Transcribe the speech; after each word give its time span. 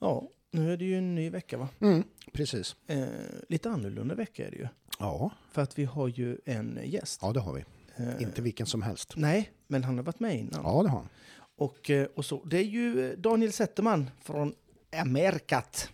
Ja, 0.00 0.28
nu 0.50 0.72
är 0.72 0.76
det 0.76 0.84
ju 0.84 0.98
en 0.98 1.14
ny 1.14 1.30
vecka 1.30 1.58
va? 1.58 1.68
Mm, 1.80 2.04
precis. 2.32 2.76
Eh, 2.86 3.06
lite 3.48 3.70
annorlunda 3.70 4.14
vecka 4.14 4.46
är 4.46 4.50
det 4.50 4.56
ju. 4.56 4.68
Ja, 4.98 5.30
För 5.52 5.62
att 5.62 5.78
vi 5.78 5.84
har 5.84 6.08
ju 6.08 6.38
en 6.44 6.78
gäst. 6.84 7.20
ja 7.22 7.32
det 7.32 7.40
har 7.40 7.52
vi. 7.52 7.64
Eh, 7.96 8.22
Inte 8.22 8.42
vilken 8.42 8.66
som 8.66 8.82
helst. 8.82 9.12
Nej, 9.16 9.50
men 9.66 9.84
han 9.84 9.96
har 9.96 10.04
varit 10.04 10.20
med 10.20 10.36
innan. 10.38 10.60
Ja, 10.64 10.82
det 10.82 10.88
har 10.88 10.98
han. 10.98 11.08
Och, 11.56 11.90
eh, 11.90 12.06
och 12.14 12.24
så. 12.24 12.44
Det 12.44 12.58
är 12.58 12.62
ju 12.64 13.16
Daniel 13.16 13.52
Zetterman 13.52 14.10
från 14.22 14.54
Amerikat. 15.00 15.90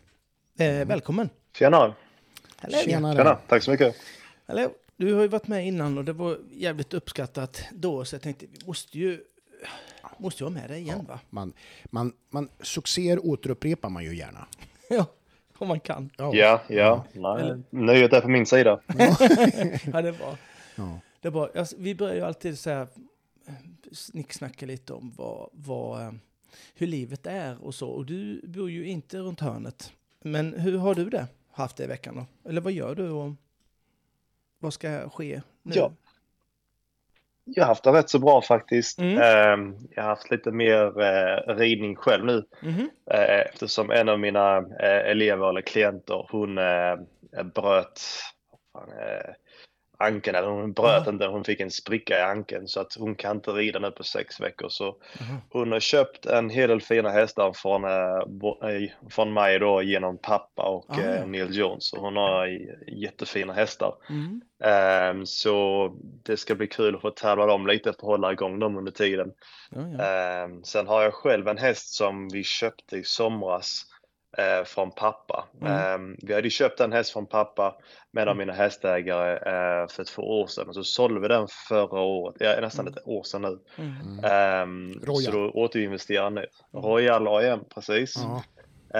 Eh, 0.58 0.86
välkommen! 0.86 1.28
Tjena! 1.58 1.94
Hallå. 2.56 2.78
Tjenare. 2.84 3.16
Tjena, 3.16 3.34
tack 3.48 3.62
så 3.62 3.70
mycket. 3.70 3.96
Hallå. 4.46 4.70
Du 4.96 5.14
har 5.14 5.22
ju 5.22 5.28
varit 5.28 5.46
med 5.48 5.66
innan 5.66 5.98
och 5.98 6.04
det 6.04 6.12
var 6.12 6.38
jävligt 6.52 6.94
uppskattat 6.94 7.62
då, 7.72 8.04
så 8.04 8.14
jag 8.14 8.22
tänkte 8.22 8.46
vi 8.46 8.66
måste 8.66 8.98
ju, 8.98 9.20
måste 10.18 10.44
ha 10.44 10.50
med 10.50 10.70
dig 10.70 10.80
igen 10.80 11.04
va? 11.08 11.20
Man, 11.30 11.52
man, 11.84 12.12
man, 12.30 12.48
succéer 12.60 13.26
återupprepar 13.26 13.88
man 13.88 14.04
ju 14.04 14.16
gärna. 14.16 14.46
Ja, 14.88 15.06
om 15.58 15.68
man 15.68 15.80
kan. 15.80 16.10
Ja, 16.16 16.62
ja. 16.68 17.04
Nej, 17.12 17.62
nöjet 17.70 18.12
är 18.12 18.20
på 18.20 18.28
min 18.28 18.46
sida. 18.46 18.80
Ja, 19.92 20.02
det 20.02 20.08
är 20.08 20.18
bra. 20.18 20.36
Ja. 20.74 21.00
Det 21.20 21.28
är 21.28 21.32
bra. 21.32 21.48
Alltså, 21.56 21.76
vi 21.78 21.94
börjar 21.94 22.14
ju 22.14 22.20
alltid 22.20 22.58
så 22.58 22.70
här, 22.70 22.88
eh, 23.46 23.54
snicksnacka 23.92 24.66
lite 24.66 24.92
om 24.92 25.12
vad, 25.16 25.50
vad, 25.52 26.02
eh, 26.02 26.12
hur 26.74 26.86
livet 26.86 27.26
är 27.26 27.64
och 27.64 27.74
så. 27.74 27.88
Och 27.88 28.06
du 28.06 28.40
bor 28.46 28.70
ju 28.70 28.86
inte 28.86 29.18
runt 29.18 29.40
hörnet. 29.40 29.92
Men 30.22 30.52
hur 30.52 30.78
har 30.78 30.94
du 30.94 31.10
det 31.10 31.26
haft 31.50 31.76
det 31.76 31.84
i 31.84 31.86
veckan 31.86 32.16
då? 32.16 32.48
Eller 32.48 32.60
vad 32.60 32.72
gör 32.72 32.94
du 32.94 33.10
och 33.10 33.32
vad 34.58 34.74
ska 34.74 35.10
ske 35.10 35.42
nu? 35.62 35.72
Ja. 35.74 35.92
Jag 37.44 37.62
har 37.64 37.68
haft 37.68 37.84
det 37.84 37.92
rätt 37.92 38.10
så 38.10 38.18
bra 38.18 38.42
faktiskt. 38.42 38.98
Mm. 38.98 39.18
Eh, 39.18 39.74
Jag 39.90 40.02
har 40.02 40.08
haft 40.10 40.30
lite 40.30 40.50
mer 40.50 41.02
eh, 41.02 41.54
ridning 41.54 41.96
själv 41.96 42.26
nu 42.26 42.44
eh, 43.10 43.40
eftersom 43.40 43.90
en 43.90 44.08
av 44.08 44.20
mina 44.20 44.56
eh, 44.58 45.10
elever 45.10 45.48
eller 45.48 45.60
klienter 45.60 46.26
hon 46.30 46.54
bröt 47.54 48.00
vad 48.72 48.82
fan, 48.82 48.90
ankeln, 49.98 50.36
eller 50.36 50.48
hon 50.48 50.72
bröt 50.72 51.02
Ja. 51.06 51.12
inte, 51.12 51.26
hon 51.26 51.44
fick 51.44 51.60
en 51.60 51.70
spricka 51.70 52.18
i 52.18 52.22
ankeln 52.22 52.68
så 52.68 52.80
att 52.80 52.94
hon 52.98 53.14
kan 53.14 53.36
inte 53.36 53.50
rida 53.50 53.78
nu 53.78 53.90
på 53.90 54.02
sex 54.04 54.40
veckor. 54.40 54.68
Så 54.68 54.84
Jaha. 55.18 55.38
hon 55.50 55.72
har 55.72 55.80
köpt 55.80 56.26
en 56.26 56.50
hel 56.50 56.68
del 56.68 56.80
fina 56.80 57.10
hästar 57.10 57.52
från, 57.54 57.84
eh, 57.84 58.70
eh, 58.70 58.90
från 59.10 59.32
mig 59.32 59.58
då 59.58 59.82
genom 59.82 60.18
pappa 60.18 60.62
och 60.62 60.84
Ah, 60.88 61.00
ja. 61.00 61.14
eh, 61.14 61.26
Neil 61.26 61.56
Jones. 61.56 61.92
Och 61.92 62.00
hon 62.02 62.16
har 62.16 62.46
jättefina 62.86 63.52
hästar. 63.52 63.94
Mm. 64.10 64.40
Ehm, 64.64 65.26
så 65.26 65.90
det 66.24 66.36
ska 66.36 66.54
bli 66.54 66.66
kul 66.66 66.94
att 66.94 67.00
få 67.00 67.10
tävla 67.10 67.46
dem 67.46 67.66
lite 67.66 67.82
för 67.84 67.90
att 67.90 68.00
hålla 68.00 68.32
igång 68.32 68.58
dem 68.58 68.76
under 68.76 68.92
tiden. 68.92 69.32
Ja, 69.70 69.80
ja. 69.98 70.04
Ehm, 70.04 70.64
sen 70.64 70.86
har 70.86 71.02
jag 71.02 71.14
själv 71.14 71.48
en 71.48 71.58
häst 71.58 71.94
som 71.94 72.28
vi 72.28 72.44
köpte 72.44 72.96
i 72.96 73.04
somras 73.04 73.82
eh, 74.38 74.64
från 74.64 74.90
pappa. 74.90 75.44
Mm. 75.60 75.72
Ehm, 75.72 76.16
vi 76.22 76.34
hade 76.34 76.50
köpt 76.50 76.80
en 76.80 76.92
häst 76.92 77.12
från 77.12 77.26
pappa 77.26 77.74
med 78.10 78.28
av 78.28 78.36
mina 78.36 78.52
hästägare 78.52 79.32
eh, 79.32 79.88
för 79.88 80.04
två 80.04 80.22
år 80.40 80.46
sedan 80.46 80.68
och 80.68 80.74
så 80.74 80.84
sålde 80.84 81.20
vi 81.20 81.28
den 81.28 81.48
förra 81.68 82.00
året, 82.00 82.36
ja, 82.40 82.60
nästan 82.60 82.88
ett 82.88 83.06
år 83.08 83.22
sedan 83.22 83.42
nu. 83.42 83.58
Mm. 83.78 84.24
Ehm, 84.24 84.92
Royal. 85.02 85.22
så 85.22 85.30
då 85.30 85.50
återinvesterade 85.50 86.24
jag 86.24 86.32
nu. 86.32 86.46
Royal 86.80 87.28
AM, 87.28 87.64
precis. 87.74 88.14
Ja. 88.16 88.42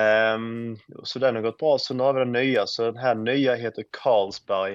Ehm, 0.01 0.77
så 1.03 1.19
den 1.19 1.35
har 1.35 1.43
gått 1.43 1.59
bra. 1.59 1.79
Så 1.79 1.95
nu 1.95 2.03
har 2.03 2.13
vi 2.13 2.19
den 2.21 2.33
nya. 2.33 2.67
Så 2.67 2.85
den 2.85 2.97
här 2.97 3.15
nya 3.15 3.55
heter 3.55 3.85
Carlsberg. 4.03 4.73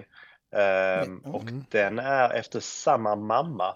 Ehm, 0.55 1.03
Mm. 1.03 1.35
och 1.35 1.43
den 1.71 1.99
är 1.99 2.33
efter 2.33 2.59
samma 2.59 3.15
mamma 3.15 3.75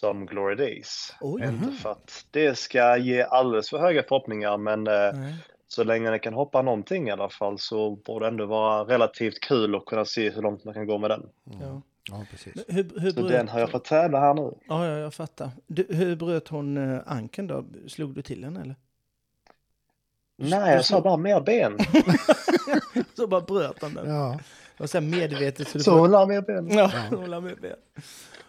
som 0.00 0.26
Glory 0.26 0.54
Days. 0.54 1.14
Oj. 1.20 1.42
Inte 1.44 1.70
för 1.82 1.90
att 1.92 2.24
det 2.30 2.58
ska 2.58 2.96
ge 2.96 3.22
alldeles 3.22 3.70
för 3.70 3.78
höga 3.78 4.02
förhoppningar 4.02 4.56
men 4.58 4.84
Nej. 4.84 5.34
Så 5.72 5.84
länge 5.84 6.10
den 6.10 6.20
kan 6.20 6.34
hoppa 6.34 6.62
någonting 6.62 7.08
i 7.08 7.10
alla 7.10 7.28
fall 7.28 7.58
så 7.58 7.90
borde 7.90 8.24
det 8.24 8.28
ändå 8.28 8.46
vara 8.46 8.84
relativt 8.84 9.40
kul 9.40 9.74
att 9.74 9.84
kunna 9.84 10.04
se 10.04 10.30
hur 10.30 10.42
långt 10.42 10.64
man 10.64 10.74
kan 10.74 10.86
gå 10.86 10.98
med 10.98 11.10
den. 11.10 11.28
Ja. 11.60 11.82
ja, 12.10 12.26
precis. 12.30 12.64
Hur, 12.68 13.00
hur 13.00 13.10
Så 13.10 13.20
bröt, 13.20 13.32
den 13.32 13.48
har 13.48 13.60
jag 13.60 13.70
fått 13.70 13.84
tävla 13.84 14.20
här 14.20 14.34
nu. 14.34 14.54
Ja, 14.68 14.86
ja, 14.86 14.98
jag 14.98 15.14
fattar. 15.14 15.50
Du, 15.66 15.86
hur 15.88 16.16
bröt 16.16 16.48
hon 16.48 16.76
uh, 16.76 17.00
anken 17.06 17.46
då? 17.46 17.64
Slog 17.88 18.14
du 18.14 18.22
till 18.22 18.44
henne 18.44 18.60
eller? 18.60 18.76
Nej, 20.36 20.74
jag 20.74 20.84
sa 20.84 21.00
bara 21.00 21.16
mer 21.16 21.40
ben. 21.40 21.78
Så 23.16 23.26
bara 23.26 23.40
bröt 23.40 23.82
han 23.82 23.94
den. 23.94 24.08
Ja. 24.10 24.38
Så 24.86 24.98
här 25.00 25.06
medvetet. 25.06 25.68
Så 25.68 25.78
du 25.78 25.84
Så 25.84 25.90
får- 25.90 25.98
hon 25.98 26.10
la 26.10 26.26
mer 26.26 26.42
ben. 26.42 26.68
Ja, 26.70 26.92
hon 27.10 27.30
la 27.30 27.40
med 27.40 27.60
ben. 27.60 27.76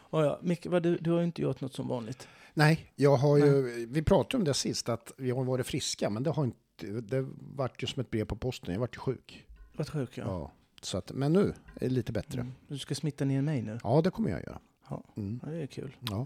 Ja, 0.09 0.25
ja. 0.25 0.39
Micke, 0.41 0.65
vad, 0.65 0.83
du, 0.83 0.97
du 0.97 1.11
har 1.11 1.17
ju 1.17 1.23
inte 1.25 1.41
gjort 1.41 1.61
något 1.61 1.73
som 1.73 1.87
vanligt. 1.87 2.27
Nej, 2.53 2.91
jag 2.95 3.15
har 3.15 3.37
ju, 3.37 3.85
vi 3.89 4.01
pratade 4.03 4.37
om 4.37 4.43
det 4.43 4.53
sist, 4.53 4.89
att 4.89 5.13
vi 5.17 5.31
har 5.31 5.43
varit 5.43 5.67
friska, 5.67 6.09
men 6.09 6.23
det 6.23 6.29
har 6.29 6.43
inte, 6.43 6.57
det 6.81 7.27
vart 7.55 7.83
ju 7.83 7.87
som 7.87 8.01
ett 8.01 8.11
brev 8.11 8.25
på 8.25 8.35
posten, 8.35 8.73
jag 8.73 8.79
vart 8.79 8.95
ju 8.95 8.99
sjuk. 8.99 9.47
Vad 9.73 9.89
sjuk 9.89 10.17
jag 10.17 10.27
Ja. 10.27 10.51
Så 10.81 10.97
att, 10.97 11.11
men 11.11 11.33
nu 11.33 11.53
är 11.75 11.79
det 11.79 11.89
lite 11.89 12.11
bättre. 12.11 12.41
mm. 12.41 12.53
Du 12.67 12.77
ska 12.77 12.95
smitta 12.95 13.25
ner 13.25 13.41
mig 13.41 13.61
nu. 13.61 13.79
Ja, 13.83 14.01
det 14.01 14.09
kommer 14.11 14.29
jag 14.29 14.41
göra. 14.43 14.59
Ja, 14.89 15.03
Mm. 15.15 15.39
ja 15.45 15.51
det 15.51 15.61
är 15.61 15.67
kul. 15.67 15.95
Ja. 15.99 16.25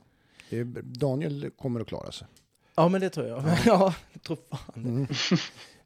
Daniel 0.84 1.50
kommer 1.58 1.80
att 1.80 1.88
klara 1.88 2.12
sig. 2.12 2.28
Ja, 2.76 2.88
men 2.88 3.02
det 3.02 3.10
tror 3.10 3.28
jag. 3.28 3.44
Ja, 3.66 3.96
jag 4.14 4.22
tror 4.22 4.38
fan 4.50 4.84
det. 4.84 4.90
Mm. 4.90 5.08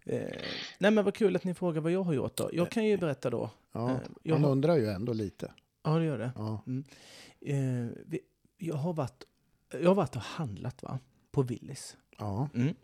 Eh, 0.05 0.41
nej, 0.79 0.91
men 0.91 1.05
vad 1.05 1.13
kul 1.15 1.35
att 1.35 1.43
ni 1.43 1.53
frågar 1.53 1.81
vad 1.81 1.91
jag 1.91 2.03
har 2.03 2.13
gjort 2.13 2.35
då. 2.37 2.49
Jag 2.53 2.71
kan 2.71 2.85
ju 2.85 2.97
berätta 2.97 3.29
då. 3.29 3.49
Ja. 3.71 3.91
Eh, 3.91 3.97
jag 4.23 4.33
Man 4.33 4.43
har- 4.43 4.51
undrar 4.51 4.75
ju 4.77 4.85
ändå 4.87 5.13
lite. 5.13 5.51
Ja, 5.83 5.97
det 5.97 6.05
gör 6.05 6.17
det. 6.17 6.31
Ja. 6.35 6.63
Eh, 7.41 7.87
vi, 8.05 8.19
jag, 8.57 8.75
har 8.75 8.93
varit, 8.93 9.23
jag 9.71 9.87
har 9.89 9.95
varit 9.95 10.15
och 10.15 10.21
handlat 10.21 10.83
va? 10.83 10.99
på 11.31 11.41
Willys. 11.41 11.97
Ja. 12.17 12.49
Mm. 12.55 12.75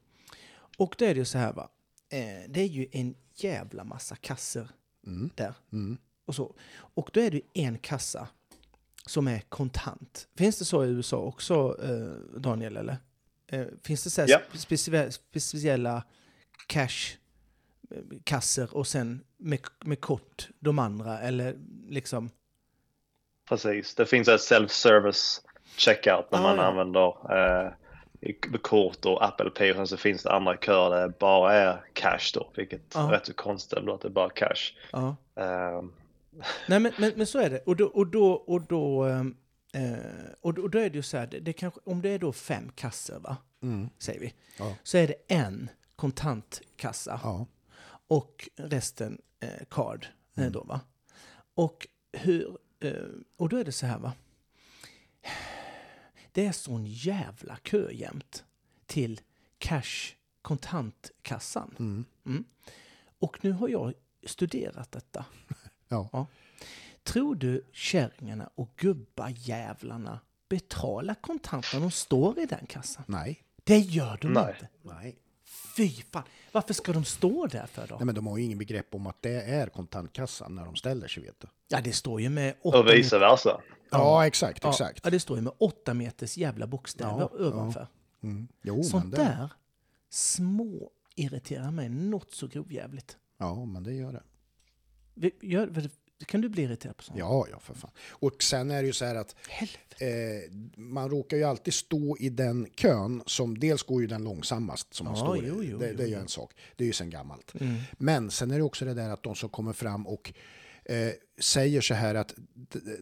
Och 0.78 0.95
då 0.97 1.06
är 1.06 1.13
det 1.13 1.19
ju 1.19 1.25
så 1.25 1.38
här 1.38 1.53
va. 1.53 1.69
Eh, 2.09 2.43
det 2.49 2.61
är 2.61 2.67
ju 2.67 2.88
en 2.91 3.16
jävla 3.35 3.83
massa 3.83 4.16
kasser 4.16 4.69
Mm. 5.07 5.29
där. 5.35 5.53
Mm. 5.73 5.97
Och, 6.25 6.35
så. 6.35 6.55
och 6.75 7.09
då 7.13 7.19
är 7.19 7.31
det 7.31 7.41
en 7.53 7.77
kassa 7.77 8.27
som 9.05 9.27
är 9.27 9.39
kontant. 9.39 10.27
Finns 10.38 10.59
det 10.59 10.65
så 10.65 10.85
i 10.85 10.89
USA 10.89 11.17
också, 11.17 11.77
eh, 11.83 12.39
Daniel? 12.39 12.77
Eller? 12.77 12.97
Eh, 13.47 13.65
finns 13.83 14.03
det 14.03 14.09
så 14.09 14.23
Ja. 14.27 14.41
specie- 14.53 15.11
speciella 15.11 16.03
cash-kasser 16.67 18.75
och 18.75 18.88
sen 18.88 19.23
med, 19.38 19.59
med 19.85 20.01
kort 20.01 20.49
de 20.59 20.79
andra? 20.79 21.19
Eller 21.19 21.55
liksom... 21.89 22.29
Precis, 23.49 23.95
det 23.95 24.05
finns 24.05 24.27
ett 24.27 24.41
self-service 24.41 25.41
checkout 25.77 26.31
när 26.31 26.39
Ah, 26.39 26.41
man 26.41 26.55
ja. 26.55 26.63
använder 26.63 27.38
eh, 27.38 27.71
kort 28.62 29.06
och 29.06 29.25
Apple 29.25 29.50
Pay 29.50 29.69
och 29.72 29.75
sen 29.75 29.88
så 29.88 29.97
finns 29.97 30.24
det 30.24 30.31
andra 30.31 30.58
köer 30.58 30.90
där 30.90 31.02
det 31.08 31.19
bara 31.19 31.53
är 31.53 31.84
cash 31.94 32.31
då, 32.34 32.50
vilket 32.56 32.81
Ja. 32.94 33.08
är 33.08 33.12
rätt 33.12 33.25
så 33.25 33.34
konstigt 33.34 33.80
ändå 33.80 33.94
att 33.94 34.02
det 34.02 34.08
är 34.08 34.09
bara 34.09 34.30
cash. 34.30 34.74
Ja. 34.91 35.16
Eh, 35.36 35.81
Nej, 36.68 36.80
men, 36.80 36.91
men, 36.97 37.12
men 37.16 37.28
så 37.28 37.40
är 37.40 37.50
det. 37.50 37.59
Och 37.59 37.75
då, 37.75 37.86
och 37.86 38.08
då, 38.08 38.31
och 38.31 38.62
då, 38.62 39.03
ehm, 39.03 39.36
eh, 39.74 39.97
och 40.41 40.53
då, 40.53 40.62
och 40.62 40.69
då 40.69 40.80
är 40.80 40.90
det 40.90 40.96
ju 40.96 41.02
så 41.02 41.18
här, 41.18 41.28
det, 41.28 41.40
det 41.40 41.53
kanske, 41.53 41.80
om 41.84 42.02
det 42.02 42.09
är 42.09 42.19
då 42.19 42.31
fem 42.34 42.72
kassor, 42.75 43.19
va? 43.19 43.38
Mm. 43.63 43.90
säger 43.97 44.19
vi, 44.19 44.34
Ja. 44.59 44.75
så 44.84 44.97
är 44.97 45.07
det 45.07 45.16
en 45.36 45.69
kontantkassa 45.96 47.46
och 48.07 48.50
resten 48.56 49.22
eh, 49.40 49.50
card. 49.69 50.07
eh, 50.36 50.42
Mm. 50.42 50.52
Då, 50.52 50.63
va? 50.63 50.80
Och, 51.56 51.88
hur, 52.13 52.57
eh, 52.80 52.92
och 53.38 53.50
då 53.50 53.57
är 53.57 53.63
det 53.63 53.72
så 53.72 53.86
här, 53.86 53.97
va? 54.00 54.13
Det 56.35 56.46
är 56.46 56.51
sån 56.51 56.85
jävla 56.85 57.56
kö 57.56 57.91
jämt 57.91 58.44
till 58.85 59.22
cash 59.57 60.13
kontantkassan. 60.41 61.75
Mm. 61.79 62.06
Mm. 62.25 62.44
Och 63.19 63.38
nu 63.41 63.51
har 63.51 63.69
jag 63.69 63.94
studerat 64.25 64.91
detta. 64.91 65.25
Ja. 65.88 66.28
Tror 67.03 67.35
du 67.35 67.66
kärringarna 67.72 68.50
och 68.56 68.69
gubbajävlarna 68.75 70.19
betalar 70.50 71.13
kontant 71.13 71.66
när 71.74 71.79
de 71.79 71.91
står 71.91 72.40
i 72.40 72.45
den 72.45 72.66
kassan? 72.66 73.03
Nej. 73.07 73.44
Det 73.63 73.78
gör 73.78 74.18
de 74.22 74.34
Nej. 74.34 74.53
inte. 74.53 74.68
Nej. 74.81 75.16
Fy 75.78 75.90
fan. 75.90 76.24
Varför 76.51 76.74
ska 76.74 76.94
de 76.94 77.06
stå 77.06 77.48
där 77.48 77.65
för 77.65 77.88
då? 77.88 77.95
Nej, 77.95 78.06
men 78.06 78.15
de 78.15 78.27
har 78.27 78.38
ju 78.38 78.44
ingen 78.44 78.57
begrepp 78.57 78.95
om 78.95 79.07
att 79.07 79.21
det 79.21 79.42
är 79.42 79.68
kontantkassan 79.68 80.56
när 80.56 80.65
de 80.65 80.75
ställer 80.75 81.07
sig, 81.07 81.24
vet 81.24 81.39
du. 81.39 81.48
Ja, 81.68 81.81
det 81.81 81.94
står 81.94 82.21
ju 82.21 82.30
med 82.30 82.56
och 82.62 82.88
vice 82.88 83.19
versa. 83.19 83.62
Ja, 83.91 84.27
exakt, 84.27 84.63
ja, 84.63 84.69
exakt. 84.69 84.99
Ja, 85.03 85.09
det 85.09 85.19
står 85.19 85.37
ju 85.37 85.43
med 85.43 85.53
åtta 85.57 85.93
meters 85.93 86.37
jävla 86.37 86.67
bokstäver 86.67 87.29
Ja, 87.39 87.47
ovanför. 87.47 87.87
Mm. 88.23 88.47
Jo, 88.63 88.75
men 88.75 88.83
Sånt 88.83 89.11
det, 89.11 89.17
där 89.17 89.49
små 90.09 90.91
irriterar 91.15 91.71
mig 91.71 91.89
något 91.89 92.31
så 92.31 92.47
grovjävligt. 92.47 93.17
Ja, 93.37 93.65
men 93.65 93.83
det 93.83 93.93
gör 93.93 94.11
det. 94.13 94.23
Vi- 95.13 95.35
Gör, 95.41 95.89
kan 96.25 96.41
du 96.41 96.49
bli 96.49 96.63
irriterad 96.63 96.97
på 96.97 97.03
sånt? 97.03 97.19
Ja, 97.19 97.47
ja, 97.51 97.59
för 97.59 97.73
fan. 97.73 97.91
Och 98.09 98.43
sen 98.43 98.71
är 98.71 98.81
det 98.81 98.87
ju 98.87 98.93
så 98.93 99.05
här 99.05 99.15
att 99.15 99.35
eh, 99.99 100.07
man 100.77 101.09
råkar 101.09 101.37
ju 101.37 101.43
alltid 101.43 101.73
stå 101.73 102.17
i 102.19 102.29
den 102.29 102.67
kön 102.75 103.23
som 103.25 103.57
dels 103.59 103.83
går 103.83 104.01
ju 104.01 104.07
den 104.07 104.23
långsammast 104.23 104.93
som 104.93 105.05
man 105.05 105.15
Ja, 105.15 105.21
står 105.21 105.37
i. 105.37 105.47
jo, 105.47 105.63
jo, 105.63 105.77
det, 105.77 105.89
jo, 105.91 105.97
det 105.97 106.03
är 106.03 106.07
ju 106.07 106.15
en 106.15 106.27
sak. 106.27 106.53
Det 106.75 106.83
är 106.83 106.85
ju 106.85 106.93
sen 106.93 107.09
gammalt. 107.09 107.53
Mm. 107.59 107.75
Men 107.93 108.31
sen 108.31 108.51
är 108.51 108.57
det 108.57 108.63
också 108.63 108.85
det 108.85 108.93
där 108.93 109.09
att 109.09 109.23
de 109.23 109.35
som 109.35 109.49
kommer 109.49 109.73
fram 109.73 110.07
och 110.07 110.33
eh, 110.85 111.09
säger 111.39 111.81
så 111.81 111.93
här 111.93 112.15
att 112.15 112.33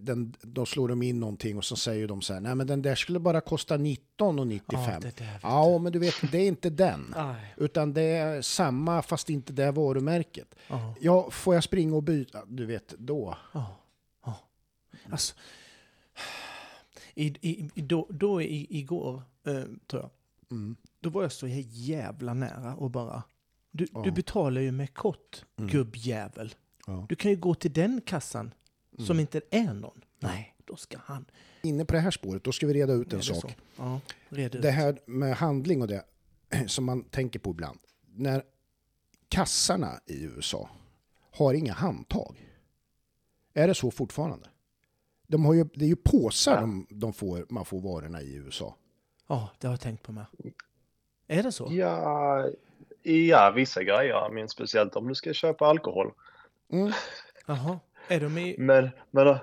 den, 0.02 0.36
då 0.42 0.66
slår 0.66 0.88
de 0.88 1.02
in 1.04 1.20
någonting 1.20 1.58
och 1.58 1.66
så 1.66 1.76
säger 1.76 2.08
de 2.08 2.22
så 2.22 2.34
här, 2.34 2.42
nej 2.42 2.56
men 2.56 2.68
den 2.68 2.82
där 2.82 2.96
skulle 2.96 3.20
bara 3.20 3.42
kosta 3.42 3.78
19,95. 3.78 4.62
Ja, 4.72 5.00
det 5.02 5.18
där 5.18 5.34
vet 5.34 5.40
Ja, 5.44 5.78
men 5.78 5.92
du 5.92 6.00
vet, 6.00 6.16
det 6.32 6.38
är 6.38 6.48
inte 6.48 6.70
den. 6.70 7.14
Aj. 7.18 7.54
Utan 7.58 7.94
det 7.94 8.02
är 8.02 8.42
samma 8.42 9.02
fast 9.02 9.30
inte 9.30 9.54
det 9.54 9.72
varumärket. 9.72 10.56
Ja. 10.68 10.96
Ja, 11.02 11.32
får 11.32 11.54
jag 11.56 11.64
springa 11.64 11.96
och 11.96 12.04
byta? 12.04 12.46
Du 12.48 12.66
vet, 12.66 12.94
då. 12.98 13.38
Ja. 13.54 13.76
ja. 14.26 14.40
Alltså, 15.12 15.36
i, 17.16 17.28
i, 17.52 17.82
då, 17.82 18.08
då 18.10 18.42
i, 18.42 18.68
igår, 18.80 19.22
eh, 19.48 19.64
tror 19.88 20.02
jag, 20.02 20.10
Mm. 20.52 20.76
då 21.00 21.10
var 21.10 21.22
jag 21.22 21.32
så 21.32 21.48
jävla 21.70 22.34
nära 22.34 22.76
och 22.76 22.92
bara... 22.92 23.24
Du, 23.72 23.88
Ja. 23.94 24.02
du 24.06 24.12
betalar 24.12 24.62
ju 24.62 24.72
med 24.72 24.94
kort, 24.94 25.46
Mm. 25.58 25.70
gubbjävel. 25.72 26.54
Ja. 26.88 27.06
Du 27.10 27.16
kan 27.16 27.32
ju 27.32 27.38
gå 27.38 27.56
till 27.56 27.74
den 27.74 28.02
kassan 28.06 28.54
som 28.98 29.06
Mm. 29.06 29.20
inte 29.20 29.42
är 29.50 29.74
någon. 29.74 30.02
Nej, 30.20 30.56
då 30.66 30.76
ska 30.76 30.98
han... 31.06 31.26
Inne 31.62 31.86
på 31.86 31.94
det 31.94 32.00
här 32.00 32.12
spåret, 32.12 32.44
då 32.44 32.52
ska 32.52 32.68
vi 32.68 32.74
reda 32.74 32.94
ut 32.94 33.14
en 33.14 33.20
det 33.20 33.26
sak. 33.26 33.58
Ja, 33.78 34.00
red 34.30 34.56
ut. 34.56 34.62
Det 34.62 34.72
här 34.72 35.00
med 35.06 35.36
handling 35.36 35.82
och 35.82 35.88
det 35.88 36.04
som 36.68 36.86
man 36.86 37.04
tänker 37.04 37.40
på 37.40 37.50
ibland. 37.52 37.80
När 38.16 38.44
kassarna 39.30 39.92
i 40.06 40.24
USA 40.24 40.70
har 41.32 41.54
inga 41.54 41.74
handtag. 41.74 42.50
Är 43.54 43.68
det 43.68 43.74
så 43.76 43.92
fortfarande? 43.92 44.48
De 45.28 45.46
har 45.46 45.54
ju, 45.54 45.64
det 45.76 45.86
är 45.86 45.90
ju 45.90 45.96
påsar 45.96 46.54
Ja. 46.56 46.62
de, 46.62 46.88
de 46.90 47.14
får, 47.14 47.46
man 47.50 47.66
får 47.66 47.82
varorna 47.82 48.22
i 48.22 48.36
USA. 48.36 48.76
Ja, 49.28 49.50
det 49.60 49.68
har 49.68 49.74
jag 49.74 49.82
tänkt 49.82 50.04
på 50.04 50.12
med. 50.12 50.26
Är 51.28 51.44
det 51.44 51.52
så? 51.52 51.68
Ja, 51.72 52.50
ja, 53.04 53.52
vissa 53.56 53.84
grejer, 53.84 54.30
men 54.34 54.50
speciellt 54.50 54.96
om 54.96 55.08
du 55.08 55.16
ska 55.16 55.34
köpa 55.34 55.66
alkohol. 55.66 56.12
Mm. 56.74 56.92
Jaha. 57.46 57.80
Är 58.08 58.20
de 58.20 58.38
i... 58.38 58.56
Men, 58.58 58.90
men 59.12 59.26
då, 59.26 59.38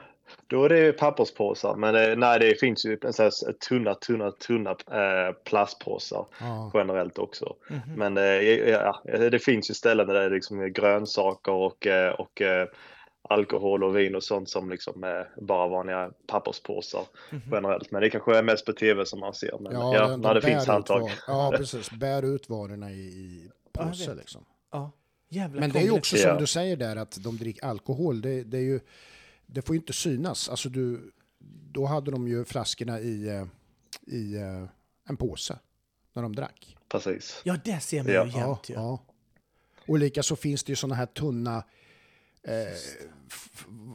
då 0.47 0.65
är 0.65 0.69
det 0.69 0.79
ju 0.79 0.93
papperspåsar. 0.93 1.77
Men 1.77 2.21
nej, 2.21 2.39
det 2.39 2.61
finns 2.61 2.85
ju 2.87 2.99
en 3.03 3.13
sån 3.13 3.31
tunna, 3.69 3.95
tunna, 3.95 4.31
tunna 4.31 4.71
eh, 4.71 5.33
plastpåsar 5.45 6.27
Ja. 6.41 6.71
generellt 6.75 7.19
också. 7.19 7.57
Mhm. 7.71 7.81
Men 7.97 8.17
eh, 8.17 8.25
ja, 8.71 9.03
det 9.05 9.39
finns 9.45 9.71
ju 9.71 9.75
ställen 9.75 10.07
där 10.07 10.15
det 10.15 10.21
är 10.25 10.31
liksom 10.31 10.73
grönsaker 10.73 11.53
och, 11.53 11.87
eh, 11.87 12.13
och 12.13 12.43
alkohol 13.29 13.85
och 13.85 13.97
vin 13.97 14.15
och 14.15 14.23
sånt 14.25 14.49
som 14.49 14.71
liksom 14.71 15.05
är 15.05 15.29
bara 15.37 15.69
vanliga 15.69 16.11
papperspåsar 16.27 17.03
Mhm. 17.31 17.43
generellt. 17.53 17.91
Men 17.91 18.01
det 18.03 18.11
kanske 18.11 18.37
är 18.39 18.43
mest 18.43 18.67
på 18.67 18.73
tv 18.73 19.07
som 19.07 19.21
man 19.21 19.35
ser. 19.35 19.59
Men 19.61 19.73
ja, 19.73 19.93
de- 20.01 20.11
de 20.11 20.21
när 20.21 20.35
det 20.35 20.43
finns 20.43 20.67
handtag. 20.67 21.01
var- 21.01 21.11
Ja, 21.27 21.53
precis. 21.57 21.91
Bär 21.91 22.35
ut 22.35 22.49
varorna 22.49 22.91
i, 22.91 22.95
i 22.95 23.51
Ja, 23.73 23.85
påse 23.85 24.09
vet. 24.09 24.19
liksom. 24.19 24.45
Ja. 24.73 24.91
Jävla 25.33 25.61
Men 25.61 25.71
det 25.71 25.79
är 25.79 25.83
ju 25.83 25.91
också 25.91 26.17
som 26.17 26.29
Ja. 26.31 26.39
du 26.39 26.47
säger 26.47 26.77
där 26.77 26.97
att 26.97 27.19
de 27.23 27.37
dricker 27.37 27.65
alkohol. 27.65 28.21
Det, 28.21 28.43
det 28.45 28.57
är 28.59 28.63
ju, 28.63 28.81
det 29.47 29.63
får 29.63 29.75
ju 29.77 29.81
inte 29.81 29.93
synas. 29.93 30.49
Alltså 30.49 30.69
du, 30.69 31.13
då 31.73 31.87
hade 31.87 32.11
de 32.11 32.29
ju 32.29 32.45
flaskorna 32.45 33.01
i, 33.01 33.29
eh, 33.29 33.47
i 34.17 34.35
eh, 34.37 34.65
en 35.09 35.17
påse 35.17 35.59
när 36.13 36.23
de 36.23 36.37
drack. 36.37 36.77
Precis. 36.89 37.41
Ja, 37.45 37.57
det 37.65 37.81
ser 37.81 38.03
man 38.03 38.13
Ja. 38.13 38.25
ju 38.27 38.33
jämt 38.33 38.69
ju. 38.69 38.75
ja. 38.75 38.99
Och 39.89 39.99
lika 39.99 40.23
så 40.23 40.37
finns 40.37 40.65
det 40.65 40.73
ju 40.73 40.77
sådana 40.77 40.95
här 40.95 41.07
tunna 41.07 41.65
eh, 42.47 42.55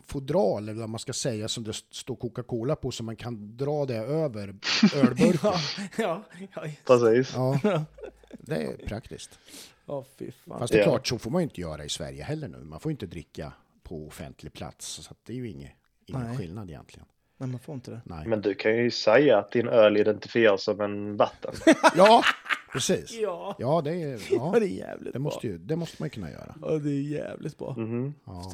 fodral, 0.08 0.70
eller 0.70 0.80
vad 0.80 0.90
man 0.90 1.00
ska 1.00 1.14
säga, 1.14 1.48
som 1.48 1.64
det 1.64 1.74
står 1.74 2.16
Coca-Cola 2.16 2.76
på, 2.76 2.92
så 2.92 3.04
man 3.04 3.16
kan 3.16 3.58
dra 3.58 3.86
det 3.86 3.98
över 3.98 4.56
ölburken. 4.96 5.40
Ja, 5.44 5.60
ja, 5.98 6.24
ja. 6.38 6.48
Ja, 6.66 6.70
Precis. 6.86 7.36
det 8.40 8.56
är 8.64 8.88
praktiskt. 8.88 9.40
Ja, 9.86 10.06
fy 10.20 10.32
fan. 10.32 10.60
Fast 10.60 10.74
det 10.74 10.80
är 10.80 10.84
Ja. 10.84 10.90
klart, 10.90 11.08
så 11.08 11.18
får 11.18 11.32
man 11.32 11.42
ju 11.42 11.44
inte 11.44 11.62
göra 11.62 11.86
i 11.86 11.90
Sverige 11.90 12.24
heller 12.24 12.48
nu. 12.48 12.58
Man 12.58 12.80
får 12.80 12.92
inte 12.92 13.06
dricka 13.06 13.54
på 13.84 14.08
offentlig 14.08 14.54
plats, 14.54 14.86
så 14.88 15.12
att 15.12 15.18
det 15.26 15.34
är 15.34 15.38
ju 15.38 15.50
inget, 15.50 15.72
ingen 16.06 16.22
Nej. 16.28 16.38
skillnad 16.38 16.70
egentligen. 16.70 17.06
Nej, 17.38 17.50
man 17.50 17.60
får 17.60 17.76
inte 17.76 17.92
det. 17.92 18.02
Nej. 18.06 18.28
Men 18.28 18.42
du 18.42 18.54
kan 18.54 18.78
ju 18.78 18.92
säga 18.92 19.38
att 19.38 19.52
din 19.52 19.68
öl 19.68 19.98
identifieras 19.98 20.64
som 20.64 20.82
en 20.82 21.18
vatten. 21.18 21.54
Ja, 21.96 22.24
precis. 22.76 23.12
Ja, 23.22 23.56
Ja, 23.60 23.82
det, 23.82 23.92
är, 24.04 24.12
ja 24.32 24.52
ja, 24.54 24.60
det 24.60 24.66
är 24.66 24.70
jävligt 24.70 25.14
det, 25.14 25.20
måste 25.20 25.48
ju, 25.48 25.58
det 25.58 25.76
måste 25.76 25.96
man 26.00 26.06
ju 26.08 26.10
kunna 26.10 26.32
göra. 26.32 26.56
Ja, 26.62 26.68
det 26.70 26.90
är 26.90 27.02
jävligt 27.02 27.58
bra. 27.58 27.76
Mhm. 27.78 28.14
Ja. 28.26 28.52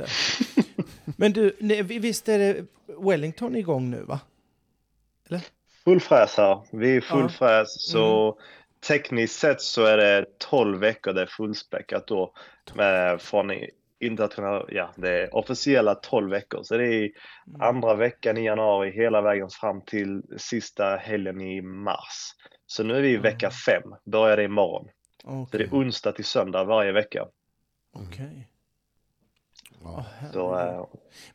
Men 1.17 1.33
du, 1.33 1.55
nej, 1.59 1.83
visst 1.83 2.29
är 2.29 2.39
det 2.39 2.65
Wellington 3.05 3.55
igång 3.55 3.89
nu 3.89 4.01
va? 4.03 4.19
Full 5.83 5.99
fräs 5.99 6.37
här. 6.37 6.61
Vi 6.71 6.95
är 6.97 7.01
full 7.01 7.19
Ja. 7.21 7.29
fräs. 7.29 7.81
Så 7.91 8.37
tekniskt 8.87 9.39
sett 9.39 9.61
så 9.61 9.85
är 9.85 9.97
det 9.97 10.25
12 10.37 10.79
veckor 10.79 11.13
det 11.13 11.21
är 11.21 11.25
fullspäckat 11.25 12.07
då. 12.07 12.33
Med, 12.75 13.21
från 13.21 13.51
i- 13.51 13.69
internationella, 13.99 14.65
ja 14.69 14.91
det 14.95 15.09
är 15.09 15.35
officiella 15.35 15.95
12 15.95 16.29
veckor. 16.29 16.63
Så 16.63 16.77
det 16.77 16.87
är 16.95 17.09
andra 17.59 17.95
veckan 17.95 18.37
i 18.37 18.45
januari 18.45 18.91
hela 18.91 19.21
vägen 19.21 19.49
fram 19.49 19.81
till 19.81 20.21
sista 20.37 20.95
helgen 20.95 21.41
i 21.41 21.61
mars. 21.61 22.35
Så 22.71 22.83
nu 22.83 22.97
är 22.97 23.01
vi 23.01 23.09
i 23.09 23.17
vecka 23.17 23.51
fem, 23.51 23.95
börjar 24.05 24.37
det 24.37 24.43
imorgon. 24.43 24.89
Så 25.23 25.57
det 25.57 25.63
är 25.63 25.69
onsdag 25.71 26.11
till 26.11 26.25
söndag 26.25 26.63
varje 26.63 26.91
vecka. 26.91 27.27
Okej. 27.91 28.47
Ja. 29.83 30.05
Åh, 30.23 30.31
Så, 30.33 30.59
eh, 30.59 30.85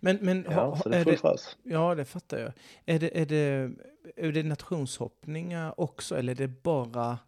Men, 0.01 0.19
men 0.21 0.47
ha, 0.47 0.53
ja, 0.53 0.77
så 0.77 0.89
det 0.89 0.97
är 0.97 1.01
är 1.01 1.05
det, 1.05 1.39
ja, 1.63 1.95
det 1.95 2.05
fattar 2.05 2.39
jag. 2.39 2.53
Är 2.87 2.99
det, 2.99 3.21
är, 3.21 3.27
det, 3.27 3.71
är 4.17 4.33
det 4.33 4.43
nationshoppningar 4.43 5.81
också 5.81 6.19
eller 6.19 6.33
är 6.33 6.37
det 6.37 6.63
bara 6.63 7.19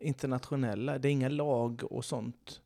internationella? 0.00 0.98
Det 0.98 1.08
är 1.08 1.12
inga 1.12 1.28
lag 1.28 1.92
och 1.92 2.04
sånt? 2.04 2.60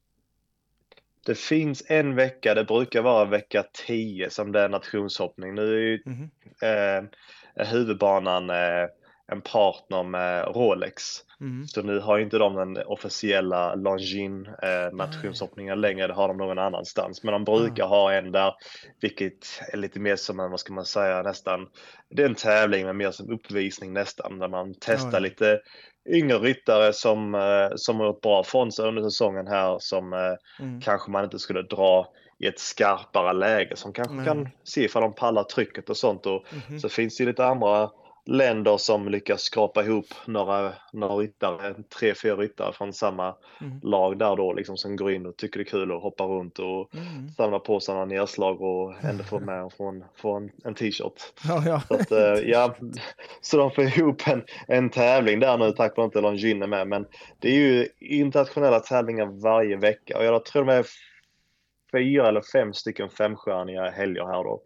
Det 1.27 1.39
finns 1.39 1.85
en 1.89 2.15
vecka, 2.15 2.55
det 2.55 2.65
brukar 2.65 3.03
vara 3.03 3.25
vecka 3.25 3.65
10 3.87 4.31
som 4.31 4.53
det 4.53 4.61
är 4.61 4.69
nationshoppning. 4.69 5.55
Nu 5.55 5.75
är 5.75 5.81
ju 5.81 6.03
Mhm. 6.07 6.31
eh, 6.63 7.67
huvudbanan 7.67 8.51
eh, 8.51 8.87
en 9.33 9.41
partner 9.41 10.03
med 10.03 10.45
Rolex. 10.57 11.03
Mm. 11.41 11.67
Så 11.67 11.83
nu 11.83 11.99
har 12.01 12.19
inte 12.19 12.39
de 12.39 12.55
den 12.55 12.87
officiella 12.87 13.75
Longines 13.75 14.49
eh, 14.49 14.93
nationshoppningen 14.93 15.81
längre, 15.81 16.07
det 16.07 16.15
har 16.15 16.29
de 16.29 16.37
någon 16.37 16.59
annanstans. 16.59 17.23
Men 17.23 17.33
de 17.33 17.45
brukar 17.45 17.87
ha 17.87 18.13
en 18.13 18.33
där, 18.33 18.55
vilket 19.01 19.61
är 19.73 19.77
lite 19.77 20.01
mer 20.01 20.17
som 20.17 20.41
en, 20.41 20.51
vad 20.51 20.61
ska 20.61 20.73
man 20.73 20.85
säga, 20.85 21.23
nästan, 21.23 21.69
det 22.11 22.23
är 22.23 22.27
en 22.29 22.35
tävling 22.35 22.87
men 22.87 22.97
mer 22.97 23.11
som 23.11 23.31
uppvisning 23.31 23.93
nästan, 23.93 24.39
där 24.39 24.49
man 24.49 24.75
testar 24.81 25.09
Ja, 25.09 25.17
ja. 25.17 25.19
lite 25.19 25.61
yngre 26.09 26.39
ryttare 26.39 26.93
som, 26.93 27.35
eh, 27.35 27.69
som 27.77 28.01
har 28.01 28.07
gjort 28.07 28.21
bra 28.21 28.45
från 28.45 28.73
sig 28.73 28.85
under 28.85 29.03
säsongen 29.03 29.47
här, 29.47 29.77
som 29.81 30.13
eh, 30.13 30.19
Mm. 30.61 30.81
kanske 30.81 31.11
man 31.11 31.25
inte 31.25 31.39
skulle 31.39 31.63
dra 31.63 32.07
i 32.39 32.47
ett 32.47 32.59
skarpare 32.59 33.33
läge, 33.33 33.77
som 33.77 33.93
kanske 33.93 34.15
Nej. 34.15 34.25
kan 34.27 34.49
se 34.65 34.85
ifall 34.85 35.03
de 35.03 35.15
pallar 35.15 35.43
trycket 35.45 35.91
och 35.91 35.97
sånt. 35.97 36.27
Och 36.27 36.45
Mhm. 36.69 36.81
så 36.81 36.89
finns 36.89 37.17
det 37.17 37.25
lite 37.25 37.45
andra 37.47 37.91
länder 38.27 38.77
som 38.77 39.09
lyckas 39.09 39.43
skrapa 39.43 39.85
ihop 39.85 40.07
några, 40.27 40.73
några 40.93 41.15
ryttare, 41.15 41.75
tre, 41.99 42.15
fyra 42.15 42.37
ryttare 42.37 42.73
från 42.73 42.93
samma 42.93 43.35
Mm. 43.61 43.81
lag 43.83 44.19
där 44.19 44.37
då 44.37 44.53
liksom 44.53 44.77
som 44.77 44.97
går 44.97 45.13
in 45.13 45.27
och 45.27 45.37
tycker 45.37 45.59
det 45.59 45.63
är 45.63 45.71
kul 45.71 45.93
att 45.93 46.03
hoppa 46.03 46.25
runt 46.25 46.59
och 46.59 46.95
Mm. 46.95 47.29
samla 47.37 47.59
på 47.59 47.81
sig 47.81 47.95
några 47.95 48.07
nedslag 48.07 48.63
och 48.63 49.05
ändå 49.05 49.25
få 49.25 49.41
med 49.41 49.65
och 49.65 49.73
få 50.17 50.49
en, 50.65 50.75
t-shirt. 50.75 51.23
Ja, 51.49 51.63
ja. 51.67 51.81
Så 51.89 51.95
att, 51.95 52.13
eh, 52.13 52.19
ja, 52.51 52.75
så 53.41 53.57
de 53.57 53.71
får 53.71 53.85
ihop 53.85 54.29
en, 54.29 54.45
en 54.69 54.91
tävling 54.91 55.41
där 55.41 55.59
nu 55.59 55.73
tack 55.73 55.97
vare 55.97 56.07
att 56.07 56.11
inte 56.11 56.21
Longines 56.21 56.63
är 56.63 56.67
med. 56.67 56.89
Men 56.89 57.07
det 57.39 57.49
är 57.49 57.55
ju 57.59 57.89
internationella 58.01 58.81
tävlingar 58.81 59.27
varje 59.43 59.77
vecka 59.77 60.19
och 60.19 60.25
jag 60.25 60.45
tror 60.45 60.65
de 60.65 60.73
är 60.73 60.87
fyra 61.93 62.29
eller 62.29 62.43
fem 62.53 62.73
stycken 62.73 63.09
femstjärniga 63.09 63.91
helger 63.91 64.25
här 64.27 64.45
då. 64.45 64.63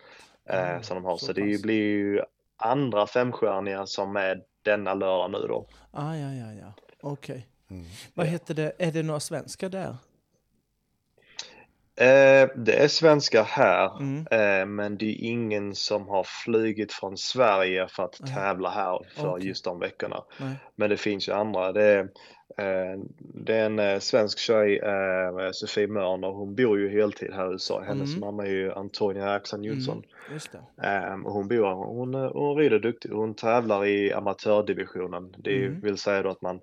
Eh, 0.50 0.71
Mm, 0.71 0.83
som 0.83 0.95
de 0.95 1.05
har. 1.05 1.17
så 1.17 1.27
Så, 1.27 1.33
det 1.33 1.53
pass. 1.53 1.62
blir 1.62 1.83
ju 1.83 2.23
andra 2.59 3.07
femstjärniga 3.07 3.87
som 3.87 4.17
är 4.17 4.41
denna 4.62 4.95
lördag 4.95 5.31
nu 5.31 5.38
då. 5.49 5.67
Ah, 5.91 6.15
ja, 6.15 6.33
ja, 6.35 6.53
ja. 6.53 6.73
Okej. 7.00 7.47
Mm. 7.71 7.85
Vad 8.15 8.27
heter 8.27 8.55
det? 8.55 8.73
Är 8.79 8.93
det 8.93 9.03
några 9.03 9.21
svenskar 9.21 9.69
där? 9.69 9.97
Eh, 12.00 12.49
det 12.57 12.85
är 12.85 12.88
svenskar 12.88 13.45
här, 13.45 13.97
Mm. 14.00 14.27
eh, 14.31 14.67
men 14.67 14.97
det 14.99 15.05
är 15.07 15.25
ingen 15.31 15.75
som 15.75 16.09
har 16.09 16.25
flugit 16.45 16.93
från 16.93 17.17
Sverige 17.19 17.88
för 17.88 18.05
att 18.05 18.17
Nej. 18.21 18.35
tävla 18.35 18.71
här 18.71 18.99
för 19.17 19.29
Okej. 19.31 19.49
just 19.49 19.65
de 19.65 19.79
veckorna. 19.79 20.25
Nej. 20.41 20.55
Men 20.77 20.91
det 20.91 20.97
finns 20.97 21.29
ju 21.29 21.33
andra. 21.33 21.73
Det 21.73 21.85
är, 21.85 22.09
det 23.19 23.55
är 23.57 23.67
en 23.67 23.79
eh, 23.79 23.99
svensk 23.99 24.38
tjej, 24.38 24.79
eh, 24.79 25.50
Sofie 25.53 25.87
Mörner, 25.88 26.29
hon 26.29 26.55
bor 26.55 26.79
ju 26.79 26.88
heltid 26.88 27.33
här 27.35 27.49
i 27.49 27.53
USA. 27.53 27.83
Hennes 27.87 28.09
Mm. 28.17 28.21
mamma 28.21 28.47
är 28.47 28.50
ju 28.50 28.73
Antonia 28.73 29.33
Axel 29.33 29.61
Nilsson. 29.61 30.03
Mm. 30.83 31.12
Eh, 31.12 31.27
och 31.27 31.33
hon 31.33 31.49
bor, 31.49 31.75
hon, 31.75 32.15
eh, 32.15 32.31
hon 32.33 32.57
rider 32.57 32.79
duktigt. 32.79 33.12
Hon 33.12 33.35
tävlar 33.35 33.87
i 33.87 34.12
amatördivisionen. 34.12 35.35
Det 35.38 35.65
Mm. 35.67 35.81
vill 35.81 35.99
säga 35.99 36.23
då 36.23 36.31
att 36.31 36.43
man 36.43 36.61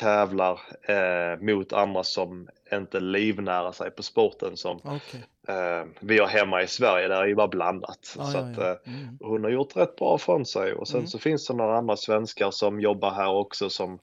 tävlar 0.00 0.60
eh, 0.88 1.40
mot 1.40 1.72
andra 1.72 2.02
som 2.02 2.48
inte 2.72 3.00
livnära 3.00 3.72
sig 3.72 3.90
på 3.90 4.02
sporten 4.02 4.56
som 4.56 4.76
Okej. 4.84 5.24
eh, 5.48 5.86
vi 6.00 6.18
har 6.18 6.26
hemma 6.26 6.62
i 6.62 6.66
Sverige. 6.66 7.08
Där 7.08 7.22
är 7.22 7.26
ju 7.26 7.34
bara 7.34 7.48
blandat. 7.48 8.14
Ja, 8.18 8.24
så 8.24 8.38
ja, 8.38 8.42
att, 8.44 8.58
eh, 8.58 8.64
Mm. 8.92 9.18
hon 9.20 9.44
har 9.44 9.50
gjort 9.50 9.76
rätt 9.76 9.96
bra 9.96 10.18
från 10.18 10.44
sig 10.46 10.72
och 10.72 10.88
sen 10.88 10.98
Mm. 10.98 11.06
så 11.06 11.18
finns 11.18 11.46
det 11.48 11.54
några 11.54 11.78
andra 11.78 11.96
svenskar 11.96 12.50
som 12.50 12.80
jobbar 12.80 13.10
här 13.10 13.30
också 13.32 13.70
som 13.70 13.98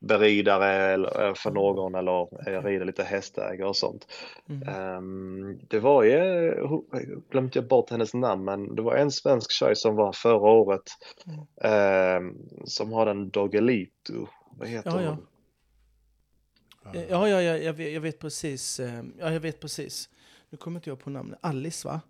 beridare 0.00 0.92
eh, 1.28 1.34
för 1.34 1.50
någon 1.50 1.94
eller 1.94 2.48
eh, 2.48 2.62
rider 2.64 2.84
lite 2.84 3.02
hästägare 3.04 3.68
och 3.68 3.76
sånt. 3.76 4.06
Mm. 4.48 4.68
Ehm, 4.68 5.58
det 5.68 5.78
var 5.80 6.02
ju, 6.02 6.54
glömde 7.30 7.50
jag 7.58 7.68
bort 7.68 7.90
hennes 7.90 8.14
namn, 8.14 8.44
men 8.44 8.74
det 8.74 8.82
var 8.82 8.96
en 8.96 9.10
svensk 9.10 9.50
tjej 9.52 9.76
som 9.76 9.96
var 9.96 10.12
förra 10.12 10.50
året 10.50 10.82
Mm. 11.26 11.46
ehm, 11.62 12.34
som 12.64 12.92
har 12.92 13.06
en 13.06 13.30
Doggelito. 13.30 14.26
Vad 14.50 14.68
heter 14.68 14.90
Ja, 14.90 15.02
ja. 15.02 15.08
hon? 15.10 15.26
Eh, 16.94 17.02
Ja, 17.10 17.28
ja, 17.28 17.42
ja 17.42 17.56
jag, 17.56 17.72
vet, 17.72 17.92
jag 17.92 18.00
vet 18.00 18.18
precis. 18.18 18.80
eh, 18.80 19.02
Ja, 19.18 19.32
jag 19.32 19.40
vet 19.40 19.60
precis. 19.60 20.08
Nu 20.50 20.58
kommer 20.58 20.78
inte 20.78 20.90
jag 20.90 20.98
på 20.98 21.10
namnet. 21.10 21.38
Alice, 21.42 21.88
va? 21.88 22.00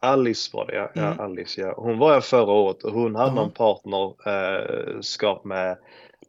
Alice 0.00 0.50
var 0.56 0.66
det, 0.66 0.74
ja. 0.74 0.90
ja 0.94 1.06
Mm. 1.06 1.20
Alice, 1.20 1.60
ja. 1.60 1.74
Hon 1.76 1.98
var 1.98 2.12
här 2.12 2.20
förra 2.20 2.52
året 2.52 2.82
och 2.82 2.92
hon 2.92 3.14
hade 3.14 3.28
Jaha. 3.28 3.34
någon 3.34 3.50
partnerskap 3.50 5.44
med 5.44 5.78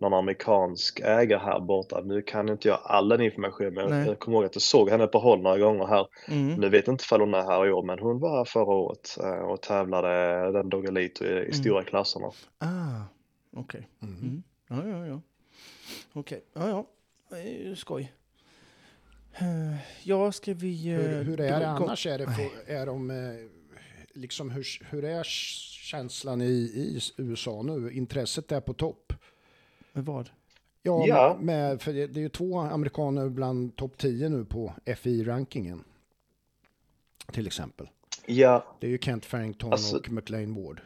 någon 0.01 0.13
amerikansk 0.13 0.99
ägare 0.99 1.39
här 1.39 1.59
borta. 1.59 2.01
Nu 2.01 2.21
kan 2.21 2.49
inte 2.49 2.67
jag 2.67 2.79
all 2.83 3.09
den 3.09 3.21
informationen, 3.21 3.73
men 3.73 3.89
Nej. 3.89 4.07
jag 4.07 4.19
kommer 4.19 4.37
ihåg 4.37 4.45
att 4.45 4.55
jag 4.55 4.61
såg 4.61 4.89
henne 4.89 5.07
på 5.07 5.19
håll 5.19 5.41
några 5.41 5.57
gånger 5.57 5.85
här. 5.85 6.07
Mm. 6.27 6.53
Nu 6.55 6.69
vet 6.69 6.87
jag 6.87 6.93
inte 6.93 7.01
ifall 7.03 7.19
hon 7.19 7.33
är 7.33 7.41
här 7.43 7.67
i 7.67 7.71
år, 7.71 7.83
men 7.83 7.99
hon 7.99 8.19
var 8.19 8.37
här 8.37 8.45
förra 8.45 8.73
året 8.73 9.17
eh, 9.23 9.29
och 9.31 9.61
tävlade 9.61 10.51
den 10.51 10.69
Doggelito 10.69 11.25
i, 11.25 11.27
i 11.27 11.39
Mm. 11.39 11.53
stora 11.53 11.83
klasserna. 11.83 12.27
Ah, 12.57 13.01
okej. 13.57 13.87
Mm. 14.01 14.15
Mm. 14.21 14.43
Ja, 14.69 14.87
ja, 14.99 15.07
ja. 15.07 15.21
Okej, 16.13 16.43
ja, 16.53 16.69
ja. 16.69 16.85
Ju 17.39 17.75
skoj. 17.75 18.13
Eh, 19.33 19.75
Ja, 20.03 20.31
ska 20.31 20.53
vi... 20.53 20.87
eh, 20.89 20.97
Hur, 20.99 21.23
hur 21.23 21.39
är 21.41 21.59
det 21.59 21.67
annars? 21.67 22.07
Är, 22.07 22.17
det 22.17 22.25
för, 22.25 22.71
är 22.73 22.85
de, 22.85 23.11
liksom 24.13 24.49
hur, 24.49 24.65
hur 24.89 25.05
är 25.05 25.23
känslan 25.23 26.41
i, 26.41 26.45
i 26.45 26.99
USA 27.17 27.61
nu? 27.61 27.91
Intresset 27.91 28.51
är 28.51 28.61
på 28.61 28.73
topp. 28.73 29.13
Med 29.95 30.05
vad? 30.05 30.29
Ja, 30.81 31.05
Ja. 31.07 31.37
Med, 31.41 31.81
för 31.81 31.93
det, 31.93 32.07
det 32.07 32.19
är 32.19 32.21
ju 32.21 32.29
två 32.29 32.59
amerikaner 32.59 33.29
bland 33.29 33.75
topp 33.75 33.97
10 33.97 34.29
nu 34.29 34.45
på 34.45 34.73
FI-rankingen. 34.97 35.83
Till 37.31 37.47
exempel. 37.47 37.89
Ja, 38.25 38.75
Det 38.79 38.87
är 38.87 38.91
ju 38.91 38.97
Kent 38.97 39.25
Farrington 39.25 39.71
Alltså- 39.71 39.97
och 39.97 40.09
McLean 40.11 40.55
Ward. 40.63 40.81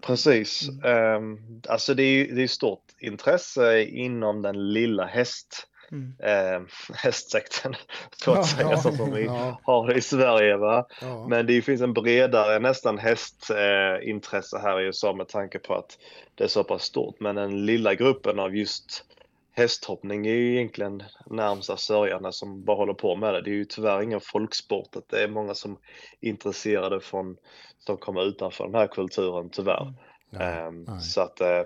precis. 0.00 0.68
Um, 0.84 1.62
alltså 1.68 1.94
det 1.94 2.02
är 2.02 2.10
ju 2.26 2.34
det 2.34 2.42
är 2.42 2.46
stort 2.48 2.84
intresse 2.98 3.82
inom 3.84 4.42
den 4.42 4.72
lilla 4.72 5.06
häst 5.06 5.68
Mm. 5.92 6.14
eh, 6.22 6.62
hästsekten, 6.94 7.74
så 8.24 8.32
att 8.32 8.36
Ja, 8.38 8.44
säga, 8.44 8.70
ja, 8.70 8.76
som 8.76 9.12
vi 9.14 9.24
ja. 9.24 9.60
har 9.62 9.96
i 9.96 10.00
Sverige. 10.00 10.56
Va? 10.56 10.86
Men 11.28 11.46
det 11.46 11.62
finns 11.62 11.80
en 11.80 11.92
bredare 11.92 12.58
nästan 12.58 12.98
hästintresse 12.98 14.56
eh, 14.56 14.62
här 14.62 14.80
i 14.80 14.84
USA 14.84 15.12
med 15.12 15.28
tanke 15.28 15.58
på 15.58 15.74
att 15.74 15.98
det 16.34 16.44
är 16.44 16.48
så 16.48 16.64
pass 16.64 16.82
stort. 16.82 17.20
Men 17.20 17.34
den 17.36 17.66
lilla 17.66 17.94
gruppen 17.94 18.38
av 18.38 18.56
just 18.56 19.04
hästhoppning 19.52 20.26
är 20.26 20.34
ju 20.34 20.54
egentligen 20.54 21.02
närmsta 21.30 21.76
sörjande 21.76 22.32
som 22.32 22.64
bara 22.64 22.76
håller 22.76 22.94
på 22.94 23.16
med 23.16 23.34
det. 23.34 23.42
Det 23.42 23.50
är 23.50 23.54
ju 23.54 23.64
tyvärr 23.64 24.02
ingen 24.02 24.20
folksport. 24.20 24.96
Att 24.96 25.08
det 25.08 25.22
är 25.22 25.28
många 25.28 25.54
som 25.54 25.72
är 26.20 26.28
intresserade 26.28 27.00
från, 27.00 27.36
som 27.78 27.96
kommer 27.96 28.24
utanför 28.24 28.64
den 28.64 28.74
här 28.74 28.86
kulturen 28.86 29.50
tyvärr. 29.50 29.94
Ja, 30.30 30.40
Ehm, 30.42 30.84
nej. 30.88 31.00
så 31.00 31.20
att 31.20 31.40
eh, 31.40 31.62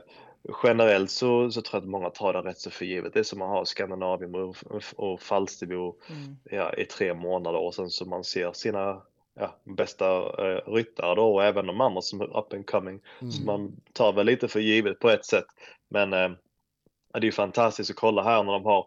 generellt 0.63 1.11
så, 1.11 1.51
så 1.51 1.63
tror 1.63 1.75
jag 1.79 1.83
att 1.83 1.91
många 1.91 2.11
tar 2.11 2.33
det 2.33 2.39
rätt 2.39 2.59
så 2.59 2.71
för 2.71 2.85
givet. 2.85 3.13
Det 3.13 3.19
är 3.19 3.23
som 3.25 3.39
man 3.39 3.49
har 3.51 3.65
Skandinavien 3.65 4.35
och, 4.35 4.57
och 4.97 5.21
Falsterbo 5.21 5.97
Mm. 6.11 6.37
ja, 6.45 6.73
i 6.75 6.85
tre 6.85 7.15
månader 7.15 7.59
och 7.61 7.75
sen 7.75 7.91
så 7.91 8.05
man 8.05 8.25
ser 8.25 8.53
sina 8.53 9.03
ja, 9.35 9.57
bästa 9.65 10.07
eh, 10.17 10.73
ryttare 10.73 11.15
då 11.15 11.35
och 11.35 11.45
även 11.45 11.67
de 11.67 11.81
andra 11.81 12.03
som 12.03 12.21
är 12.21 12.39
up 12.39 12.53
and 12.53 12.67
coming. 12.67 13.01
Mm. 13.21 13.33
Så 13.33 13.45
man 13.45 13.81
tar 13.93 14.13
väl 14.13 14.27
lite 14.27 14.49
för 14.49 14.61
givet 14.61 14.99
på 14.99 15.11
ett 15.11 15.25
sätt. 15.27 15.47
Men 15.89 16.13
eh, 16.13 16.31
det 17.13 17.19
är 17.19 17.25
ju 17.25 17.33
fantastiskt 17.33 17.91
att 17.91 17.97
kolla 17.97 18.23
här 18.23 18.43
när 18.43 18.53
de 18.53 18.65
har 18.65 18.87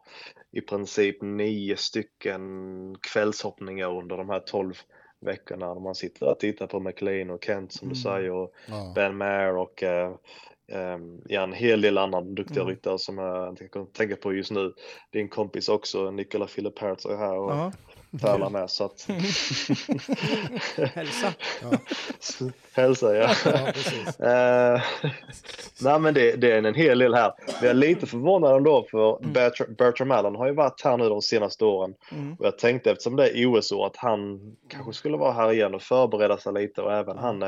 i 0.51 0.61
princip 0.61 1.21
nio 1.21 1.77
stycken 1.77 2.95
kvällshoppningar 3.13 3.97
under 3.97 4.17
de 4.17 4.29
här 4.29 4.39
tolv 4.39 4.73
veckorna. 5.19 5.73
När 5.73 5.81
man 5.81 5.95
sitter 5.95 6.27
och 6.29 6.39
tittar 6.39 6.67
på 6.67 6.79
McLean 6.79 7.29
och 7.29 7.43
Kent 7.43 7.73
som 7.73 7.89
du 7.89 7.95
Mm. 7.95 8.03
säger 8.03 8.31
och 8.31 8.53
Ja. 8.67 8.91
Ben 8.95 9.17
Maher 9.17 9.57
och 9.57 9.83
eh, 9.83 10.15
ehm, 10.71 11.21
ja, 11.25 11.43
en 11.43 11.53
hel 11.53 11.81
del 11.81 11.97
andra 11.97 12.21
duktiga 12.21 12.61
Mm. 12.61 12.69
ryttare 12.75 12.99
som 12.99 13.17
jag 13.17 13.57
tänker, 13.57 13.85
tänker 13.85 14.15
på 14.15 14.33
just 14.33 14.51
nu. 14.51 14.73
Din 15.11 15.29
kompis 15.29 15.69
också, 15.69 16.11
Nicola 16.11 16.45
Philippertz 16.47 17.05
är 17.05 17.17
här 17.17 17.37
och 17.37 17.51
Ja. 17.51 17.71
tävlar 18.21 18.49
med 18.49 18.69
så 18.69 18.83
att 18.85 19.07
Hälsa. 20.93 21.33
Ja. 21.61 21.71
hälsa 22.73 23.15
ja. 23.15 23.29
ja, 23.45 23.71
precis. 23.73 24.19
Eh, 24.19 24.81
nej 25.81 25.99
men 25.99 26.13
det, 26.13 26.35
det 26.35 26.51
är 26.51 26.63
en 26.63 26.75
hel 26.75 26.99
del 26.99 27.13
här. 27.13 27.33
Vi 27.61 27.67
är 27.67 27.73
lite 27.73 28.05
förvånade 28.05 28.55
ändå 28.55 28.85
för 28.91 29.17
Mm. 29.19 29.33
Bertram, 29.33 29.73
Bertram 29.73 30.11
Allen 30.11 30.35
har 30.35 30.47
ju 30.47 30.53
varit 30.53 30.81
här 30.83 30.97
nu 30.97 31.09
de 31.09 31.21
senaste 31.21 31.65
åren. 31.65 31.93
Mm. 32.11 32.33
Och 32.39 32.45
jag 32.45 32.57
tänkte 32.57 32.91
eftersom 32.91 33.15
det 33.15 33.29
är 33.39 33.45
OS-år 33.45 33.85
att 33.85 33.95
han 33.97 34.39
kanske 34.69 34.93
skulle 34.93 35.17
vara 35.17 35.31
här 35.33 35.51
igen 35.51 35.75
och 35.75 35.81
förbereda 35.81 36.37
sig 36.37 36.53
lite 36.53 36.81
och 36.81 36.93
även 36.93 37.17
han 37.17 37.43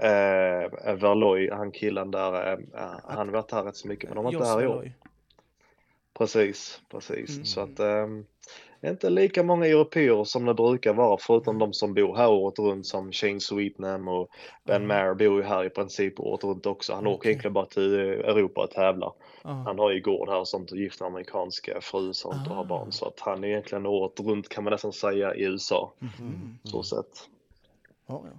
eh, 0.00 0.62
eh, 0.90 0.94
Verloy, 0.94 1.50
han 1.50 1.72
killen 1.72 2.10
där, 2.10 2.52
eh, 2.52 2.58
han 3.04 3.16
har 3.28 3.34
varit 3.34 3.52
här 3.52 3.62
rätt 3.62 3.76
så 3.76 3.88
mycket 3.88 4.08
men 4.10 4.16
de 4.16 4.24
var 4.24 4.32
inte 4.32 4.46
här 4.46 4.62
i 4.62 4.66
år. 4.66 4.92
Precis, 6.18 6.80
precis. 6.90 7.30
Mm. 7.30 7.44
Så 7.44 7.60
att 7.60 7.80
um, 7.80 8.26
inte 8.84 9.10
lika 9.10 9.42
många 9.42 9.66
europeer 9.66 10.24
som 10.24 10.44
det 10.44 10.54
brukar 10.54 10.92
vara 10.94 11.18
förutom 11.20 11.58
de 11.58 11.72
som 11.72 11.94
bor 11.94 12.16
här 12.16 12.30
året 12.30 12.58
runt 12.58 12.86
som 12.86 13.12
Shane 13.12 13.40
Sweetnam 13.40 14.08
och 14.08 14.28
Ben 14.64 14.76
Mm. 14.76 14.88
Maher 14.88 15.14
bor 15.14 15.36
ju 15.36 15.42
här 15.42 15.64
i 15.64 15.70
princip 15.70 16.20
året 16.20 16.44
runt 16.44 16.66
också. 16.66 16.94
Han 16.94 17.06
åker 17.06 17.16
Okej. 17.16 17.30
egentligen 17.30 17.52
bara 17.52 17.66
till 17.66 17.94
Europa 17.94 18.60
och 18.62 18.70
tävlar. 18.70 19.12
Ja. 19.42 19.50
Han 19.50 19.78
har 19.78 19.90
ju 19.90 20.00
gård 20.00 20.28
här 20.28 20.38
och 20.38 20.48
sånt 20.48 20.70
och 20.72 20.78
gift 20.78 21.00
med 21.00 21.06
amerikanska 21.06 21.80
fru 21.80 22.08
och 22.08 22.16
sånt 22.16 22.48
och 22.48 22.54
har 22.54 22.62
Ah. 22.62 22.66
barn. 22.66 22.92
Så 22.92 23.06
att 23.06 23.20
han 23.20 23.44
är 23.44 23.48
egentligen 23.48 23.86
året 23.86 24.20
runt 24.20 24.48
kan 24.48 24.64
man 24.64 24.70
nästan 24.70 24.92
säga 24.92 25.34
i 25.34 25.44
USA. 25.44 25.92
Mhm. 25.98 26.58
Så 26.64 26.82
sett. 26.82 27.28
Ja, 28.06 28.22
ja. 28.24 28.38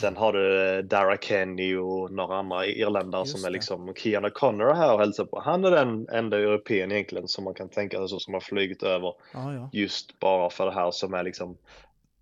Sen 0.00 0.16
har 0.16 0.32
du 0.32 0.70
eh, 0.76 0.78
Dara 0.84 1.16
Kenny 1.16 1.76
och 1.76 2.12
några 2.12 2.36
andra 2.36 2.66
irländare 2.66 3.22
Just 3.22 3.32
som 3.38 3.44
är 3.44 3.50
det. 3.50 3.52
liksom 3.52 3.94
Kian 3.94 4.26
O'Connor 4.26 4.70
är 4.70 4.74
här 4.74 4.92
och 4.94 5.00
hälsar 5.00 5.24
på. 5.24 5.40
Han 5.40 5.64
är 5.64 5.70
den 5.70 6.08
enda 6.08 6.38
europeen 6.38 6.92
egentligen 6.92 7.28
som 7.28 7.44
man 7.44 7.54
kan 7.54 7.68
tänka 7.68 7.98
sig 7.98 8.08
så 8.08 8.18
som 8.20 8.34
har 8.34 8.40
flugit 8.40 8.82
över 8.82 9.14
ja, 9.32 9.54
ja. 9.54 9.70
just 9.72 10.18
bara 10.18 10.50
för 10.50 10.66
det 10.66 10.72
här 10.72 10.90
som 10.90 11.14
är 11.14 11.22
liksom 11.22 11.56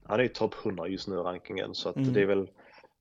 han 0.04 0.18
är 0.18 0.22
ju 0.22 0.28
topp 0.28 0.54
100 0.64 0.88
just 0.88 1.08
nu 1.08 1.14
i 1.14 1.18
rankingen 1.18 1.74
så 1.74 1.88
att 1.88 1.96
Mm. 1.96 2.12
det 2.12 2.22
är 2.22 2.26
väl 2.26 2.48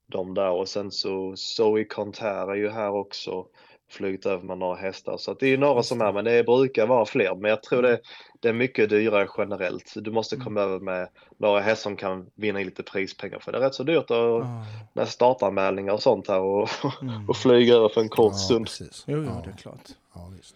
de 0.07 0.33
där 0.33 0.49
och 0.51 0.67
sen 0.67 0.91
så 0.91 1.33
Zoe 1.35 1.83
Conter 1.83 2.51
är 2.51 2.55
ju 2.55 2.69
här 2.69 2.91
också 2.91 3.45
flugit 3.89 4.25
över 4.25 4.43
med 4.43 4.57
några 4.57 4.75
hästar 4.75 5.17
så 5.17 5.31
att 5.31 5.39
det 5.39 5.53
är 5.53 5.57
några 5.57 5.83
som 5.83 6.01
är 6.01 6.13
men 6.13 6.25
det 6.25 6.43
brukar 6.43 6.87
vara 6.87 7.05
fler 7.05 7.35
men 7.35 7.49
jag 7.49 7.63
tror 7.63 7.81
det, 7.81 7.99
det 8.39 8.49
är 8.49 8.53
mycket 8.53 8.89
dyrare 8.89 9.27
generellt. 9.37 9.93
Du 9.95 10.11
måste 10.11 10.35
komma 10.35 10.61
över 10.61 10.79
med 10.79 11.09
några 11.37 11.59
hästar 11.61 11.83
som 11.89 11.95
kan 11.97 12.29
vinna 12.35 12.59
in 12.59 12.65
lite 12.65 12.83
prispengar 12.83 13.39
för 13.39 13.51
det 13.51 13.57
är 13.57 13.61
rätt 13.61 13.75
så 13.75 13.83
dyrt 13.83 14.11
att 14.11 14.17
Ja. 14.17 14.65
med 14.93 15.07
startanmälningar 15.09 15.93
och 15.93 16.01
sånt 16.01 16.27
här 16.27 16.39
och, 16.39 16.69
Mm. 17.01 17.29
och 17.29 17.37
flyga 17.37 17.73
över 17.75 17.89
för 17.89 18.01
en 18.01 18.09
kort 18.09 18.33
Ja, 18.33 18.37
stund. 18.37 18.65
precis. 18.65 19.03
Jo, 19.07 19.17
jo, 19.17 19.23
ja, 19.23 19.41
det 19.45 19.51
är 19.51 19.57
klart. 19.57 19.89
ja, 20.13 20.27
visst. 20.37 20.55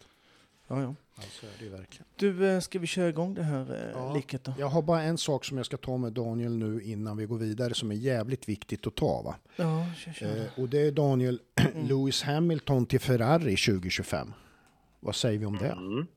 Ja, 0.67 0.81
ja. 0.81 0.95
Ja, 1.21 1.27
så 1.39 1.45
är 1.45 1.49
det 1.59 1.65
ju 1.65 1.71
verkligen. 1.71 2.05
Du, 2.15 2.49
eh, 2.49 2.59
ska 2.59 2.79
vi 2.79 2.87
köra 2.87 3.09
igång 3.09 3.33
det 3.33 3.43
här 3.43 3.73
eh, 3.73 3.91
Ja. 3.93 4.13
liket 4.13 4.43
då? 4.43 4.53
Jag 4.59 4.67
har 4.67 4.81
bara 4.81 5.01
en 5.01 5.17
sak 5.17 5.45
som 5.45 5.57
jag 5.57 5.65
ska 5.65 5.77
ta 5.77 5.97
med 5.97 6.13
Daniel 6.13 6.57
nu 6.57 6.81
innan 6.81 7.17
vi 7.17 7.25
går 7.25 7.37
vidare 7.37 7.73
som 7.73 7.91
är 7.91 7.95
jävligt 7.95 8.49
viktigt 8.49 8.87
att 8.87 8.95
ta. 8.95 9.21
Va? 9.21 9.35
Ja, 9.55 9.85
kör, 9.97 10.11
kör. 10.13 10.37
Eh, 10.37 10.43
och 10.63 10.69
det 10.69 10.81
är 10.81 10.91
Daniel 10.91 11.39
Lewis 11.89 12.23
Hamilton 12.23 12.85
till 12.85 12.99
Ferrari 12.99 13.55
2025. 13.57 14.33
Vad 14.99 15.15
säger 15.15 15.39
vi 15.39 15.45
om 15.45 15.57
det? 15.57 15.67
Mm. 15.71 16.07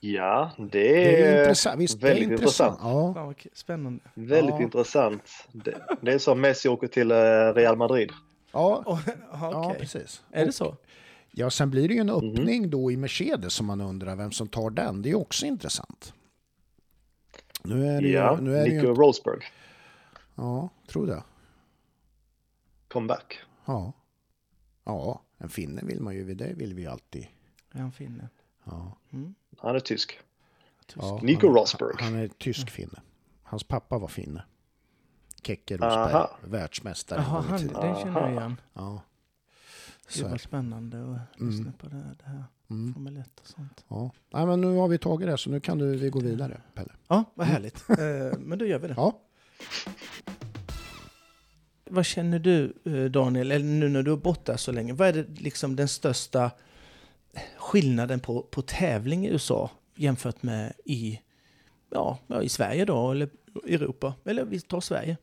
Ja, 0.00 0.50
det 0.58 0.64
Det 0.68 1.22
är 1.22 1.34
är, 1.36 1.40
intressant. 1.40 1.80
Visst, 1.80 2.00
det 2.00 2.06
är 2.08 2.14
väldigt 2.14 2.30
intressant. 2.30 2.72
intressant. 2.80 3.16
Ja, 3.16 3.34
k- 3.42 3.48
spännande. 3.52 4.00
Väldigt 4.14 4.54
Ja. 4.54 4.62
intressant. 4.62 5.22
Det, 5.52 5.74
det 6.00 6.12
är 6.12 6.18
som 6.18 6.40
Messi 6.40 6.68
åker 6.68 6.86
till 6.88 7.10
eh, 7.10 7.14
Real 7.54 7.76
Madrid. 7.76 8.12
ja, 8.52 8.82
Oh, 8.86 9.00
aha, 9.32 9.50
ja, 9.52 9.76
precis. 9.80 10.22
Är 10.32 10.40
det 10.42 10.48
Och- 10.48 10.54
så? 10.54 10.76
Ja, 11.38 11.50
sen 11.50 11.70
blir 11.70 11.88
det 11.88 11.94
ju 11.94 12.00
en 12.00 12.06
Mhm. 12.06 12.16
öppning 12.16 12.70
då 12.70 12.90
i 12.92 12.96
Mercedes 12.96 13.52
som 13.54 13.66
man 13.66 13.80
undrar 13.80 14.16
vem 14.16 14.32
som 14.32 14.48
tar 14.48 14.70
den. 14.70 15.02
Det 15.02 15.10
är 15.10 15.14
också 15.14 15.46
intressant. 15.46 16.14
Nu 17.64 17.86
är 17.86 18.02
det 18.02 18.08
Ja, 18.08 18.36
ju, 18.36 18.42
nu 18.42 18.56
är 18.56 18.64
det 18.64 18.74
Nico 18.74 18.86
ju, 18.86 18.94
Rosberg. 18.94 19.40
ja, 20.34 20.68
tror 20.86 21.06
det. 21.06 21.22
Comeback. 22.88 23.38
Ja. 23.64 23.92
Ja, 24.84 25.22
en 25.38 25.48
finne 25.48 25.82
vill 25.84 26.00
man 26.00 26.14
ju, 26.14 26.34
det 26.34 26.52
vill 26.52 26.74
vi 26.74 26.82
ju 26.82 26.88
alltid. 26.88 27.26
Han 27.68 27.92
finne? 27.92 28.28
Ja. 28.64 28.96
Mm. 29.12 29.34
Han 29.58 29.76
är 29.76 29.80
tysk. 29.80 30.18
Tysk. 30.86 30.98
Ja, 31.04 31.20
Nico 31.22 31.46
han, 31.46 31.56
Rosberg. 31.56 31.96
Han 32.00 32.14
är 32.14 32.28
tysk 32.28 32.70
finne. 32.70 33.00
Hans 33.42 33.64
pappa 33.64 33.98
var 33.98 34.08
finne. 34.08 34.44
Keke 35.42 35.74
Rosberg, 35.76 36.12
Aha. 36.14 36.30
världsmästare. 36.44 37.20
Jaha, 37.20 37.44
en 37.58 37.66
den 37.66 37.94
känner 37.96 38.20
jag 38.20 38.30
igen. 38.32 38.60
Ja. 38.72 39.02
Det 40.16 40.22
var 40.22 40.38
spännande 40.38 40.96
att 40.98 41.40
Mm. 41.40 41.50
lyssna 41.50 41.72
på 41.78 41.88
det, 41.88 41.96
här- 41.96 42.16
det 42.18 42.24
här 42.30 42.44
Mm. 42.70 42.94
Formel 42.94 43.16
1 43.16 43.40
och 43.40 43.46
sånt. 43.46 43.84
Ja. 43.88 44.10
Nej, 44.30 44.46
men 44.46 44.60
nu 44.60 44.76
har 44.76 44.88
vi 44.88 44.98
tagit 44.98 45.28
det 45.28 45.38
så 45.38 45.50
nu 45.50 45.60
kan 45.60 45.78
du, 45.78 45.96
vi 45.96 46.10
gå 46.10 46.20
vidare, 46.20 46.60
Pelle. 46.74 46.92
Ja, 47.08 47.24
vad 47.34 47.46
härligt. 47.46 47.84
Eh, 47.90 48.38
Men 48.38 48.58
då 48.58 48.66
gör 48.66 48.78
vi 48.78 48.88
det. 48.88 48.94
Ja. 48.96 49.20
Vad 51.90 52.06
känner 52.06 52.38
du 52.38 52.72
eh, 52.84 53.04
Daniel, 53.04 53.52
eller 53.52 53.64
nu 53.66 53.88
när 53.88 54.02
du 54.02 54.10
har 54.10 54.18
bott 54.18 54.44
där 54.44 54.56
så 54.56 54.72
länge, 54.72 54.92
vad 54.92 55.08
är 55.08 55.12
det 55.12 55.40
liksom 55.40 55.76
den 55.76 55.88
största 55.88 56.50
skillnaden 57.58 58.20
på, 58.20 58.42
på 58.42 58.62
tävling 58.62 59.26
i 59.26 59.30
USA 59.30 59.70
jämfört 59.94 60.42
med 60.42 60.72
i, 60.84 61.20
ja, 61.90 62.18
i 62.42 62.48
Sverige 62.48 62.84
då, 62.84 63.10
eller 63.10 63.28
Europa, 63.66 64.14
eller 64.24 64.44
vi 64.44 64.60
tar 64.60 64.80
Sverige. 64.80 65.16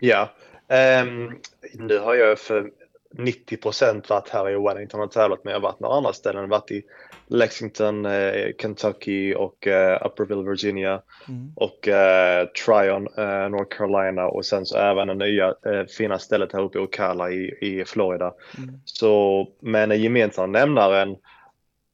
Ja, 0.00 0.34
ehm, 0.68 1.30
nu 1.74 1.98
har 1.98 2.14
jag 2.14 2.38
för 2.38 2.72
90 3.14 3.56
procent 3.56 4.10
varit 4.10 4.28
här 4.28 4.50
i 4.50 4.54
Wellington 4.68 5.00
och 5.00 5.10
tävlat 5.10 5.44
men 5.44 5.52
jag 5.52 5.60
har 5.60 5.68
varit 5.68 5.80
några 5.80 5.94
andra 5.96 6.12
ställen. 6.12 6.48
Varit 6.48 6.70
i 6.70 6.82
Lexington, 7.26 8.06
eh, 8.06 8.32
Kentucky 8.62 9.34
och 9.34 9.66
eh, 9.66 10.06
Upperville, 10.06 10.50
Virginia 10.50 11.02
Mm. 11.28 11.52
och 11.56 11.88
eh, 11.88 12.46
Tryon, 12.46 13.08
eh, 13.16 13.48
North 13.48 13.76
Carolina 13.76 14.28
och 14.28 14.44
sen 14.46 14.66
så 14.66 14.76
även 14.78 15.08
det 15.08 15.14
nya 15.14 15.46
eh, 15.48 15.84
fina 15.98 16.18
stället 16.18 16.52
här 16.52 16.60
uppe 16.62 16.78
i 16.78 16.82
Ocala 16.82 17.30
i, 17.30 17.54
i 17.60 17.84
Florida. 17.84 18.34
Mm. 18.58 18.80
Så 18.84 19.46
med 19.60 19.88
den 19.88 20.02
gemensamma 20.02 20.46
nämnaren, 20.46 21.16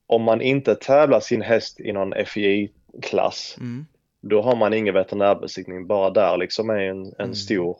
om 0.06 0.22
man 0.22 0.40
inte 0.40 0.74
tävlar 0.74 1.20
sin 1.20 1.42
häst 1.42 1.80
i 1.80 1.92
någon 1.92 2.12
FI-klass, 2.26 3.56
Mm. 3.60 3.86
då 4.20 4.42
har 4.42 4.56
man 4.56 4.74
ingen 4.74 4.94
veterinärbesiktning. 4.94 5.86
Bara 5.86 6.10
där 6.10 6.36
liksom 6.36 6.70
är 6.70 6.78
en, 6.78 7.04
en 7.06 7.12
Mm. 7.20 7.34
stor, 7.34 7.76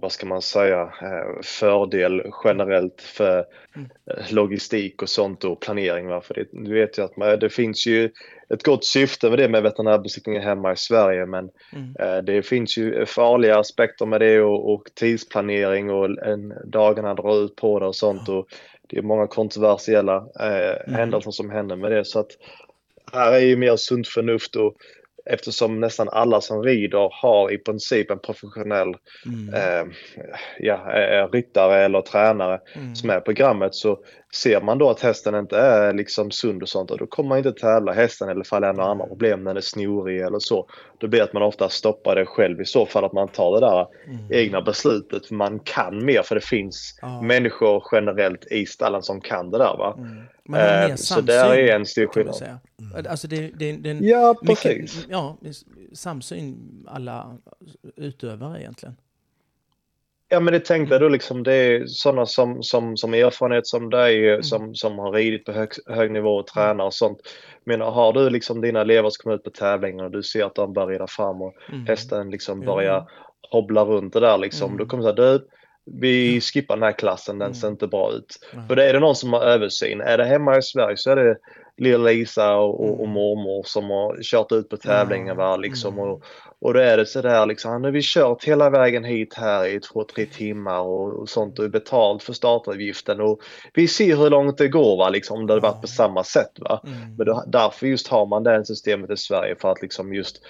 vad 0.00 0.12
ska 0.12 0.26
man 0.26 0.42
säga, 0.42 0.80
eh, 0.82 1.42
fördel 1.42 2.22
generellt 2.44 3.00
för 3.02 3.44
Mm. 3.76 3.90
eh, 4.10 4.32
logistik 4.34 5.02
och 5.02 5.08
sånt 5.08 5.44
och 5.44 5.60
planering. 5.60 6.06
Va? 6.06 6.20
För 6.20 6.34
det, 6.34 6.46
du 6.52 6.74
vet 6.74 6.98
ju 6.98 7.02
att 7.02 7.16
man, 7.16 7.38
det 7.38 7.50
finns 7.50 7.86
ju 7.86 8.10
ett 8.48 8.62
gott 8.62 8.84
syfte 8.84 9.30
med 9.30 9.38
det 9.38 9.48
med 9.48 9.62
veterinärbesiktningen 9.62 10.42
hemma 10.42 10.72
i 10.72 10.76
Sverige 10.76 11.26
men 11.26 11.50
Mm. 11.72 11.94
eh, 12.00 12.22
det 12.24 12.42
finns 12.42 12.76
ju 12.78 13.06
farliga 13.06 13.58
aspekter 13.58 14.06
med 14.06 14.20
det 14.20 14.40
och, 14.40 14.72
och 14.72 14.82
tidsplanering 14.94 15.90
och 15.90 16.26
en, 16.26 16.54
dagarna 16.64 17.14
drar 17.14 17.44
ut 17.44 17.56
på 17.56 17.78
det 17.78 17.86
och 17.86 17.96
sånt. 17.96 18.28
Och 18.28 18.46
det 18.88 18.98
är 18.98 19.02
många 19.02 19.26
kontroversiella 19.26 20.16
eh, 20.40 20.76
Mm. 20.86 20.94
händelser 21.00 21.30
som 21.30 21.50
händer 21.50 21.76
med 21.76 21.90
det. 21.92 22.04
Så 22.04 22.18
att 22.20 22.30
här 23.12 23.32
är 23.32 23.38
ju 23.38 23.56
mer 23.56 23.76
sunt 23.76 24.08
förnuft 24.08 24.56
och 24.56 24.74
eftersom 25.28 25.80
nästan 25.80 26.08
alla 26.08 26.40
som 26.40 26.62
rider 26.62 27.08
har 27.12 27.50
i 27.52 27.58
princip 27.58 28.10
en 28.10 28.18
professionell 28.18 28.94
Mm. 29.26 29.54
eh, 29.54 29.94
ja, 30.58 30.92
eh, 30.92 31.28
ryttare 31.32 31.84
eller 31.84 32.00
tränare 32.00 32.60
Mm. 32.76 32.94
som 32.94 33.10
är 33.10 33.20
på 33.20 33.24
programmet 33.24 33.74
så 33.74 33.98
ser 34.34 34.60
man 34.60 34.78
då 34.78 34.90
att 34.90 35.00
hästen 35.00 35.34
inte 35.34 35.58
är 35.58 35.92
liksom 35.92 36.30
sund 36.30 36.62
och 36.62 36.68
sånt 36.68 36.90
och 36.90 36.98
då 36.98 37.06
kommer 37.06 37.28
man 37.28 37.38
inte 37.38 37.52
tävla 37.52 37.92
hästen 37.92 38.28
eller 38.28 38.44
fall 38.44 38.60
några 38.62 38.84
andra 38.90 39.06
problem 39.06 39.44
när 39.44 39.50
den 39.50 39.56
är 39.56 39.60
snorig 39.60 40.20
eller 40.20 40.38
så. 40.38 40.68
Då 40.98 41.08
blir 41.08 41.22
att 41.22 41.32
man 41.32 41.42
ofta 41.42 41.68
stoppar 41.68 42.16
det 42.16 42.26
själv 42.26 42.60
i 42.60 42.64
så 42.64 42.86
fall 42.86 43.04
att 43.04 43.12
man 43.12 43.28
tar 43.28 43.60
det 43.60 43.66
där 43.66 43.86
Mm. 44.06 44.32
egna 44.32 44.62
beslutet 44.62 45.26
för 45.26 45.34
man 45.34 45.58
kan 45.58 46.04
mer 46.04 46.22
för 46.22 46.34
det 46.34 46.40
finns 46.44 46.98
Ja. 47.02 47.22
människor 47.22 47.82
generellt 47.92 48.46
i 48.52 48.66
stallen 48.66 49.02
som 49.02 49.20
kan 49.20 49.50
det 49.50 49.58
där 49.58 49.76
va. 49.78 49.94
Mm. 49.98 50.22
Man 50.48 50.60
har 50.60 50.88
Eh, 50.88 50.94
så 50.94 51.20
där 51.20 51.54
är 51.54 51.74
en 51.74 51.86
stor 51.86 52.06
skillnad. 52.06 52.34
säga. 52.34 52.58
Alltså 53.08 53.28
det, 53.28 53.50
det, 53.58 53.72
det 53.72 53.90
Ja 53.92 54.34
mycket, 54.42 54.62
precis. 54.62 55.06
ja, 55.08 55.36
samsyn 55.92 56.56
alla 56.88 57.36
utövare 57.96 58.60
egentligen. 58.60 58.96
Ja 60.28 60.40
men 60.40 60.52
det 60.52 60.60
tänkte 60.60 60.94
jag 60.94 61.00
då 61.02 61.08
liksom 61.08 61.42
det 61.42 61.54
är 61.54 61.86
sådana 61.86 62.26
som, 62.26 62.62
som, 62.62 62.96
som 62.96 63.14
erfarenhet 63.14 63.66
som 63.66 63.90
dig 63.90 64.28
Mm. 64.30 64.42
som, 64.42 64.74
som 64.74 64.98
har 64.98 65.12
ridit 65.12 65.44
på 65.44 65.52
hög, 65.52 65.68
hög 65.86 66.10
nivå 66.10 66.30
och 66.36 66.46
tränar 66.46 66.84
och 66.84 66.94
sånt. 66.94 67.18
Men 67.64 67.80
har 67.80 68.12
du 68.12 68.30
liksom 68.30 68.60
dina 68.60 68.80
elever 68.80 69.10
som 69.10 69.22
kommer 69.22 69.36
ut 69.36 69.44
på 69.44 69.50
tävlingar 69.50 70.04
och 70.04 70.10
du 70.10 70.22
ser 70.22 70.44
att 70.44 70.54
de 70.54 70.72
börjar 70.72 70.88
rida 70.88 71.06
fram 71.06 71.42
och 71.42 71.54
Mm. 71.68 71.86
hästen 71.86 72.30
liksom 72.30 72.62
Ja. 72.62 72.74
börjar 72.74 73.10
hobbla 73.50 73.84
runt 73.84 74.12
det 74.12 74.20
där 74.20 74.38
liksom. 74.38 74.66
Mm. 74.66 74.78
Då 74.78 74.86
kommer 74.86 75.12
det 75.12 75.16
säga 75.22 75.32
du 75.38 75.46
vi 76.00 76.40
skippar 76.40 76.76
den 76.76 76.82
här 76.82 76.92
klassen, 76.92 77.38
den 77.38 77.54
ser 77.54 77.66
Mm. 77.66 77.72
inte 77.74 77.86
bra 77.86 78.12
ut. 78.12 78.38
För 78.68 78.76
det 78.76 78.88
är 78.88 78.92
det 78.92 79.00
någon 79.00 79.14
som 79.16 79.32
har 79.32 79.40
översyn. 79.40 80.00
Är 80.00 80.18
det 80.18 80.24
hemma 80.24 80.58
i 80.58 80.62
Sverige 80.62 80.96
så 80.96 81.10
är 81.10 81.16
det 81.16 81.36
lilla 81.78 81.98
Lisa 82.10 82.56
och, 82.56 82.80
och, 82.80 82.90
och 82.90 83.00
Mm. 83.00 83.10
mormor 83.10 83.62
som 83.66 83.90
har 83.90 84.22
kört 84.22 84.52
ut 84.52 84.68
på 84.68 84.76
tävlingar 84.76 85.34
va, 85.34 85.56
liksom. 85.56 85.94
Mm. 85.98 86.10
Och, 86.10 86.22
och 86.60 86.74
då 86.74 86.80
är 86.80 86.96
det 86.96 87.06
sådär 87.06 87.46
liksom, 87.46 87.82
nu 87.82 87.88
har 87.88 87.92
vi 87.92 88.00
kört 88.02 88.44
hela 88.44 88.70
vägen 88.70 89.04
hit 89.04 89.34
här 89.34 89.66
i 89.66 89.80
två, 89.80 90.04
tre 90.04 90.26
timmar 90.26 90.80
och, 90.80 91.12
och 91.20 91.28
sånt 91.28 91.58
och 91.58 91.70
betalt 91.70 92.22
för 92.22 92.32
startavgiften 92.32 93.20
och 93.20 93.40
vi 93.74 93.88
ser 93.88 94.16
hur 94.16 94.30
långt 94.30 94.58
det 94.58 94.68
går 94.68 94.96
va, 94.96 95.08
liksom, 95.08 95.38
om 95.40 95.46
det 95.46 95.52
hade 95.52 95.62
varit 95.68 95.80
på 95.80 95.86
samma 95.86 96.24
sätt 96.24 96.52
va. 96.60 96.80
Mm. 96.86 96.98
Men 97.16 97.26
då, 97.26 97.44
därför 97.46 97.86
just 97.86 98.08
har 98.08 98.26
man 98.26 98.42
det 98.42 98.64
systemet 98.64 99.10
i 99.10 99.16
Sverige 99.16 99.56
för 99.60 99.70
att 99.72 99.82
liksom 99.82 100.14
just 100.14 100.40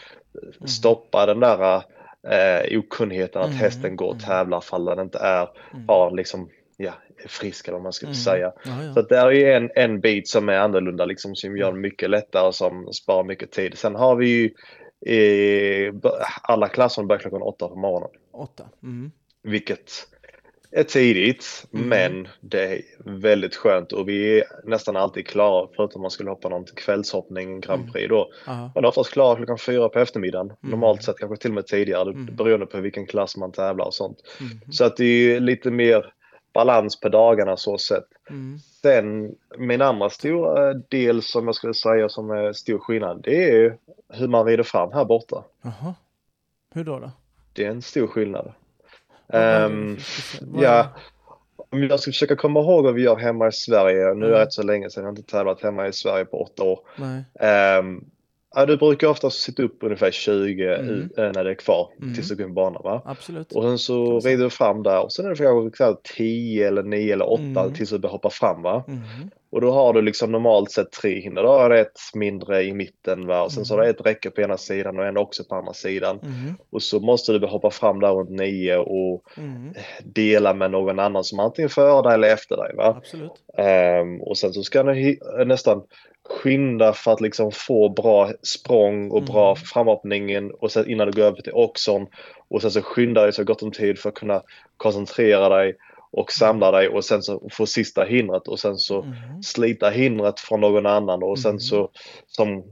Mm. 0.59 0.69
stoppa 0.69 1.27
den 1.27 1.41
där 1.41 1.83
eh, 2.29 2.79
okunnigheten 2.79 3.43
att 3.43 3.49
Mm, 3.49 3.59
hästen 3.59 3.97
går 3.97 4.07
och 4.07 4.13
mm. 4.13 4.25
tävlar 4.25 4.61
fall 4.61 4.85
den 4.85 4.99
inte 5.01 5.19
är, 5.19 5.49
Mm. 5.75 5.85
har 5.89 6.11
liksom, 6.11 6.49
ja, 6.81 6.93
frisk 7.29 7.69
eller 7.69 7.77
vad 7.77 7.83
man 7.83 7.93
ska 7.93 8.07
Mm. 8.07 8.15
säga. 8.15 8.53
Ja, 8.65 8.85
ja. 8.85 8.95
Så 8.95 9.03
det 9.03 9.17
är 9.17 9.31
ju 9.31 9.53
en, 9.53 9.71
en 9.75 10.01
bit 10.01 10.29
som 10.29 10.49
är 10.49 10.59
annorlunda 10.59 11.05
liksom 11.05 11.35
som 11.37 11.57
gör 11.57 11.73
det 11.73 11.79
mycket 11.79 12.11
lättare 12.11 12.47
och 12.47 12.55
som 12.55 12.93
sparar 12.93 13.25
mycket 13.25 13.51
tid. 13.53 13.79
Sen 13.79 13.95
har 13.95 14.17
vi 14.17 14.29
ju 14.29 14.51
eh, 15.07 15.95
alla 16.43 16.69
klasser 16.69 17.03
börjar 17.03 17.21
klockan 17.21 17.43
åtta 17.43 17.69
på 17.69 17.77
morgonen. 17.77 18.11
Åtta. 18.33 18.65
Mm. 18.83 19.11
Vilket 19.43 19.91
är 20.71 20.83
tidigt 20.85 21.67
Mm. 21.75 21.89
men 21.89 22.29
det 22.41 22.65
är 22.65 22.81
väldigt 23.05 23.57
skönt 23.57 23.93
och 23.93 24.09
vi 24.09 24.39
är 24.41 24.45
nästan 24.65 24.97
alltid 24.97 25.27
klara 25.27 25.69
förutom 25.77 25.99
om 26.01 26.03
man 26.03 26.11
skulle 26.11 26.31
hoppa 26.31 26.49
någon 26.49 26.65
kvällshoppning, 26.65 27.61
Grand 27.61 27.81
Mm. 27.81 27.93
Prix 27.93 28.09
då. 28.09 28.31
Man 28.47 28.85
är 28.85 28.87
oftast 28.87 29.13
klar 29.13 29.37
klockan 29.37 29.59
fyra 29.59 29.89
på 29.89 29.99
eftermiddagen. 29.99 30.53
Normalt 30.61 31.03
sett 31.03 31.19
kanske 31.19 31.37
till 31.37 31.51
och 31.51 31.55
med 31.55 31.67
tidigare 31.67 32.11
Mm. 32.11 32.37
beroende 32.37 32.67
på 32.67 32.81
vilken 32.81 33.07
klass 33.07 33.37
man 33.37 33.53
tävlar 33.53 33.85
och 33.85 33.95
sånt. 33.95 34.19
Mm. 34.41 34.73
Så 34.73 34.85
att 34.85 34.97
det 34.97 35.05
är 35.05 35.41
lite 35.41 35.71
mer 35.71 36.13
balans 36.59 37.01
på 37.01 37.09
dagarna 37.09 37.57
så 37.57 37.79
sett. 37.79 38.07
Mm. 38.31 38.59
Sen 38.83 39.35
min 39.59 39.83
andra 39.83 40.11
stora 40.11 40.75
del 40.75 41.23
som 41.23 41.47
jag 41.47 41.55
skulle 41.55 41.75
säga 41.75 42.09
som 42.09 42.31
är 42.31 42.53
stor 42.53 42.79
skillnad 42.79 43.21
det 43.25 43.51
är 43.65 43.77
hur 44.09 44.29
man 44.29 44.47
rider 44.47 44.63
fram 44.65 44.93
här 44.93 45.05
borta. 45.05 45.45
Jaha. 45.63 45.95
Hur 46.75 46.85
då? 46.85 46.99
då? 46.99 47.11
Det 47.53 47.65
är 47.65 47.71
en 47.71 47.83
stor 47.83 48.07
skillnad. 48.07 48.53
Ehm? 49.33 49.97
Vad 50.41 50.65
ja. 50.65 50.71
är- 50.71 50.87
Om 51.71 51.83
jag 51.83 52.01
ska 52.01 52.09
försöka 52.11 52.37
komma 52.37 52.61
ihåg 52.61 52.85
vad 52.85 52.95
vi 52.95 53.03
gör 53.03 53.17
hemma 53.17 53.49
i 53.49 53.53
Sverige. 53.53 53.97
Nu 53.97 54.01
är 54.03 54.15
det 54.15 54.27
Mm. 54.27 54.31
rätt 54.31 54.53
så 54.53 54.63
länge 54.63 54.91
sedan 54.91 55.03
jag 55.05 55.11
har 55.13 55.17
inte 55.19 55.31
tävlat 55.31 55.63
hemma 55.63 55.87
i 55.89 55.93
Sverige 55.93 56.25
på 56.25 56.43
åtta 56.43 56.63
år. 56.65 56.81
Um, 57.81 58.05
ja, 58.55 58.67
du 58.67 58.77
brukar 58.77 59.09
oftast 59.09 59.41
sitta 59.41 59.63
upp 59.63 59.79
ungefär 59.83 60.11
20 60.11 60.75
Mm. 60.75 60.89
ut- 60.95 61.19
eh, 61.19 61.31
när 61.35 61.45
det 61.45 61.51
är 61.51 61.55
kvar 61.55 61.89
Mm. 62.03 62.15
tills 62.15 62.29
du 62.29 62.37
går 62.37 62.43
in 62.47 62.55
på 62.55 62.61
banan 62.61 62.83
va? 62.85 63.03
Absolut. 63.05 63.53
Och 63.53 63.63
sen 63.63 63.79
så 63.79 64.21
rider 64.21 64.45
du 64.45 64.51
fram 64.51 64.83
där 64.83 65.03
och 65.05 65.13
sen 65.13 65.27
är 65.27 65.31
det 65.31 65.71
kanske 65.77 66.15
10 66.17 66.69
eller 66.69 66.83
9 66.83 67.13
eller 67.13 67.31
8 67.33 67.43
Mm. 67.43 67.73
tills 67.75 67.91
du 67.91 67.99
börjar 67.99 68.13
hoppa 68.13 68.31
fram 68.31 68.63
va? 68.63 68.85
Mm. 68.89 69.01
Och 69.51 69.61
då 69.61 69.71
har 69.71 69.93
du 69.93 70.03
liksom 70.03 70.33
normalt 70.33 70.71
sett 70.71 70.93
tre 70.93 71.21
hinder. 71.21 71.43
Då 71.43 71.49
har 71.49 71.71
du 71.71 71.79
ett 71.79 71.99
mindre 72.15 72.63
i 72.63 72.73
mitten 72.73 73.27
va? 73.27 73.43
och 73.43 73.53
sen 73.53 73.65
så 73.65 73.75
har 73.75 73.83
du 73.83 73.89
ett 73.91 74.07
räcke 74.07 74.31
på 74.31 74.41
ena 74.41 74.57
sidan 74.57 74.99
och 74.99 75.07
en 75.07 75.17
också 75.17 75.45
på 75.45 75.55
andra 75.55 75.73
sidan. 75.73 76.19
Mm. 76.23 76.55
Och 76.71 76.83
så 76.83 77.01
måste 77.01 77.39
du 77.39 77.47
hoppa 77.47 77.71
fram 77.71 78.01
där 78.01 78.13
runt 78.13 78.31
9 78.31 78.77
och 78.77 79.23
Mm. 79.39 79.73
dela 80.05 80.55
med 80.55 80.71
någon 80.71 80.99
annan 80.99 81.25
som 81.25 81.39
antingen 81.41 81.69
före 81.69 82.03
dig 82.03 82.15
eller 82.15 82.33
efter 82.33 82.57
dig 82.57 82.75
va? 82.77 82.95
Absolut. 82.99 83.33
Ehm, 83.59 84.21
och 84.23 84.39
sen 84.39 84.53
så 84.53 84.63
ska 84.63 84.83
du 84.83 84.93
hi- 84.93 85.45
nästan 85.45 85.83
skynda 86.29 86.93
för 86.93 87.13
att 87.13 87.21
liksom 87.21 87.53
få 87.53 87.89
bra 87.89 88.31
språng 88.43 89.11
och 89.11 89.23
bra 89.23 89.51
Mm. 89.51 89.57
framhoppningen 89.57 90.51
och 90.51 90.73
sen 90.73 90.91
innan 90.91 91.07
du 91.07 91.13
går 91.13 91.23
över 91.27 91.43
till 91.43 91.53
oxon 91.53 92.07
och 92.49 92.63
sen 92.63 92.71
så 92.71 92.83
skynda 92.83 93.23
dig 93.23 93.33
så 93.33 93.45
gott 93.45 93.63
om 93.63 93.71
tid 93.73 93.99
för 93.99 94.09
att 94.09 94.15
kunna 94.15 94.43
koncentrera 94.77 95.49
dig 95.49 95.77
och 96.11 96.33
samla 96.33 96.71
dig 96.71 96.89
och 96.89 97.05
sen 97.05 97.23
så 97.23 97.49
få 97.53 97.67
sista 97.67 98.05
hindret 98.05 98.49
och 98.49 98.59
sen 98.61 98.77
så 98.77 99.03
Mm. 99.03 99.43
slita 99.43 99.91
hindret 99.91 100.41
från 100.41 100.61
någon 100.61 100.87
annan 100.87 101.23
och 101.23 101.39
sen 101.39 101.51
Mm. 101.51 101.61
så 101.61 101.89
som 102.27 102.65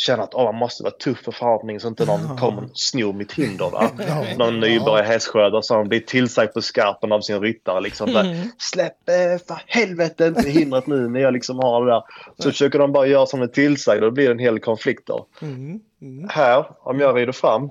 känner 0.00 0.22
att 0.24 0.34
åh, 0.34 0.44
man 0.44 0.54
måste 0.54 0.82
vara 0.82 0.92
tuff 0.94 1.18
för 1.18 1.32
framhoppningen 1.32 1.80
så 1.80 1.88
inte 1.88 2.04
någon 2.06 2.20
Ja. 2.28 2.36
kommer 2.36 2.62
och 2.64 2.70
snor 2.74 3.12
mitt 3.12 3.32
hinder. 3.32 3.70
Va? 3.70 3.90
Ja. 4.08 4.24
Någon 4.38 4.60
nybörjare 4.60 5.06
hästskötare 5.06 5.62
som 5.62 5.88
blir 5.88 6.00
tillsagd 6.00 6.52
på 6.54 6.60
skarpen 6.62 7.12
av 7.12 7.20
sin 7.20 7.40
ryttare. 7.40 7.80
Liksom, 7.80 8.08
Mm. 8.08 8.48
Släpp 8.58 9.08
eh, 9.08 9.46
för 9.46 9.62
helvete 9.66 10.26
inte 10.26 10.50
hindret 10.50 10.86
nu 10.86 11.08
när 11.08 11.20
jag 11.20 11.32
liksom 11.32 11.58
har 11.58 11.84
det 11.84 11.90
där. 11.92 12.02
Så 12.38 12.50
försöker 12.50 12.78
de 12.78 12.92
bara 12.92 13.06
göra 13.06 13.26
som 13.26 13.40
de 13.40 13.44
är 13.46 13.48
tillsagda 13.52 14.06
och 14.06 14.10
då 14.12 14.14
blir 14.14 14.26
det 14.26 14.32
en 14.32 14.38
hel 14.38 14.60
konflikt 14.60 15.06
då. 15.06 15.26
Mm. 15.42 15.80
Mm. 16.02 16.28
Här, 16.30 16.64
om 16.80 17.00
jag 17.00 17.16
rider 17.16 17.32
fram, 17.32 17.70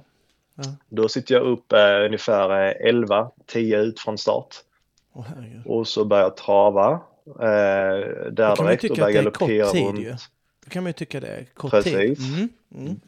Ja. 0.56 0.64
då 0.90 1.10
sitter 1.10 1.36
jag 1.36 1.44
upp 1.44 1.74
eh, 1.74 2.06
ungefär 2.06 2.66
eh, 2.68 2.88
11, 2.90 3.30
10 3.46 3.80
ut 3.80 4.00
från 4.00 4.18
start. 4.18 4.56
Herregud. 5.28 5.62
Och 5.66 5.88
så 5.88 6.06
börjar 6.06 6.24
jag 6.24 6.38
trava. 6.38 6.92
Eh, 7.28 8.30
där 8.32 8.56
direkt 8.64 8.84
och 8.92 8.98
börjar 8.98 9.12
galoppera 9.12 9.66
runt. 9.68 10.00
ju. 10.00 10.16
Då 10.68 10.72
kan 10.72 10.84
man 10.84 10.90
ju 10.90 10.94
tycka 10.94 11.20
det 11.20 11.28
är 11.28 11.46
kort 11.54 11.72
Precis. 11.72 11.94
tid. 11.94 12.20
Mm. 12.36 12.50
Mm. 12.76 13.00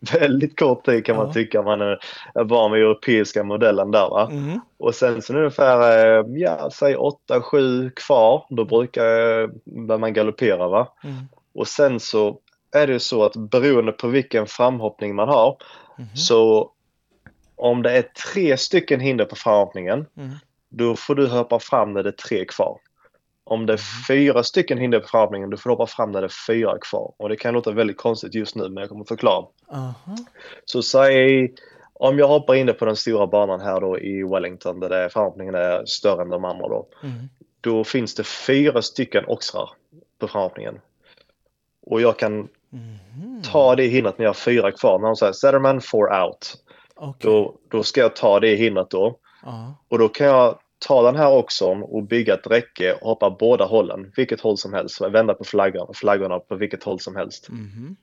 väldigt 0.20 0.58
kort 0.58 0.84
tid 0.84 1.06
kan 1.06 1.16
man 1.16 1.26
Ja. 1.26 1.32
tycka 1.32 1.62
man 1.62 1.80
är, 1.80 1.98
van 2.44 2.72
vid 2.72 2.82
europeiska 2.82 3.44
modellen 3.44 3.90
där 3.90 4.08
va. 4.10 4.28
Mm. 4.32 4.60
Och 4.78 4.94
sen 4.94 5.22
så 5.22 5.36
ungefär, 5.36 6.06
eh, 6.18 6.24
ja, 6.28 6.70
säg 6.72 6.96
8-7 6.96 7.90
kvar. 7.90 8.46
Då 8.50 8.64
brukar 8.64 9.42
eh, 9.42 9.98
man 9.98 10.12
galoppera 10.12 10.68
va. 10.68 10.88
Mm. 11.04 11.16
Och 11.54 11.68
sen 11.68 12.00
så 12.00 12.38
är 12.74 12.86
det 12.86 13.00
så 13.00 13.24
att 13.24 13.36
beroende 13.36 13.92
på 13.92 14.08
vilken 14.08 14.46
framhoppning 14.46 15.14
man 15.14 15.28
har 15.28 15.56
Mhm. 15.98 16.16
så 16.16 16.70
om 17.56 17.82
det 17.82 17.90
är 17.98 18.02
tre 18.32 18.56
stycken 18.56 19.00
hinder 19.00 19.24
på 19.24 19.36
framhoppningen 19.36 20.06
Mm. 20.16 20.30
då 20.68 20.96
får 20.96 21.14
du 21.14 21.26
hoppa 21.26 21.58
fram 21.58 21.92
när 21.92 22.02
det 22.02 22.08
är 22.10 22.28
tre 22.28 22.44
kvar. 22.44 22.78
Om 23.44 23.66
det 23.66 23.72
är 23.72 24.06
fyra 24.08 24.42
stycken 24.42 24.78
hinder 24.78 25.00
på 25.00 25.06
framhoppningen 25.08 25.50
då 25.50 25.56
får 25.56 25.70
du 25.70 25.74
hoppa 25.74 25.86
fram 25.86 26.12
när 26.12 26.20
det 26.20 26.26
är 26.26 26.46
fyra 26.46 26.78
kvar. 26.78 27.14
Och 27.16 27.28
det 27.28 27.36
kan 27.36 27.54
låta 27.54 27.70
väldigt 27.70 27.96
konstigt 27.96 28.34
just 28.34 28.56
nu 28.56 28.68
men 28.68 28.76
jag 28.76 28.88
kommer 28.88 29.04
förklara. 29.04 29.46
Aha. 29.72 30.16
Så 30.64 30.82
säg 30.82 31.54
om 31.94 32.18
jag 32.18 32.28
hoppar 32.28 32.54
inne 32.54 32.72
på 32.72 32.84
den 32.84 32.96
stora 32.96 33.26
banan 33.26 33.60
här 33.60 33.80
då 33.80 33.98
i 33.98 34.22
Wellington 34.22 34.80
där 34.80 34.88
det 34.88 35.08
framhoppningen 35.10 35.54
är 35.54 35.84
större 35.84 36.22
än 36.22 36.28
de 36.28 36.44
andra 36.44 36.68
då. 36.68 36.88
Mm. 37.02 37.28
Då 37.60 37.84
finns 37.84 38.14
det 38.14 38.24
fyra 38.24 38.82
stycken 38.82 39.24
oxrar 39.26 39.70
på 40.18 40.28
framhoppningen. 40.28 40.80
Och 41.86 42.00
jag 42.00 42.18
kan 42.18 42.48
Mhm. 42.74 43.42
ta 43.42 43.76
det 43.76 43.86
hindret 43.86 44.18
när 44.18 44.24
jag 44.24 44.30
har 44.30 44.34
fyra 44.34 44.72
kvar. 44.72 44.98
När 44.98 45.06
de 45.06 45.16
säger 45.16 45.32
Setterman 45.32 45.80
four 45.80 46.22
out. 46.24 46.54
Okej. 46.96 47.30
Då, 47.30 47.54
då 47.68 47.82
ska 47.82 48.00
jag 48.00 48.16
ta 48.16 48.40
det 48.40 48.54
hindret 48.54 48.90
då. 48.90 49.18
Ja. 49.42 49.74
Och 49.88 49.98
då 49.98 50.08
kan 50.08 50.26
jag 50.26 50.58
ta 50.86 51.02
den 51.02 51.16
här 51.16 51.32
oxon 51.32 51.82
och 51.82 52.02
bygga 52.02 52.34
ett 52.34 52.46
räcke 52.46 52.92
och 52.92 53.08
hoppa 53.08 53.30
båda 53.30 53.64
hållen. 53.64 54.12
Vilket 54.16 54.40
håll 54.40 54.58
som 54.58 54.72
helst. 54.72 55.00
Vända 55.00 55.34
på 55.34 55.44
flaggan, 55.44 55.86
flaggorna 55.94 56.38
på 56.38 56.56
vilket 56.56 56.84
håll 56.84 57.00
som 57.00 57.16
helst. 57.16 57.48
Mhm. 57.48 57.96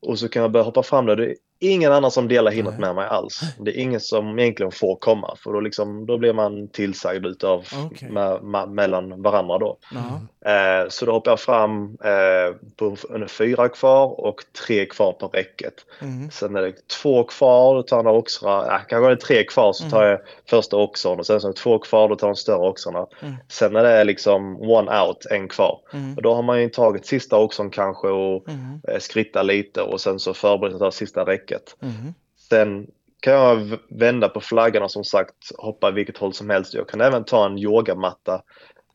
Och 0.00 0.18
så 0.18 0.28
kan 0.28 0.42
jag 0.42 0.50
börja 0.50 0.64
hoppa 0.64 0.82
fram 0.82 1.06
där. 1.06 1.16
Det 1.16 1.26
är 1.30 1.36
ingen 1.58 1.92
annan 1.92 2.10
som 2.10 2.28
delar 2.28 2.50
hindret 2.50 2.78
med 2.78 2.94
mig 2.94 3.06
alls. 3.06 3.40
Det 3.58 3.78
är 3.78 3.82
ingen 3.82 4.00
som 4.00 4.38
egentligen 4.38 4.72
får 4.72 4.96
komma. 4.96 5.36
För 5.44 5.52
då, 5.52 5.60
liksom, 5.60 6.06
då 6.06 6.18
blir 6.18 6.32
man 6.32 6.68
tillsagd 6.68 7.26
utav 7.26 7.64
med, 8.10 8.68
mellan 8.68 9.22
varandra 9.22 9.58
då. 9.58 9.78
Ja. 9.94 10.20
Eh, 10.46 10.88
så 10.88 11.06
då 11.06 11.12
hoppar 11.12 11.30
jag 11.30 11.40
fram 11.40 11.98
eh, 12.04 12.56
på 12.76 12.96
under 13.08 13.26
fyra 13.26 13.68
kvar 13.68 14.20
och 14.20 14.40
tre 14.66 14.86
kvar 14.86 15.12
på 15.12 15.26
räcket. 15.26 15.74
Mm. 16.00 16.30
Sen 16.30 16.56
är 16.56 16.62
det 16.62 16.88
två 17.02 17.24
kvar, 17.24 17.74
då 17.74 17.82
tar 17.82 18.02
några 18.02 18.18
oxrar. 18.18 18.74
Äh, 18.74 18.80
kanske 18.88 19.06
är 19.06 19.10
det 19.10 19.16
tre 19.16 19.44
kvar 19.44 19.72
så 19.72 19.90
tar 19.90 20.04
jag 20.04 20.20
första 20.50 20.76
oxern 20.76 21.18
och 21.18 21.26
sen 21.26 21.40
så 21.40 21.48
är 21.48 21.52
det 21.52 21.58
två 21.58 21.78
kvar, 21.78 22.08
då 22.08 22.16
tar 22.16 22.26
de 22.26 22.36
större 22.36 22.68
oxarna. 22.68 23.06
Mm. 23.22 23.34
Sen 23.48 23.76
är 23.76 23.82
det 23.82 24.04
liksom 24.04 24.56
one 24.62 25.00
out, 25.00 25.26
en 25.30 25.48
kvar. 25.48 25.80
Mm. 25.92 26.14
Och 26.16 26.22
då 26.22 26.34
har 26.34 26.42
man 26.42 26.62
ju 26.62 26.68
tagit 26.68 27.06
sista 27.06 27.36
oxern 27.38 27.70
kanske 27.70 28.08
och 28.08 28.48
Mm. 28.48 28.80
eh, 28.88 28.98
skritta 28.98 29.42
lite 29.42 29.82
och 29.82 30.00
sen 30.00 30.18
så 30.18 30.34
förberett 30.34 30.74
att 30.74 30.80
ta 30.80 30.90
sista 30.90 31.24
räcket. 31.24 31.76
Mm. 31.82 32.14
Sen 32.48 32.86
kan 33.20 33.34
jag 33.34 33.78
vända 33.88 34.28
på 34.28 34.40
flaggorna 34.40 34.88
som 34.88 35.04
sagt, 35.04 35.34
hoppa 35.58 35.90
vilket 35.90 36.18
håll 36.18 36.32
som 36.32 36.50
helst. 36.50 36.74
Jag 36.74 36.88
kan 36.88 37.00
även 37.00 37.24
ta 37.24 37.46
en 37.46 37.58
yogamatta 37.58 38.42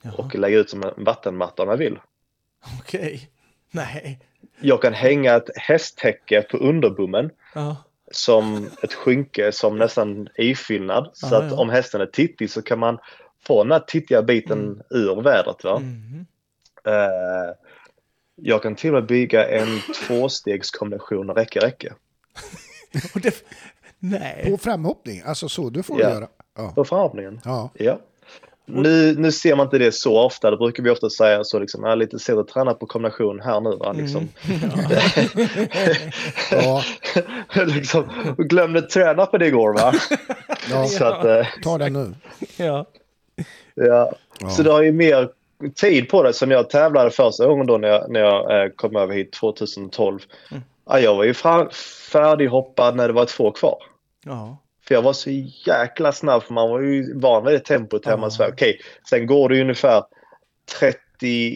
Jaha. 0.02 0.14
och 0.18 0.36
lägga 0.36 0.58
ut 0.58 0.70
som 0.70 0.84
en 0.84 1.04
vattenmatta 1.04 1.64
om 1.64 1.70
jag 1.70 1.78
vill. 1.78 2.00
Okej. 2.80 3.30
Nej. 3.72 4.20
Jag 4.60 4.82
kan 4.82 4.94
hänga 4.94 5.36
ett 5.36 5.50
hästtäcke 5.58 6.42
på 6.42 6.58
underbommen 6.58 7.30
Ja. 7.56 7.76
som 8.12 8.70
ett 8.84 8.94
skynke 8.94 9.52
som 9.52 9.78
nästan 9.78 10.28
ifyllnad. 10.36 11.10
Så 11.14 11.36
Ah, 11.36 11.40
att 11.40 11.52
ja. 11.52 11.58
om 11.58 11.70
hästen 11.70 12.02
är 12.02 12.06
tittig 12.06 12.50
så 12.50 12.62
kan 12.62 12.80
man 12.80 12.98
få 13.48 13.64
den 13.64 13.72
här 13.72 13.80
tittiga 13.80 14.22
biten 14.22 14.82
ur 14.90 15.22
vädret. 15.22 15.64
Va? 15.64 15.80
Mhm. 15.80 16.26
Eh, 16.86 17.56
jag 18.36 18.64
kan 18.64 18.76
till 18.76 18.90
och 18.90 18.94
med 18.94 19.06
bygga 19.06 19.48
en 19.50 19.80
tvåstegskombination 20.08 21.30
räcke-räcke. 21.30 21.94
Det... 23.14 23.44
Nej. 24.00 24.52
På 24.52 24.58
framhoppning, 24.58 25.22
alltså 25.26 25.50
så, 25.50 25.70
du 25.70 25.84
får 25.84 26.00
Ja. 26.02 26.08
du 26.08 26.14
göra. 26.14 26.28
Ja. 26.58 26.72
På 26.76 26.86
framhoppningen. 26.86 27.42
ja. 27.46 27.70
Ja. 27.74 28.00
Nu, 28.74 29.16
nu 29.18 29.32
ser 29.32 29.56
man 29.56 29.66
inte 29.66 29.78
det 29.78 29.92
så 29.92 30.20
ofta. 30.20 30.52
Det 30.52 30.58
brukar 30.58 30.84
vi 30.84 30.90
ofta 30.90 31.10
säga 31.10 31.44
så 31.44 31.60
liksom, 31.60 31.84
jag 31.84 31.92
är 31.92 31.96
lite 31.96 32.20
sent 32.20 32.40
att 32.40 32.48
träna 32.48 32.74
på 32.74 32.86
kombination 32.86 33.40
här 33.40 33.62
nu 33.62 33.76
va. 33.76 33.92
Liksom. 33.92 34.30
Ja. 36.52 36.84
liksom, 37.66 38.34
och 38.38 38.46
glömde 38.50 38.82
träna 38.82 39.26
på 39.26 39.38
det 39.38 39.48
igår 39.48 39.74
va. 39.74 39.94
Ja. 40.70 40.86
Så 40.88 41.06
att, 41.06 41.26
eh, 41.26 41.48
Ta 41.64 41.78
den 41.78 41.94
nu. 41.94 42.14
Ja. 42.58 42.86
ja. 43.76 44.12
Ja. 44.40 44.50
Så 44.50 44.64
det 44.64 44.72
har 44.72 44.82
ju 44.82 44.92
mer 44.92 45.30
tid 45.76 46.10
på 46.10 46.24
det. 46.24 46.46
När 46.46 46.56
jag 46.56 46.70
tävlade 46.70 47.12
första 47.12 47.48
gången 47.48 47.68
då 47.68 47.78
när 47.78 47.88
jag, 47.88 48.12
när 48.12 48.20
jag 48.20 48.64
eh, 48.64 48.70
kom 48.70 48.96
över 48.96 49.14
hit 49.14 49.34
2012. 49.34 50.20
Mm. 50.52 50.64
Ja, 50.86 51.00
jag 51.00 51.16
var 51.16 51.24
ju 51.24 51.34
färdighoppad 52.12 52.96
när 52.96 53.08
det 53.08 53.14
var 53.14 53.26
två 53.26 53.52
kvar. 53.52 53.78
Ja. 54.26 54.58
För 54.91 54.95
jag 54.95 55.01
var 55.01 55.13
så 55.13 55.30
jäkla 55.65 56.12
snabb 56.12 56.43
för 56.43 56.54
man 56.54 56.69
var 56.69 56.80
ju 56.82 57.19
van 57.19 57.45
vid 57.45 57.54
det 57.54 57.60
tempot 57.60 58.06
hemma 58.06 58.27
i 58.27 58.32
Sverige. 58.32 58.51
Okej, 58.54 58.80
sen 59.10 59.25
går 59.27 59.49
det 59.49 59.62
ungefär 59.62 60.04
30 60.80 60.97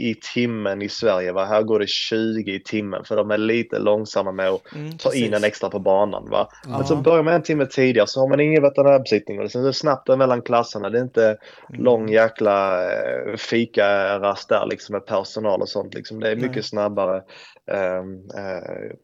i 0.09 0.15
timmen 0.33 0.81
i 0.81 0.89
Sverige. 0.89 1.31
Va? 1.31 1.45
Här 1.45 1.61
går 1.63 1.79
det 1.79 1.89
20 1.89 2.51
i 2.55 2.59
timmen 2.59 3.03
för 3.03 3.15
de 3.15 3.31
är 3.31 3.37
lite 3.37 3.79
långsamma 3.79 4.31
med 4.31 4.49
att 4.49 4.73
Mm, 4.75 4.97
ta 4.97 5.13
in 5.13 5.33
en 5.33 5.43
extra 5.43 5.69
på 5.69 5.79
banan. 5.79 6.29
Va? 6.29 6.47
Ja. 6.63 6.69
Men 6.69 6.85
så 6.87 6.95
börjar 6.95 7.23
man 7.23 7.33
en 7.33 7.43
timme 7.43 7.65
tidigare 7.65 8.07
så 8.07 8.19
har 8.19 8.27
man 8.27 8.39
ingen 8.39 8.63
veterinärbesiktning 8.63 9.39
och 9.39 9.51
sen 9.51 9.61
är 9.61 9.65
det 9.67 9.73
snabbt 9.73 10.07
mellan 10.17 10.41
klasserna. 10.41 10.89
Det 10.89 10.97
är 10.97 11.03
inte 11.03 11.37
Mm. 11.69 11.83
lång 11.83 12.09
jäkla 12.09 12.83
eh, 12.83 13.35
fikarast 13.37 14.49
där 14.49 14.65
liksom 14.69 14.93
med 14.93 15.05
personal 15.05 15.61
och 15.61 15.69
sånt. 15.69 15.93
Liksom. 15.93 16.19
Det 16.19 16.29
är 16.31 16.35
mycket 16.35 16.55
Nej. 16.55 16.63
snabbare 16.63 17.21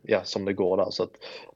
ja, 0.04 0.22
som 0.24 0.46
det 0.46 0.54
går 0.54 0.78
där. 0.78 0.88
Så 0.90 1.04
att, 1.04 1.10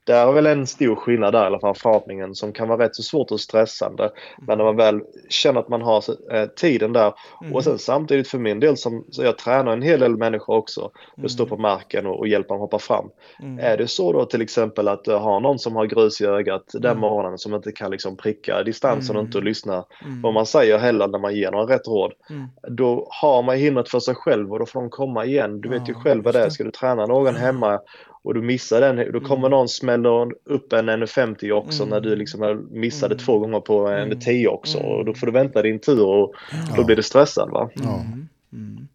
det 0.03 0.13
är 0.13 0.31
väl 0.31 0.45
en 0.45 0.67
stor 0.67 0.95
skillnad 0.95 1.33
där 1.33 1.43
i 1.43 1.45
alla 1.45 1.59
fall, 1.59 1.75
förhoppningen 1.75 2.35
som 2.35 2.53
kan 2.53 2.67
vara 2.67 2.83
rätt 2.85 2.95
så 2.95 3.03
svårt 3.03 3.31
och 3.31 3.39
stressande. 3.39 4.11
Men 4.47 4.57
när 4.57 4.65
man 4.65 4.75
väl 4.75 5.01
känner 5.29 5.59
att 5.59 5.69
man 5.69 5.81
har 5.81 6.03
eh, 6.33 6.45
tiden 6.45 6.93
där 6.93 7.13
Mm. 7.41 7.55
och 7.55 7.63
sen 7.63 7.77
samtidigt 7.79 8.27
för 8.27 8.37
min 8.37 8.59
del 8.59 8.77
som 8.77 9.05
så 9.11 9.23
jag 9.23 9.37
tränar 9.37 9.73
en 9.73 9.81
hel 9.81 9.99
del 9.99 10.17
människor 10.17 10.55
också. 10.55 10.91
Jag 11.15 11.31
står 11.31 11.45
på 11.45 11.57
marken 11.57 12.05
och, 12.05 12.19
och 12.19 12.27
hjälper 12.27 12.49
dem 12.49 12.59
hoppa 12.59 12.79
fram. 12.79 13.09
Mm. 13.39 13.59
Är 13.59 13.77
det 13.77 13.87
så 13.87 14.13
då 14.13 14.25
till 14.25 14.41
exempel 14.41 14.87
att 14.87 15.03
du 15.03 15.11
har 15.13 15.39
någon 15.39 15.59
som 15.59 15.75
har 15.75 15.85
grus 15.85 16.21
i 16.21 16.25
ögat 16.25 16.63
den 16.73 16.85
Mm. 16.91 16.99
morgonen 17.01 17.37
som 17.37 17.53
inte 17.55 17.71
kan 17.71 17.91
liksom 17.91 18.17
pricka 18.17 18.63
distansen 18.63 19.15
och 19.15 19.19
Mm. 19.21 19.25
inte 19.27 19.39
lyssna 19.41 19.85
Mm. 20.05 20.21
vad 20.21 20.33
man 20.33 20.45
säger 20.45 20.77
heller 20.77 21.07
när 21.07 21.19
man 21.19 21.35
ger 21.35 21.51
några 21.51 21.75
rätt 21.75 21.87
råd. 21.87 22.13
Mm. 22.29 22.47
Då 22.75 23.07
har 23.21 23.43
man 23.43 23.55
hindret 23.57 23.89
för 23.89 23.99
sig 23.99 24.15
själv 24.15 24.51
och 24.53 24.59
då 24.59 24.65
får 24.65 24.81
de 24.81 24.89
komma 24.89 25.25
igen. 25.25 25.61
Du 25.61 25.69
vet 25.69 25.89
ju 25.89 25.93
själv 25.93 26.23
vad 26.23 26.33
det 26.33 26.39
är. 26.39 26.49
Ska 26.49 26.63
du 26.63 26.71
träna 26.71 26.94
någon 26.95 27.35
hemma 27.35 27.79
och 28.23 28.33
du 28.33 28.41
missar 28.41 28.81
den, 28.81 29.11
då 29.11 29.19
kommer 29.19 29.49
någon 29.49 29.69
smäller 29.69 30.31
upp 30.45 30.73
en 30.73 30.89
N50 30.89 31.51
också 31.51 31.83
Mm. 31.83 31.89
när 31.89 32.01
du 32.01 32.15
liksom 32.15 32.67
missade 32.71 33.13
Mm. 33.13 33.25
två 33.25 33.39
gånger 33.39 33.59
på 33.59 33.87
en 33.87 34.03
Mm. 34.03 34.19
10 34.19 34.47
också. 34.47 34.77
Mm. 34.79 34.91
Och 34.91 35.05
då 35.05 35.13
får 35.13 35.27
du 35.27 35.33
vänta 35.33 35.61
din 35.61 35.79
tur 35.79 36.05
och 36.05 36.33
då 36.75 36.83
blir 36.83 36.95
du 36.95 37.03
stressad 37.03 37.49
va. 37.49 37.69
Mm. 37.75 38.27
Mm. 38.53 38.87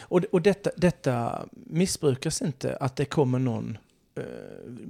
Och, 0.00 0.20
och 0.32 0.42
detta, 0.42 0.70
detta 0.76 1.44
missbrukas 1.52 2.42
inte, 2.42 2.76
att 2.76 2.96
det 2.96 3.04
kommer 3.04 3.38
någon... 3.38 3.78
eh, 4.16 4.22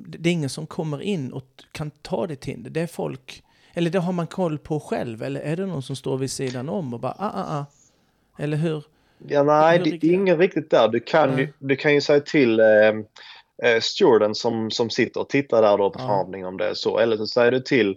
det 0.07 0.29
är 0.29 0.33
ingen 0.33 0.51
som 0.51 0.67
kommer 0.67 1.03
in 1.03 1.33
och 1.33 1.45
kan 1.73 1.91
ta 1.91 2.27
ditt 2.27 2.45
hinder. 2.45 2.71
Det 2.71 2.81
är 2.81 2.87
folk... 2.87 3.43
Eller 3.75 3.91
det 3.91 3.99
har 3.99 4.13
man 4.13 4.27
koll 4.27 4.59
på 4.59 4.81
själv, 4.81 5.23
eller 5.23 5.41
är 5.41 5.57
det 5.57 5.67
någon 5.67 5.83
som 5.83 5.97
står 5.97 6.17
vid 6.19 6.31
sidan 6.31 6.69
om 6.69 6.95
och 6.95 7.01
bara 7.01 7.15
ah, 7.19 7.31
ah, 7.35 7.59
ah. 7.59 7.65
Eller 8.39 8.57
hur? 8.57 8.85
Ja, 9.27 9.43
nej, 9.43 9.79
det 9.79 10.07
är 10.07 10.13
ingen 10.13 10.39
riktigt 10.39 10.71
där. 10.71 10.89
Du 10.89 11.01
kan, 11.01 11.39
ju, 11.39 11.49
du 11.59 11.77
kan 11.77 11.95
ju 11.95 12.01
säga 12.01 12.21
till 12.21 12.61
eh, 12.61 12.67
eh, 13.63 13.81
stewarden 13.81 14.35
som, 14.35 14.71
som 14.71 14.91
sitter 14.91 15.21
och 15.21 15.29
tittar 15.29 15.63
där 15.63 15.79
då 15.79 15.91
på 15.91 15.99
förhandling 15.99 16.47
om 16.47 16.57
det 16.57 16.67
är 16.67 16.75
så. 16.75 16.99
Eller 16.99 17.17
så 17.17 17.27
säger 17.27 17.51
du 17.51 17.61
till 17.61 17.97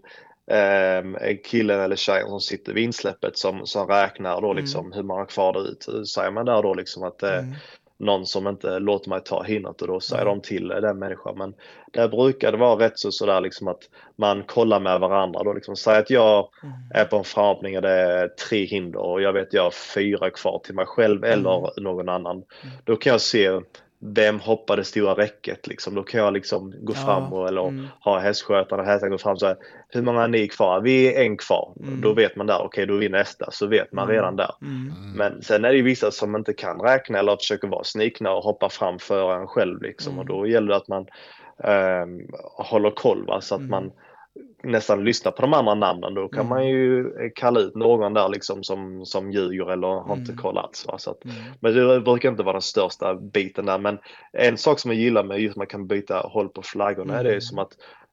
eh, 0.51 1.37
killen 1.43 1.79
eller 1.79 1.95
tjejen 1.95 2.27
som 2.27 2.39
sitter 2.39 2.73
vid 2.73 2.83
insläppet 2.83 3.37
som, 3.37 3.65
som 3.65 3.87
räknar 3.87 4.41
då 4.41 4.53
liksom 4.53 4.91
hur 4.91 5.03
många 5.03 5.25
kvar 5.25 5.53
det 5.53 5.59
är 5.59 5.71
ut. 5.71 5.83
Så 5.83 6.05
säger 6.05 6.31
man 6.31 6.45
där 6.45 6.63
då 6.63 6.73
liksom 6.73 7.03
att 7.03 7.23
är 7.23 7.39
Mm. 7.39 7.55
Någon 8.01 8.25
som 8.25 8.47
inte 8.47 8.79
låter 8.79 9.09
mig 9.09 9.21
ta 9.23 9.43
hindret 9.43 9.81
och 9.81 9.87
då 9.87 9.99
säger 9.99 10.25
Ja. 10.25 10.29
de 10.29 10.41
till 10.41 10.67
den 10.67 10.99
människan. 10.99 11.37
Men 11.37 11.53
där 11.91 12.07
brukar 12.07 12.51
det 12.51 12.57
vara 12.57 12.85
rätt 12.85 12.99
så 12.99 13.11
sådär 13.11 13.41
liksom 13.41 13.67
att 13.67 13.89
man 14.15 14.43
kollar 14.43 14.79
med 14.79 14.99
varandra 14.99 15.43
då 15.43 15.53
liksom. 15.53 15.75
Säg 15.75 15.97
att 15.97 16.09
jag 16.09 16.47
Mm. 16.63 16.75
är 16.93 17.05
på 17.05 17.17
en 17.17 17.23
förhoppning 17.23 17.75
och 17.75 17.81
det 17.81 17.89
är 17.91 18.27
tre 18.27 18.65
hinder 18.65 18.99
och 18.99 19.21
jag 19.21 19.33
vet 19.33 19.53
jag 19.53 19.63
har 19.63 19.71
fyra 19.71 20.29
kvar 20.29 20.61
till 20.63 20.75
mig 20.75 20.85
själv 20.85 21.23
eller 21.23 21.81
någon 21.81 22.09
annan. 22.09 22.43
Då 22.83 22.95
kan 22.95 23.11
jag 23.11 23.21
se 23.21 23.59
vem 24.03 24.39
hoppar 24.39 24.77
det 24.77 24.83
stora 24.83 25.13
räcket 25.13 25.67
liksom. 25.67 25.95
Då 25.95 26.03
kan 26.03 26.19
jag 26.21 26.33
liksom 26.33 26.73
gå 26.81 26.93
Ja, 26.93 27.05
fram 27.05 27.33
och 27.33 27.47
eller 27.47 27.67
mm. 27.67 27.87
ha 27.99 28.19
hästskötaren 28.19 28.79
och 28.79 28.85
hästen 28.85 29.09
gå 29.09 29.17
fram 29.17 29.37
så 29.37 29.47
här. 29.47 29.57
Hur 29.89 30.01
många 30.01 30.23
är 30.23 30.27
ni 30.27 30.47
kvar? 30.47 30.81
Vi 30.81 31.15
är 31.15 31.21
en 31.21 31.37
kvar. 31.37 31.73
Mm. 31.79 32.01
Då 32.01 32.13
vet 32.13 32.35
man 32.35 32.47
där, 32.47 32.61
okej 32.61 32.85
då 32.85 32.93
är 32.95 32.99
vi 32.99 33.09
nästa. 33.09 33.51
Så 33.51 33.67
vet 33.67 33.91
man 33.91 34.03
Mm. 34.03 34.15
redan 34.15 34.35
där. 34.35 34.51
Mm. 34.61 34.93
Men 35.15 35.41
sen 35.41 35.65
är 35.65 35.69
det 35.69 35.75
ju 35.77 35.83
vissa 35.83 36.11
som 36.11 36.35
inte 36.35 36.53
kan 36.53 36.79
räkna 36.79 37.19
eller 37.19 37.37
försöker 37.37 37.67
vara 37.67 37.83
snikna 37.83 38.31
och 38.31 38.43
hoppa 38.43 38.69
fram 38.69 38.99
för 38.99 39.35
en 39.35 39.47
själv 39.47 39.81
liksom. 39.81 40.13
Mm. 40.13 40.19
Och 40.19 40.25
då 40.25 40.47
gäller 40.47 40.67
det 40.67 40.75
att 40.75 40.87
man 40.87 41.05
ehm, 41.63 42.21
håller 42.57 42.91
koll 42.91 43.25
va? 43.25 43.41
så 43.41 43.55
att 43.55 43.59
Mm. 43.61 43.71
man 43.71 43.91
nästan 44.63 45.03
lyssna 45.03 45.31
på 45.31 45.41
de 45.41 45.53
andra 45.53 45.75
namnen. 45.75 46.13
Då 46.13 46.27
kan 46.27 46.39
Mm. 46.39 46.49
man 46.49 46.67
ju 46.67 47.11
kalla 47.35 47.59
ut 47.59 47.75
någon 47.75 48.13
där 48.13 48.29
liksom 48.29 48.63
som, 48.63 49.05
som 49.05 49.31
ljuger 49.31 49.71
eller 49.71 49.87
har 49.87 50.15
inte 50.15 50.31
Mm. 50.31 50.41
kollat. 50.43 50.85
Va? 50.87 50.97
Så 50.97 51.11
att, 51.11 51.25
Mm. 51.25 51.35
men 51.59 51.73
det 51.73 52.01
brukar 52.01 52.29
inte 52.29 52.43
vara 52.43 52.53
den 52.53 52.61
största 52.61 53.15
biten 53.15 53.65
där. 53.65 53.77
Men 53.77 53.99
en 54.33 54.57
sak 54.57 54.79
som 54.79 54.91
jag 54.91 54.99
gillar 54.99 55.23
med 55.23 55.39
just 55.39 55.51
att 55.53 55.57
man 55.57 55.67
kan 55.67 55.87
byta 55.87 56.17
håll 56.19 56.49
på 56.49 56.61
flaggorna 56.61 57.19
är 57.19 57.23
det 57.23 57.29
Mm. 57.29 57.41
som 57.41 57.59
att 57.59 57.71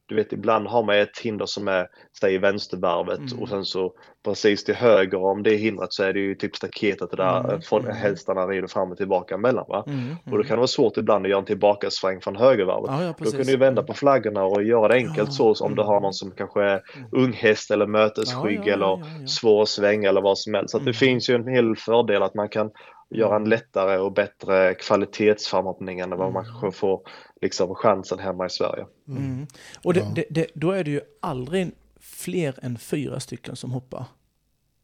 du 0.08 0.14
vet 0.14 0.32
ibland 0.32 0.66
har 0.66 0.82
man 0.82 0.96
ett 0.98 1.18
hinder 1.18 1.46
som 1.46 1.68
är 1.68 1.86
säg 2.20 2.38
vänstervarvet 2.38 3.18
Mm. 3.18 3.38
och 3.42 3.48
sen 3.48 3.64
så 3.64 3.92
precis 4.24 4.64
till 4.64 4.74
höger 4.74 5.18
om 5.24 5.42
det 5.42 5.54
hindret 5.56 5.92
så 5.92 6.02
är 6.04 6.12
det 6.12 6.20
ju 6.20 6.34
typ 6.34 6.56
staketet 6.56 7.10
där 7.10 7.40
Mm. 7.44 7.60
folk, 7.62 7.84
Mm. 7.84 7.96
hästarna 7.96 8.46
rider 8.46 8.68
fram 8.68 8.90
och 8.90 8.96
tillbaka 8.96 9.34
emellan 9.34 9.64
va. 9.68 9.84
Mm. 9.86 10.16
Och 10.24 10.38
då 10.38 10.42
kan 10.44 10.50
det 10.50 10.56
vara 10.56 10.66
svårt 10.66 10.96
ibland 10.96 11.24
att 11.24 11.30
göra 11.30 11.38
en 11.40 11.44
tillbakasväng 11.46 12.20
från 12.20 12.36
högervarvet. 12.36 12.90
Ja, 12.90 13.02
ja, 13.04 13.14
Då 13.18 13.30
kan 13.30 13.40
du 13.46 13.56
vända 13.56 13.82
på 13.82 13.94
flaggorna 13.94 14.44
och 14.44 14.62
göra 14.62 14.88
det 14.88 14.94
enkelt 14.94 15.28
Ja, 15.38 15.52
så 15.54 15.64
om 15.64 15.74
du 15.74 15.82
mm. 15.82 15.86
har 15.86 16.00
någon 16.00 16.12
som 16.14 16.30
kanske 16.30 16.62
är 16.62 16.80
unghäst 17.12 17.70
eller 17.70 17.86
mötesskygg 17.86 18.66
eller 18.68 19.26
svår 19.26 19.62
att 19.62 19.68
svänga 19.68 20.08
eller 20.08 20.20
vad 20.20 20.38
som 20.38 20.54
helst. 20.54 20.70
Så 20.70 20.78
det 20.78 20.82
Mm. 20.82 20.94
finns 20.94 21.30
ju 21.30 21.34
en 21.34 21.48
hel 21.48 21.76
fördel 21.76 22.22
att 22.22 22.34
man 22.34 22.48
kan 22.48 22.70
göra 23.10 23.30
en 23.36 23.42
Mm. 23.42 23.48
lättare 23.50 23.98
och 23.98 24.12
bättre 24.12 24.74
kvalitetsframhoppning 24.74 26.00
än 26.00 26.10
vad 26.10 26.32
man 26.32 26.44
Mm. 26.44 26.60
kanske 26.60 26.78
får 26.78 27.00
liksom 27.40 27.74
chansen 27.74 28.18
hemma 28.18 28.46
i 28.46 28.50
Sverige. 28.50 28.86
Mm. 29.08 29.46
Och 29.84 29.94
det, 29.94 30.12
det, 30.14 30.24
det, 30.30 30.46
då 30.54 30.70
är 30.70 30.84
det 30.84 30.90
ju 30.90 31.00
aldrig 31.22 31.70
fler 32.00 32.54
än 32.62 32.78
fyra 32.78 33.20
stycken 33.20 33.56
som 33.56 33.70
hoppar 33.72 34.04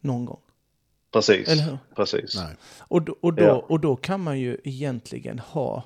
någon 0.00 0.24
gång. 0.24 0.40
Precis, 1.12 1.48
Eller 1.48 1.62
hur? 1.62 1.78
precis. 1.96 2.36
Nej. 2.36 2.56
Och 2.78 3.02
då, 3.02 3.16
och, 3.22 3.34
då, 3.34 3.44
Ja. 3.44 3.66
och 3.68 3.80
då 3.80 3.96
kan 3.96 4.20
man 4.20 4.40
ju 4.40 4.58
egentligen 4.64 5.38
ha 5.38 5.82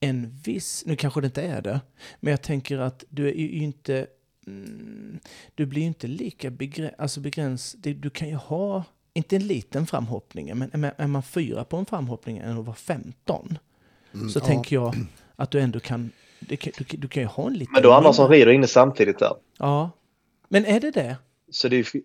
en 0.00 0.30
viss, 0.44 0.82
nu 0.86 0.96
kanske 0.96 1.20
det 1.20 1.26
inte 1.26 1.42
är 1.42 1.62
det, 1.62 1.80
men 2.20 2.30
jag 2.30 2.42
tänker 2.42 2.78
att 2.78 3.04
du 3.08 3.28
är 3.28 3.32
ju 3.32 3.48
inte, 3.62 4.06
mm, 4.46 5.18
du 5.54 5.66
blir 5.66 5.80
ju 5.82 5.88
inte 5.88 6.06
lika 6.06 6.50
begräns, 6.50 6.94
alltså 6.98 7.20
begräns, 7.20 7.72
det, 7.78 7.92
du 7.92 8.10
kan 8.10 8.28
ju 8.28 8.34
ha, 8.34 8.84
inte 9.16 9.36
en 9.36 9.46
liten 9.46 9.86
framhoppning, 9.86 10.58
men 10.58 10.84
är, 10.98 11.06
man 11.06 11.22
fyra 11.22 11.64
på 11.64 11.76
en 11.76 11.86
framhoppning 11.86 12.38
än 12.38 12.58
att 12.58 12.64
vara 12.64 12.76
15, 12.76 13.58
Mm, 14.14 14.28
så 14.28 14.38
ja. 14.38 14.44
tänker 14.44 14.76
jag 14.76 14.94
att 15.36 15.50
du 15.50 15.60
ändå 15.60 15.80
kan, 15.80 16.10
det 16.40 16.56
kan 16.56 16.72
du, 16.78 16.96
du 16.96 17.08
kan 17.08 17.22
ju 17.22 17.26
ha 17.26 17.46
en 17.46 17.52
liten... 17.52 17.72
Men 17.72 17.82
då 17.82 17.90
är 17.90 17.94
andra 17.94 18.12
som 18.12 18.28
rider 18.28 18.52
inne 18.52 18.66
samtidigt 18.66 19.18
där. 19.18 19.32
Ja. 19.58 19.90
Men 20.48 20.64
är 20.64 20.80
det 20.80 20.90
det? 20.90 21.16
Så 21.50 21.68
det, 21.68 21.76
är, 21.76 21.86
ja, 21.94 22.00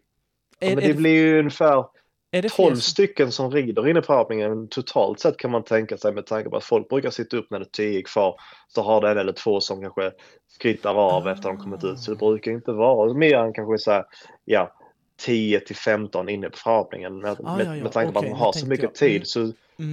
Är, 0.59 0.75
men 0.75 0.83
är, 0.83 0.87
det 0.87 0.93
blir 0.93 1.11
ju 1.11 1.39
ungefär 1.39 1.85
är 2.31 2.41
det 2.41 2.49
fler 2.49 2.65
12 2.65 2.75
som- 2.75 2.81
stycken 2.81 3.31
som 3.31 3.51
rider 3.51 3.87
inne 3.87 4.01
på 4.01 4.13
hoppningen 4.13 4.67
totalt 4.67 5.19
sett 5.19 5.37
kan 5.37 5.51
man 5.51 5.63
tänka 5.63 5.97
sig 5.97 6.13
med 6.13 6.25
tanke 6.25 6.49
på 6.49 6.57
att 6.57 6.63
folk 6.63 6.89
brukar 6.89 7.09
sitta 7.09 7.37
upp 7.37 7.51
när 7.51 7.59
det 7.59 7.65
är 7.65 7.71
10 7.71 8.03
kvar 8.03 8.35
så 8.67 8.81
har 8.81 9.01
det 9.01 9.11
en 9.11 9.17
eller 9.17 9.33
två 9.33 9.59
som 9.61 9.81
kanske 9.81 10.11
skrittar 10.47 10.95
av 10.95 11.27
efter 11.27 11.49
de 11.49 11.57
kommit 11.57 11.83
ut. 11.83 11.99
Så 11.99 12.11
det 12.11 12.17
brukar 12.17 12.51
inte 12.51 12.71
vara 12.71 13.13
mer 13.13 13.35
än 13.37 13.53
kanske 13.53 13.77
så 13.77 13.91
här, 13.91 14.05
ja 14.45 14.73
10 15.25 15.59
till 15.59 15.75
15 15.75 16.29
inne 16.29 16.49
på 16.49 16.57
förhoppningen. 16.57 17.17
Med, 17.19 17.37
Ah, 17.43 17.57
med, 17.57 17.65
ja, 17.67 17.75
ja, 17.75 17.83
med 17.83 17.91
tanke 17.91 18.11
på 18.13 18.19
okej, 18.19 18.29
att 18.31 18.37
man 18.37 18.45
har 18.45 18.51
så 18.53 18.67
mycket 18.67 19.01
jag. 19.01 19.07
Mm. 19.09 19.19
tid 19.19 19.27
så, 19.27 19.47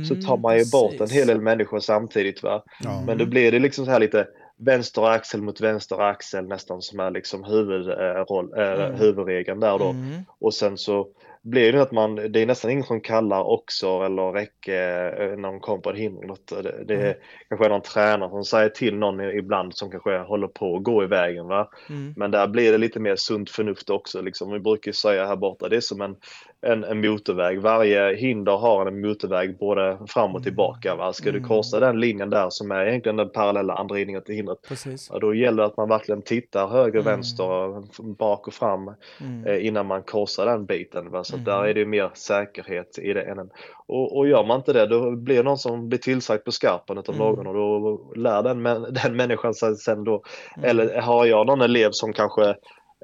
så 0.09 0.15
Mm, 0.15 0.27
tar 0.27 0.37
man 0.37 0.59
ju 0.59 0.65
bort 0.73 0.93
en 0.93 0.99
precis. 0.99 1.17
hel 1.17 1.27
del 1.27 1.41
människor 1.41 1.81
samtidigt. 1.81 2.43
Va? 2.43 2.63
Ja. 2.85 3.03
Men 3.07 3.19
då 3.19 3.27
blir 3.27 3.53
det 3.53 3.59
liksom 3.59 3.85
så 3.85 3.91
här 3.91 4.01
lite 4.01 4.27
vänster 4.61 5.03
axel 5.03 5.43
mot 5.43 5.61
vänster 5.61 6.01
axel 6.01 6.45
nästan 6.49 6.83
som 6.83 7.01
är 7.01 7.11
liksom 7.11 7.45
huvudroll, 7.45 8.53
äh, 8.59 8.73
Mm. 8.85 8.95
huvudregeln 9.01 9.61
där 9.61 9.79
då. 9.79 9.89
Mm. 9.89 10.23
Och 10.41 10.55
sen 10.55 10.79
så 10.79 11.07
blir 11.43 11.73
det 11.73 11.83
att 11.83 11.93
man, 11.93 12.15
det 12.15 12.43
är 12.43 12.47
nästan 12.47 12.71
ingen 12.71 12.85
som 12.85 13.01
kallar 13.01 13.43
också 13.45 13.87
eller 14.03 14.33
räcke 14.33 14.77
eh, 15.19 15.37
när 15.39 15.49
de 15.49 15.61
kommer 15.61 15.79
på 15.79 15.91
ett 15.91 15.97
hinder. 15.97 16.37
Det, 16.63 16.85
det 16.85 16.95
Mm. 16.95 17.15
kanske 17.49 17.65
är 17.65 17.71
någon 17.71 17.83
tränare 17.83 18.31
som 18.31 18.45
säger 18.45 18.69
till 18.69 18.97
någon 18.97 19.21
ibland 19.21 19.75
som 19.75 19.91
kanske 19.91 20.19
håller 20.19 20.49
på 20.49 20.77
att 20.77 20.83
gå 20.83 21.05
i 21.05 21.07
vägen. 21.07 21.47
Va? 21.47 21.69
Mm. 21.89 22.15
Men 22.17 22.31
där 22.31 22.47
blir 22.47 22.73
det 22.73 22.79
lite 22.79 23.01
mer 23.01 23.17
sunt 23.17 23.51
förnuft 23.51 23.91
också. 23.91 24.23
Liksom. 24.23 24.51
Vi 24.53 24.59
brukar 24.59 24.93
säga 24.93 25.27
här 25.27 25.37
borta, 25.37 25.69
det 25.69 25.77
är 25.77 25.81
som 25.81 26.01
en, 26.01 26.17
en, 26.61 26.85
en 26.85 27.01
motorväg. 27.01 27.61
Varje 27.61 28.15
hinder 28.17 28.57
har 28.57 28.87
en 28.87 29.01
motorväg 29.01 29.59
både 29.59 29.99
fram 30.09 30.35
och 30.35 30.43
tillbaka. 30.43 30.95
Va? 30.95 31.13
Ska 31.13 31.25
du 31.33 31.39
Mm. 31.39 31.49
korsa 31.49 31.81
den 31.81 32.01
linjen 32.01 32.31
där 32.31 32.47
som 32.51 32.71
är 32.71 32.87
egentligen 32.87 33.17
den 33.17 33.31
parallella 33.31 33.75
anridningen 33.75 34.23
till 34.23 34.35
hindret, 34.35 34.59
Precis. 34.69 35.09
då 35.21 35.35
gäller 35.35 35.63
det 35.63 35.67
att 35.67 35.77
man 35.77 35.89
verkligen 35.89 36.23
tittar 36.23 36.69
höger, 36.69 37.01
Mm. 37.01 37.05
vänster, 37.05 37.83
bak 38.03 38.47
och 38.47 38.55
fram 38.55 38.91
Mm. 39.21 39.47
eh, 39.47 39.67
innan 39.67 39.87
man 39.87 40.03
korsar 40.03 40.47
den 40.47 40.67
biten. 40.67 41.11
Va? 41.11 41.25
Så 41.25 41.38
Mm. 41.39 41.45
där 41.45 41.65
är 41.65 41.75
det 41.75 41.85
mer 41.87 42.11
säkerhet 42.15 42.99
i 42.99 43.13
det. 43.13 43.23
Än 43.23 43.51
och, 43.87 44.17
och 44.17 44.29
gör 44.29 44.45
man 44.45 44.57
inte 44.59 44.73
det 44.73 44.87
då 44.87 45.11
blir 45.17 45.37
det 45.37 45.43
någon 45.43 45.59
som 45.59 45.89
blir 45.89 45.99
tillsagd 45.99 46.45
på 46.45 46.53
skarpen 46.53 46.99
utav 46.99 47.15
Mm. 47.15 47.27
någon 47.27 47.47
och 47.47 47.55
då 47.55 48.13
lär 48.17 48.43
den, 48.43 48.63
den 48.95 49.17
människan 49.17 49.55
sig 49.55 49.77
sen 49.77 50.05
då. 50.05 50.23
Mm. 50.57 50.71
Eller 50.71 51.01
har 51.01 51.25
jag 51.27 51.47
någon 51.47 51.61
elev 51.61 51.89
som 51.93 52.13
kanske 52.13 52.55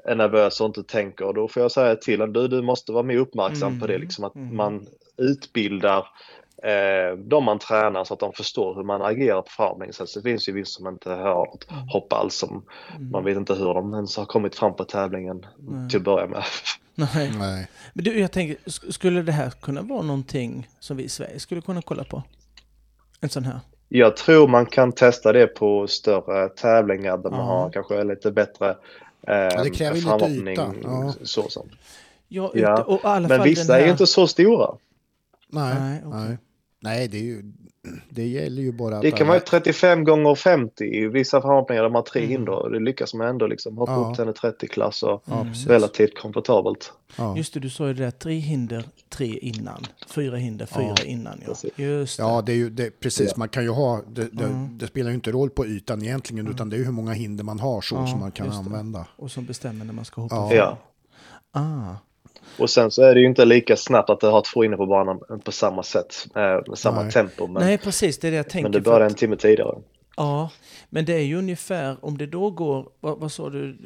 är 0.03 0.15
nervös 0.15 0.61
och 0.61 0.67
inte 0.67 0.83
tänker 0.83 1.33
då 1.33 1.47
får 1.47 1.61
jag 1.61 1.71
säga 1.71 1.95
till 1.95 2.21
en 2.21 2.33
du, 2.33 2.47
du 2.47 2.61
måste 2.61 2.91
vara 2.91 3.03
mer 3.03 3.17
uppmärksam 3.17 3.79
på 3.79 3.87
det. 3.87 3.93
Mm. 3.93 4.01
Liksom 4.01 4.25
att 4.25 4.35
Mm. 4.35 4.55
man 4.55 4.85
utbildar 5.17 6.07
eh, 6.63 7.17
de 7.17 7.43
man 7.43 7.59
tränar 7.59 8.03
så 8.03 8.13
att 8.13 8.19
de 8.19 8.33
förstår 8.33 8.75
hur 8.75 8.83
man 8.83 9.01
agerar 9.01 9.41
på 9.41 9.49
farmning. 9.49 9.93
Sen 9.93 10.07
så 10.07 10.21
finns 10.21 10.49
ju 10.49 10.53
vissa 10.53 10.77
som 10.77 10.87
inte 10.87 11.09
har 11.11 11.35
något 11.45 11.67
hopp 11.93 12.13
alls. 12.13 12.35
Som, 12.35 12.65
Mm. 12.95 13.11
Man 13.11 13.23
vet 13.23 13.37
inte 13.37 13.53
hur 13.53 13.73
de 13.73 13.93
ens 13.93 14.17
har 14.17 14.25
kommit 14.25 14.55
fram 14.55 14.75
på 14.75 14.83
tävlingen 14.83 15.45
Nej. 15.57 15.89
till 15.89 15.97
att 15.99 16.03
börja 16.03 16.27
med. 16.27 16.43
Nej. 16.95 17.31
Nej. 17.39 17.67
Men 17.93 18.03
du, 18.05 18.19
jag 18.19 18.31
tänker, 18.31 18.55
sk- 18.65 18.91
skulle 18.91 19.21
det 19.21 19.31
här 19.31 19.49
kunna 19.49 19.81
vara 19.81 20.01
någonting 20.01 20.69
som 20.79 20.97
vi 20.97 21.03
i 21.03 21.09
Sverige 21.09 21.39
skulle 21.39 21.61
kunna 21.61 21.81
kolla 21.81 22.03
på? 22.03 22.23
En 23.21 23.29
sån 23.29 23.43
här? 23.45 23.59
Jag 23.89 24.17
tror 24.17 24.47
man 24.47 24.65
kan 24.65 24.91
testa 24.91 25.33
det 25.33 25.47
på 25.47 25.87
större 25.87 26.49
tävlingar 26.49 27.17
där 27.17 27.29
man 27.29 27.39
Ja. 27.39 27.45
har 27.45 27.69
kanske 27.69 28.03
lite 28.03 28.31
bättre 28.31 28.69
eh, 28.69 29.63
det 29.63 29.69
kräver 29.75 29.95
ju 29.95 30.01
lite 30.01 30.09
framhoppning, 30.09 30.53
yta, 30.53 30.73
ja. 30.83 31.13
Så, 31.23 31.49
så. 31.49 31.65
Ja, 32.27 32.51
Ja, 32.53 32.83
och 32.83 32.99
i 33.03 33.07
alla 33.07 33.27
Men 33.27 33.37
fall 33.37 33.47
vissa 33.47 33.63
den 33.63 33.71
är 33.75 33.79
här... 33.79 33.85
ju 33.85 33.91
inte 33.91 34.07
så 34.07 34.27
stora. 34.27 34.75
Nej. 35.49 35.75
Nej, 35.79 36.01
okej. 36.05 36.19
Nej. 36.19 36.37
Nej, 36.85 37.07
det 37.07 37.17
är 37.17 37.23
ju... 37.23 37.43
Det 38.09 38.27
gäller 38.27 38.61
ju 38.61 38.71
bara. 38.71 39.01
Det 39.01 39.11
kan 39.11 39.27
vara 39.27 39.39
35 39.39 40.03
gånger 40.03 40.35
50 40.35 40.83
i 40.83 41.07
vissa 41.07 41.41
framhoppningar 41.41 41.81
där 41.83 41.89
man 41.89 41.95
har 41.95 42.03
tre 42.03 42.19
Mm. 42.21 42.31
hinder. 42.31 42.51
och 42.51 42.71
Det 42.71 42.79
lyckas 42.79 43.13
man 43.13 43.27
ändå 43.27 43.47
liksom 43.47 43.77
hoppa 43.77 43.91
Ja. 43.91 43.97
upp 44.09 44.15
till 44.15 44.27
en 44.27 44.33
30-klass 44.33 45.03
och 45.03 45.23
Ja, 45.25 45.41
Mm. 45.41 45.53
relativt 45.53 46.17
komfortabelt. 46.19 46.93
Ja. 47.17 47.37
Just 47.37 47.53
det, 47.53 47.59
du 47.59 47.69
sa 47.69 47.87
ju 47.87 47.93
det 47.93 48.03
där, 48.03 48.11
tre 48.11 48.33
hinder, 48.33 48.85
tre 49.09 49.37
innan. 49.41 49.85
Fyra 50.07 50.35
hinder, 50.37 50.65
fyra 50.65 50.95
Ja, 50.97 51.03
innan. 51.03 51.37
Ja. 51.41 51.47
precis. 51.47 51.71
Just 51.75 52.17
det. 52.17 52.23
Ja, 52.23 52.41
det 52.41 52.51
är 52.51 52.55
ju 52.55 52.69
det, 52.69 52.99
precis. 52.99 53.27
Ja. 53.27 53.33
Man 53.37 53.49
kan 53.49 53.63
ju 53.63 53.69
ha, 53.69 54.01
det, 54.07 54.29
det, 54.31 54.43
Mm. 54.45 54.77
det 54.77 54.87
spelar 54.87 55.09
ju 55.09 55.15
inte 55.15 55.31
roll 55.31 55.49
på 55.49 55.65
ytan 55.65 56.01
egentligen, 56.03 56.47
utan 56.47 56.69
det 56.69 56.75
är 56.75 56.77
ju 56.77 56.85
hur 56.85 56.91
många 56.91 57.13
hinder 57.13 57.43
man 57.43 57.59
har 57.59 57.81
så 57.81 57.95
Ja, 57.95 58.07
som 58.07 58.19
man 58.19 58.31
kan 58.31 58.51
använda. 58.51 59.07
Och 59.15 59.31
som 59.31 59.45
bestämmer 59.45 59.85
när 59.85 59.93
man 59.93 60.05
ska 60.05 60.21
hoppa. 60.21 60.55
Ja. 60.55 60.77
Ah. 61.51 61.95
Och 62.59 62.69
sen 62.69 62.91
så 62.91 63.01
är 63.03 63.15
det 63.15 63.21
ju 63.21 63.27
inte 63.27 63.45
lika 63.45 63.75
snabbt 63.75 64.09
att 64.09 64.19
du 64.19 64.27
har 64.27 64.41
två 64.53 64.63
inne 64.63 64.77
på 64.77 64.85
banan 64.85 65.19
på 65.43 65.51
samma 65.51 65.83
sätt, 65.83 66.27
eh, 66.35 66.41
med 66.67 66.77
samma 66.77 67.01
Nej. 67.03 67.11
tempo. 67.11 67.47
Men, 67.47 67.63
Nej, 67.63 67.77
precis, 67.77 68.17
det 68.17 68.27
är 68.27 68.31
det 68.31 68.37
jag 68.37 68.49
tänker. 68.49 68.63
men 68.63 68.71
det 68.71 68.81
börjar 68.81 69.01
att- 69.05 69.11
en 69.11 69.17
timme 69.17 69.35
tidigare. 69.35 69.75
Ja, 70.17 70.49
men 70.89 71.05
det 71.05 71.13
är 71.13 71.19
ju 71.23 71.35
ungefär, 71.37 71.97
om 72.01 72.17
det 72.17 72.25
då 72.25 72.51
går, 72.51 72.89
vad, 72.99 73.19
vad 73.19 73.31
sa 73.31 73.49
du, 73.49 73.77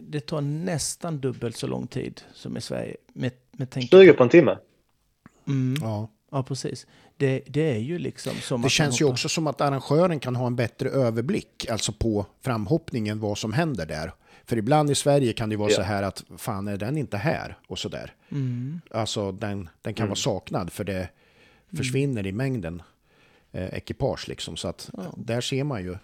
det 0.00 0.20
tar 0.20 0.40
nästan 0.40 1.20
dubbelt 1.20 1.56
så 1.56 1.66
lång 1.66 1.86
tid 1.86 2.20
som 2.34 2.56
i 2.56 2.60
Sverige. 2.60 2.96
Med, 3.12 3.32
med 3.52 3.70
tänk 3.70 3.90
20 3.90 4.12
på 4.12 4.22
en 4.22 4.28
timme. 4.28 4.58
Mm, 5.48 5.76
Ja. 5.82 6.08
ja, 6.30 6.42
precis. 6.42 6.86
Det, 7.16 7.42
det 7.46 7.70
är 7.74 7.78
ju 7.78 7.98
liksom 7.98 8.32
som 8.34 8.62
Det 8.62 8.68
känns 8.68 9.00
ju 9.00 9.04
också 9.04 9.28
som 9.28 9.46
att 9.46 9.60
arrangören 9.60 10.20
kan 10.20 10.36
ha 10.36 10.46
en 10.46 10.56
bättre 10.56 10.88
överblick, 10.88 11.66
alltså 11.70 11.92
på 11.92 12.26
framhoppningen, 12.44 13.20
vad 13.20 13.38
som 13.38 13.52
händer 13.52 13.86
där. 13.86 14.12
För 14.44 14.56
ibland 14.58 14.90
i 14.90 14.94
Sverige 14.94 15.32
kan 15.32 15.50
det 15.50 15.56
vara 15.56 15.70
Ja. 15.70 15.76
så 15.76 15.82
här 15.82 16.02
att 16.02 16.24
fan 16.38 16.68
är 16.68 16.76
den 16.76 16.96
inte 16.98 17.16
här 17.16 17.58
och 17.66 17.78
så 17.78 17.88
där. 17.88 18.14
Mm, 18.30 18.80
Alltså 18.90 19.32
den, 19.32 19.68
den 19.82 19.94
kan 19.94 20.02
Mm. 20.04 20.08
vara 20.10 20.16
saknad 20.16 20.72
för 20.72 20.84
det 20.84 21.08
försvinner 21.76 22.26
i 22.26 22.32
mängden 22.32 22.82
eh, 23.52 23.74
ekipage 23.74 24.28
liksom. 24.28 24.56
Så 24.56 24.68
att 24.68 24.90
Ja. 24.92 25.02
där 25.16 25.40
ser 25.40 25.64
man 25.64 25.82
ju 25.82 25.96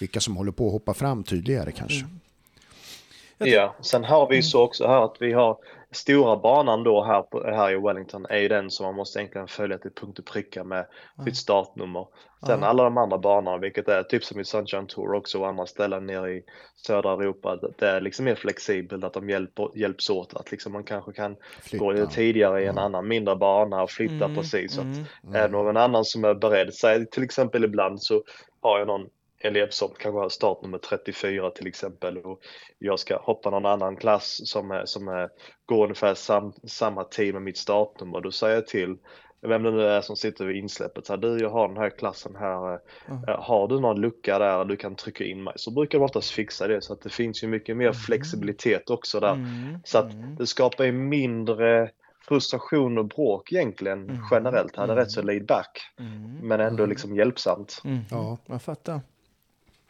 vilka 0.00 0.20
som 0.20 0.36
håller 0.36 0.52
på 0.52 0.66
att 0.66 0.72
hoppa 0.72 0.94
fram 0.94 1.24
tydligare 1.24 1.72
kanske. 1.72 1.98
Mm. 2.00 3.52
Ja, 3.52 3.76
sen 3.80 4.04
har 4.04 4.28
vi 4.28 4.36
ju 4.36 4.42
så 4.42 4.62
också 4.62 4.86
här 4.86 5.04
att 5.04 5.16
vi 5.20 5.32
har 5.32 5.58
stora 5.96 6.36
banan 6.36 6.84
då 6.84 7.04
här, 7.04 7.22
på, 7.22 7.42
här 7.50 7.70
i 7.70 7.76
Wellington 7.76 8.26
är 8.28 8.38
ju 8.38 8.48
den 8.48 8.70
som 8.70 8.86
man 8.86 8.94
måste 8.94 9.18
egentligen 9.18 9.48
följa 9.48 9.78
till 9.78 9.90
punkt 9.90 10.18
och 10.18 10.24
pricka 10.24 10.64
med 10.64 10.86
sitt 11.24 11.36
startnummer. 11.36 12.06
Sen 12.46 12.60
Ja. 12.60 12.66
alla 12.66 12.84
de 12.84 12.98
andra 12.98 13.18
banorna, 13.18 13.58
vilket 13.58 13.88
är 13.88 14.02
typ 14.02 14.24
som 14.24 14.40
i 14.40 14.44
Sunshine 14.44 14.86
Tour 14.86 15.14
också 15.14 15.40
och 15.40 15.48
andra 15.48 15.66
ställen 15.66 16.06
nere 16.06 16.30
i 16.32 16.42
södra 16.86 17.12
Europa, 17.12 17.56
det- 17.56 17.72
det 17.78 17.88
är 17.88 18.00
liksom 18.00 18.24
mer 18.24 18.34
flexibelt 18.34 19.04
att 19.04 19.12
de 19.12 19.30
hjälper, 19.30 19.70
hjälps 19.74 20.10
åt. 20.10 20.34
Att 20.36 20.50
liksom 20.50 20.72
man 20.72 20.84
kanske 20.84 21.12
kan 21.12 21.36
gå 21.72 21.92
lite 21.92 22.06
tidigare 22.06 22.62
i 22.62 22.66
en 22.66 22.78
annan 22.78 23.08
mindre 23.08 23.36
bana 23.36 23.82
och 23.82 23.90
flytta 23.90 24.24
Mm, 24.24 24.34
precis. 24.36 24.74
Så 24.74 24.80
att 24.80 24.86
mm. 24.86 25.34
är 25.34 25.42
det 25.42 25.48
någon 25.48 25.76
annan 25.76 26.04
som 26.04 26.24
är 26.24 26.34
beredd, 26.34 26.74
säg 26.74 27.06
till 27.10 27.22
exempel 27.22 27.64
ibland 27.64 28.02
så 28.02 28.22
har 28.60 28.78
jag 28.78 28.86
någon 28.86 29.06
elev 29.46 29.68
som 29.70 29.88
kanske 29.98 30.18
har 30.20 30.28
startnummer 30.28 30.78
34 30.78 31.50
till 31.50 31.66
exempel 31.66 32.18
och 32.18 32.40
jag 32.78 32.98
ska 32.98 33.16
hoppa 33.18 33.50
någon 33.50 33.66
annan 33.66 33.96
klass 33.96 34.40
som, 34.44 34.70
är, 34.70 34.84
som 34.86 35.08
är, 35.08 35.28
går 35.66 35.82
ungefär 35.84 36.14
sam, 36.14 36.52
samma 36.66 37.04
tid 37.04 37.34
med 37.34 37.42
mitt 37.42 37.58
startnummer. 37.58 38.20
Då 38.20 38.30
säger 38.32 38.54
jag 38.54 38.66
till 38.66 38.96
vem 39.40 39.62
det 39.62 39.70
nu 39.70 39.82
är 39.86 40.00
som 40.00 40.16
sitter 40.16 40.44
vid 40.44 40.56
insläppet, 40.56 41.06
så 41.06 41.12
här, 41.12 41.18
du 41.20 41.38
jag 41.38 41.50
har 41.50 41.68
den 41.68 41.76
här 41.76 41.90
klassen 41.90 42.36
här, 42.38 42.72
eh, 42.74 42.78
Ja. 43.08 43.32
eh, 43.32 43.40
har 43.42 43.68
du 43.68 43.80
någon 43.80 44.00
lucka 44.00 44.38
där 44.38 44.64
du 44.64 44.76
kan 44.76 44.94
trycka 44.96 45.24
in 45.24 45.42
mig? 45.42 45.52
Så 45.56 45.70
brukar 45.70 45.98
de 45.98 46.04
oftast 46.04 46.30
fixa 46.30 46.66
det 46.68 46.82
så 46.82 46.92
att 46.92 47.02
det 47.02 47.10
finns 47.10 47.44
ju 47.44 47.48
mycket 47.48 47.76
mer 47.76 47.92
flexibilitet 47.92 48.90
också 48.90 49.20
där. 49.20 49.32
Mm, 49.32 49.78
Så 49.84 49.98
att 49.98 50.12
mm. 50.12 50.36
det 50.36 50.46
skapar 50.46 50.84
ju 50.84 50.92
mindre 50.92 51.90
frustration 52.28 52.98
och 52.98 53.04
bråk 53.04 53.52
egentligen 53.52 54.02
Mm. 54.10 54.16
generellt. 54.30 54.76
Han 54.76 54.88
är 54.90 54.92
Mm. 54.92 55.04
rätt 55.04 55.10
så 55.10 55.22
laid 55.22 55.46
back 55.46 55.80
Mm. 55.98 56.38
men 56.48 56.60
ändå 56.60 56.86
liksom 56.86 57.16
hjälpsamt. 57.16 57.80
Mm. 57.84 57.98
Ja. 58.10 58.38
Jag 58.46 58.62
fattar. 58.62 59.00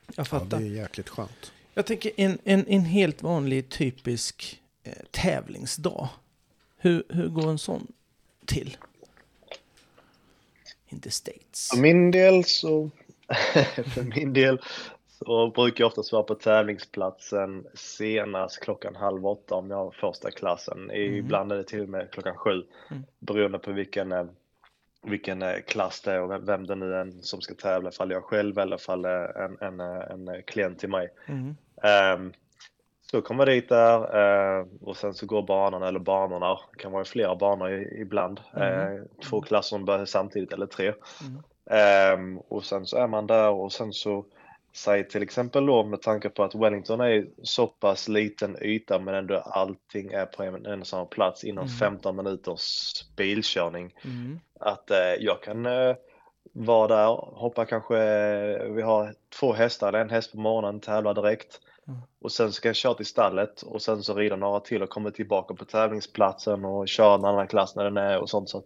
Jag 0.06 0.14
Ja, 0.16 0.24
fattar. 0.24 0.58
det 0.58 0.64
är 0.66 0.68
jäkligt 0.70 1.08
skönt. 1.08 1.52
Jag 1.74 1.86
tänker 1.86 2.10
en, 2.16 2.38
en, 2.44 2.66
en 2.68 2.80
helt 2.84 3.22
vanlig 3.22 3.68
typisk 3.68 4.60
eh, 4.82 4.92
tävlingsdag. 5.10 6.08
Hur, 6.76 7.04
hur 7.08 7.28
går 7.28 7.50
en 7.50 7.58
sån 7.58 7.86
till? 8.46 8.76
In 10.88 11.00
the 11.00 11.10
States. 11.10 11.68
För 11.70 11.76
min 11.80 12.10
del 12.10 12.44
så, 12.44 12.90
för 13.94 14.02
min 14.02 14.32
del 14.32 14.60
så 15.24 15.50
brukar 15.50 15.84
jag 15.84 15.88
oftast 15.88 16.12
vara 16.12 16.22
på 16.22 16.34
tävlingsplatsen 16.34 17.66
senast 17.74 18.60
klockan 18.60 18.96
halv 18.96 19.26
åtta 19.26 19.54
om 19.54 19.70
jag 19.70 19.76
har 19.76 19.90
första 19.90 20.30
klassen. 20.30 20.90
Ibland 20.90 21.52
är 21.52 21.56
det 21.56 21.64
till 21.64 21.80
och 21.80 21.88
med 21.88 22.10
klockan 22.10 22.36
sju 22.36 22.62
Mm. 22.90 23.02
beroende 23.18 23.58
på 23.58 23.72
vilken, 23.72 24.12
eh, 24.12 24.24
vilken 25.10 25.42
eh, 25.42 25.60
klass 25.66 26.00
det 26.00 26.12
är 26.12 26.20
och 26.20 26.48
vem, 26.48 26.66
det 26.66 26.74
nu 26.74 26.94
är 26.94 27.10
som 27.22 27.40
ska 27.40 27.54
tävla, 27.54 27.88
ifall 27.88 28.10
jag 28.10 28.24
själv 28.24 28.58
eller 28.58 28.76
ifall 28.76 29.04
är 29.04 29.38
en, 29.38 29.58
en, 29.60 29.80
eh, 29.80 30.10
en 30.10 30.28
eh, 30.28 30.40
klient 30.46 30.78
till 30.78 30.88
mig. 30.88 31.08
Mm. 31.26 31.56
Um, 32.22 32.32
så 33.10 33.22
kommer 33.22 33.46
jag 33.46 33.56
dit 33.56 33.68
där 33.68 34.16
eh, 34.60 34.66
och 34.80 34.96
sen 34.96 35.14
så 35.14 35.26
går 35.26 35.42
banorna, 35.42 35.88
eller 35.88 35.98
banorna, 35.98 36.58
det 36.72 36.78
kan 36.82 36.92
vara 36.92 37.04
flera 37.04 37.36
banor 37.36 37.70
i- 37.72 38.00
ibland. 38.00 38.40
Mm. 38.56 38.96
Eh, 38.96 39.02
två 39.30 39.40
klasser 39.40 39.68
som 39.68 39.84
börjar 39.84 40.04
samtidigt 40.04 40.52
eller 40.52 40.66
tre. 40.66 40.92
Mm. 41.22 41.42
Ehm, 41.70 42.38
och 42.38 42.64
sen 42.64 42.86
så 42.86 42.96
är 42.96 43.06
man 43.06 43.26
där 43.26 43.50
och 43.50 43.72
sen 43.72 43.92
så 43.92 44.24
säg 44.76 45.08
till 45.08 45.22
exempel 45.22 45.66
då 45.66 45.84
med 45.84 46.02
tanke 46.02 46.28
på 46.28 46.44
att 46.44 46.54
Wellington 46.54 47.00
är 47.00 47.26
så 47.42 47.66
pass 47.66 48.08
liten 48.08 48.56
yta 48.62 48.98
men 48.98 49.14
ändå 49.14 49.36
allting 49.36 50.12
är 50.12 50.26
på 50.26 50.42
en, 50.42 50.66
en 50.66 50.84
samma 50.84 51.04
plats 51.04 51.44
inom 51.44 51.64
Mm. 51.64 51.76
15 51.78 52.16
minuters 52.16 52.92
bilkörning. 53.16 53.94
Mm. 54.04 54.40
Att 54.60 54.90
eh, 54.90 55.14
jag 55.20 55.42
kan 55.42 55.66
eh, 55.66 55.96
vara 56.52 56.88
där, 56.88 57.06
hoppa 57.36 57.64
kanske, 57.64 57.96
eh, 57.96 58.72
vi 58.72 58.82
har 58.82 59.14
två 59.40 59.52
hästar, 59.52 59.92
en 59.92 60.10
häst 60.10 60.32
på 60.32 60.38
morgonen, 60.38 60.80
tävlar 60.80 61.14
direkt. 61.14 61.60
Mm. 61.88 62.00
Och 62.20 62.32
sen 62.32 62.52
så 62.52 62.60
kan 62.60 62.68
jag 62.68 62.76
köra 62.76 62.94
till 62.94 63.06
stallet 63.06 63.62
och 63.62 63.82
sen 63.82 64.02
så 64.02 64.14
rida 64.14 64.36
några 64.36 64.60
till 64.60 64.82
och 64.82 64.90
komma 64.90 65.10
tillbaka 65.10 65.54
på 65.54 65.64
tävlingsplatsen 65.64 66.64
och 66.64 66.88
köra 66.88 67.14
en 67.14 67.24
annan 67.24 67.48
klass 67.48 67.76
när 67.76 67.84
den 67.84 67.96
är 67.96 68.18
och 68.18 68.30
sånt. 68.30 68.48
Så 68.48 68.58
att 68.58 68.64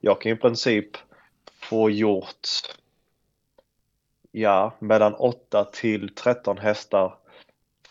jag 0.00 0.20
kan 0.20 0.32
i 0.32 0.36
princip 0.36 0.90
få 1.60 1.90
gjort, 1.90 2.48
ja, 4.36 4.72
mellan 4.78 5.14
8 5.14 5.64
till 5.64 6.14
13 6.14 6.58
hästar 6.58 7.14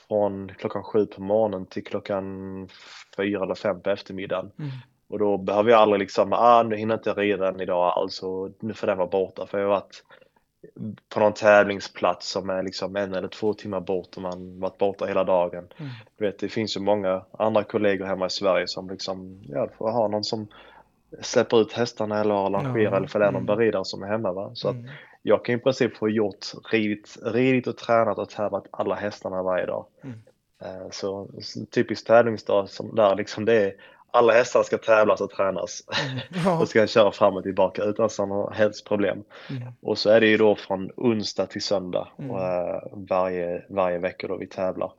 från 0.08 0.52
klockan 0.58 0.84
7 0.84 1.06
på 1.06 1.22
morgonen 1.22 1.66
till 1.66 1.84
klockan 1.84 2.68
4 3.18 3.44
eller 3.44 3.56
5 3.56 3.82
på 3.82 3.90
eftermiddagen. 3.90 4.52
Mm. 4.60 4.72
Och 5.10 5.20
då 5.20 5.38
behöver 5.38 5.72
jag 5.72 5.80
aldrig 5.80 6.00
liksom, 6.00 6.34
ah 6.34 6.64
nu 6.64 6.76
hinner 6.76 6.96
inte 6.96 7.10
jag 7.10 7.18
rida 7.18 7.52
den 7.52 7.62
idag 7.62 7.94
alls 7.98 8.24
och 8.24 8.50
nu 8.60 8.74
får 8.74 8.88
den 8.88 8.98
vara 8.98 9.08
borta. 9.08 9.48
För 9.48 9.60
jag 9.60 9.66
har 9.66 9.76
varit 9.76 10.04
på 11.14 11.20
någon 11.20 11.34
tävlingsplats 11.34 12.32
som 12.32 12.50
är 12.50 12.64
liksom 12.64 12.96
en 12.96 13.14
eller 13.14 13.28
två 13.28 13.54
timmar 13.54 13.80
bort 13.80 14.16
och 14.16 14.22
man 14.22 14.60
varit 14.60 14.78
borta 14.78 15.06
hela 15.06 15.24
dagen. 15.24 15.68
Mm. 15.78 15.92
Du 16.18 16.26
vet, 16.26 16.40
det 16.40 16.50
finns 16.50 16.78
ju 16.78 16.82
många 16.82 17.26
andra 17.32 17.64
kollegor 17.64 18.06
hemma 18.06 18.26
i 18.26 18.30
Sverige 18.30 18.68
som 18.68 18.90
liksom, 18.90 19.44
ja, 19.48 19.68
får 19.78 19.92
ha 19.92 20.08
någon 20.08 20.24
som 20.24 20.48
släpper 21.22 21.62
ut 21.62 21.74
hästarna 21.74 22.22
eller 22.22 22.34
arrangerar 22.34 22.92
Ja, 22.92 22.98
eller 22.98 23.08
för 23.08 23.20
det 23.20 23.26
är 23.26 23.32
någon 23.32 23.44
mm. 23.44 23.58
beridare 23.58 23.86
som 23.86 24.04
är 24.04 24.08
hemma. 24.08 24.32
Va? 24.32 24.52
Så 24.54 24.70
att 24.70 24.76
Mm. 24.76 24.90
Jag 25.24 25.46
kan 25.46 25.56
i 25.56 25.58
princip 25.58 25.98
få 25.98 26.10
gjort, 26.10 26.46
ridit, 26.72 27.18
ridit 27.24 27.68
och 27.68 27.78
tränat 27.78 28.18
och 28.18 28.30
tävlat 28.30 28.68
alla 28.72 28.96
hästarna 28.96 29.44
varje 29.44 29.66
dag. 29.66 29.86
Mm. 30.04 30.18
Eh, 30.62 30.90
Så 30.92 31.28
typisk 31.72 32.08
tävlingsdag 32.08 32.70
som 32.70 32.96
där 32.96 33.16
liksom 33.16 33.46
det 33.46 33.54
är 33.66 33.74
alla 34.12 34.34
hästar 34.34 34.64
ska 34.64 34.78
tävlas 34.78 35.22
och 35.22 35.30
tränas 35.32 35.84
Ja. 36.46 36.60
och 36.62 36.68
ska 36.68 36.88
köra 36.88 37.12
fram 37.12 37.36
och 37.38 37.44
tillbaka 37.44 37.84
utan 37.84 38.10
sådana 38.10 38.50
helst 38.52 38.88
problem. 38.88 39.24
Mm. 39.50 39.64
Och 39.82 39.98
så 39.98 40.10
är 40.10 40.22
det 40.22 40.28
ju 40.28 40.38
då 40.38 40.56
från 40.56 40.92
onsdag 40.98 41.46
till 41.46 41.62
söndag 41.62 42.08
Mm. 42.20 42.32
och, 42.32 42.42
eh, 42.44 42.82
varje, 42.94 43.66
varje 43.70 43.98
vecka 44.00 44.28
då 44.28 44.38
vi 44.38 44.48
tävlar. 44.48 44.92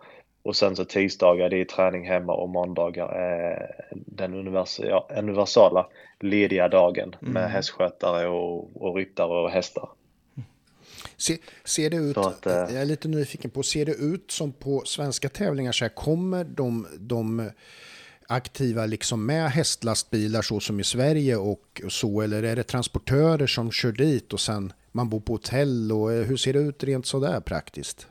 Och 0.43 0.57
sen 0.57 0.77
så 0.77 0.85
tisdagar 0.85 1.49
det 1.49 1.61
är 1.61 1.65
träning 1.65 2.07
hemma 2.09 2.33
och 2.33 2.49
måndagar 2.49 3.09
är 3.09 3.75
den 3.91 4.35
univers 4.35 4.81
ja, 4.81 5.09
universala 5.19 5.87
lediga 6.21 6.69
dagen 6.69 7.17
med 7.21 7.41
Mm. 7.43 7.51
hästskötare 7.51 8.29
och, 8.29 8.83
och 8.87 8.97
ryttare 8.97 9.43
och 9.43 9.51
hästar. 9.51 9.89
Se, 11.17 11.39
ser 11.65 11.91
det 11.91 11.97
ut, 11.97 12.17
att, 12.17 12.47
eh, 12.47 12.53
jag 12.53 12.75
är 12.75 12.85
lite 12.85 13.09
nyfiken 13.09 13.51
på, 13.51 13.63
ser 13.63 13.87
det 13.87 13.95
ut 13.95 14.31
som 14.31 14.53
på 14.53 14.83
svenska 14.87 15.29
tävlingar 15.29 15.73
så 15.73 15.85
här, 15.85 15.95
kommer 15.95 16.45
de, 16.45 16.87
de 16.99 17.51
aktiva 18.29 18.87
liksom 18.87 19.27
med 19.27 19.51
hästlastbilar 19.51 20.43
så 20.43 20.61
som 20.61 20.81
i 20.81 20.85
Sverige 20.85 21.37
och 21.37 21.83
så, 21.89 22.21
eller 22.21 22.43
är 22.43 22.57
det 22.57 22.63
transportörer 22.63 23.47
som 23.47 23.71
kör 23.71 23.93
dit 23.93 24.33
och 24.33 24.41
sen 24.41 24.73
man 24.93 25.09
bor 25.09 25.21
på 25.21 25.33
hotell 25.33 25.93
och 25.93 26.13
eh, 26.13 26.25
hur 26.25 26.37
ser 26.37 26.53
det 26.53 26.59
ut 26.59 26.85
rent 26.85 27.07
sådär 27.07 27.41
praktiskt? 27.41 28.07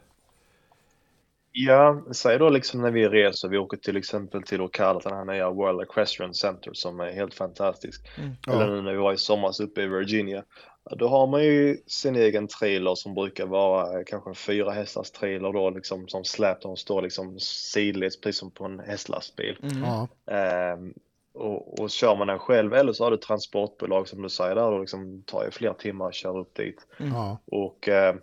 Ja, 1.56 2.04
säg 2.12 2.38
då 2.40 2.50
liksom 2.50 2.82
när 2.82 2.92
vi 2.92 3.08
reser, 3.08 3.50
vi 3.50 3.58
åker 3.58 3.78
till 3.78 3.98
exempel 3.98 4.44
till 4.44 4.62
Ocala, 4.62 5.00
den 5.00 5.14
här 5.14 5.26
nya 5.26 5.50
World 5.50 5.82
Equestrian 5.82 6.34
Center 6.34 6.74
som 6.74 7.00
är 7.00 7.12
helt 7.12 7.34
fantastisk. 7.34 8.02
Mm. 8.18 8.32
Ja. 8.46 8.54
Eller 8.54 8.76
nu 8.76 8.82
när 8.82 8.92
vi 8.92 8.98
var 8.98 9.14
i 9.14 9.18
somras 9.18 9.60
uppe 9.60 9.82
i 9.82 9.88
Virginia. 9.88 10.44
Då 10.92 11.08
har 11.08 11.28
man 11.28 11.44
ju 11.44 11.78
sin 11.88 12.16
egen 12.16 12.48
trailer 12.48 12.96
som 12.96 13.14
brukar 13.14 13.46
vara 13.46 14.00
eh, 14.00 14.04
kanske 14.06 14.30
en 14.30 14.36
fyra 14.36 14.72
hästars 14.72 15.12
trailer 15.12 15.54
då 15.54 15.70
liksom 15.70 16.08
som 16.08 16.24
släp, 16.24 16.62
de 16.62 16.78
står 16.78 17.02
liksom 17.02 17.40
sidleds 17.40 18.22
precis 18.22 18.40
som 18.40 18.52
på 18.52 18.66
en 18.66 18.80
hästlastbil. 18.80 19.58
Mm. 19.64 20.08
Ehm, 20.26 20.94
och, 21.34 21.80
och 21.80 21.90
kör 21.90 22.16
man 22.16 22.28
den 22.28 22.40
själv 22.40 22.74
eller 22.74 22.94
så 22.94 23.04
har 23.04 23.12
du 23.12 23.18
transportbolag 23.18 24.08
som 24.08 24.22
du 24.22 24.30
säger 24.30 24.56
där 24.56 24.72
och 24.72 24.80
liksom 24.80 25.24
tar 25.26 25.46
ju 25.46 25.52
flera 25.52 25.74
timmar 25.74 26.08
att 26.08 26.16
köra 26.16 26.40
upp 26.40 26.56
dit. 26.56 26.88
ja, 26.98 27.38
Och 27.46 27.90
eh, 27.90 28.16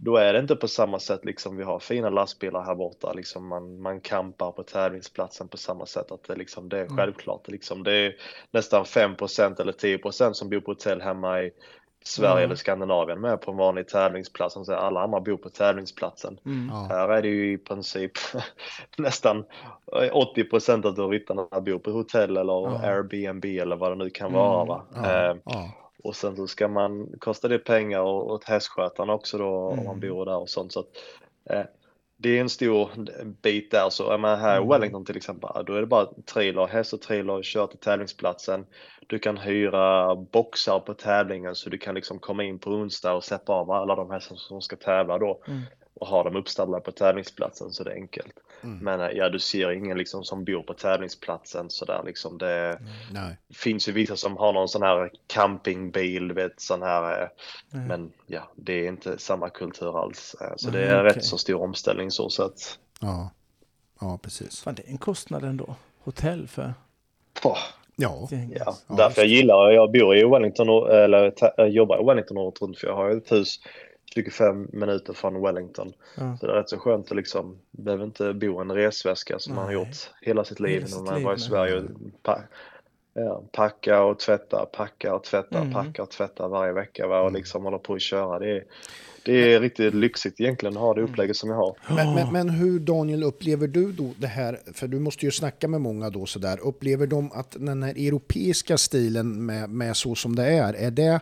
då 0.00 0.16
är 0.16 0.32
det 0.32 0.38
inte 0.38 0.56
på 0.56 0.68
samma 0.68 0.98
sätt 0.98 1.24
liksom 1.24 1.56
vi 1.56 1.64
har 1.64 1.78
fina 1.78 2.10
lastbilar 2.10 2.62
här 2.62 2.74
borta 2.74 3.12
liksom 3.12 3.48
man, 3.48 3.80
man 3.80 4.00
campar 4.00 4.52
på 4.52 4.62
tävlingsplatsen 4.62 5.48
på 5.48 5.56
samma 5.56 5.86
sätt 5.86 6.12
att 6.12 6.24
det 6.24 6.34
liksom 6.34 6.68
det 6.68 6.78
är 6.78 6.88
självklart 6.88 7.44
det 7.44 7.52
liksom 7.52 7.82
det 7.82 7.92
är 7.92 8.16
nästan 8.50 8.84
5% 8.84 9.60
eller 9.60 9.72
10% 9.72 10.32
som 10.32 10.48
bor 10.48 10.60
på 10.60 10.70
hotell 10.70 11.00
hemma 11.00 11.42
i 11.42 11.50
Sverige 12.04 12.34
Ja. 12.34 12.40
eller 12.40 12.54
Skandinavien 12.54 13.20
med 13.20 13.40
på 13.40 13.50
en 13.50 13.56
vanlig 13.56 13.88
tävlingsplats. 13.88 14.54
Så 14.54 14.74
alla 14.74 15.00
andra 15.00 15.20
bor 15.20 15.36
på 15.36 15.48
tävlingsplatsen. 15.50 16.38
Mm. 16.46 16.68
Här 16.68 17.08
är 17.08 17.22
det 17.22 17.28
ju 17.28 17.52
i 17.52 17.58
princip 17.58 18.12
nästan 18.98 19.44
80% 20.12 21.00
av 21.00 21.10
ryttarna 21.10 21.60
bor 21.60 21.78
på 21.78 21.90
hotell 21.90 22.36
eller 22.36 22.52
Ja. 22.52 22.80
Airbnb 22.82 23.44
eller 23.44 23.76
vad 23.76 23.90
det 23.90 23.94
nu 24.04 24.10
kan 24.10 24.32
vara. 24.32 24.64
Va? 24.64 24.82
Eh, 24.96 25.36
och 26.04 26.16
sen 26.16 26.36
så 26.36 26.46
ska 26.46 26.68
man, 26.68 27.08
kostar 27.18 27.48
det 27.48 27.58
pengar 27.58 28.00
och- 28.00 28.30
åt 28.30 28.44
hästskötaren 28.44 29.10
också 29.10 29.38
då 29.38 29.48
om 29.48 29.72
Mm. 29.72 29.84
man 29.84 30.00
bor 30.00 30.24
där 30.24 30.36
och 30.36 30.48
sånt. 30.48 30.72
Så 30.72 30.80
att, 30.80 30.86
eh, 31.50 31.62
det 32.20 32.36
är 32.36 32.40
en 32.40 32.48
stor 32.48 32.90
bit 33.42 33.70
där. 33.70 33.90
Så 33.90 34.10
är 34.10 34.18
man 34.18 34.38
här 34.38 34.54
i 34.54 34.56
Mm. 34.56 34.68
Wellington 34.68 35.04
till 35.04 35.16
exempel, 35.16 35.64
då 35.66 35.74
är 35.74 35.80
det 35.80 35.86
bara 35.86 36.06
trailer, 36.32 36.66
häst 36.66 36.92
och 36.92 37.00
trailer, 37.00 37.42
kör 37.42 37.66
till 37.66 37.78
tävlingsplatsen. 37.78 38.66
Du 39.06 39.18
kan 39.18 39.36
hyra 39.36 40.16
boxar 40.16 40.80
på 40.80 40.94
tävlingen 40.94 41.54
så 41.54 41.70
du 41.70 41.78
kan 41.78 41.94
liksom 41.94 42.18
komma 42.18 42.44
in 42.44 42.58
på 42.58 42.70
onsdag 42.70 43.12
och 43.12 43.24
släppa 43.24 43.52
av 43.52 43.70
alla 43.70 43.94
de 43.94 44.10
hästar 44.10 44.36
som 44.36 44.60
ska 44.60 44.76
tävla 44.76 45.18
då 45.18 45.42
Mm. 45.48 45.62
Och 46.00 46.06
ha 46.06 46.22
dem 46.22 46.36
uppställda 46.36 46.80
på 46.80 46.92
tävlingsplatsen 46.92 47.70
så 47.70 47.84
det 47.84 47.90
är 47.90 47.94
enkelt. 47.94 48.32
Mm. 48.62 48.78
Men 48.78 49.00
eh, 49.00 49.08
ja, 49.16 49.28
du 49.28 49.38
ser 49.38 49.70
ingen 49.70 49.98
liksom 49.98 50.24
som 50.24 50.44
bor 50.44 50.62
på 50.62 50.74
tävlingsplatsen 50.74 51.70
så 51.70 51.84
där 51.84 52.02
liksom. 52.04 52.38
Det 52.38 52.78
nej, 53.12 53.36
finns 53.54 53.88
ju 53.88 53.92
vissa 53.92 54.16
som 54.16 54.36
har 54.36 54.52
någon 54.52 54.68
sån 54.68 54.82
här 54.82 55.10
campingbil, 55.26 56.32
vet 56.32 56.60
sån 56.60 56.82
här. 56.82 57.22
eh, 57.22 57.28
Nej. 57.70 57.86
Men 57.86 58.12
ja, 58.26 58.50
det 58.56 58.72
är 58.72 58.88
inte 58.88 59.18
samma 59.18 59.50
kultur 59.50 60.02
alls. 60.02 60.36
eh, 60.40 60.52
Så 60.56 60.70
det 60.70 60.80
är 60.84 61.00
okej. 61.00 61.16
rätt 61.16 61.24
så 61.24 61.38
stor 61.38 61.62
omställning 61.62 62.10
så 62.10 62.30
sett. 62.30 62.78
ja, 63.00 63.30
ja, 64.00 64.18
precis. 64.22 64.60
Fan, 64.60 64.74
det 64.74 64.82
är 64.86 64.90
en 64.90 64.98
kostnad 64.98 65.44
ändå. 65.44 65.74
Hotell 65.98 66.48
för 66.48 66.74
Åh, 67.44 67.58
Ja. 67.96 68.28
Ja, 68.30 68.48
Ja, 68.54 68.76
därför 68.96 69.20
jag 69.22 69.28
gillar, 69.28 69.70
jag 69.70 69.92
bor 69.92 70.16
i 70.16 70.24
Wellington 70.24 70.68
eller 70.90 71.32
jobbar 71.68 72.02
i 72.02 72.04
Wellington 72.04 72.36
året 72.38 72.62
runt 72.62 72.78
för 72.78 72.86
jag 72.86 72.94
har 72.94 73.10
ju 73.10 73.16
ett 73.16 73.32
hus 73.32 73.60
25 74.14 74.68
minuter 74.72 75.12
från 75.12 75.42
Wellington. 75.42 75.92
Ja. 76.16 76.36
Så 76.40 76.46
det 76.46 76.52
är 76.52 76.56
rätt 76.56 76.68
så 76.68 76.78
skönt 76.78 77.10
att 77.10 77.16
liksom, 77.16 77.58
behöver 77.70 78.04
inte 78.04 78.32
bo 78.34 78.58
i 78.58 78.60
en 78.60 78.72
resväska 78.72 79.38
som 79.38 79.54
man 79.54 79.64
har 79.64 79.72
Nej. 79.72 79.80
gjort 79.82 80.10
hela 80.22 80.44
sitt 80.44 80.60
liv 80.60 80.82
Hela 80.82 80.96
när 81.02 81.12
man 81.12 81.22
var 81.22 81.32
i 81.32 81.36
nej. 81.36 81.40
Sverige 81.44 81.76
och 81.78 81.84
pa- 82.22 82.40
Ja, 83.14 83.42
packa 83.52 84.02
och 84.02 84.18
tvätta, 84.18 84.66
packa 84.72 85.14
och 85.14 85.24
tvätta, 85.24 85.58
Mm. 85.58 85.72
packa 85.72 86.02
och 86.02 86.10
tvätta 86.10 86.48
varje 86.48 86.72
vecka 86.72 87.06
va? 87.06 87.20
och 87.20 87.28
Mm. 87.28 87.38
liksom 87.38 87.64
hålla 87.64 87.78
på 87.78 87.92
och 87.92 88.00
köra. 88.00 88.38
Det 88.38 88.50
är, 88.56 88.64
det 89.24 89.52
är 89.54 89.60
riktigt 89.60 89.94
lyxigt 89.94 90.40
egentligen 90.40 90.76
att 90.76 90.80
ha 90.80 90.94
det 90.94 91.02
upplägget 91.02 91.36
som 91.36 91.50
jag 91.50 91.56
har. 91.56 91.76
Men, 91.88 92.14
men, 92.14 92.32
men 92.32 92.50
hur 92.50 92.78
Daniel 92.78 93.22
upplever 93.22 93.66
du 93.68 93.92
då 93.92 94.10
det 94.16 94.26
här, 94.26 94.60
för 94.74 94.88
du 94.88 94.98
måste 94.98 95.24
ju 95.26 95.30
snacka 95.30 95.68
med 95.68 95.80
många 95.80 96.10
då 96.10 96.26
sådär, 96.26 96.58
upplever 96.62 97.06
de 97.06 97.32
att 97.32 97.56
den 97.58 97.82
här 97.82 97.90
europeiska 98.06 98.78
stilen 98.78 99.46
med, 99.46 99.70
med 99.70 99.96
så 99.96 100.14
som 100.14 100.36
det 100.36 100.44
är, 100.46 100.74
är 100.74 100.90
det, 100.90 101.20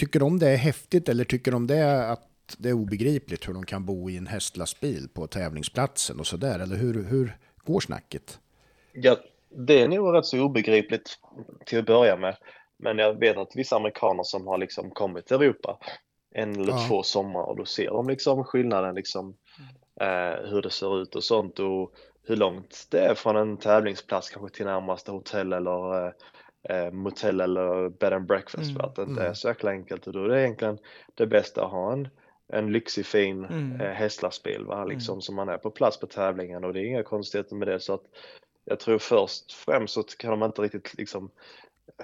tycker 0.00 0.20
de 0.20 0.38
det 0.38 0.48
är 0.48 0.56
häftigt 0.56 1.08
eller 1.08 1.24
tycker 1.24 1.52
de 1.52 1.66
det 1.66 1.76
är 1.76 2.12
att 2.12 2.26
det 2.58 2.68
är 2.68 2.72
obegripligt 2.72 3.48
hur 3.48 3.54
de 3.54 3.66
kan 3.66 3.84
bo 3.86 4.10
i 4.10 4.16
en 4.16 4.26
hästlastbil 4.26 5.08
på 5.14 5.26
tävlingsplatsen 5.26 6.20
och 6.20 6.26
sådär, 6.26 6.58
eller 6.58 6.76
hur, 6.76 7.04
hur 7.04 7.36
går 7.64 7.80
snacket? 7.80 8.38
Ja, 8.92 9.16
det 9.48 9.80
är 9.82 9.88
nog 9.88 10.14
rätt 10.14 10.24
så 10.26 10.40
obegripligt 10.42 11.18
till 11.66 11.78
att 11.78 11.86
börja 11.86 12.16
med. 12.16 12.36
Men 12.78 12.98
jag 12.98 13.18
vet 13.20 13.36
att 13.36 13.52
vissa 13.54 13.76
amerikaner 13.76 14.22
som 14.22 14.46
har 14.46 14.58
liksom 14.58 14.90
kommit 14.90 15.26
till 15.26 15.36
Europa 15.36 15.78
en 16.34 16.54
eller 16.60 16.72
Ja. 16.72 16.86
två 16.88 17.02
somrar 17.02 17.42
och 17.42 17.56
då 17.56 17.64
ser 17.64 17.90
de 17.90 18.08
liksom 18.08 18.44
skillnaden 18.44 18.94
liksom 18.94 19.34
eh, 20.00 20.50
hur 20.50 20.62
det 20.62 20.70
ser 20.70 21.02
ut 21.02 21.14
och 21.14 21.24
sånt 21.24 21.58
och 21.58 21.92
hur 22.22 22.36
långt 22.36 22.86
det 22.90 23.00
är 23.00 23.14
från 23.14 23.36
en 23.36 23.56
tävlingsplats 23.56 24.30
kanske 24.30 24.56
till 24.56 24.66
närmaste 24.66 25.10
hotell 25.10 25.52
eller 25.52 26.06
eh, 26.06 26.12
eh, 26.68 26.90
motell 26.90 27.40
eller 27.40 27.88
bed 27.88 28.12
and 28.12 28.26
breakfast 28.26 28.70
Mm, 28.70 28.74
för 28.74 28.86
att 28.86 28.94
det 28.94 29.02
inte 29.02 29.20
mm. 29.20 29.30
är 29.30 29.34
så 29.34 29.48
jäkla 29.48 29.70
enkelt 29.70 30.06
och 30.06 30.12
då 30.12 30.24
är 30.24 30.28
det 30.28 30.40
egentligen 30.40 30.78
det 31.14 31.26
bästa 31.26 31.64
att 31.64 31.70
ha 31.70 31.92
en, 31.92 32.08
en 32.52 32.72
lyxig 32.72 33.06
fin 33.06 33.44
Mm. 33.44 33.80
eh, 33.80 33.90
hästlastbil 33.90 34.64
va, 34.64 34.84
liksom 34.84 35.20
så 35.20 35.32
man 35.32 35.48
är 35.48 35.58
på 35.58 35.70
plats 35.70 36.00
på 36.00 36.06
tävlingen 36.06 36.64
och 36.64 36.72
det 36.72 36.80
är 36.80 36.84
inga 36.84 37.02
konstigheter 37.02 37.56
med 37.56 37.68
det 37.68 37.80
så 37.80 37.94
att 37.94 38.04
jag 38.64 38.80
tror 38.80 38.98
först 38.98 39.52
främst 39.52 39.94
så 39.94 40.02
kan 40.02 40.30
de 40.30 40.46
inte 40.46 40.62
riktigt 40.62 40.94
liksom 40.98 41.30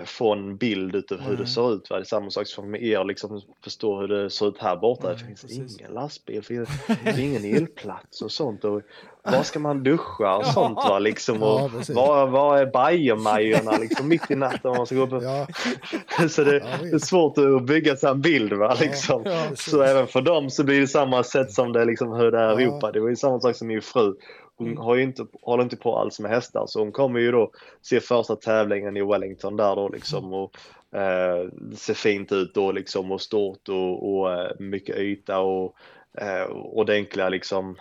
få 0.05 0.33
en 0.33 0.57
bild 0.57 0.95
utav 0.95 1.21
hur 1.21 1.33
det 1.33 1.43
Nej. 1.43 1.47
ser 1.47 1.75
ut. 1.75 1.91
Va? 1.91 1.97
Det 1.97 2.03
är 2.03 2.05
samma 2.05 2.31
sak 2.31 2.47
som 2.47 2.71
med 2.71 2.83
er, 2.83 3.05
liksom 3.05 3.41
förstå 3.65 4.01
hur 4.01 4.09
det 4.09 4.31
ser 4.31 4.49
ut 4.49 4.59
här 4.59 4.77
borta. 4.77 5.09
Nej, 5.09 5.17
det 5.17 5.25
finns 5.25 5.43
precis. 5.43 5.81
ingen 5.81 5.93
lastbil, 5.93 6.43
det 6.49 6.95
finns 6.95 7.19
ingen 7.19 7.57
elplats 7.57 8.23
och 8.23 8.33
sånt. 8.33 8.65
Och 8.65 8.83
var 9.23 9.43
ska 9.43 9.59
man 9.59 9.83
duscha 9.83 10.37
och 10.37 10.47
sånt 10.47 10.77
va? 10.77 10.99
Liksom, 10.99 11.43
och 11.43 11.61
Ja, 11.89 11.95
var, 11.95 12.27
var 12.27 12.59
är 12.59 12.67
bajamajorna 12.67 13.77
liksom 13.77 14.09
mitt 14.09 14.31
i 14.31 14.35
natten 14.35 14.71
man 14.77 14.87
ska 14.87 14.95
gå 14.95 15.07
på. 15.07 15.23
Ja, 15.23 15.47
Så 16.29 16.45
det, 16.45 16.57
Ja, 16.57 16.67
det 16.83 16.95
är 16.95 16.99
svårt 16.99 17.39
att 17.39 17.67
bygga 17.67 17.97
sig 17.97 18.11
en 18.11 18.21
bild 18.21 18.53
va? 18.53 18.77
Liksom. 18.81 19.25
Så 19.55 19.83
även 19.83 20.07
för 20.07 20.21
dem 20.21 20.51
så 20.51 20.65
blir 20.65 20.81
det 20.81 20.89
samma 20.89 21.23
sätt 21.23 21.53
som 21.53 21.73
det 21.73 21.85
liksom 21.85 22.13
hur 22.13 22.31
det 22.31 22.39
är 22.39 22.61
i. 22.61 22.65
Europa. 22.65 22.93
Det 22.93 23.01
var 23.01 23.09
ju 23.09 23.17
samma 23.17 23.41
sak 23.41 23.57
som 23.57 23.69
min 23.69 23.83
fru. 23.83 24.15
Hon 24.59 24.67
Mm. 24.67 24.79
har 24.79 24.95
ju 24.95 25.03
inte, 25.03 25.27
håller 25.43 25.65
inte 25.65 25.77
på 25.77 25.99
alls 25.99 26.21
med 26.21 26.31
hästar 26.31 26.65
så 26.67 26.79
hon 26.81 26.93
kommer 26.93 27.21
ju 27.21 27.33
då 27.33 27.51
se 27.83 28.01
första 28.01 28.37
tävlingen 28.37 28.97
i 28.97 29.03
Wellington 29.03 29.57
där 29.57 29.77
då 29.77 29.89
liksom 29.89 30.33
och 30.33 30.57
eh, 30.99 31.49
ser 31.77 31.95
fint 31.95 32.33
ut 32.33 32.55
då 32.55 32.73
liksom 32.73 33.13
och 33.13 33.21
stort 33.21 33.69
och, 33.69 34.13
och 34.19 34.33
eh, 34.33 34.51
mycket 34.59 34.97
yta 34.97 35.39
och 35.39 35.75
eh, 36.19 36.45
ordentliga 36.53 37.29
liksom 37.29 37.77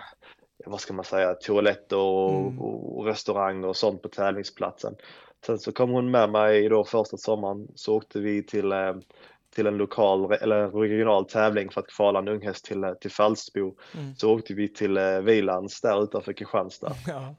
vad 0.65 0.79
ska 0.79 0.93
man 0.93 1.05
säga 1.05 1.33
toaletter 1.33 1.97
och, 1.97 2.29
Mm. 2.29 2.59
och, 2.59 2.97
och 2.97 3.05
restauranger 3.05 3.67
och 3.67 3.75
sånt 3.75 4.01
på 4.01 4.07
tävlingsplatsen. 4.09 4.95
Sen 5.45 5.59
så 5.59 5.71
kom 5.71 5.89
hon 5.89 6.11
med 6.11 6.29
mig 6.29 6.69
då 6.69 6.83
första 6.83 7.17
sommaren 7.17 7.67
så 7.75 7.95
åkte 7.95 8.19
vi 8.19 8.43
till 8.43 8.71
eh, 8.71 8.93
till 9.55 9.67
en 9.67 9.77
lokal 9.77 10.31
eller 10.31 10.55
en 10.55 10.71
regional 10.71 11.25
tävling 11.25 11.69
för 11.69 11.81
att 11.81 11.87
kvala 11.87 12.19
en 12.19 12.27
unghäst 12.27 12.65
till, 12.65 12.83
eh, 12.83 12.93
till 12.93 13.11
Falsterbo. 13.11 13.75
Mm. 13.93 14.15
Så 14.15 14.33
åkte 14.33 14.53
vi 14.53 14.67
till 14.67 14.97
eh, 14.97 15.19
Vilands 15.19 15.81
där 15.81 16.03
utanför 16.03 16.33
Kristianstad. 16.33 16.91
Ja. 17.07 17.35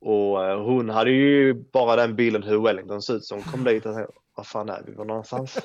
Och 0.00 0.44
eh, 0.44 0.60
hon 0.62 0.90
hade 0.90 1.10
ju 1.10 1.54
bara 1.54 1.96
den 1.96 2.16
bilden 2.16 2.42
hur 2.42 2.62
Wellington 2.62 3.02
ser 3.02 3.14
ut 3.14 3.24
så 3.24 3.34
hon 3.34 3.42
kom 3.42 3.64
dit 3.64 3.86
och 3.86 3.94
tänkte, 3.94 4.14
vad 4.36 4.46
fan 4.46 4.68
är 4.68 4.82
vi 4.86 4.92
var 4.92 5.04
någonstans? 5.04 5.58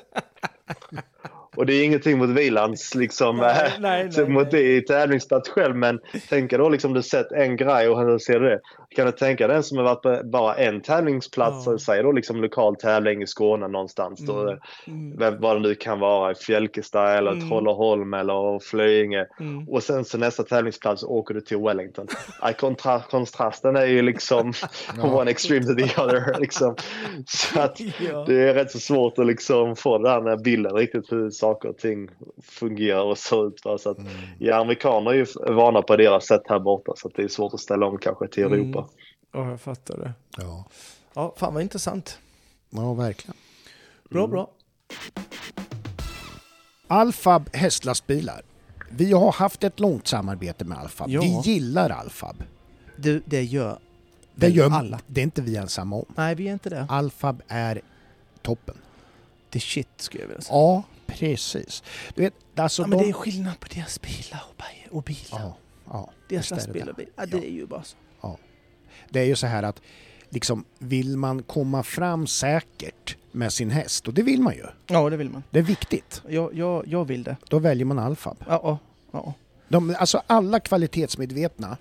och 1.56 1.66
det 1.66 1.74
är 1.74 1.84
ingenting 1.84 2.18
mot 2.18 2.30
Vilands 2.30 2.94
liksom, 2.94 3.36
Nej, 3.36 3.66
eh, 3.66 3.80
nej, 3.80 4.10
nej, 4.16 4.28
mot 4.28 4.50
det 4.50 4.76
i 4.76 4.80
tävlingsplats 4.82 5.48
själv 5.48 5.76
men 5.76 6.00
tänka 6.28 6.58
då 6.58 6.68
liksom 6.68 6.94
du 6.94 7.02
sett 7.02 7.32
en 7.32 7.56
grej 7.56 7.88
och 7.88 8.00
hur 8.00 8.18
ser 8.18 8.40
du 8.40 8.48
det? 8.48 8.60
Kan 8.96 9.06
du 9.06 9.12
tänka 9.12 9.46
den 9.48 9.62
som 9.62 9.78
har 9.78 9.84
varit 9.84 10.02
på 10.02 10.20
bara 10.24 10.54
en 10.54 10.80
tävlingsplats, 10.80 11.66
Ja. 11.66 11.78
säg 11.78 12.02
då 12.02 12.12
liksom 12.12 12.42
lokal 12.42 12.76
tävling 12.76 13.22
i 13.22 13.26
Skåne 13.26 13.68
någonstans 13.68 14.20
då, 14.26 14.40
Mm. 14.40 14.48
eh, 14.48 14.58
Mm. 14.86 15.16
vem- 15.18 15.40
vad 15.40 15.56
det 15.56 15.60
nu 15.60 15.74
kan 15.74 16.00
vara, 16.00 16.32
i 16.32 16.34
Fjälkestad 16.34 17.14
eller 17.18 17.32
Mm. 17.32 17.48
Trolleholm 17.48 18.14
eller 18.14 18.58
Flöinge. 18.58 19.26
Mm. 19.40 19.68
Och 19.68 19.82
sen 19.82 20.04
så 20.04 20.18
nästa 20.18 20.42
tävlingsplats 20.42 21.02
åker 21.02 21.34
du 21.34 21.40
till 21.40 21.58
Wellington. 21.58 22.06
Kontra 22.58 23.00
kontrasten 23.00 23.76
är 23.76 23.86
ju 23.86 24.02
liksom 24.02 24.52
one 25.02 25.30
extreme 25.30 25.66
to 25.66 25.74
the 25.74 26.00
other. 26.02 26.40
Liksom. 26.40 26.74
Så 27.26 27.60
att 27.60 27.80
Ja. 28.12 28.24
det 28.26 28.48
är 28.48 28.54
rätt 28.54 28.70
så 28.70 28.78
svårt 28.78 29.18
att 29.18 29.26
liksom 29.26 29.76
få 29.76 29.98
den 29.98 30.26
här 30.26 30.36
bilden 30.44 30.72
riktigt 30.74 31.12
hur 31.12 31.30
saker 31.30 31.68
och 31.68 31.78
ting 31.78 32.08
fungerar 32.42 33.02
och 33.02 33.18
ser 33.18 33.46
ut. 33.48 33.64
Va? 33.64 33.78
Så 33.78 33.90
att, 33.90 33.98
Mm. 33.98 34.10
ja, 34.38 34.56
amerikaner 34.56 35.10
är 35.10 35.14
ju 35.14 35.26
vana 35.54 35.82
på 35.82 35.96
deras 35.96 36.26
sätt 36.26 36.42
här 36.48 36.58
borta 36.58 36.92
så 36.96 37.08
att 37.08 37.14
det 37.14 37.22
är 37.22 37.28
svårt 37.28 37.54
att 37.54 37.60
ställa 37.60 37.86
om 37.86 37.98
kanske 37.98 38.28
till 38.28 38.44
Mm. 38.44 38.60
Ja, 39.32 39.50
jag 39.50 39.60
fattar 39.60 39.96
det. 39.98 40.12
ja. 40.38 40.64
Ja, 41.14 41.34
fan 41.36 41.54
vad 41.54 41.62
intressant. 41.62 42.18
ja, 42.70 42.94
verkligen. 42.94 43.36
Bra, 44.10 44.26
bra. 44.26 44.50
Alfab 46.88 47.50
hästlastbilar. 47.56 48.42
Vi 48.90 49.12
har 49.12 49.32
haft 49.32 49.64
ett 49.64 49.80
långt 49.80 50.06
samarbete 50.06 50.64
med 50.64 50.78
Alfab. 50.78 51.10
Ja. 51.10 51.20
Vi 51.20 51.40
gillar 51.52 51.90
Alfab. 51.90 52.42
Du, 52.96 53.22
det 53.26 53.42
gör 53.42 53.78
Det 54.34 54.48
gör 54.48 54.70
alla. 54.70 55.00
Det 55.06 55.20
är 55.20 55.22
inte 55.22 55.42
vi 55.42 55.56
ensamma 55.56 55.96
om. 55.96 56.04
Nej, 56.16 56.34
vi 56.34 56.48
är 56.48 56.52
inte 56.52 56.70
det. 56.70 56.86
Alfab 56.88 57.42
är 57.48 57.80
toppen. 58.42 58.76
Det 59.50 59.58
är 59.58 59.60
shit, 59.60 59.88
skulle 59.96 60.22
jag 60.22 60.28
vilja 60.28 60.42
säga. 60.42 60.56
Ja, 60.58 60.82
precis. 61.06 61.82
Du 62.14 62.22
vet, 62.22 62.34
alltså 62.56 62.82
Ja, 62.82 62.86
men 62.86 62.98
de... 62.98 63.04
det 63.04 63.10
är 63.10 63.12
skillnad 63.12 63.60
på 63.60 63.68
deras 63.74 64.00
bilar 64.00 64.44
och, 64.50 64.56
bi- 64.56 64.88
och 64.96 65.02
bilar. 65.02 65.40
Ja, 65.40 65.56
ja, 65.90 66.10
deras 66.28 66.50
lastbilar 66.50 66.86
det. 66.86 66.90
och 66.90 66.96
bilar. 66.96 67.12
Ja, 67.16 67.26
det 67.26 67.46
är 67.46 67.50
ju 67.52 67.66
bara 67.66 67.82
så. 67.82 67.96
Det 69.10 69.20
är 69.20 69.24
ju 69.24 69.36
så 69.36 69.46
här 69.46 69.62
att 69.62 69.80
liksom, 70.30 70.64
vill 70.78 71.16
man 71.16 71.42
komma 71.42 71.82
fram 71.82 72.26
säkert 72.26 73.16
med 73.32 73.52
sin 73.52 73.70
häst, 73.70 74.08
och 74.08 74.14
det 74.14 74.22
vill 74.22 74.42
man 74.42 74.54
ju. 74.54 74.64
Ja, 74.86 75.10
det 75.10 75.16
vill 75.16 75.30
man. 75.30 75.42
Det 75.50 75.58
är 75.58 75.62
viktigt. 75.62 76.22
Jag, 76.28 76.54
jag, 76.54 76.86
jag 76.86 77.04
vill 77.04 77.22
det. 77.22 77.36
Då 77.48 77.58
väljer 77.58 77.84
man 77.84 77.98
Alfab. 77.98 78.36
Ja, 78.48 78.78
ja. 79.12 79.34
De, 79.68 79.96
alltså 79.98 80.22
alla 80.26 80.60
kvalitetsmedvetna 80.60 81.76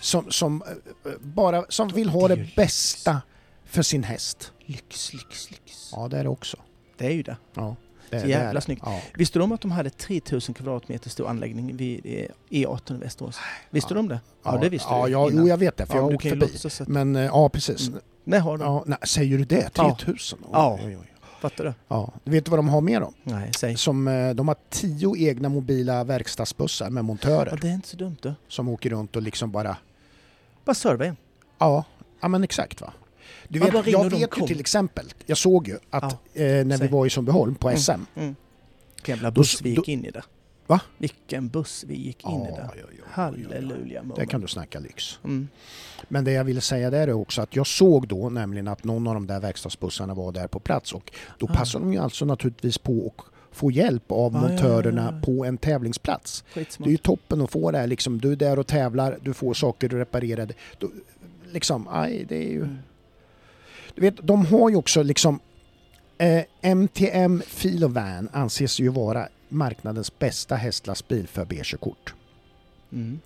som, 0.00 0.30
som, 0.30 0.62
eh, 1.04 1.12
bara, 1.20 1.64
som 1.68 1.88
vill 1.88 2.08
ha 2.08 2.28
det 2.28 2.54
bästa 2.56 3.22
för 3.64 3.82
sin 3.82 4.04
häst. 4.04 4.52
Lyx, 4.66 5.12
lyx, 5.12 5.50
lyx. 5.50 5.90
Ja, 5.92 6.08
det 6.08 6.18
är 6.18 6.22
det 6.22 6.28
också. 6.28 6.56
Det 6.96 7.06
är 7.06 7.12
ju 7.12 7.22
det. 7.22 7.36
Ja, 7.54 7.76
det, 8.12 8.20
Så 8.20 8.26
jävla 8.26 8.52
det. 8.52 8.60
snyggt. 8.60 8.82
Ja. 8.84 9.00
Visste 9.14 9.38
du 9.38 9.42
om 9.42 9.52
att 9.52 9.60
de 9.60 9.70
hade 9.70 9.90
3000 9.90 10.54
kvadratmeter 10.54 11.10
stor 11.10 11.28
anläggning 11.28 11.76
vid 11.76 12.00
eh, 12.04 12.26
E18 12.50 12.94
i 12.96 12.98
Västerås? 12.98 13.38
Visste 13.70 13.94
du 13.94 14.00
om 14.00 14.08
det? 14.08 14.20
Ja, 14.44 14.58
det 14.62 14.68
visste 14.68 14.88
ja, 14.90 15.06
du 15.06 15.12
Ja, 15.12 15.28
jo, 15.32 15.48
jag 15.48 15.56
vet 15.56 15.76
det, 15.76 15.86
för 15.86 15.94
Ja, 15.94 15.98
jag 15.98 16.02
har 16.02 16.10
du 16.10 16.16
åkt 16.16 16.28
förbi. 16.28 16.46
att... 16.82 16.88
Men 16.88 17.16
eh, 17.16 17.22
ja, 17.22 17.48
precis. 17.48 17.88
Mm. 17.88 18.00
Nej, 18.24 18.40
har 18.40 18.58
de. 18.58 18.64
Ja, 18.64 18.82
nej, 18.86 18.98
säger 19.06 19.38
du 19.38 19.44
det? 19.44 19.70
Ja. 19.76 19.96
3000? 19.98 20.38
Oj, 20.42 20.48
Ja. 20.52 20.78
Oj, 20.84 20.96
oj. 21.00 21.06
Fattar 21.40 21.64
du? 21.64 21.74
Ja. 21.88 22.12
Du 22.24 22.30
vet 22.30 22.48
vad 22.48 22.58
de 22.58 22.68
har 22.68 22.80
mer 22.80 23.00
då? 23.00 23.12
Nej, 23.22 23.50
säg. 23.56 23.76
Som, 23.76 24.08
eh, 24.08 24.30
de 24.30 24.48
har 24.48 24.56
tio 24.70 25.16
egna 25.16 25.48
mobila 25.48 26.04
verkstadsbussar 26.04 26.90
med 26.90 27.04
montörer 27.04 27.48
Ja, 27.50 27.56
det 27.60 27.68
är 27.68 27.72
inte 27.74 27.88
så 27.88 27.96
dumt 27.96 28.16
du. 28.22 28.34
som 28.48 28.68
åker 28.68 28.90
runt 28.90 29.16
och 29.16 29.22
liksom 29.22 29.50
bara... 29.52 29.76
Bara 30.64 30.74
serva 30.74 31.04
en. 31.06 31.16
Ja, 31.58 31.84
ja 32.20 32.28
men 32.28 32.44
exakt 32.44 32.80
va. 32.80 32.92
Du 33.52 33.58
Ja, 33.58 33.64
vet, 33.70 33.86
jag 33.86 34.10
vet 34.10 34.20
ju 34.22 34.26
kom. 34.26 34.46
till 34.46 34.60
exempel, 34.60 35.12
jag 35.26 35.38
såg 35.38 35.68
ju 35.68 35.78
att 35.90 36.02
eh, 36.12 36.18
när 36.34 36.64
vi 36.64 36.76
säg. 36.78 36.88
var 36.88 37.06
i 37.06 37.10
Sundbyholm 37.10 37.54
på 37.54 37.68
Mm. 37.68 37.78
SM. 37.80 37.90
Mm. 38.16 38.36
Jävla 39.06 39.30
Då- 39.30 39.40
buss 39.40 39.62
vi 39.62 39.68
gick 39.70 39.76
då- 39.78 39.84
in 39.92 40.04
i 40.04 40.10
det. 40.10 40.22
Va? 40.66 40.80
Vilken 40.98 41.48
buss 41.48 41.84
vi 41.88 41.94
gick 41.94 42.24
in 42.24 42.30
i 42.30 42.34
Ja, 42.34 42.44
det. 42.44 42.50
ja, 42.50 42.72
ja, 42.76 42.82
ja, 42.90 42.96
ja. 42.98 43.04
Halleluja 43.10 44.02
Där 44.16 44.24
kan 44.24 44.40
du 44.40 44.48
snacka 44.48 44.78
lyx. 44.80 45.18
Mm. 45.24 45.48
Men 46.08 46.24
det 46.24 46.32
jag 46.32 46.44
ville 46.44 46.60
säga 46.60 46.90
där 46.90 47.08
är 47.08 47.12
också 47.12 47.42
att 47.42 47.56
jag 47.56 47.66
såg 47.66 48.08
då 48.08 48.28
nämligen 48.30 48.68
att 48.68 48.84
någon 48.84 49.06
av 49.06 49.14
de 49.14 49.26
där 49.26 49.40
verkstadsbussarna 49.40 50.14
var 50.14 50.32
där 50.32 50.46
på 50.48 50.58
plats 50.60 50.92
och 50.92 51.12
då 51.38 51.46
Ah. 51.50 51.54
passade 51.54 51.84
de 51.84 51.92
ju 51.92 51.98
alltså 51.98 52.24
naturligtvis 52.24 52.78
på 52.78 53.14
att 53.18 53.24
få 53.56 53.70
hjälp 53.70 54.12
av 54.12 54.36
Ah, 54.36 54.38
ja, 54.38 54.44
ja, 54.44 54.48
montörerna 54.48 55.02
ja, 55.12 55.16
ja. 55.18 55.26
på 55.26 55.44
en 55.44 55.58
tävlingsplats. 55.58 56.44
Det 56.54 56.60
är 56.60 56.64
Skitsmart. 56.64 56.88
ju 56.88 56.96
toppen 56.96 57.40
att 57.40 57.50
få 57.50 57.70
det 57.70 57.78
här 57.78 57.86
liksom. 57.86 58.20
Du 58.20 58.32
är 58.32 58.36
där 58.36 58.58
och 58.58 58.66
tävlar, 58.66 59.18
du 59.22 59.34
får 59.34 59.54
saker 59.54 59.88
reparerade. 59.88 60.54
Du, 60.78 60.90
liksom, 61.52 61.88
aj, 61.90 62.24
det 62.28 62.36
är 62.36 62.50
ju... 62.50 62.62
Mm. 62.62 62.78
Du 63.94 64.00
vet, 64.00 64.16
de 64.22 64.46
har 64.46 64.70
ju 64.70 64.76
också 64.76 65.02
liksom... 65.02 65.40
Eh, 66.18 66.44
MTM 66.62 67.42
Filovan 67.46 68.28
anses 68.32 68.80
ju 68.80 68.88
vara 68.88 69.28
marknadens 69.48 70.18
bästa 70.18 70.54
hästlastbil 70.56 71.28
för 71.28 71.44
B-körkort. 71.44 72.14
Mm. 72.92 73.20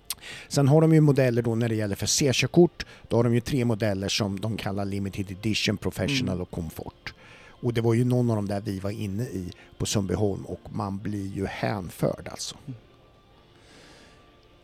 Sen 0.47 0.67
har 0.67 0.81
de 0.81 0.93
ju 0.93 1.01
modeller 1.01 1.41
då 1.41 1.55
när 1.55 1.69
det 1.69 1.75
gäller 1.75 1.95
för 1.95 2.05
C-körkort. 2.05 2.85
Då 3.07 3.15
har 3.15 3.23
de 3.23 3.33
ju 3.33 3.39
tre 3.41 3.65
modeller 3.65 4.07
som 4.07 4.39
de 4.39 4.57
kallar 4.57 4.85
Limited 4.85 5.31
Edition, 5.31 5.77
Professional 5.77 6.33
Mm. 6.33 6.41
och 6.41 6.51
Comfort. 6.51 7.13
Och 7.61 7.73
det 7.73 7.81
var 7.81 7.93
ju 7.93 8.05
någon 8.05 8.29
av 8.29 8.35
dem 8.35 8.47
där 8.47 8.61
vi 8.61 8.79
var 8.79 8.91
inne 8.91 9.23
i 9.23 9.51
på 9.77 9.85
Sundbyholm 9.85 10.45
och 10.45 10.59
man 10.69 10.97
blir 10.97 11.27
ju 11.35 11.45
hänförd 11.45 12.27
alltså. 12.31 12.55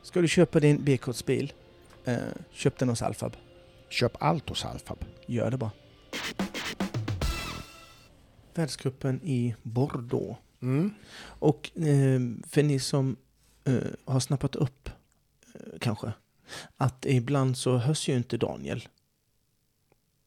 Ska 0.03 0.21
du 0.21 0.27
köpa 0.27 0.59
din 0.59 0.83
B-kortsbil, 0.83 1.53
eh, 2.05 2.15
köp 2.53 2.77
den 2.79 2.89
hos 2.89 3.01
Alfab. 3.01 3.35
Köp 3.89 4.11
allt 4.19 4.49
hos 4.49 4.65
Alfab. 4.65 4.97
Gör 5.25 5.51
det 5.51 5.57
bara. 5.57 5.71
Världscupen 8.53 9.21
i 9.23 9.55
Bordeaux. 9.63 10.39
Mm. 10.61 10.93
Och 11.23 11.71
eh, 11.77 12.21
för 12.47 12.63
ni 12.63 12.79
som 12.79 13.15
eh, 13.63 13.75
har 14.05 14.19
snappat 14.19 14.55
upp 14.55 14.89
eh, 15.53 15.79
kanske 15.79 16.13
att 16.77 17.05
ibland 17.05 17.57
så 17.57 17.77
hörs 17.77 18.09
ju 18.09 18.15
inte 18.17 18.37
Daniel. 18.37 18.87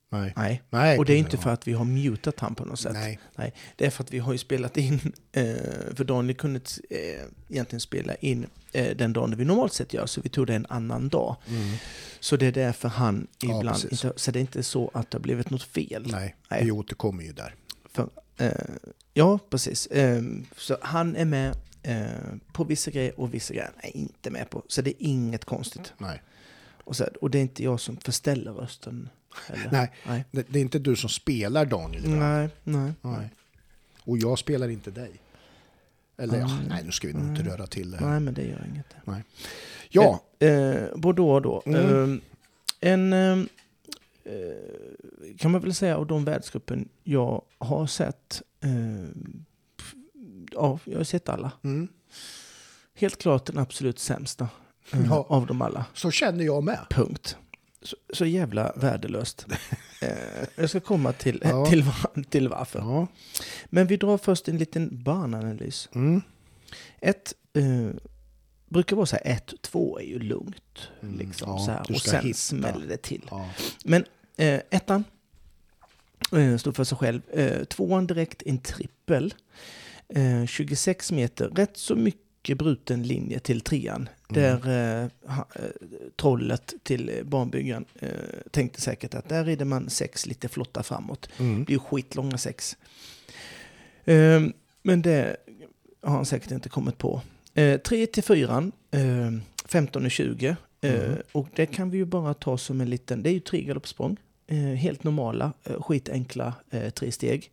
Nej. 0.08 0.32
Nej. 0.36 0.62
Nej. 0.70 0.98
Och 0.98 1.04
det 1.04 1.12
är 1.12 1.18
inte 1.18 1.36
för 1.36 1.50
att 1.50 1.68
vi 1.68 1.72
har 1.72 1.84
mutat 1.84 2.40
han 2.40 2.54
på 2.54 2.64
något 2.64 2.80
sätt. 2.80 3.18
Nej. 3.36 3.54
Det 3.76 3.86
är 3.86 3.90
för 3.90 4.04
att 4.04 4.12
vi 4.12 4.18
har 4.18 4.32
ju 4.32 4.38
spelat 4.38 4.76
in, 4.76 5.12
eh, 5.32 5.44
för 5.94 6.04
Daniel 6.04 6.36
kunde 6.36 6.60
eh, 6.90 6.98
egentligen 7.48 7.80
spela 7.80 8.14
in 8.14 8.46
eh, 8.72 8.96
den 8.96 9.12
dagen 9.12 9.36
vi 9.36 9.44
normalt 9.44 9.72
sett 9.72 9.94
gör, 9.94 10.06
så 10.06 10.20
vi 10.20 10.28
tog 10.28 10.46
det 10.46 10.54
en 10.54 10.66
annan 10.68 11.08
dag. 11.08 11.36
Mm. 11.48 11.76
Så 12.20 12.36
det 12.36 12.46
är 12.46 12.52
därför 12.52 12.88
han 12.88 13.26
Ja, 13.38 13.58
ibland 13.58 13.82
precis. 13.82 14.04
inte, 14.04 14.18
så 14.18 14.30
det 14.30 14.38
är 14.38 14.40
inte 14.40 14.62
så 14.62 14.90
att 14.94 15.10
det 15.10 15.18
har 15.18 15.22
blivit 15.22 15.50
något 15.50 15.62
fel. 15.62 16.06
Nej. 16.10 16.36
Nej. 16.50 16.64
Vi 16.64 16.70
återkommer 16.70 17.22
ju 17.24 17.32
där. 17.32 17.54
Eh, 18.38 18.50
ja, 19.14 19.38
precis. 19.50 19.86
Eh, 19.86 20.22
så 20.56 20.76
han 20.80 21.16
är 21.16 21.24
med 21.24 21.56
på 22.52 22.64
vissa 22.64 22.90
grejer 22.90 23.20
och 23.20 23.34
vissa 23.34 23.54
grejer 23.54 23.70
är 23.80 23.96
inte 23.96 24.30
med 24.30 24.50
på. 24.50 24.62
Så 24.68 24.82
det 24.82 24.90
är 24.90 25.06
inget 25.06 25.44
konstigt. 25.44 25.92
Nej. 25.98 26.22
Och, 26.84 26.96
så, 26.96 27.04
och 27.20 27.30
det 27.30 27.38
är 27.38 27.42
inte 27.42 27.64
jag 27.64 27.80
som 27.80 27.96
förställer 27.96 28.52
rösten. 28.52 29.08
Eller? 29.46 29.68
Nej. 29.72 29.92
Nej. 30.06 30.24
Det, 30.30 30.46
det 30.48 30.58
är 30.58 30.62
inte 30.62 30.78
du 30.78 30.96
som 30.96 31.10
spelar 31.10 31.64
Daniel 31.66 32.04
ibland. 32.04 32.20
Nej, 32.22 32.48
nej. 32.64 32.92
Nej. 33.02 33.30
Och 34.04 34.18
jag 34.18 34.38
spelar 34.38 34.68
inte 34.68 34.90
dig. 34.90 35.10
Eller 36.18 36.38
ja, 36.38 36.50
Mm. 36.50 36.64
nej 36.68 36.84
nu 36.84 36.90
ska 36.92 37.06
vi 37.08 37.12
nog 37.14 37.28
inte 37.36 37.42
röra 37.50 37.66
till 37.66 37.90
det 37.90 37.96
här. 37.96 38.06
Nej, 38.06 38.20
men 38.20 38.34
det 38.34 38.42
gör 38.42 38.66
inget. 38.72 38.94
Ja, 39.88 40.22
Eh, 40.38 40.96
Bordeaux 40.96 41.42
då. 41.42 41.62
Mm. 41.66 42.12
Eh, 42.12 42.18
en, 42.92 43.12
eh, 43.12 43.38
eh, 44.24 45.36
kan 45.38 45.50
man 45.50 45.60
väl 45.60 45.74
säga 45.74 45.96
av 45.96 46.06
de 46.06 46.24
världscupen 46.24 46.88
jag 47.04 47.42
har 47.58 47.86
sett. 47.86 48.42
Eh, 48.60 48.70
ja, 50.52 50.78
jag 50.84 50.96
har 50.96 51.04
sett 51.04 51.28
alla. 51.28 51.50
mm. 51.64 51.88
Helt 52.94 53.18
klart 53.18 53.46
den 53.46 53.58
absolut 53.58 53.98
sämsta 53.98 54.48
eh, 54.92 55.06
Ja. 55.06 55.26
av 55.28 55.46
dem 55.46 55.62
alla. 55.62 55.84
så 55.94 56.10
känner 56.10 56.44
jag 56.44 56.64
med. 56.64 56.78
Punkt. 56.90 57.36
Så, 57.86 57.96
så 58.12 58.26
jävla 58.26 58.72
värdelöst. 58.76 59.46
Eh, 60.00 60.44
jag 60.56 60.70
ska 60.70 60.80
komma 60.80 61.12
till, 61.12 61.40
Ja. 61.44 61.66
till, 61.66 61.84
till 62.30 62.48
varför. 62.48 62.78
Ja. 62.78 63.06
Men 63.66 63.86
vi 63.86 63.96
drar 63.96 64.18
först 64.18 64.48
en 64.48 64.58
liten 64.58 65.02
bananalys. 65.02 65.88
Mm. 65.94 66.22
Ett, 67.00 67.34
eh, 67.54 67.96
brukar 68.68 68.96
vara 68.96 69.06
så 69.06 69.16
här, 69.16 69.32
ett, 69.36 69.52
två 69.62 69.98
är 69.98 70.02
ju 70.04 70.18
lugnt. 70.18 70.88
Mm, 71.02 71.18
Liksom, 71.18 71.48
ja, 71.50 71.58
så 71.58 71.70
här, 71.70 71.92
och 71.92 72.00
sen 72.00 72.24
hitta. 72.24 72.36
smäller 72.38 72.86
det 72.86 72.96
till. 73.02 73.30
Men 73.84 74.04
eh, 74.36 74.60
ettan 74.70 75.04
eh, 76.32 76.56
står 76.56 76.72
för 76.72 76.84
sig 76.84 76.98
själv. 76.98 77.22
Eh, 77.32 77.64
tvåan 77.64 78.06
direkt 78.06 78.42
en 78.46 78.58
trippel. 78.58 79.34
Eh, 80.08 80.46
26 80.46 81.12
meter, 81.12 81.48
rätt 81.48 81.76
så 81.76 81.94
mycket 81.96 82.58
bruten 82.58 83.02
linje 83.02 83.38
till 83.40 83.60
trean. 83.60 84.08
Mm. 84.28 84.42
Där 84.42 84.68
eh, 84.68 85.04
eh, 85.34 85.40
trollet 86.16 86.74
till 86.82 87.08
eh, 87.08 87.22
barnbyggaren 87.24 87.84
eh, 88.00 88.08
tänkte 88.50 88.80
säkert 88.80 89.14
att 89.14 89.28
där 89.28 89.44
rider 89.44 89.64
man 89.64 89.90
sex 89.90 90.26
lite 90.26 90.48
flotta 90.48 90.82
framåt. 90.82 91.28
Mm. 91.38 91.58
Det 91.58 91.64
blir 91.64 91.78
skitlånga 91.78 92.38
sex. 92.38 92.76
Eh, 94.04 94.42
men 94.82 95.02
det 95.02 95.36
har 96.02 96.14
han 96.14 96.26
säkert 96.26 96.50
inte 96.50 96.68
kommit 96.68 96.98
på. 96.98 97.20
Eh, 97.54 97.80
3 97.80 98.06
till 98.06 98.22
4, 98.22 98.70
eh, 98.90 99.30
15 99.64 100.04
och 100.04 100.10
20. 100.10 100.46
Eh, 100.46 100.56
Mm. 100.94 101.18
och 101.32 101.48
det 101.54 101.66
kan 101.66 101.90
vi 101.90 101.98
ju 101.98 102.04
bara 102.04 102.34
ta 102.34 102.58
som 102.58 102.80
en 102.80 102.90
liten, 102.90 103.22
det 103.22 103.30
är 103.30 103.34
ju 103.34 103.40
tre 103.40 103.62
galoppsprång. 103.62 104.16
Eh, 104.46 104.56
helt 104.56 105.04
normala, 105.04 105.52
eh, 105.64 105.82
skitenkla 105.82 106.54
eh, 106.70 106.90
tre 106.90 107.12
steg. 107.12 107.50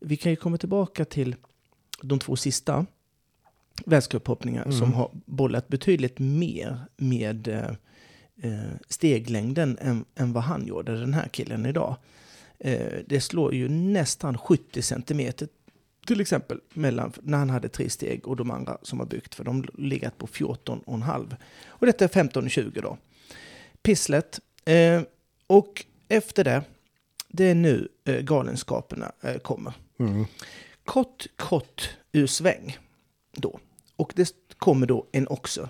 Vi 0.00 0.16
kan 0.16 0.32
ju 0.32 0.36
komma 0.36 0.58
tillbaka 0.58 1.04
till 1.04 1.34
de 2.02 2.18
två 2.18 2.36
sista 2.36 2.86
världscuphoppningar 3.86 4.62
Mm. 4.64 4.78
som 4.78 4.92
har 4.92 5.10
bollat 5.26 5.68
betydligt 5.68 6.18
mer 6.18 6.78
med 6.96 7.48
eh, 7.48 7.70
eh, 8.42 8.70
steglängden 8.88 9.78
än, 9.80 10.04
än 10.14 10.32
vad 10.32 10.42
han 10.42 10.66
gjorde, 10.66 11.00
den 11.00 11.14
här 11.14 11.28
killen 11.28 11.66
idag. 11.66 11.96
Eh, 12.58 12.92
det 13.06 13.20
slår 13.20 13.54
ju 13.54 13.68
nästan 13.68 14.38
70 14.38 14.82
centimeter 14.82 15.48
till 16.06 16.20
exempel 16.20 16.60
mellan 16.74 17.12
när 17.22 17.38
han 17.38 17.50
hade 17.50 17.68
tre 17.68 17.90
steg 17.90 18.26
och 18.28 18.36
de 18.36 18.50
andra 18.50 18.78
som 18.82 18.98
har 18.98 19.06
byggt 19.06 19.34
för 19.34 19.44
de 19.44 19.64
legat 19.78 20.18
på 20.18 20.26
14,5. 20.26 21.36
Och 21.68 21.86
detta 21.86 22.04
är 22.04 22.08
15 22.08 22.44
och 22.44 22.50
20 22.50 22.80
då. 22.80 22.98
Pisslet. 23.82 24.40
Eh, 24.64 25.02
och 25.46 25.84
efter 26.08 26.44
det, 26.44 26.62
det 27.28 27.44
är 27.44 27.54
nu 27.54 27.88
eh, 28.04 28.20
galenskaperna 28.20 29.12
eh, 29.22 29.36
kommer. 29.38 29.72
Mm. 29.98 30.24
Kort, 30.84 31.26
kort 31.36 31.90
ur 32.12 32.26
sväng 32.26 32.78
då. 33.36 33.60
Och 33.96 34.12
det 34.16 34.32
kommer 34.58 34.86
då 34.86 35.06
en 35.12 35.28
också. 35.28 35.68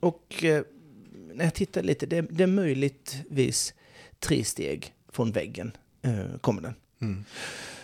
Och 0.00 0.44
eh, 0.44 0.64
när 1.34 1.44
jag 1.44 1.54
tittar 1.54 1.82
lite, 1.82 2.06
det, 2.06 2.20
det 2.20 2.42
är 2.42 2.46
möjligtvis 2.46 3.74
tre 4.18 4.44
steg 4.44 4.94
från 5.08 5.32
väggen 5.32 5.76
eh, 6.02 6.38
kommer 6.40 6.62
den. 6.62 6.74
Mm. 7.00 7.24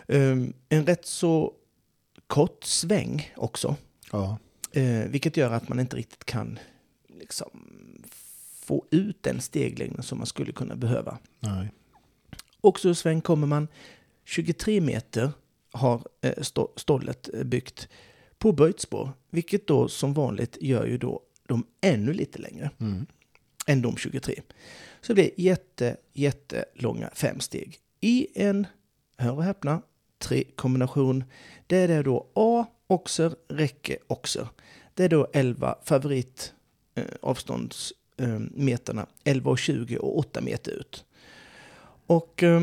Um, 0.08 0.52
en 0.68 0.86
rätt 0.86 1.06
så 1.06 1.52
kort 2.26 2.64
sväng 2.64 3.32
också. 3.36 3.76
Ja. 4.12 4.38
Eh, 4.72 5.08
vilket 5.08 5.36
gör 5.36 5.52
att 5.52 5.68
man 5.68 5.80
inte 5.80 5.96
riktigt 5.96 6.24
kan 6.24 6.58
liksom, 7.08 7.50
få 8.60 8.84
ut 8.90 9.22
den 9.22 9.40
steglängden 9.40 10.02
som 10.02 10.18
man 10.18 10.26
skulle 10.26 10.52
kunna 10.52 10.76
behöva. 10.76 11.18
Nej. 11.40 11.70
Också 12.60 12.88
ur 12.88 12.94
sväng 12.94 13.20
kommer 13.20 13.46
man 13.46 13.68
23 14.24 14.80
meter 14.80 15.32
har 15.72 16.02
eh, 16.20 16.42
stå, 16.42 16.72
stollet 16.76 17.34
eh, 17.34 17.44
byggt 17.44 17.88
på 18.38 18.52
böjt 18.52 18.80
spår. 18.80 19.12
Vilket 19.30 19.66
då 19.66 19.88
som 19.88 20.14
vanligt 20.14 20.56
gör 20.60 20.86
ju 20.86 20.98
då 20.98 21.20
de 21.46 21.66
ännu 21.80 22.12
lite 22.12 22.38
längre 22.38 22.70
Mm. 22.80 23.06
än 23.66 23.82
de 23.82 23.96
23. 23.96 24.40
Så 25.00 25.12
det 25.12 25.14
blir 25.14 25.30
jätte, 25.36 25.96
jättelånga 26.12 27.10
fem 27.14 27.40
steg 27.40 27.78
i 28.00 28.26
en, 28.34 28.66
hör 29.16 29.32
och 29.32 29.42
häpna, 29.44 29.82
tre 30.18 30.44
kombination. 30.44 31.24
Det 31.66 31.76
är 31.76 32.02
då 32.02 32.26
A, 32.34 32.66
oxer, 32.86 33.34
räcke, 33.48 33.98
oxer. 34.06 34.48
Det 34.94 35.04
är 35.04 35.08
då 35.08 35.28
11 35.32 35.78
favorit 35.84 36.52
eh, 36.94 37.04
avståndsmeterna, 37.22 39.06
11 39.24 39.50
och 39.50 39.58
20 39.58 39.98
och 39.98 40.18
8 40.18 40.40
meter 40.40 40.72
ut. 40.72 41.04
Och 42.06 42.42
eh, 42.42 42.62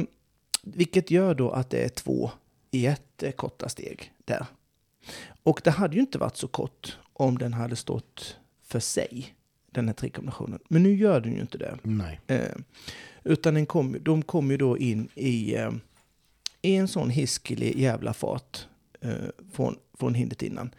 vilket 0.64 1.12
gör 1.12 1.36
då 1.36 1.50
att 1.52 1.70
det 1.70 1.84
är 1.84 1.90
två 1.90 2.32
jättekorta 2.72 3.70
steg 3.70 4.12
där. 4.26 4.46
Och 5.44 5.62
det 5.64 5.72
hade 5.72 5.96
ju 5.96 6.02
inte 6.02 6.18
varit 6.18 6.38
så 6.38 6.48
kort 6.48 6.98
om 7.14 7.38
den 7.38 7.54
hade 7.54 7.76
stått 7.76 8.38
för 8.64 8.80
sig, 8.80 9.36
den 9.72 9.88
här 9.88 9.94
trikombinationen. 9.94 10.60
Men 10.68 10.84
nu 10.84 10.96
gör 10.96 11.22
den 11.22 11.34
ju 11.34 11.42
inte 11.42 11.58
det. 11.58 11.78
Nej. 11.84 12.20
Eh, 12.28 12.56
utan 13.24 13.54
den 13.54 13.66
kom, 13.66 13.98
de 14.02 14.22
kom 14.22 14.52
ju 14.52 14.58
då 14.58 14.78
in 14.78 15.10
i, 15.16 15.56
eh, 15.56 15.72
i 16.62 16.76
en 16.76 16.88
sån 16.88 17.10
hiskelig 17.10 17.80
jävla 17.80 18.14
fart 18.14 18.68
eh, 19.02 19.12
från, 19.52 19.76
från 20.00 20.14
hindret 20.14 20.42
innan. 20.42 20.74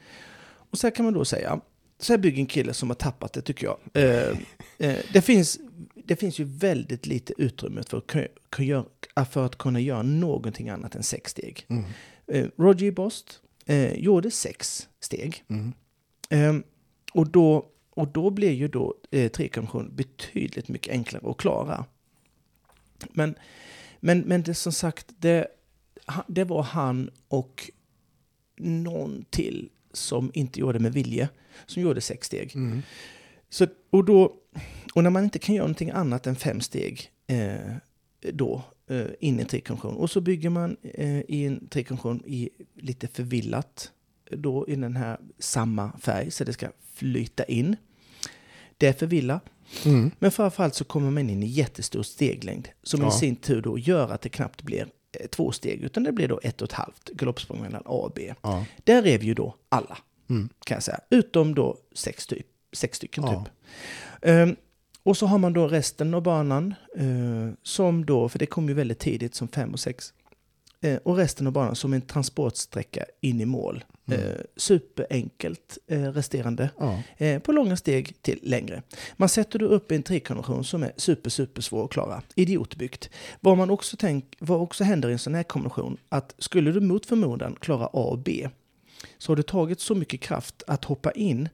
Och 0.70 0.78
så 0.78 0.86
här 0.86 0.94
kan 0.94 1.04
man 1.04 1.14
då 1.14 1.24
säga, 1.24 1.60
så 1.98 2.12
här 2.12 2.18
bygger 2.18 2.38
en 2.38 2.46
kille 2.46 2.74
som 2.74 2.90
har 2.90 2.94
tappat 2.94 3.32
det 3.32 3.40
tycker 3.40 3.66
jag. 3.66 3.78
Eh, 3.92 4.38
eh, 4.78 4.98
det, 5.12 5.22
finns, 5.22 5.58
det 5.94 6.16
finns 6.16 6.38
ju 6.38 6.44
väldigt 6.44 7.06
lite 7.06 7.34
utrymme 7.38 7.82
för 7.82 7.98
att, 9.14 9.28
för 9.32 9.46
att 9.46 9.58
kunna 9.58 9.80
göra 9.80 10.02
någonting 10.02 10.68
annat 10.68 10.94
än 10.94 11.02
sex 11.02 11.30
steg. 11.30 11.66
Mm. 11.68 11.84
Eh, 12.26 12.46
Roger 12.58 12.92
Bost 12.92 13.40
eh, 13.66 13.94
gjorde 13.94 14.30
sex 14.30 14.88
steg. 15.00 15.44
Mm. 15.48 15.72
Ehm, 16.30 16.62
och, 17.12 17.30
då, 17.30 17.70
och 17.90 18.08
då 18.08 18.30
blir 18.30 18.52
ju 18.52 18.68
då 18.68 18.94
eh, 19.10 19.30
trekombination 19.30 19.96
betydligt 19.96 20.68
mycket 20.68 20.92
enklare 20.92 21.30
att 21.30 21.36
klara. 21.36 21.84
Men, 23.12 23.34
men, 24.00 24.20
men 24.20 24.42
det 24.42 24.54
som 24.54 24.72
sagt, 24.72 25.06
det, 25.18 25.46
det 26.26 26.44
var 26.44 26.62
han 26.62 27.10
och 27.28 27.70
någon 28.56 29.24
till 29.30 29.70
som 29.92 30.30
inte 30.34 30.60
gjorde 30.60 30.78
med 30.78 30.92
vilje, 30.92 31.28
som 31.66 31.82
gjorde 31.82 32.00
sex 32.00 32.26
steg. 32.26 32.52
Mm. 32.54 32.82
Så, 33.48 33.66
och, 33.90 34.04
då, 34.04 34.36
och 34.94 35.02
när 35.02 35.10
man 35.10 35.24
inte 35.24 35.38
kan 35.38 35.54
göra 35.54 35.66
någonting 35.66 35.90
annat 35.90 36.26
än 36.26 36.36
fem 36.36 36.60
steg 36.60 37.10
eh, 37.26 37.74
då, 38.20 38.62
eh, 38.90 39.06
in 39.20 39.38
i 39.38 39.42
en 39.42 39.48
trekombination. 39.48 39.96
Och 39.96 40.10
så 40.10 40.20
bygger 40.20 40.50
man 40.50 40.76
eh, 40.82 41.20
i 41.20 41.44
en 41.44 41.68
trekombination 41.68 42.22
i 42.26 42.50
lite 42.74 43.06
förvillat, 43.08 43.90
då 44.30 44.68
i 44.68 44.76
den 44.76 44.96
här 44.96 45.20
samma 45.38 45.92
färg, 45.98 46.30
så 46.30 46.44
det 46.44 46.52
ska 46.52 46.68
flyta 46.94 47.44
in. 47.44 47.76
Det 48.78 48.86
är 48.86 48.92
förvilla. 48.92 49.40
Mm. 49.84 50.10
Men 50.18 50.30
framförallt 50.30 50.74
så 50.74 50.84
kommer 50.84 51.10
man 51.10 51.30
in 51.30 51.42
i 51.42 51.46
jättestor 51.46 52.02
steglängd, 52.02 52.68
som 52.82 53.00
Ja. 53.00 53.08
i 53.08 53.10
sin 53.10 53.36
tur 53.36 53.62
då 53.62 53.78
gör 53.78 54.08
att 54.12 54.20
det 54.20 54.28
knappt 54.28 54.62
blir 54.62 54.86
eh, 55.20 55.26
två 55.26 55.52
steg, 55.52 55.80
utan 55.82 56.02
det 56.02 56.12
blir 56.12 56.28
då 56.28 56.40
ett 56.42 56.62
och 56.62 56.68
ett 56.68 56.72
halvt 56.72 57.08
galoppsprång 57.12 57.60
mellan 57.60 57.82
A 57.84 57.90
och 58.04 58.12
B. 58.14 58.34
Ja. 58.42 58.64
Där 58.84 59.06
är 59.06 59.18
vi 59.18 59.26
ju 59.26 59.34
då 59.34 59.54
alla, 59.68 59.98
Mm. 60.30 60.48
kan 60.66 60.74
jag 60.74 60.82
säga. 60.82 61.00
Utom 61.10 61.54
då 61.54 61.78
sex, 61.94 62.26
typ, 62.26 62.46
sex 62.72 62.96
stycken 62.96 63.24
Ja. 63.24 63.44
typ. 63.44 63.52
Ehm, 64.22 64.56
och 65.04 65.16
så 65.16 65.26
har 65.26 65.38
man 65.38 65.52
då 65.52 65.68
resten 65.68 66.14
av 66.14 66.22
banan, 66.22 66.74
eh, 66.96 67.54
som 67.62 68.06
då, 68.06 68.28
för 68.28 68.38
det 68.38 68.46
kom 68.46 68.68
ju 68.68 68.74
väldigt 68.74 68.98
tidigt 68.98 69.34
som 69.34 69.48
fem 69.48 69.72
och 69.72 69.80
sex, 69.80 70.12
eh, 70.80 70.96
och 70.96 71.16
resten 71.16 71.46
av 71.46 71.52
banan 71.52 71.76
som 71.76 71.92
en 71.92 72.02
transportsträcka 72.02 73.04
in 73.20 73.40
i 73.40 73.44
mål. 73.44 73.84
Mm. 74.06 74.20
Eh, 74.20 74.40
superenkelt 74.56 75.78
eh, 75.86 76.02
resterande. 76.02 76.70
Ja. 76.78 77.02
Eh, 77.16 77.42
på 77.42 77.52
långa 77.52 77.76
steg 77.76 78.22
till 78.22 78.38
längre. 78.42 78.82
Man 79.16 79.28
sätter 79.28 79.58
då 79.58 79.66
upp 79.66 79.92
en 79.92 80.02
trikonvention 80.02 80.64
som 80.64 80.82
är 80.82 80.92
super, 80.96 81.30
super 81.30 81.62
svår 81.62 81.84
att 81.84 81.90
klara. 81.90 82.22
Idiotbyggt. 82.34 83.10
Vad, 83.40 83.58
man 83.58 83.70
också 83.70 83.96
tänk, 83.96 84.36
vad 84.38 84.60
också 84.60 84.84
händer 84.84 85.08
i 85.08 85.12
en 85.12 85.18
sån 85.18 85.34
här 85.34 85.42
konvention, 85.42 85.96
att 86.08 86.34
skulle 86.38 86.72
du 86.72 86.80
mot 86.80 87.06
förmodan 87.06 87.56
klara 87.60 87.86
A 87.86 87.88
och 88.10 88.18
B, 88.18 88.48
så 89.18 89.32
har 89.32 89.36
det 89.36 89.42
tagit 89.42 89.80
så 89.80 89.94
mycket 89.94 90.20
kraft 90.20 90.62
att 90.66 90.84
hoppa 90.84 91.12
in 91.12 91.48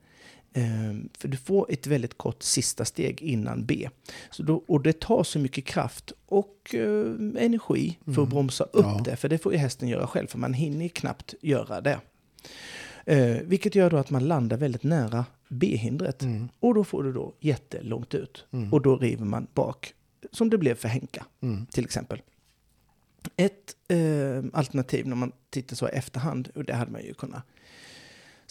för 1.18 1.28
du 1.28 1.36
får 1.36 1.72
ett 1.72 1.86
väldigt 1.86 2.18
kort 2.18 2.42
sista 2.42 2.84
steg 2.84 3.22
innan 3.22 3.64
B. 3.66 3.88
Så 4.30 4.42
då, 4.42 4.62
och 4.66 4.82
det 4.82 5.00
tar 5.00 5.22
så 5.24 5.38
mycket 5.38 5.64
kraft 5.64 6.12
och 6.26 6.74
eh, 6.74 7.06
energi 7.44 7.98
för 8.14 8.22
att 8.22 8.28
bromsa 8.28 8.64
upp 8.64 8.84
Ja. 8.84 9.02
det. 9.04 9.16
För 9.16 9.28
det 9.28 9.38
får 9.38 9.52
ju 9.52 9.58
hästen 9.58 9.88
göra 9.88 10.06
själv, 10.06 10.26
för 10.26 10.38
man 10.38 10.54
hinner 10.54 10.88
knappt 10.88 11.34
göra 11.40 11.80
det. 11.80 12.00
Eh, 13.06 13.36
vilket 13.44 13.74
gör 13.74 13.90
då 13.90 13.96
att 13.96 14.10
man 14.10 14.28
landar 14.28 14.56
väldigt 14.56 14.82
nära 14.82 15.24
B-hindret. 15.48 16.22
Mm. 16.22 16.48
Och 16.60 16.74
då 16.74 16.84
får 16.84 17.02
du 17.02 17.12
då 17.12 17.34
jättelångt 17.40 18.14
ut. 18.14 18.44
Mm. 18.52 18.72
Och 18.72 18.82
då 18.82 18.96
river 18.96 19.24
man 19.24 19.46
bak, 19.54 19.94
som 20.32 20.50
det 20.50 20.58
blev 20.58 20.74
för 20.74 20.88
Henka 20.88 21.24
Mm. 21.42 21.66
till 21.66 21.84
exempel. 21.84 22.22
Ett 23.36 23.76
eh, 23.88 24.44
alternativ 24.52 25.06
när 25.06 25.16
man 25.16 25.32
tittar 25.50 25.76
så 25.76 25.88
i 25.88 25.92
efterhand, 25.92 26.48
och 26.54 26.64
det 26.64 26.74
hade 26.74 26.90
man 26.90 27.02
ju 27.02 27.14
kunnat 27.14 27.42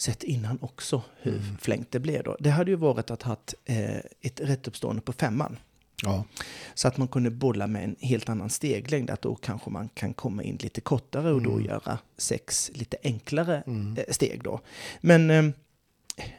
sett 0.00 0.22
innan 0.22 0.58
också 0.62 1.02
hur 1.22 1.32
Mm. 1.36 1.56
flängt 1.60 1.90
det 1.90 2.00
blev 2.00 2.22
då. 2.22 2.36
Det 2.40 2.50
hade 2.50 2.70
ju 2.70 2.76
varit 2.76 3.10
att 3.10 3.22
ha 3.22 3.36
eh, 3.64 3.96
ett 4.20 4.40
rättuppstående 4.40 5.02
på 5.02 5.12
femman. 5.12 5.58
Ja. 6.02 6.24
Så 6.74 6.88
att 6.88 6.96
man 6.96 7.08
kunde 7.08 7.30
bolla 7.30 7.66
med 7.66 7.84
en 7.84 7.96
helt 8.00 8.28
annan 8.28 8.50
steglängd. 8.50 9.10
Att 9.10 9.22
då 9.22 9.34
kanske 9.34 9.70
man 9.70 9.88
kan 9.88 10.14
komma 10.14 10.42
in 10.42 10.56
lite 10.60 10.80
kortare 10.80 11.32
och 11.32 11.42
då 11.42 11.50
Mm. 11.52 11.64
göra 11.64 11.98
sex 12.18 12.70
lite 12.74 12.96
enklare 13.02 13.62
Mm. 13.66 13.96
eh, 13.96 14.04
steg 14.12 14.42
då. 14.42 14.60
Men 15.00 15.30
eh, 15.30 15.44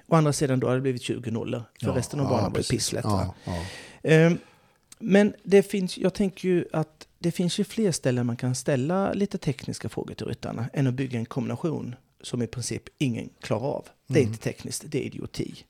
å 0.07 0.16
andra 0.16 0.34
sidan 0.34 0.59
då 0.59 0.68
hade 0.68 0.78
det 0.78 0.82
blivit 0.82 1.01
20 1.01 1.32
nollor. 1.32 1.64
För 1.82 1.88
Ja, 1.88 1.95
resten 1.95 2.20
av 2.20 2.26
ja, 2.26 2.30
banan 2.30 2.51
var 2.51 2.59
ju 2.59 2.64
pisslätt. 2.64 3.05
Ja, 3.05 3.36
ja. 3.43 3.64
Eh, 4.09 4.32
Men 5.03 5.34
det 5.43 5.64
finns, 5.64 5.97
jag 5.97 6.14
tänker 6.14 6.47
ju 6.49 6.66
att 6.74 7.07
det 7.20 7.32
finns 7.32 7.59
ju 7.59 7.64
fler 7.64 7.91
ställen 7.91 8.26
man 8.26 8.38
kan 8.38 8.55
ställa 8.55 9.14
lite 9.14 9.38
tekniska 9.38 9.89
frågor 9.89 10.14
till 10.14 10.28
ryttarna 10.28 10.70
än 10.74 10.88
att 10.88 10.93
bygga 10.93 11.20
en 11.20 11.26
kombination 11.26 11.95
som 12.24 12.41
i 12.41 12.47
princip 12.47 12.84
ingen 12.97 13.30
klarar 13.41 13.67
av. 13.67 13.88
Det 14.07 14.19
är 14.19 14.22
Mm. 14.24 14.32
inte 14.34 14.43
tekniskt, 14.43 14.84
det 14.88 14.97
är 14.99 15.03
idioti. 15.05 15.65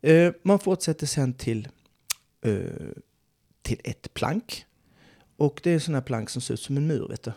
Eh, 0.00 0.32
Man 0.42 0.58
fortsätter 0.58 1.06
sen 1.06 1.34
till, 1.34 1.68
eh, 2.44 2.60
till 3.62 3.80
ett 3.84 4.14
plank. 4.14 4.64
Och 5.36 5.60
det 5.62 5.70
är 5.70 5.78
sådana 5.78 6.02
plank 6.02 6.30
som 6.30 6.42
ser 6.42 6.54
ut 6.54 6.60
som 6.60 6.76
en 6.76 6.86
mur, 6.86 7.08
vet 7.08 7.22
du. 7.22 7.32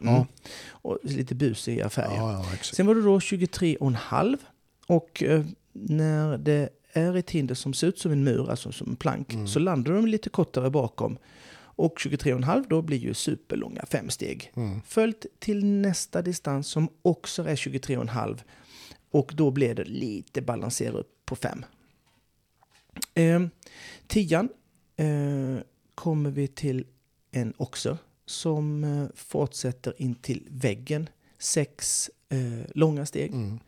Mm. 0.00 0.14
Ja. 0.14 0.26
Och 0.68 0.98
lite 1.02 1.34
busiga 1.34 1.90
färger. 1.90 2.16
Ja, 2.16 2.32
ja. 2.52 2.56
Sen 2.62 2.86
var 2.86 2.94
det 2.94 3.02
då 3.02 3.20
23,5 3.20 4.38
och 4.86 5.22
eh, 5.22 5.44
när 5.72 6.38
det 6.38 6.68
är 6.92 7.16
ett 7.16 7.30
hinder 7.30 7.54
som 7.54 7.74
ser 7.74 7.86
ut 7.86 7.98
som 7.98 8.12
en 8.12 8.24
mur, 8.24 8.50
alltså 8.50 8.72
som 8.72 8.88
en 8.90 8.96
plank, 8.96 9.32
Mm. 9.32 9.46
så 9.46 9.58
landar 9.58 9.92
de 9.92 10.06
lite 10.06 10.30
kortare 10.30 10.70
bakom. 10.70 11.18
Och 11.76 11.98
23,5 11.98 12.64
då 12.68 12.82
blir 12.82 12.98
ju 12.98 13.14
superlånga 13.14 13.86
fem 13.86 14.10
steg. 14.10 14.52
Mm. 14.56 14.82
Följt 14.86 15.26
till 15.38 15.64
nästa 15.64 16.22
distans 16.22 16.68
som 16.68 16.88
också 17.02 17.42
är 17.42 17.56
23,5 17.56 18.38
och 19.10 19.32
då 19.34 19.50
blir 19.50 19.74
det 19.74 19.84
lite 19.84 20.42
balanserat 20.42 20.94
upp 20.94 21.26
på 21.26 21.36
fem. 21.36 21.64
Eh, 23.14 23.42
tian 24.06 24.48
eh, 24.96 25.58
kommer 25.94 26.30
vi 26.30 26.48
till 26.48 26.86
en 27.30 27.54
också 27.56 27.98
som 28.26 28.84
eh, 28.84 29.06
fortsätter 29.14 30.02
in 30.02 30.14
till 30.14 30.46
väggen. 30.50 31.08
Sex 31.38 32.10
eh, 32.28 32.70
långa 32.74 33.06
steg. 33.06 33.30
Mm. 33.32 33.58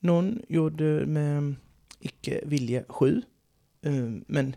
Någon 0.00 0.42
gjorde 0.48 1.06
med 1.06 1.54
icke 2.00 2.40
vilja 2.44 2.84
sju. 2.88 3.22
Eh, 3.82 3.92
men 4.26 4.56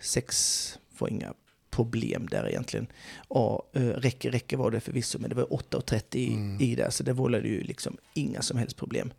sex 0.00 0.78
får 0.90 1.10
inga 1.10 1.34
problem 1.78 2.26
där 2.30 2.48
egentligen. 2.48 2.86
Ja, 3.28 3.62
eh, 3.72 3.80
räcker, 3.82 4.30
räcker 4.30 4.56
var 4.56 4.70
det 4.70 4.80
förvisso, 4.80 5.18
men 5.18 5.30
det 5.30 5.36
var 5.36 5.46
8,30 5.52 6.16
i, 6.18 6.34
Mm. 6.34 6.60
i 6.60 6.74
det, 6.74 6.90
så 6.90 7.02
det 7.02 7.12
vållade 7.12 7.48
ju 7.48 7.62
liksom 7.62 7.96
inga 8.14 8.42
som 8.42 8.58
helst 8.58 8.76
problem. 8.76 9.12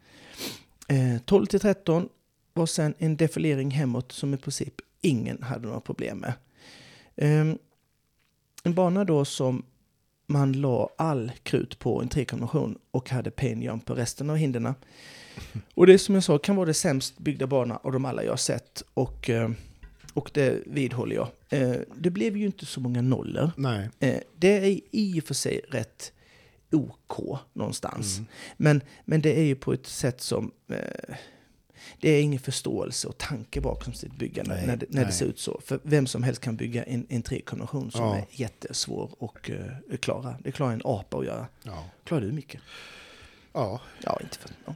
Eh, 0.87 1.21
12 1.25 1.45
till 1.45 1.59
13 1.59 2.09
var 2.53 2.65
sen 2.65 2.93
en 2.97 3.17
defilering 3.17 3.71
hemåt 3.71 4.11
som 4.11 4.33
i 4.33 4.37
princip 4.37 4.73
ingen 5.01 5.43
hade 5.43 5.67
några 5.67 5.79
problem 5.79 6.17
med. 6.17 6.33
Eh, 7.15 7.55
en 8.63 8.73
bana 8.73 9.03
då 9.05 9.25
som 9.25 9.65
man 10.27 10.51
la 10.53 10.89
all 10.97 11.31
krut 11.43 11.79
på 11.79 12.01
en 12.01 12.09
trekombination 12.09 12.77
och 12.91 13.09
hade 13.09 13.31
pain 13.31 13.79
på 13.85 13.95
resten 13.95 14.29
av 14.29 14.35
hinderna. 14.35 14.75
Och 15.75 15.87
det 15.87 15.99
som 15.99 16.15
jag 16.15 16.23
sa 16.23 16.37
kan 16.37 16.55
vara 16.55 16.65
det 16.65 16.73
sämst 16.73 17.17
byggda 17.17 17.47
bana 17.47 17.77
av 17.77 17.91
de 17.91 18.05
alla 18.05 18.23
jag 18.23 18.31
har 18.31 18.37
sett. 18.37 18.83
Och, 18.93 19.29
eh, 19.29 19.49
och 20.19 20.31
det 20.33 20.63
vidhåller 20.65 21.15
jag. 21.15 21.27
Eh, 21.49 21.75
Det 21.97 22.09
blev 22.09 22.37
ju 22.37 22.45
inte 22.45 22.65
så 22.65 22.79
många 22.79 23.01
nollor. 23.01 23.51
Nej. 23.57 23.89
Eh, 23.99 24.19
Det 24.35 24.57
är 24.57 24.79
i 24.91 25.19
och 25.19 25.23
för 25.23 25.33
sig 25.33 25.61
rätt 25.69 26.11
OK 26.71 27.39
någonstans. 27.53 28.17
Mm. 28.17 28.27
Men, 28.57 28.81
men 29.05 29.21
det 29.21 29.39
är 29.39 29.43
ju 29.43 29.55
på 29.55 29.73
ett 29.73 29.87
sätt 29.87 30.21
som... 30.21 30.51
Eh, 30.67 31.15
det 32.01 32.09
är 32.09 32.21
ingen 32.21 32.39
förståelse 32.39 33.07
och 33.07 33.17
tanke 33.17 33.61
bakom 33.61 33.93
sitt 33.93 34.13
byggande 34.17 34.55
Nej, 34.55 34.67
när, 34.67 34.77
det, 34.77 34.85
när 34.89 35.05
det 35.05 35.11
ser 35.11 35.25
ut 35.25 35.39
så. 35.39 35.61
För 35.65 35.79
vem 35.83 36.07
som 36.07 36.23
helst 36.23 36.41
kan 36.41 36.55
bygga 36.55 36.83
en, 36.83 37.05
en 37.09 37.21
trekombination 37.21 37.91
som 37.91 38.01
Ja. 38.01 38.15
är 38.17 38.25
jättesvår 38.31 39.09
och 39.17 39.49
uh, 39.49 39.97
klara. 39.97 40.35
Det 40.43 40.51
klarar 40.51 40.73
en 40.73 40.81
apa 40.85 41.17
att 41.19 41.25
göra. 41.25 41.47
Ja. 41.63 41.85
Klarar 42.03 42.21
du 42.21 42.31
mycket? 42.31 42.61
Ja. 43.59 43.81
Ja, 44.03 44.19
inte 44.23 44.37
för, 44.37 44.51
ja. 44.65 44.75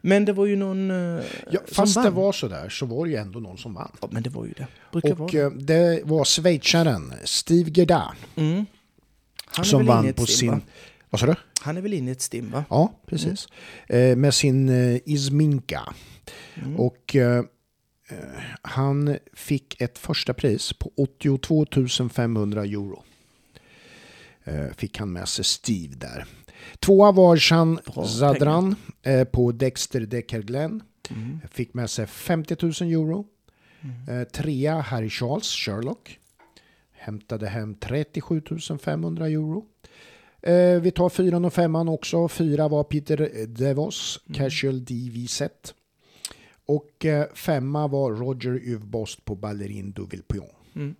Men 0.00 0.24
det 0.24 0.32
var 0.32 0.46
ju 0.46 0.56
någon 0.56 0.90
eh, 0.90 1.24
Ja, 1.50 1.60
som 1.66 1.74
fast 1.74 1.94
det 1.94 2.00
vann. 2.02 2.14
var 2.14 2.32
så 2.32 2.48
där 2.48 2.68
så 2.68 2.86
var 2.86 3.04
det 3.06 3.10
ju 3.10 3.16
ändå 3.16 3.38
någon 3.40 3.58
som 3.58 3.74
vann. 3.74 3.96
Ja, 4.02 4.08
men 4.10 4.22
det 4.22 4.30
var 4.30 4.44
ju 4.46 4.52
det. 4.52 4.66
Brukar 4.92 5.14
vara 5.14 5.24
Och 5.24 5.30
det. 5.32 5.40
eh, 5.40 5.50
det 5.50 6.00
var 6.04 6.24
schweizaren 6.24 7.12
Steve 7.24 7.70
Gerda 7.74 8.14
Mm. 8.36 8.66
Han 9.46 9.62
är 9.62 9.64
som 9.68 9.78
väl 9.78 9.86
inne 9.86 9.92
i 9.92 9.96
vann 9.96 10.06
ett 10.08 10.16
på 10.16 10.26
stim, 10.26 10.36
sin... 10.36 10.50
va? 10.50 10.60
Vad 11.10 11.20
sa 11.20 11.26
du? 11.26 11.34
Han 11.60 11.76
är 11.76 11.80
väl 11.80 11.92
inne 11.94 12.10
i 12.10 12.12
ett 12.12 12.20
stim, 12.20 12.50
va? 12.50 12.64
Ja, 12.70 12.92
precis. 13.06 13.48
Eh, 13.88 14.16
med 14.16 14.34
sin 14.34 14.68
eh, 14.68 15.00
Izminka. 15.04 15.94
Mm. 16.54 16.76
Och 16.76 17.16
eh, 17.16 17.38
eh, 18.08 18.16
han 18.62 19.18
fick 19.34 19.80
ett 19.80 19.98
första 19.98 20.34
pris 20.34 20.72
på 20.72 20.90
82 20.96 21.66
500 22.12 22.62
euro. 22.64 23.02
Eh, 24.44 24.66
fick 24.76 24.98
han 24.98 25.12
med 25.12 25.28
sig 25.28 25.44
Steve 25.44 25.94
där. 25.94 26.24
Tvåa 26.78 27.12
var 27.12 27.38
Jean 27.50 27.78
Bra 27.94 28.06
Zadran 28.06 28.76
eh, 29.02 29.24
på 29.24 29.52
Dexter 29.52 30.00
Deckerglen. 30.00 30.82
Mm. 31.10 31.40
Fick 31.50 31.74
med 31.74 31.90
sig 31.90 32.06
50 32.06 32.56
000 32.60 32.72
euro. 32.92 33.26
Mm. 33.80 34.20
Eh, 34.20 34.28
trea 34.28 34.80
Harry 34.80 35.10
Charles, 35.10 35.46
Sherlock. 35.46 36.18
Hämtade 36.92 37.46
hem 37.46 37.74
37 37.74 38.42
500 38.80 39.26
euro. 39.26 39.64
Eh, 40.42 40.80
vi 40.80 40.90
tar 40.90 41.08
fyran 41.08 41.44
och 41.44 41.52
femman 41.52 41.88
också. 41.88 42.28
Fyra 42.28 42.68
var 42.68 42.84
Peter 42.84 43.46
Devos, 43.46 44.20
Mm. 44.26 44.38
Casual 44.38 44.84
DV 44.84 45.26
set. 45.26 45.74
Och 46.66 47.04
eh, 47.04 47.26
femma 47.34 47.88
var 47.88 48.12
Roger 48.12 48.60
Uvbost 48.64 49.24
på 49.24 49.34
Ballerin 49.34 49.92
du 49.92 50.06
Villepion. 50.06 50.48
Mm. 50.74 50.94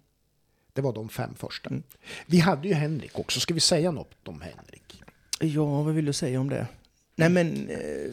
Det 0.73 0.83
var 0.83 0.93
de 0.93 1.09
fem 1.09 1.35
första. 1.35 1.71
Mm. 1.71 1.83
Vi 2.27 2.39
hade 2.39 2.69
ju 2.69 2.75
Henrik 2.75 3.19
också. 3.19 3.41
Ska 3.41 3.55
vi 3.55 3.61
säga 3.61 3.91
något 3.91 4.29
om 4.29 4.41
Henrik? 4.41 5.03
Ja, 5.41 5.83
vad 5.83 5.95
vill 5.95 6.05
du 6.05 6.13
säga 6.13 6.41
om 6.41 6.51
det? 6.51 6.67
Nej, 7.17 7.29
men... 7.31 7.69
Eh, 7.69 8.11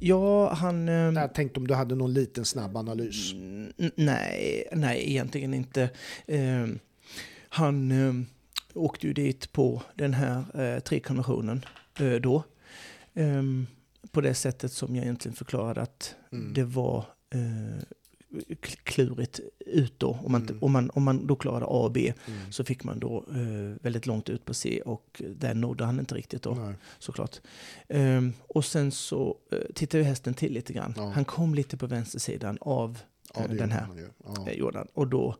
ja, 0.00 0.52
han... 0.54 0.88
Eh, 0.88 0.94
Jag 0.94 1.34
tänkte 1.34 1.60
om 1.60 1.66
du 1.66 1.74
hade 1.74 1.94
någon 1.94 2.12
liten 2.14 2.44
snabb 2.44 2.76
analys. 2.76 3.32
N- 3.32 3.72
Nej, 3.96 4.68
nej, 4.72 5.10
egentligen 5.10 5.54
inte. 5.54 5.90
Eh, 6.26 6.66
han 7.48 8.26
åkte 8.74 9.06
ju 9.06 9.12
dit 9.12 9.52
på 9.52 9.82
den 9.94 10.14
här 10.14 10.80
trekonventionen 10.80 11.64
då. 12.20 12.42
På 14.10 14.20
det 14.20 14.34
sättet 14.34 14.72
som 14.72 14.96
jag 14.96 15.04
egentligen 15.04 15.34
förklarade 15.36 15.80
att 15.82 16.14
Mm. 16.32 16.54
det 16.54 16.64
var 16.64 17.04
klurigt 18.84 19.40
ut 19.58 19.94
då. 19.98 20.18
Om 20.24 20.32
man, 20.32 20.42
Mm. 20.42 20.58
om, 20.60 20.72
man, 20.72 20.90
om 20.90 21.02
man 21.02 21.26
då 21.26 21.36
klarade 21.36 21.64
A 21.64 21.68
och 21.68 21.92
B 21.92 22.12
Mm. 22.26 22.52
så 22.52 22.64
fick 22.64 22.84
man 22.84 22.98
då 23.00 23.24
eh, 23.30 23.82
väldigt 23.82 24.06
långt 24.06 24.28
ut 24.28 24.44
på 24.44 24.54
C 24.54 24.82
och 24.84 25.22
där 25.36 25.54
nådde 25.54 25.84
han 25.84 26.00
inte 26.00 26.14
riktigt 26.14 26.42
då 26.42 26.54
Nej. 26.54 26.74
såklart. 26.98 27.40
Ehm, 27.88 28.32
och 28.48 28.64
sen 28.64 28.92
så 28.92 29.36
uh, 29.52 29.58
tittade 29.74 30.02
ju 30.02 30.08
hästen 30.08 30.34
till 30.34 30.52
lite 30.52 30.72
grann. 30.72 30.94
Ja. 30.96 31.08
Han 31.10 31.24
kom 31.24 31.54
lite 31.54 31.76
på 31.76 31.86
vänstersidan 31.86 32.58
av 32.60 32.98
Ja, 33.34 33.40
eh, 33.40 33.48
det 33.50 33.56
den 33.56 33.70
här. 33.72 33.86
Ja. 34.24 34.48
eh, 34.48 34.54
Jordan. 34.58 34.86
Och 34.94 35.06
då 35.08 35.36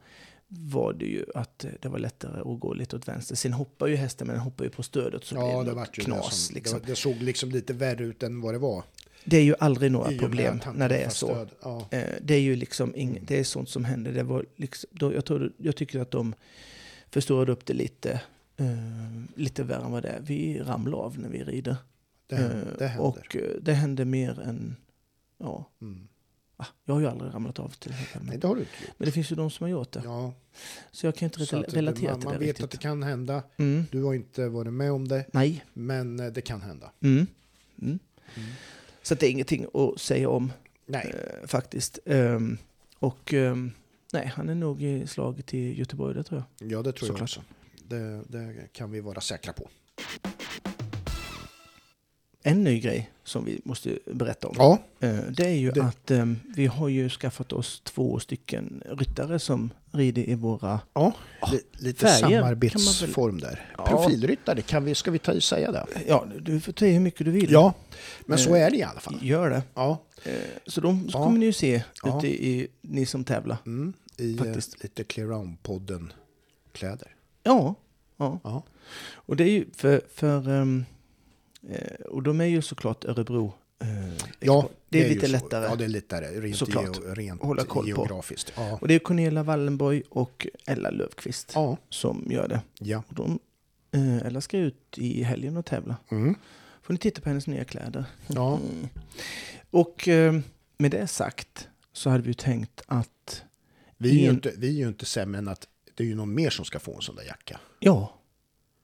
var 0.49 0.93
det 0.93 1.05
ju 1.07 1.25
att 1.35 1.65
eh, 1.65 1.71
det 1.81 1.89
var 1.89 1.99
lättare 1.99 2.41
att 2.41 2.61
gå 2.61 2.75
lite 2.75 2.97
åt 2.97 3.09
vänster. 3.09 3.35
Sen 3.35 3.53
hoppar 3.53 3.87
ju 3.87 3.97
hästen, 3.97 4.27
men 4.27 4.37
den 4.37 4.45
hoppar 4.45 4.65
ju 4.65 4.71
på 4.71 4.83
stödet 4.83 5.25
så 5.25 5.35
Ja, 5.35 5.63
det, 5.63 5.75
det 5.75 5.87
ju 5.99 6.05
knas. 6.05 6.29
det, 6.31 6.35
som, 6.37 6.55
liksom. 6.55 6.81
det, 6.81 6.87
det 6.87 6.97
såg 6.97 7.23
liksom 7.23 7.51
lite 7.51 7.73
värre 7.73 8.05
ut 8.05 8.23
än 8.23 8.41
vad 8.41 8.55
det 8.55 8.59
var. 8.59 8.85
Det 9.31 9.37
är 9.37 9.43
ju 9.45 9.55
aldrig 9.61 9.93
några 9.93 10.11
problem 10.19 10.61
när 10.75 10.89
det 10.89 10.99
är 10.99 11.09
så. 11.09 11.47
Ja. 11.63 11.89
Eh, 11.91 12.15
det 12.23 12.35
är 12.35 12.41
ju 12.41 12.57
liksom 12.57 12.97
ing, 12.97 13.19
det 13.23 13.39
är 13.39 13.45
sånt 13.45 13.69
som 13.69 13.85
händer. 13.85 14.13
Det 14.13 14.23
var 14.23 14.47
liksom, 14.57 14.91
då, 14.93 15.15
jag, 15.15 15.25
tror, 15.25 15.53
jag 15.57 15.77
tycker 15.77 16.01
att 16.01 16.11
de 16.11 16.35
förstorade 17.11 17.53
upp 17.53 17.67
det 17.67 17.75
lite 17.75 18.21
Eh, 18.57 18.67
lite 19.35 19.63
värre 19.63 19.85
än 19.85 19.93
vad 19.93 20.03
det 20.03 20.09
är. 20.09 20.21
Vi 20.21 20.59
ramlar 20.61 20.99
av 20.99 21.19
när 21.19 21.29
vi 21.29 21.45
rider. 21.45 21.77
Det, 22.27 22.37
händer- 22.37 22.57
Eh, 22.73 22.79
det 22.79 22.87
händer. 22.87 23.07
Och 23.07 23.37
det 23.63 23.73
händer 23.73 24.05
mer 24.05 24.41
än... 24.41 24.77
Ja, 25.39 25.71
Mm. 25.81 26.09
ah, 26.57 26.67
jag 26.85 26.95
har 26.95 27.01
ju 27.01 27.07
aldrig 27.07 27.35
ramlat 27.35 27.59
av 27.59 27.69
till 27.69 27.91
exempel. 27.93 28.21
Nej, 28.29 28.39
det 28.39 28.47
har 28.49 28.55
du 28.55 28.61
inte 28.61 28.73
gjort. 28.87 28.95
men 28.99 29.07
det 29.07 29.13
finns 29.13 29.33
ju 29.33 29.37
de 29.37 29.51
som 29.51 29.65
har 29.65 29.71
gjort 29.71 29.93
det. 29.93 30.03
Ja, 30.05 30.33
Så 30.91 31.07
jag 31.07 31.15
kan 31.17 31.27
inte 31.27 31.41
rela- 31.41 31.63
relatera 31.69 32.11
man, 32.11 32.21
till 32.21 32.25
man 32.29 32.33
det 32.35 32.39
vet 32.39 32.49
riktigt. 32.49 32.65
att 32.65 32.71
det 32.71 32.77
kan 32.79 33.03
hända. 33.03 33.43
Mm. 33.57 33.85
Du 33.91 34.03
har 34.03 34.15
inte 34.15 34.49
varit 34.49 34.73
med 34.73 34.93
om 34.93 35.09
det, 35.09 35.25
Nej. 35.33 35.65
men 35.73 36.17
det 36.17 36.41
kan 36.41 36.63
hända. 36.63 36.91
Mm. 37.01 37.27
Mm. 37.83 37.99
Så 39.03 39.15
det 39.15 39.27
är 39.27 39.31
ingenting 39.31 39.67
att 39.75 40.01
säga 40.01 40.29
om 40.29 40.53
Nej, 40.87 41.15
eh, 41.15 41.47
faktiskt. 41.47 41.99
Ehm, 42.07 42.59
och 42.99 43.35
ehm, 43.35 43.73
nej, 44.13 44.27
han 44.27 44.49
är 44.49 44.55
nog 44.55 44.83
i 44.83 45.07
slaget 45.07 45.47
till 45.47 45.79
Göteborg, 45.79 46.15
det 46.15 46.23
tror 46.23 46.45
jag. 46.59 46.73
ja 46.73 46.83
det 46.83 46.93
tror 46.93 47.09
jag 47.09 47.19
såklart. 47.19 47.23
också. 47.23 47.43
Det, 47.89 48.23
det 48.29 48.73
kan 48.73 48.91
vi 48.91 49.01
vara 49.01 49.21
säkra 49.21 49.53
på. 49.53 49.69
En 52.43 52.65
ny 52.65 52.81
grej 52.81 53.11
som 53.25 53.45
vi 53.45 53.61
måste 53.65 53.99
berätta 54.07 54.49
om. 54.49 54.55
Ja, 54.59 54.79
eh, 55.01 55.19
det 55.31 55.47
är 55.47 55.55
ju 55.55 55.71
Det- 55.71 55.83
att 55.85 56.11
ehm, 56.11 56.39
vi 56.57 56.67
har 56.67 56.89
ju 56.89 57.09
skaffat 57.09 57.53
oss 57.53 57.81
två 57.85 58.19
stycken 58.21 58.83
ryttare 58.87 59.39
som 59.39 59.71
rider 59.93 60.29
i 60.29 60.35
våra... 60.35 60.81
ja 60.95 61.13
Ja, 61.41 61.49
li- 61.53 61.63
lite 61.73 62.07
färger 62.07 62.41
samarbetsform 62.41 63.41
där. 63.41 63.73
Ja. 63.79 63.87
Profilryttare, 63.87 64.63
kan 64.63 64.85
vi, 64.85 64.95
ska 64.95 65.11
vi 65.11 65.19
ta 65.19 65.41
säga 65.41 65.73
det? 65.73 65.87
Ja, 66.07 66.27
du 66.41 66.61
får 66.61 66.73
ta 66.73 66.87
i 66.87 66.93
hur 66.93 67.01
mycket 67.01 67.25
du 67.27 67.31
vill. 67.31 67.51
Ja, 67.53 67.73
men 68.27 68.39
så 68.39 68.55
Eh, 68.55 68.63
är 68.67 68.71
det 68.71 68.77
i 68.77 68.83
alla 68.83 69.01
fall. 69.01 69.19
Gör 69.23 69.51
det. 69.51 69.63
Ja, 69.75 69.99
Eh, 70.25 70.33
så 70.67 70.81
de 70.81 71.09
Ja. 71.13 71.25
kommer 71.25 71.39
ni 71.39 71.47
ju 71.47 71.53
se 71.53 71.83
ute 72.05 72.27
i, 72.47 72.69
ni 72.81 73.07
som 73.07 73.25
tävlar. 73.25 73.57
mm, 73.67 73.93
i 74.17 74.33
eh, 74.33 74.39
Faktiskt. 74.45 74.83
lite 74.83 75.05
Clear 75.05 75.29
Round-podden 75.29 76.13
kläder. 76.73 77.09
Ja, 77.43 77.75
ja. 78.17 78.41
Ja. 78.45 78.63
Och 79.13 79.37
det 79.37 79.45
är 79.45 79.51
ju 79.51 79.67
för... 79.77 80.01
för 80.15 80.61
eh, 80.61 80.67
och 82.09 82.23
de 82.23 82.41
är 82.41 82.45
ju 82.45 82.63
såklart 82.63 83.05
Örebro. 83.05 83.53
Eh, 83.83 83.89
Ja, 84.41 84.69
det 84.89 84.99
är, 85.01 85.09
ju 85.09 85.15
lite 85.15 85.27
så. 85.27 85.33
lättare. 85.33 85.65
Ja, 85.65 85.77
det 85.77 85.85
är 85.85 85.89
lättare 85.89 86.27
rent, 86.41 86.57
Såklart. 86.57 86.85
geo, 86.97 87.15
rent 87.15 87.43
Hålla 87.43 87.65
koll 87.65 87.83
på. 87.83 87.89
geografiskt. 87.89 88.53
Ja. 88.57 88.79
Och 88.81 88.89
det 88.89 88.95
är 88.95 88.99
Cornelia 88.99 89.43
Wallenborg 89.43 90.03
och 90.09 90.47
Ella 90.67 90.91
Löfqvist 90.91 91.53
ja, 91.55 91.77
som 91.89 92.27
gör 92.31 92.49
det. 92.49 92.61
ja. 92.79 93.03
Och 93.09 93.15
de, 93.15 93.39
eh, 93.93 94.27
Ella 94.27 94.41
ska 94.41 94.59
ut 94.59 94.95
i 94.99 95.23
helgen 95.23 95.57
och 95.57 95.67
tävla. 95.67 95.97
Mm. 96.11 96.35
Får 96.83 96.93
ni 96.95 96.99
titta 96.99 97.21
på 97.21 97.29
hennes 97.29 97.47
nya 97.47 97.65
kläder. 97.65 98.05
ja. 98.27 98.57
Mm. 98.73 98.89
Och 99.71 100.09
eh, 100.09 100.41
med 100.79 100.91
det 100.91 101.07
sagt 101.07 101.69
så 101.93 102.11
hade 102.11 102.23
vi 102.23 102.29
ju 102.29 102.35
tänkt 102.35 102.83
att 102.87 103.43
Vi, 103.97 104.11
är 104.11 104.15
ju 104.23 104.29
En- 104.29 104.35
inte, 104.35 104.53
vi 104.57 104.69
är 104.69 104.73
ju 104.73 104.89
inte 104.89 105.05
sämre 105.05 105.39
än 105.39 105.49
att 105.49 105.69
det 105.95 106.03
är 106.05 106.09
ju 106.09 106.15
någon 106.15 106.35
mer 106.35 106.51
som 106.51 106.65
ska 106.65 106.79
få 106.79 106.95
en 106.95 107.03
sån 107.03 107.17
där 107.17 107.25
jacka. 107.25 107.61
ja, 107.79 108.17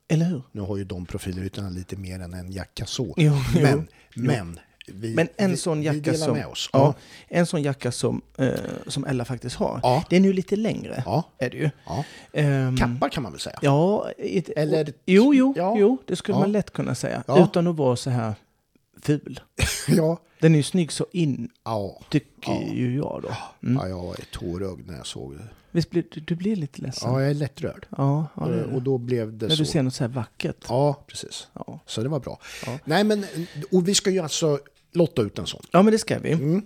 eller 0.07 0.25
hur? 0.25 0.41
Nu 0.51 0.61
har 0.61 0.77
ju 0.77 0.83
de 0.83 1.05
profilryttarna 1.05 1.69
lite 1.69 1.95
mer 1.95 2.19
än 2.19 2.33
en 2.33 2.51
jacka 2.51 2.85
så. 2.85 3.13
Jo, 3.17 3.33
Men, 3.61 3.87
jo. 4.15 4.23
men, 4.23 4.59
vi, 4.87 5.15
Men 5.15 5.27
en 5.37 5.51
vi, 5.51 5.57
sån 5.57 5.83
jacka 5.83 6.13
som- 6.13 6.33
med 6.37 6.45
oss. 6.47 6.69
Ja, 6.73 6.93
en 7.27 7.45
sån 7.45 7.61
jacka 7.61 7.91
som, 7.91 8.21
eh, 8.37 8.49
som 8.87 9.05
Ella 9.05 9.25
faktiskt 9.25 9.55
har. 9.55 9.79
Ja. 9.83 10.03
Den 10.09 10.23
är 10.23 10.27
ju 10.27 10.33
lite 10.33 10.55
längre, 10.55 11.03
Ja. 11.05 11.23
är 11.37 11.49
det 11.49 11.57
ju. 11.57 11.69
ja. 11.85 12.03
Ehm, 12.33 12.77
Kappa 12.77 13.09
kan 13.09 13.23
man 13.23 13.31
väl 13.31 13.41
säga? 13.41 13.59
Ja, 13.61 14.09
ett, 14.17 14.49
Eller- 14.49 14.93
jo, 15.05 15.33
jo, 15.33 15.53
Ja. 15.57 15.75
jo, 15.77 15.97
det 16.05 16.15
skulle 16.15 16.37
man 16.37 16.51
lätt 16.51 16.73
kunna 16.73 16.95
säga. 16.95 17.23
Utan 17.27 17.67
att 17.67 17.75
vara 17.75 17.95
så 17.95 18.09
här 18.09 18.33
ful. 19.01 19.39
Ja. 19.87 20.17
Den 20.39 20.53
är 20.53 20.57
ju 20.57 20.63
snygg 20.63 20.91
så 20.91 21.05
in, 21.11 21.49
tycker 22.09 22.51
Ja. 22.51 22.61
ju 22.73 22.95
jag 22.95 23.19
då. 23.23 23.29
Mm. 23.67 23.77
ja, 23.81 23.87
jag 23.87 24.03
var 24.03 24.15
tårögd 24.31 24.87
när 24.87 24.97
jag 24.97 25.05
såg 25.07 25.35
det. 25.37 25.47
Visst 25.77 25.89
blir 25.89 26.03
du, 26.11 26.19
du 26.21 26.35
blir 26.35 26.55
lite 26.55 26.81
ledsen? 26.81 27.11
Ja, 27.11 27.21
jag 27.21 27.29
är 27.29 27.33
lättrörd. 27.33 27.87
ja, 27.97 28.27
ja, 28.35 28.45
det 28.47 28.53
är 28.53 28.67
det. 28.67 28.75
och 28.75 28.81
då 28.81 28.97
blev 28.97 29.37
det 29.37 29.47
När 29.47 29.55
så. 29.55 29.63
du 29.63 29.69
ser 29.69 29.83
något 29.83 29.93
så 29.93 30.03
här 30.03 30.09
vackert. 30.11 30.65
Ja, 30.69 31.03
precis. 31.07 31.47
Ja. 31.53 31.79
Så 31.85 32.03
det 32.03 32.09
var 32.09 32.19
bra. 32.19 32.39
Ja. 32.65 32.79
Nej, 32.85 33.03
men 33.03 33.25
och 33.71 33.87
vi 33.87 33.95
ska 33.95 34.09
ju 34.09 34.19
alltså 34.19 34.59
lotta 34.91 35.21
ut 35.21 35.39
en 35.39 35.47
sån. 35.47 35.61
ja, 35.71 35.81
men 35.81 35.91
det 35.91 35.99
ska 35.99 36.19
vi. 36.19 36.31
Mm. 36.31 36.61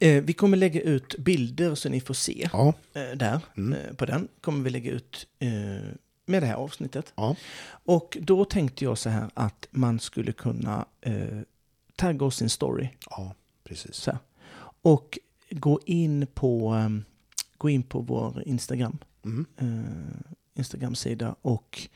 Eh, 0.00 0.22
vi 0.22 0.32
kommer 0.32 0.56
lägga 0.56 0.80
ut 0.80 1.14
bilder 1.18 1.74
så 1.74 1.88
ni 1.88 2.00
får 2.00 2.14
se. 2.14 2.48
Ja, 2.52 2.74
Eh, 2.94 3.16
där, 3.16 3.40
Mm. 3.56 3.72
eh, 3.78 3.94
på 3.94 4.06
den, 4.06 4.28
kommer 4.40 4.64
vi 4.64 4.70
lägga 4.70 4.90
ut 4.90 5.26
eh, 5.38 5.48
med 6.26 6.42
det 6.42 6.46
här 6.46 6.54
avsnittet. 6.54 7.12
ja, 7.16 7.36
Och 7.84 8.16
då 8.20 8.44
tänkte 8.44 8.84
jag 8.84 8.98
så 8.98 9.08
här 9.10 9.30
att 9.34 9.68
man 9.70 10.00
skulle 10.00 10.32
kunna 10.32 10.84
eh, 11.00 11.38
tagga 11.96 12.26
oss 12.26 12.36
sin 12.36 12.50
story. 12.50 12.88
ja, 13.10 13.34
precis. 13.64 14.08
Och 14.82 15.18
gå 15.50 15.80
in 15.86 16.26
på, 16.34 16.68
ehm, 16.68 17.04
gå 17.60 17.68
in 17.70 17.82
på 17.82 18.00
vår 18.00 18.42
Instagram. 18.46 18.98
Mm. 19.24 19.46
Eh, 19.56 20.30
Instagram-sida 20.58 21.34
och 21.42 21.88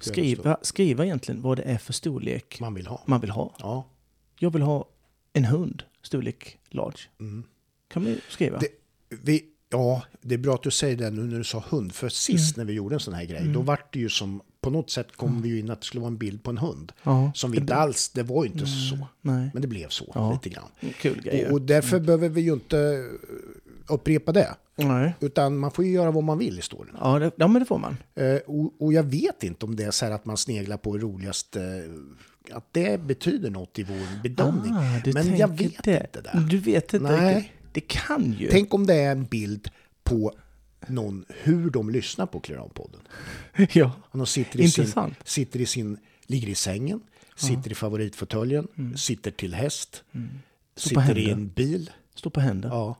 skriva, 0.00 0.58
skriva 0.62 1.04
egentligen 1.04 1.42
vad 1.42 1.56
det 1.56 1.62
är 1.62 1.78
för 1.78 1.92
storlek 1.92 2.60
Man 2.60 2.74
vill 2.74 2.86
ha. 2.86 3.02
man 3.06 3.20
vill 3.20 3.30
ha. 3.30 3.54
Ja. 3.58 3.86
Jag 4.38 4.50
vill 4.52 4.62
ha 4.62 4.88
en 5.32 5.44
hund, 5.44 5.82
storlek 6.02 6.58
large. 6.68 6.98
Mm. 7.20 7.44
Kan 7.88 8.04
vi 8.04 8.20
skriva? 8.28 8.58
Det- 8.58 8.68
Vi, 9.22 9.44
ja, 9.70 10.02
det 10.20 10.34
är 10.34 10.38
bra 10.38 10.54
att 10.54 10.62
du 10.62 10.70
säger 10.70 10.96
det 10.96 11.10
nu 11.10 11.22
när 11.22 11.38
du 11.38 11.44
sa 11.44 11.64
hund. 11.70 11.92
För 11.92 12.08
sist 12.08 12.56
Mm. 12.56 12.66
när 12.66 12.72
vi 12.72 12.76
gjorde 12.76 12.94
en 12.96 13.00
sån 13.00 13.14
här 13.14 13.24
grej, 13.24 13.48
då 13.54 13.60
vart 13.60 13.92
det 13.92 13.98
ju 13.98 14.08
som, 14.08 14.40
på 14.60 14.70
något 14.70 14.90
sätt 14.90 15.16
kom 15.16 15.42
vi 15.42 15.48
ju 15.48 15.58
in 15.58 15.70
att 15.70 15.80
det 15.80 15.86
skulle 15.86 16.00
vara 16.00 16.10
en 16.10 16.16
bild 16.18 16.42
på 16.42 16.50
en 16.50 16.58
hund. 16.58 16.92
ja. 17.02 17.32
Som 17.34 17.50
vi 17.50 17.58
inte 17.58 17.74
alls, 17.74 18.08
det 18.08 18.22
var 18.22 18.44
ju 18.44 18.50
inte 18.50 18.66
så. 18.66 18.96
Nej, 19.20 19.50
Men 19.52 19.62
det 19.62 19.68
blev 19.68 19.88
så, 19.88 20.12
Ja. 20.14 20.32
lite 20.32 20.48
grann. 20.48 20.68
kul 21.00 21.20
grej. 21.22 21.46
Och, 21.46 21.52
och 21.52 21.62
därför 21.62 22.00
behöver 22.00 22.28
vi 22.28 22.40
ju 22.40 22.52
inte 22.52 23.08
upprepa 23.88 24.32
det. 24.32 24.54
Nej. 24.76 25.14
Utan 25.20 25.58
man 25.58 25.70
får 25.70 25.84
ju 25.84 25.90
göra 25.92 26.10
vad 26.10 26.24
man 26.24 26.38
vill 26.38 26.58
i 26.58 26.62
storyn. 26.62 26.96
Ja, 27.00 27.18
det, 27.18 27.30
ja, 27.36 27.48
men 27.48 27.60
det 27.62 27.66
får 27.66 27.78
man. 27.78 27.96
Eh, 28.14 28.36
och, 28.46 28.82
och 28.82 28.92
jag 28.92 29.02
vet 29.02 29.42
inte 29.42 29.66
om 29.66 29.76
det 29.76 29.84
är 29.84 29.90
så 29.90 30.04
här 30.04 30.12
att 30.12 30.24
man 30.24 30.36
sneglar 30.36 30.76
på 30.76 30.98
roligaste, 30.98 31.62
eh, 32.50 32.56
att 32.56 32.68
det 32.72 33.00
betyder 33.00 33.50
något 33.50 33.78
i 33.78 33.82
vår 33.82 34.22
bedömning. 34.22 34.72
Ah, 34.72 35.00
Men 35.14 35.36
jag 35.36 35.48
vet 35.48 35.84
det. 35.84 36.00
inte 36.00 36.20
det. 36.20 36.46
Du 36.50 36.58
vet 36.58 36.94
inte 36.94 37.12
Nej. 37.16 37.52
Det 37.72 37.80
kan 37.80 38.32
ju. 38.38 38.48
Tänk 38.50 38.74
om 38.74 38.86
det 38.86 38.94
är 38.94 39.12
en 39.12 39.24
bild 39.24 39.68
på 40.04 40.32
någon, 40.86 41.24
hur 41.42 41.70
de 41.70 41.90
lyssnar 41.90 42.26
på 42.26 42.40
Clearown-podden. 42.40 43.00
ja. 43.72 43.92
Om 44.10 44.18
de 44.20 44.26
sitter 44.26 44.60
i, 44.60 44.70
sin, 44.70 44.82
Intressant. 44.84 45.14
sitter 45.24 45.60
i 45.60 45.66
sin, 45.66 45.96
ligger 46.26 46.48
i 46.48 46.54
sängen, 46.54 47.00
sitter 47.36 47.70
i 47.70 47.74
favoritfåtöljen, 47.74 48.68
Mm. 48.78 48.96
sitter 48.96 49.30
till 49.30 49.54
häst, 49.54 50.04
Står 50.76 50.94
på 50.94 51.00
sitter 51.00 51.18
i 51.18 51.30
en 51.30 51.48
bil, 51.48 51.90
Stå 52.14 52.30
på 52.30 52.40
händer. 52.40 52.68
ja, 52.68 52.98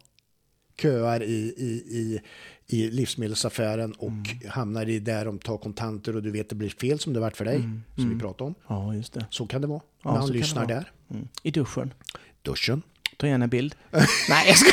köar 0.82 1.22
i, 1.22 1.54
i, 1.56 1.82
i, 1.90 2.20
i 2.66 2.90
livsmedelsaffären 2.90 3.92
och 3.92 4.08
Mm. 4.08 4.24
hamnar 4.50 4.88
i 4.88 4.98
där 4.98 5.24
de 5.24 5.38
tar 5.38 5.58
kontanter 5.58 6.16
och 6.16 6.22
du 6.22 6.30
vet 6.30 6.48
det 6.48 6.54
blir 6.54 6.68
fel 6.70 6.98
som 6.98 7.12
det 7.12 7.20
varit 7.20 7.36
för 7.36 7.44
dig, 7.44 7.62
som 7.96 8.14
vi 8.14 8.20
pratade 8.20 8.48
om. 8.48 8.54
Ja, 8.68 8.94
just 8.94 9.12
det. 9.12 9.26
Så 9.30 9.46
kan 9.46 9.60
det 9.60 9.66
vara. 9.66 9.80
Mm. 9.80 9.90
Ja, 10.02 10.12
när 10.12 10.20
han 10.20 10.30
lyssnar 10.32 10.66
där. 10.66 10.92
Mm. 11.10 11.28
I 11.42 11.50
duschen. 11.50 11.94
Duschen. 12.42 12.82
Ta 13.16 13.26
gärna 13.26 13.46
bild. 13.48 13.74
Nej, 14.28 14.46
jag 14.46 14.56
ska... 14.58 14.70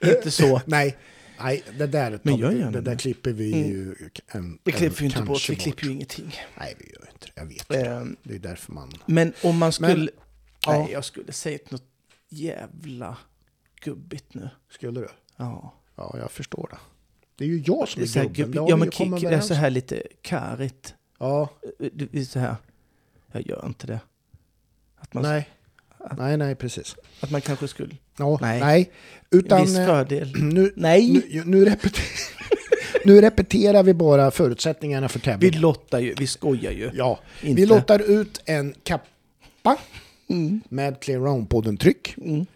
Inte 0.16 0.30
så. 0.30 0.60
Nej, 0.66 0.96
nej 1.40 1.62
det 1.78 1.86
där, 1.86 2.20
Men 2.22 2.36
gör 2.36 2.52
gärna 2.52 2.70
det 2.70 2.80
där 2.80 2.96
klipper 2.96 3.32
vi 3.32 3.44
ju 3.68 3.94
en, 4.28 4.58
Vi 4.64 4.72
klipper 4.72 5.02
ju 5.02 5.06
en- 5.06 5.12
inte 5.12 5.22
bort, 5.26 5.50
vi 5.50 5.56
klipper 5.56 5.84
ju 5.86 5.92
ingenting. 5.92 6.34
Nej, 6.58 6.74
vi 6.78 6.84
gör 6.92 7.08
inte 7.12 7.26
det. 7.26 7.32
Jag 7.34 7.46
vet 7.46 7.68
det. 7.68 7.86
Ehm, 7.86 8.16
Det 8.22 8.34
är 8.34 8.38
därför 8.38 8.72
man... 8.72 8.92
Men 9.06 9.32
om 9.42 9.58
man 9.58 9.72
skulle... 9.72 10.10
ja. 10.66 10.72
Nej, 10.72 10.92
jag 10.92 11.04
skulle 11.04 11.32
säga 11.32 11.58
något 11.68 11.84
jävla 12.28 13.16
gubbigt 13.90 14.34
nu. 14.34 14.48
Skulle 14.70 15.00
du? 15.00 15.08
Ja. 15.36 15.74
Ja, 15.96 16.14
jag 16.18 16.30
förstår 16.30 16.68
det. 16.70 16.78
Det 17.36 17.44
är 17.44 17.48
ju 17.48 17.62
jag 17.66 17.88
som 17.88 18.02
Det 18.02 18.16
är 18.16 18.24
är, 18.24 18.28
gubben. 18.28 18.58
har 18.62 18.70
Ja, 18.70 18.76
vi 18.76 18.80
men 18.80 18.90
kick, 18.90 19.20
det 19.30 19.36
är 19.36 19.40
så 19.40 19.54
här 19.54 19.70
lite 19.70 20.02
karigt. 20.22 20.94
Ja, 21.18 21.48
Det 21.92 22.20
är 22.20 22.24
så 22.24 22.38
här... 22.38 22.56
Jag 23.32 23.46
gör 23.46 23.62
inte 23.66 23.86
det. 23.86 24.00
Att 24.96 25.14
man, 25.14 25.22
nej. 25.22 25.48
Nej, 26.18 26.36
nej, 26.36 26.54
precis. 26.54 26.96
att 27.20 27.30
man 27.30 27.40
kanske 27.40 27.68
skulle... 27.68 27.96
Ja, 28.18 28.38
Nej. 28.40 28.60
nej. 28.60 28.90
En 29.30 29.38
Utan 29.38 29.60
viss 29.62 29.76
eh, 29.78 29.86
fördel. 29.86 30.32
nu, 30.42 30.72
Nej! 30.76 31.10
nu, 31.30 31.42
nu, 31.44 31.64
repeter, 31.64 32.02
nu 33.04 33.20
repeterar 33.20 33.82
vi 33.82 33.94
bara 33.94 34.30
förutsättningarna 34.30 35.08
för 35.08 35.18
Vi 35.18 35.24
tävlingen. 35.24 35.60
lottar 35.60 35.98
ju, 35.98 36.14
vi 36.18 36.26
skojar 36.26 36.72
ju. 36.72 36.90
Ja, 36.94 37.18
Inte. 37.42 37.60
vi 37.60 37.66
lottar 37.66 37.98
ut 38.20 38.40
en 38.44 38.74
kappa 38.82 39.76
Mm. 40.28 40.60
med 40.68 41.00
Clear 41.00 41.20
Round-podden-tryck. 41.20 42.14
Mm. 42.16 42.46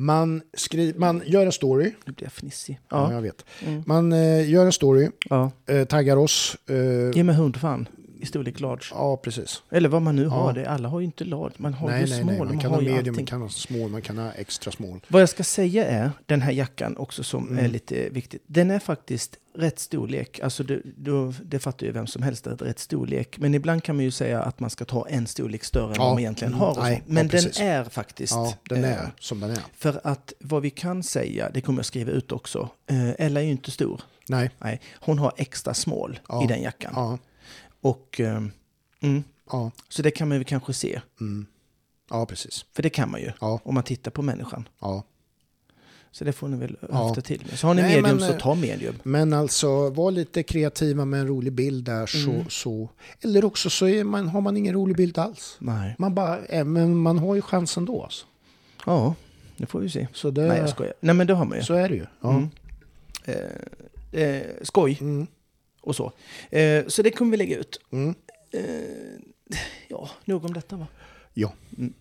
Man, 0.00 0.42
skri- 0.56 0.94
man 0.98 1.22
gör 1.26 1.46
en 1.46 1.52
story. 1.52 1.92
Nu 2.04 2.12
blir 2.12 2.24
jag 2.24 2.32
fnissig. 2.32 2.80
Ja, 2.88 3.08
Ja. 3.10 3.14
jag 3.14 3.22
vet. 3.22 3.44
Mm. 3.66 3.82
Man 3.86 4.12
eh, 4.12 4.50
gör 4.50 4.66
en 4.66 4.72
story, 4.72 5.10
ja. 5.30 5.50
eh, 5.66 5.84
taggar 5.84 6.16
oss. 6.16 6.56
Eh, 6.68 7.16
Ge 7.16 7.24
mig 7.24 7.34
hund 7.34 7.56
fan. 7.56 7.88
I 8.22 8.26
storlek 8.26 8.60
large. 8.60 8.82
Ja, 8.90 9.16
precis. 9.16 9.62
Eller 9.70 9.88
vad 9.88 10.02
man 10.02 10.16
nu 10.16 10.22
Ja. 10.22 10.28
har 10.28 10.52
det. 10.52 10.66
Alla 10.70 10.88
har 10.88 11.00
ju 11.00 11.06
inte 11.06 11.24
large. 11.24 11.54
Man 11.56 11.74
har 11.74 11.88
nej, 11.88 12.00
ju 12.00 12.06
nej, 12.08 12.18
small. 12.20 12.26
nej. 12.26 12.38
Man 12.38 12.46
man 12.48 12.58
kan 12.58 12.70
har 12.70 12.82
ha 12.82 12.84
medium, 12.96 13.14
man 13.16 13.26
kan 13.26 13.40
ha 13.42 13.48
small, 13.48 13.88
man 13.88 14.02
kan 14.02 14.18
ha 14.18 14.32
extra 14.32 14.72
small. 14.72 15.00
Vad 15.08 15.22
jag 15.22 15.28
ska 15.28 15.44
säga 15.44 15.86
är, 15.86 16.10
den 16.26 16.42
här 16.42 16.52
jackan 16.52 16.96
också 16.96 17.22
som 17.22 17.48
Mm. 17.48 17.64
är 17.64 17.68
lite 17.68 18.08
viktigt. 18.08 18.42
Den 18.46 18.70
är 18.70 18.78
faktiskt 18.78 19.36
rätt 19.54 19.78
storlek. 19.78 20.40
Alltså 20.40 20.62
det, 20.62 20.80
då, 20.96 21.34
det 21.44 21.58
fattar 21.58 21.86
ju 21.86 21.92
vem 21.92 22.06
som 22.06 22.22
helst 22.22 22.46
att 22.46 22.58
det 22.58 22.64
är 22.64 22.66
rätt 22.66 22.78
storlek. 22.78 23.38
Men 23.38 23.54
ibland 23.54 23.82
kan 23.82 23.96
man 23.96 24.04
ju 24.04 24.10
säga 24.10 24.42
att 24.42 24.60
man 24.60 24.70
ska 24.70 24.84
ta 24.84 25.08
en 25.08 25.26
storlek 25.26 25.64
större 25.64 25.86
än 25.88 25.94
Ja, 25.94 26.02
vad 26.04 26.10
man 26.12 26.18
egentligen 26.20 26.54
har. 26.54 26.76
Nej. 26.82 27.02
Men 27.06 27.28
ja, 27.32 27.40
den 27.40 27.66
är 27.66 27.84
faktiskt... 27.84 28.32
Ja, 28.32 28.54
den 28.68 28.84
eh, 28.84 28.90
är 28.90 29.10
som 29.20 29.40
den 29.40 29.50
är. 29.50 29.62
För 29.76 30.00
att 30.04 30.32
vad 30.40 30.62
vi 30.62 30.70
kan 30.70 31.02
säga, 31.02 31.50
det 31.54 31.60
kommer 31.60 31.78
jag 31.78 31.86
skriva 31.86 32.10
ut 32.10 32.32
också. 32.32 32.68
Eh, 32.86 33.10
Ella 33.26 33.40
är 33.40 33.44
ju 33.44 33.50
inte 33.50 33.70
stor. 33.70 34.00
Nej, 34.28 34.50
Nej, 34.58 34.80
hon 35.00 35.18
har 35.18 35.32
extra 35.36 35.74
small 35.74 36.18
i 36.44 36.46
den 36.46 36.62
jackan. 36.62 37.18
Ja, 37.80 37.88
Och, 37.90 38.20
eh, 38.20 38.42
mm, 39.00 39.24
ja, 39.50 39.70
så 39.88 40.02
det 40.02 40.10
kan 40.10 40.28
man 40.28 40.38
ju 40.38 40.44
kanske 40.44 40.72
se. 40.72 41.00
mm. 41.20 41.46
ja 42.10 42.26
precis. 42.26 42.64
För 42.72 42.82
det 42.82 42.90
kan 42.90 43.10
man 43.10 43.20
ju. 43.20 43.32
Ja, 43.40 43.60
Om 43.64 43.74
man 43.74 43.84
tittar 43.84 44.10
på 44.10 44.22
människan. 44.22 44.68
ja. 44.80 45.02
Så 46.12 46.24
det 46.24 46.32
får 46.32 46.48
ni 46.48 46.56
väl 46.56 46.76
Ja. 46.92 47.06
höfta 47.06 47.20
till 47.20 47.42
med. 47.50 47.58
Så 47.58 47.66
har 47.66 47.74
ni 47.74 47.82
Nej, 47.82 48.02
medium 48.02 48.16
men, 48.16 48.28
så 48.28 48.38
ta 48.40 48.54
medium. 48.54 48.94
Men 49.02 49.32
alltså, 49.32 49.90
var 49.90 50.10
lite 50.10 50.42
kreativa 50.42 51.04
med 51.04 51.20
en 51.20 51.26
rolig 51.26 51.52
bild 51.52 51.84
där 51.84 52.06
så, 52.06 52.30
Mm. 52.30 52.48
så 52.48 52.88
eller 53.20 53.44
också 53.44 53.70
så 53.70 53.84
man, 53.84 54.28
har 54.28 54.40
man 54.40 54.56
ingen 54.56 54.74
rolig 54.74 54.96
bild 54.96 55.18
alls. 55.18 55.56
Nej. 55.58 55.94
Man 55.98 56.14
bara, 56.14 56.44
eh, 56.46 56.64
men 56.64 56.96
man 56.96 57.18
har 57.18 57.34
ju 57.34 57.42
chansen 57.42 57.84
då 57.84 58.02
alltså. 58.02 58.26
Ja, 58.86 59.14
det 59.56 59.66
får 59.66 59.80
vi 59.80 59.90
se. 59.90 60.08
Så 60.12 60.30
det, 60.30 60.46
Nej, 60.46 60.58
jag 60.58 60.68
skojar. 60.70 60.94
Nej, 61.00 61.14
men 61.14 61.26
det 61.26 61.34
har 61.34 61.44
man 61.44 61.58
ju. 61.58 61.64
så 61.64 61.74
är 61.74 61.88
det 61.88 61.94
ju. 61.94 62.06
Ja. 62.20 62.30
Mm. 62.30 62.48
Eh, 63.24 64.22
eh, 64.22 64.42
skoj 64.62 64.98
Mm. 65.00 65.26
Och 65.90 65.96
så. 65.96 66.12
Eh, 66.50 66.86
så 66.86 67.02
det 67.02 67.10
kommer 67.10 67.30
vi 67.30 67.36
lägga 67.36 67.56
ut. 67.56 67.80
Mm. 67.92 68.14
Eh, 68.52 68.62
ja, 69.88 70.10
nog 70.24 70.44
om 70.44 70.52
detta 70.52 70.76
va? 70.76 70.86
Ja. 71.34 71.52
Mm. 71.78 71.92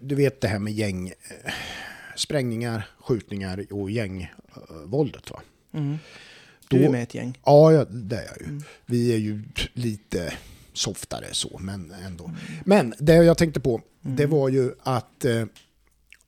Du 0.00 0.14
vet 0.14 0.40
det 0.40 0.48
här 0.48 0.58
med 0.58 0.72
gäng, 0.72 1.08
eh, 1.08 1.52
sprängningar, 2.16 2.88
skjutningar 3.00 3.66
och 3.72 3.90
gängvåldet 3.90 5.30
va? 5.30 5.40
Mm. 5.74 5.98
Du 6.68 6.84
är 6.84 6.88
med 6.90 7.00
i 7.00 7.02
ett 7.02 7.14
gäng. 7.14 7.38
Ja, 7.44 7.84
det 7.84 8.16
är 8.16 8.24
jag 8.26 8.40
ju. 8.40 8.44
Mm. 8.46 8.62
Vi 8.86 9.12
är 9.12 9.16
ju 9.18 9.42
lite 9.72 10.32
softare 10.72 11.26
så, 11.32 11.58
men 11.62 11.90
ändå. 11.90 12.30
Men 12.64 12.94
det 12.98 13.14
jag 13.14 13.38
tänkte 13.38 13.60
på, 13.60 13.80
det 14.00 14.24
Mm. 14.24 14.36
var 14.38 14.48
ju 14.48 14.72
att 14.82 15.24
eh, 15.24 15.44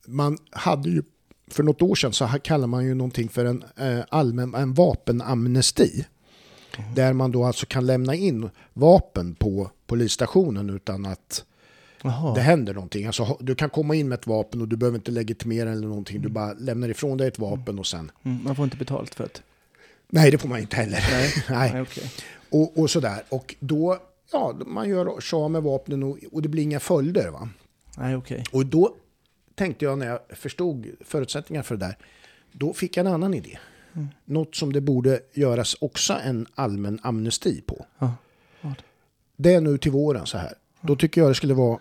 man 0.07 0.37
hade 0.51 0.89
ju, 0.89 1.03
för 1.51 1.63
något 1.63 1.81
år 1.81 1.95
sedan 1.95 2.13
så 2.13 2.27
kallar 2.27 2.67
man 2.67 2.85
ju 2.85 2.93
någonting 2.93 3.29
för 3.29 3.45
en 3.45 3.63
eh, 3.77 3.99
allmän 4.09 4.55
en 4.55 4.73
vapenamnesti. 4.73 6.05
Mm. 6.77 6.93
Där 6.95 7.13
man 7.13 7.31
då 7.31 7.43
alltså 7.45 7.65
kan 7.65 7.85
lämna 7.85 8.15
in 8.15 8.49
vapen 8.73 9.35
på 9.35 9.71
polisstationen 9.87 10.69
utan 10.69 11.05
att 11.05 11.45
Jaha. 12.03 12.33
det 12.35 12.41
händer 12.41 12.73
någonting. 12.73 13.05
Alltså, 13.05 13.37
du 13.39 13.55
kan 13.55 13.69
komma 13.69 13.95
in 13.95 14.07
med 14.07 14.19
ett 14.19 14.27
vapen 14.27 14.61
och 14.61 14.67
du 14.67 14.75
behöver 14.77 14.97
inte 14.97 15.11
legitimera 15.11 15.71
eller 15.71 15.87
någonting. 15.87 16.17
Du 16.21 16.27
Mm. 16.27 16.33
bara 16.33 16.53
lämnar 16.53 16.89
ifrån 16.89 17.17
dig 17.17 17.27
ett 17.27 17.39
vapen 17.39 17.79
och 17.79 17.87
sen... 17.87 18.11
Mm, 18.23 18.43
man 18.43 18.55
får 18.55 18.65
inte 18.65 18.77
betalt 18.77 19.15
för 19.15 19.23
det. 19.23 19.41
Nej, 20.09 20.31
det 20.31 20.37
får 20.37 20.49
man 20.49 20.59
inte 20.59 20.75
heller. 20.75 21.07
Nej. 21.11 21.33
Nej. 21.49 21.71
Nej, 21.73 21.81
okej. 21.81 22.11
Och, 22.49 22.77
och 22.79 22.89
sådär. 22.89 23.23
Och 23.29 23.55
då, 23.59 23.97
ja, 24.31 24.55
man 24.65 24.89
gör 24.89 25.21
kör 25.21 25.47
med 25.47 25.63
vapnen 25.63 26.03
och, 26.03 26.17
och 26.31 26.41
det 26.41 26.49
blir 26.49 26.63
inga 26.63 26.79
följder. 26.79 27.29
Va? 27.29 27.49
Nej, 27.97 28.15
okej. 28.15 28.43
Och 28.51 28.65
då 28.65 28.95
tänkte 29.61 29.85
jag 29.85 29.97
när 29.97 30.07
jag 30.07 30.19
förstod 30.29 30.87
förutsättningar 31.01 31.63
för 31.63 31.77
det 31.77 31.85
där, 31.85 31.97
då 32.51 32.73
fick 32.73 32.97
jag 32.97 33.05
en 33.05 33.13
annan 33.13 33.33
idé. 33.33 33.59
Mm. 33.93 34.07
Något 34.25 34.55
som 34.55 34.73
det 34.73 34.81
borde 34.81 35.21
göras 35.33 35.75
också 35.81 36.13
en 36.13 36.47
allmän 36.55 36.99
amnesti 37.03 37.61
på. 37.61 37.85
Ja. 37.99 38.15
Det 39.37 39.53
är 39.53 39.61
nu 39.61 39.77
till 39.77 39.91
våren 39.91 40.25
så 40.25 40.37
här. 40.37 40.53
Då 40.81 40.95
tycker 40.95 41.21
jag 41.21 41.29
det 41.29 41.35
skulle 41.35 41.53
vara 41.53 41.79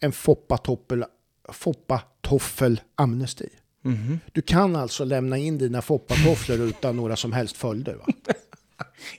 en 0.00 0.12
foppatoffel, 0.12 1.04
foppatoffel-amnesti. 1.48 3.48
Mhm. 3.82 4.20
Du 4.32 4.42
kan 4.42 4.76
alltså 4.76 5.04
lämna 5.04 5.38
in 5.38 5.58
dina 5.58 5.82
foppatofflor 5.82 6.60
utan 6.60 6.96
några 6.96 7.16
som 7.16 7.32
helst 7.32 7.56
följder. 7.56 7.94
Va? 7.94 8.06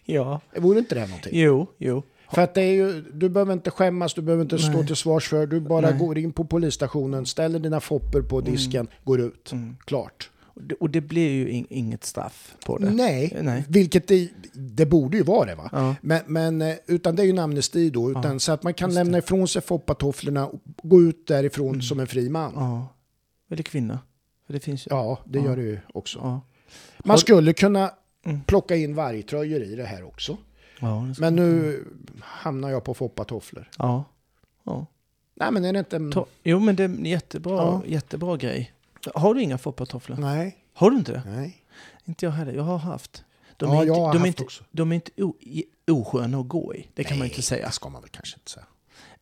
Ja. 0.06 0.42
Vore 0.56 0.80
inte 0.80 0.96
det 0.96 1.08
någonting? 1.08 1.40
Jo, 1.40 1.68
jo. 1.78 2.04
För 2.32 2.42
att 2.42 2.54
det 2.54 2.62
är 2.62 2.72
ju, 2.74 3.02
du 3.02 3.30
behöver 3.30 3.54
inte 3.54 3.72
skämmas, 3.72 4.14
du 4.14 4.22
behöver 4.22 4.44
inte 4.44 4.58
stå 4.58 4.72
Nej. 4.78 4.88
till 4.88 4.96
svars 4.96 5.28
för, 5.30 5.48
du 5.48 5.60
bara 5.60 5.90
Nej. 5.90 6.00
går 6.00 6.18
in 6.18 6.32
på 6.34 6.46
polisstationen, 6.46 7.26
ställer 7.26 7.60
dina 7.60 7.80
fopper 7.80 8.22
på 8.22 8.42
disken, 8.42 8.88
går 9.04 9.20
ut. 9.22 9.52
Mm. 9.52 9.76
Klart. 9.86 10.30
Och 10.54 10.64
det, 10.64 10.76
det 10.90 11.02
blir 11.02 11.30
ju 11.30 11.50
in, 11.50 11.68
inget 11.70 12.04
straff 12.04 12.56
på 12.66 12.78
det. 12.78 12.90
Nej, 12.90 13.38
Nej. 13.42 13.66
vilket 13.70 14.08
det, 14.08 14.30
det 14.54 14.86
borde 14.86 15.18
ju 15.18 15.24
vara 15.24 15.46
det 15.46 15.56
va? 15.56 15.70
Ja. 15.72 15.96
Men, 16.02 16.22
men 16.28 16.62
eh, 16.62 16.76
utan 16.88 17.16
det 17.16 17.22
är 17.22 17.26
ju 17.26 17.30
en 17.30 17.40
amnesti 17.40 17.90
då, 17.90 18.12
utan 18.12 18.34
Ja, 18.34 18.40
så 18.40 18.52
att 18.52 18.64
man 18.64 18.74
kan 18.74 18.90
just 18.90 18.96
lämna 18.96 19.18
ifrån 19.18 19.48
sig 19.48 19.62
foppatofflorna 19.62 20.48
och 20.48 20.60
gå 20.84 21.02
ut 21.02 21.28
därifrån 21.28 21.82
som 21.82 22.00
en 22.00 22.08
fri 22.08 22.30
man. 22.30 22.52
Ja, 22.56 22.62
Ja. 22.62 22.88
Eller 23.54 23.64
kvinna. 23.64 24.00
För 24.46 24.54
det 24.54 24.60
finns 24.60 24.88
ju. 24.88 24.90
det 24.90 24.96
Ja. 25.40 25.46
gör 25.46 25.56
det 25.58 25.64
ju 25.64 25.80
också. 25.94 26.20
Ja. 26.24 26.42
Man 27.06 27.18
skulle 27.18 27.54
kunna 27.54 27.92
Mm. 28.26 28.42
plocka 28.44 28.76
in 28.76 28.96
vargtröjor 28.96 29.62
i 29.64 29.76
det 29.76 29.84
här 29.84 30.04
också. 30.04 30.38
Ja, 30.80 31.08
Men 31.20 31.36
nu 31.36 31.84
hamnar 32.22 32.70
jag 32.70 32.84
på 32.84 32.94
foppatofflor. 32.94 33.70
Ja. 33.78 34.04
ja. 34.64 34.86
Nej 35.36 35.52
men 35.52 35.66
är 35.66 35.74
det 35.74 35.80
inte... 35.80 36.10
Ta, 36.14 36.26
jo, 36.44 36.60
men 36.60 36.76
det 36.76 36.84
är 36.84 36.90
en 36.90 37.06
jättebra, 37.06 37.56
Ja. 37.56 37.82
jättebra 37.86 38.38
grej. 38.38 38.74
Har 39.16 39.34
du 39.34 39.42
inga 39.42 39.58
foppatofflor? 39.58 40.18
Nej, 40.18 40.58
Har 40.74 40.92
du 40.92 40.98
inte 40.98 41.12
det? 41.12 41.24
nej. 41.26 41.64
Inte 42.06 42.26
jag 42.26 42.32
heller. 42.32 42.54
Jag 42.54 42.64
har 42.64 42.78
haft. 42.78 43.24
De 43.58 43.74
Ja, 43.74 43.82
är 43.82 43.86
jag 43.86 43.96
inte, 43.96 44.02
har 44.02 44.14
de 44.14 44.18
haft 44.20 44.28
inte, 44.28 44.44
också. 44.44 44.64
de 44.72 44.92
är 44.92 44.96
inte 44.96 45.12
osköna 45.92 46.40
att 46.40 46.48
gå 46.48 46.76
i. 46.76 46.88
Det 46.94 47.04
kan 47.04 47.18
man 47.18 47.26
Nej, 47.28 47.30
inte 47.34 47.42
säga. 47.42 47.66
Det 47.66 47.72
ska 47.72 47.90
man 47.90 48.02
väl 48.02 48.10
kanske 48.10 48.38
inte 48.38 48.52
säga. 48.52 48.66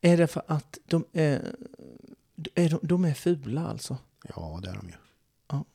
Är 0.01 0.17
det 0.17 0.27
för 0.27 0.41
att 0.47 0.77
de 0.85 1.05
är, 1.13 1.55
är, 2.55 2.69
de, 2.69 2.79
de 2.81 3.05
är 3.05 3.13
fula 3.13 3.67
alltså? 3.67 3.97
Ja, 4.35 4.59
det 4.63 4.69
är 4.69 4.73
de 4.73 4.87
ju. 4.87 4.93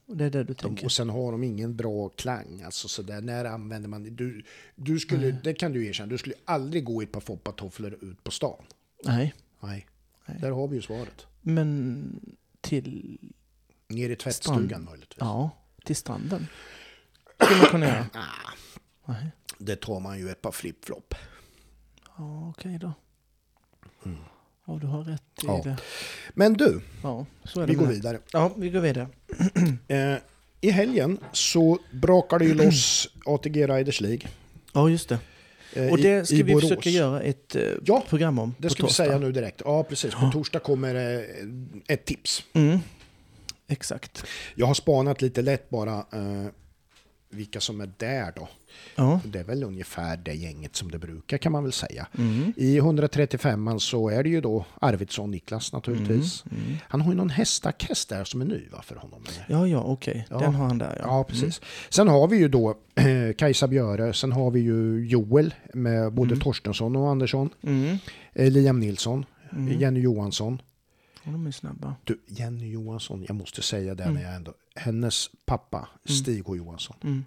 Ja, 0.06 0.14
det 0.14 0.24
är 0.24 0.30
det 0.30 0.44
du 0.44 0.54
tänker. 0.54 0.84
och 0.84 0.92
sen 0.92 1.08
har 1.08 1.32
de 1.32 1.44
ingen 1.44 1.76
bra 1.76 2.08
klang. 2.08 2.62
Alltså 2.62 2.88
så 2.88 3.02
där, 3.02 3.20
när 3.20 3.44
använder 3.44 3.88
man? 3.88 4.16
Du, 4.16 4.44
du 4.74 4.98
skulle, 4.98 5.30
det 5.30 5.54
kan 5.54 5.72
du 5.72 5.86
erkänna, 5.86 6.06
du 6.10 6.18
skulle 6.18 6.34
aldrig 6.44 6.84
gå 6.84 7.02
i 7.02 7.04
ett 7.04 7.12
par 7.12 7.20
foppatofflor 7.20 7.98
ut 8.04 8.24
på 8.24 8.30
stan. 8.30 8.64
Nej, 9.04 9.34
Nej. 9.60 9.86
Nej. 10.26 10.38
Där 10.40 10.50
har 10.50 10.68
vi 10.68 10.76
ju 10.76 10.82
svaret. 10.82 11.26
men 11.40 12.36
till, 12.60 13.18
Ner 13.88 14.10
i 14.10 14.16
tvättstugan 14.16 14.68
Strand. 14.68 14.84
möjligtvis. 14.84 15.18
ja, 15.20 15.50
till 15.84 15.96
stranden. 15.96 16.46
Skulle 17.44 17.58
man 17.60 17.66
kunna 17.70 17.86
göra. 17.86 18.06
Ah, 18.14 18.50
Nej. 19.04 19.30
det 19.58 19.76
tar 19.76 20.00
man 20.00 20.18
ju 20.18 20.30
ett 20.30 20.42
par 20.42 20.52
flipflop. 20.52 21.14
Ja, 22.18 22.48
okej 22.50 22.78
då. 22.78 22.92
Ja, 24.66 24.78
du 24.80 24.86
har 24.86 25.02
rätt 25.04 25.22
i. 25.42 25.46
Ja. 25.46 25.60
det. 25.64 25.76
Men 26.34 26.52
du, 26.54 26.80
Ja, 27.02 27.26
så 27.44 27.60
är 27.60 27.66
vi 27.66 27.72
det. 27.72 27.78
går 27.78 27.86
med- 27.86 27.94
vidare. 27.94 28.18
Ja, 28.32 28.52
vi 28.56 28.70
går 28.70 28.80
vidare. 28.80 29.08
Eh, 29.88 30.14
I 30.60 30.70
helgen 30.70 31.18
så 31.32 31.78
brakar 31.92 32.38
det 32.38 32.44
ju 32.44 32.54
loss 32.64 33.08
ATG 33.26 33.66
Riders 33.66 34.00
League. 34.00 34.28
Ja, 34.72 34.88
just 34.90 35.08
det. 35.08 35.18
eh, 35.74 35.92
Och 35.92 35.98
i- 35.98 36.02
det 36.02 36.26
ska 36.26 36.34
i 36.36 36.42
vi 36.42 36.52
Borås. 36.52 36.62
försöka 36.68 36.90
göra 36.90 37.20
ett 37.20 37.56
eh, 37.56 37.62
Ja, 37.84 38.02
program 38.08 38.38
om 38.38 38.54
Det 38.58 38.70
ska 38.70 38.82
vi 38.82 38.88
torsdag. 38.88 39.04
säga 39.04 39.18
nu 39.18 39.32
direkt. 39.32 39.62
Ja, 39.64 39.82
precis. 39.84 40.14
På 40.14 40.30
torsdag 40.32 40.58
kommer 40.58 41.24
ett 41.86 42.04
tips. 42.04 42.42
Mm. 42.52 42.78
Exakt. 43.68 44.24
Jag 44.54 44.66
har 44.66 44.74
spanat 44.74 45.22
lite 45.22 45.42
lätt 45.42 45.70
bara 45.70 46.04
vilka 47.30 47.60
som 47.60 47.80
är 47.80 47.90
där 47.96 48.32
då. 48.36 48.48
Ja. 48.96 49.20
Det 49.24 49.38
är 49.38 49.44
väl 49.44 49.64
ungefär 49.64 50.16
det 50.16 50.34
gänget 50.34 50.76
som 50.76 50.90
det 50.90 50.98
brukar 50.98 51.38
kan 51.38 51.52
man 51.52 51.62
väl 51.62 51.72
säga. 51.72 52.06
Mm. 52.18 52.52
I 52.56 52.76
135 52.76 53.80
så 53.80 54.08
är 54.08 54.22
det 54.22 54.28
ju 54.28 54.40
då 54.40 54.64
Arvidsson 54.80 55.30
Niklas 55.30 55.72
naturligtvis. 55.72 56.44
Mm. 56.50 56.76
Han 56.88 57.00
har 57.00 57.10
ju 57.12 57.16
någon 57.16 57.30
hästakhäst 57.30 58.08
där 58.08 58.24
som 58.24 58.40
är 58.40 58.44
ny 58.44 58.68
va, 58.72 58.82
för 58.82 58.96
honom. 58.96 59.22
Eller? 59.28 59.58
Ja, 59.60 59.66
ja, 59.66 59.82
okej. 59.82 60.26
Ja. 60.30 60.38
Den 60.38 60.54
har 60.54 60.66
han 60.66 60.78
där, 60.78 60.96
ja. 60.98 61.04
Ja, 61.06 61.24
precis. 61.24 61.60
Sen 61.88 62.08
har 62.08 62.28
vi 62.28 62.36
ju 62.36 62.48
då 62.48 62.70
eh, 62.94 63.32
Kajsa 63.38 63.68
Björe, 63.68 64.12
sen 64.12 64.32
har 64.32 64.50
vi 64.50 64.60
ju 64.60 65.06
Joel 65.06 65.54
med 65.74 66.12
både 66.12 66.30
Mm. 66.32 66.40
Torstensson 66.40 66.96
och 66.96 67.08
Andersson, 67.10 67.50
Mm. 67.62 67.96
eh, 68.32 68.50
Liam 68.50 68.80
Nilsson, 68.80 69.24
Mm. 69.52 69.80
Jenny 69.80 70.00
Johansson. 70.00 70.62
Ja, 71.24 71.30
de 71.32 71.46
är 71.46 71.50
snabba. 71.50 71.94
Du, 72.04 72.20
Jenny 72.26 72.70
Johansson, 72.70 73.24
jag 73.28 73.34
måste 73.36 73.62
säga 73.62 73.94
det 73.94 74.02
Mm. 74.04 74.14
när 74.14 74.22
jag 74.22 74.34
ändå... 74.34 74.54
Hennes 74.74 75.30
pappa, 75.46 75.88
Stig 76.04 76.44
H 76.46 76.56
Johansson, 76.56 76.96
Mm. 77.02 77.24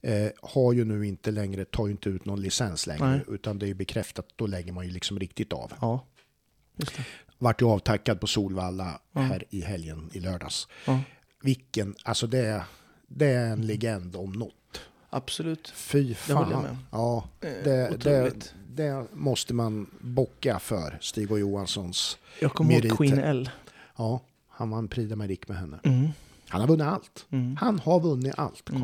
eh, 0.00 0.32
har 0.42 0.72
ju 0.72 0.84
nu 0.84 1.06
inte 1.06 1.30
längre, 1.30 1.64
tar 1.64 1.86
ju 1.86 1.92
inte 1.92 2.08
ut 2.08 2.24
någon 2.24 2.40
licens 2.42 2.86
längre, 2.86 3.10
Nej. 3.10 3.20
utan 3.28 3.58
det 3.58 3.66
är 3.66 3.68
ju 3.68 3.74
bekräftat, 3.74 4.26
då 4.36 4.46
lägger 4.46 4.72
man 4.72 4.84
ju 4.86 4.90
liksom 4.90 5.18
riktigt 5.18 5.52
av. 5.52 5.72
Ja, 5.80 6.06
just 6.76 6.96
det. 6.96 7.04
Vart 7.38 7.62
ju 7.62 7.66
avtackad 7.66 8.20
på 8.20 8.26
Solvalla 8.26 9.00
Ja. 9.12 9.20
här 9.20 9.44
i 9.50 9.60
helgen 9.60 10.10
i 10.12 10.20
lördags. 10.20 10.68
Ja, 10.86 11.00
Vilken, 11.42 11.94
alltså 12.04 12.26
det, 12.26 12.38
är- 12.46 12.64
det 13.06 13.26
är 13.26 13.46
en 13.52 13.66
legend 13.66 14.16
om 14.16 14.32
något. 14.32 14.80
absolut. 15.10 15.72
Fy 15.76 16.14
Det 16.26 16.32
håller 16.32 16.50
jag 16.52 16.62
fan. 16.62 16.62
med. 16.62 16.76
Ja, 16.92 17.28
Eh, 17.40 17.48
det, 17.64 17.96
det. 18.00 18.54
Det 18.74 19.06
måste 19.12 19.54
man 19.54 19.86
bocka 20.00 20.58
för, 20.58 20.98
Stig 21.00 21.30
och 21.32 21.40
Johanssons. 21.40 22.18
Jag 22.40 22.52
kommer 22.54 22.86
ihåg. 22.86 22.96
Queen 22.98 23.18
L. 23.18 23.50
Ja, 23.96 24.20
han 24.48 24.70
vann 24.70 24.88
Prix 24.88 25.12
d'Amérique 25.12 25.44
med 25.48 25.56
henne. 25.56 25.80
Mm. 25.84 26.08
Han 26.48 26.60
har 26.60 26.68
vunnit 26.68 26.86
allt. 26.86 27.26
Mm. 27.30 27.56
Han 27.56 27.78
har 27.78 28.00
vunnit 28.00 28.34
allt, 28.36 28.64
Karl. 28.64 28.76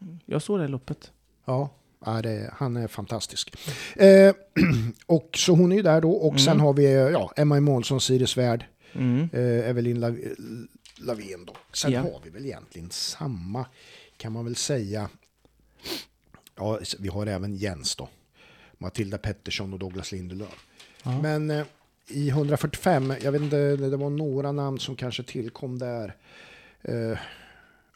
Mm. 0.00 0.18
Jag 0.26 0.42
såg 0.42 0.58
det 0.60 0.68
loppet. 0.68 1.12
Ja, 1.44 1.70
det, 2.22 2.50
han 2.56 2.76
är 2.76 2.88
fantastisk. 2.88 3.56
Eh, 3.96 4.34
och 5.06 5.30
så 5.36 5.54
hon 5.54 5.72
är 5.72 5.76
ju 5.76 5.82
där 5.82 6.00
då. 6.00 6.10
Och 6.12 6.40
sen 6.40 6.60
har 6.60 6.72
vi 6.72 6.92
ja, 6.94 7.32
Emma 7.36 7.60
Månsson, 7.60 8.00
Siri 8.00 8.26
Svärd, 8.26 8.64
Mm. 8.92 9.28
eh, 9.32 9.68
Evelin 9.70 10.00
Lav 10.00 10.18
Lavén 10.98 11.44
då. 11.44 11.56
Sen 11.72 11.92
Ja. 11.92 12.00
har 12.00 12.20
vi 12.24 12.30
väl 12.30 12.44
egentligen 12.46 12.90
samma, 12.90 13.66
kan 14.16 14.32
man 14.32 14.44
väl 14.44 14.56
säga. 14.56 15.08
Ja, 16.56 16.78
vi 16.98 17.08
har 17.08 17.26
även 17.26 17.54
Jens 17.56 17.96
då. 17.96 18.08
Matilda 18.84 19.18
Pettersson 19.18 19.72
och 19.72 19.78
Douglas 19.78 20.12
Lindelöf. 20.12 20.66
Men 21.22 21.50
eh, 21.50 21.66
i 22.08 22.28
145, 22.28 23.14
jag 23.22 23.32
vet 23.32 23.42
inte, 23.42 23.76
det 23.76 23.96
var 23.96 24.10
några 24.10 24.52
namn 24.52 24.78
som 24.78 24.96
kanske 24.96 25.22
tillkom 25.22 25.78
där. 25.78 26.16
Eh, 26.82 27.18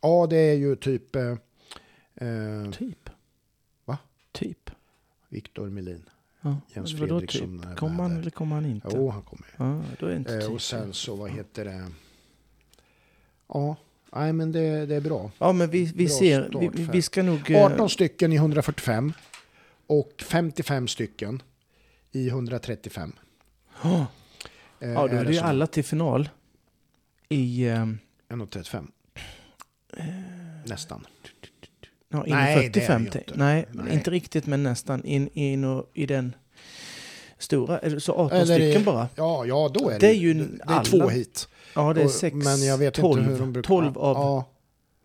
ja, 0.03 0.27
det 0.31 0.37
är 0.37 0.55
ju 0.55 0.77
typ 0.77 1.17
eh, 1.17 1.23
eh, 2.15 2.71
Typ. 2.73 3.11
Va? 3.85 3.99
Typ. 4.33 4.71
Viktor 5.29 5.67
Melin. 5.71 6.03
Ja. 6.41 6.57
Jens 6.75 6.99
Fredriksson 6.99 7.65
typ? 7.69 7.77
Kommer 7.79 7.95
med 7.97 8.03
han 8.11 8.21
eller 8.21 8.31
kommer 8.31 8.55
han 8.55 8.67
inte? 8.67 8.89
Jo, 8.95 9.11
han 9.11 9.23
kommer. 9.23 9.47
Ja, 9.57 9.83
då 10.01 10.07
är 10.07 10.11
det 10.11 10.17
inte 10.17 10.35
Eh, 10.35 10.41
typ. 10.41 10.51
och 10.51 10.63
sen 10.63 10.93
så, 10.93 11.17
vad 11.17 11.31
heter 11.31 11.65
det? 11.65 11.87
Ja, 13.49 13.77
nej 14.13 14.33
men 14.33 14.53
det, 14.53 14.87
det 14.87 14.95
är 14.95 15.01
bra. 15.01 15.31
Ja, 15.39 15.53
men 15.53 15.71
vi, 15.71 15.85
vi 15.85 16.07
Bra 16.07 16.15
ser, 16.19 16.71
vi, 16.73 16.89
vi 16.93 17.03
ska 17.03 17.23
nog... 17.23 17.51
eh, 17.51 17.65
18 17.65 17.91
stycken 17.91 18.33
i 18.33 18.37
145 18.37 19.13
och 19.89 20.13
55 20.27 20.89
stycken 20.89 21.43
i 22.13 22.29
135. 22.29 23.13
Ja, 23.83 24.07
Eh, 24.81 24.91
ja, 24.91 25.09
då 25.09 25.17
är 25.17 25.25
det 25.25 25.33
ju 25.33 25.39
alla 25.39 25.67
till 25.67 25.85
final. 25.85 26.29
I... 27.29 27.67
eh, 27.67 27.75
1,35. 28.29 28.87
Nästan. 30.67 31.07
Ja, 32.09 32.27
in 32.27 32.35
Nej, 32.35 32.67
i 32.67 32.69
det 32.69 32.81
är 32.81 32.87
45. 32.87 33.03
inte. 33.03 33.23
Nej, 33.35 33.67
Nej. 33.73 33.95
inte 33.95 34.11
riktigt, 34.11 34.47
men 34.47 34.63
nästan. 34.63 35.05
In, 35.05 35.29
in 35.33 35.65
och, 35.65 35.91
i 35.95 36.07
den 36.07 36.35
stora. 37.39 38.01
Så 38.01 38.13
18 38.15 38.39
Eller 38.39 38.55
stycken 38.55 38.85
bara. 38.85 39.09
Ja, 39.15 39.47
ja 39.47 39.71
då 39.75 39.89
är 39.89 39.93
det, 39.93 39.99
Det 39.99 40.09
är 40.09 40.15
ju 40.15 40.35
det, 40.35 40.45
det 40.67 40.73
är 40.75 40.85
två 40.85 41.09
hit. 41.09 41.49
Ja, 41.75 41.93
det 41.95 42.03
är 42.03 42.09
6, 42.09 42.35
Men 42.37 42.63
jag 42.67 42.79
vet 42.79 42.95
12, 42.95 43.19
inte 43.21 43.33
hur 43.33 43.39
de 43.39 43.53
brukar... 43.53 43.67
12 43.69 43.99
av... 43.99 44.17
Ja, 44.17 44.45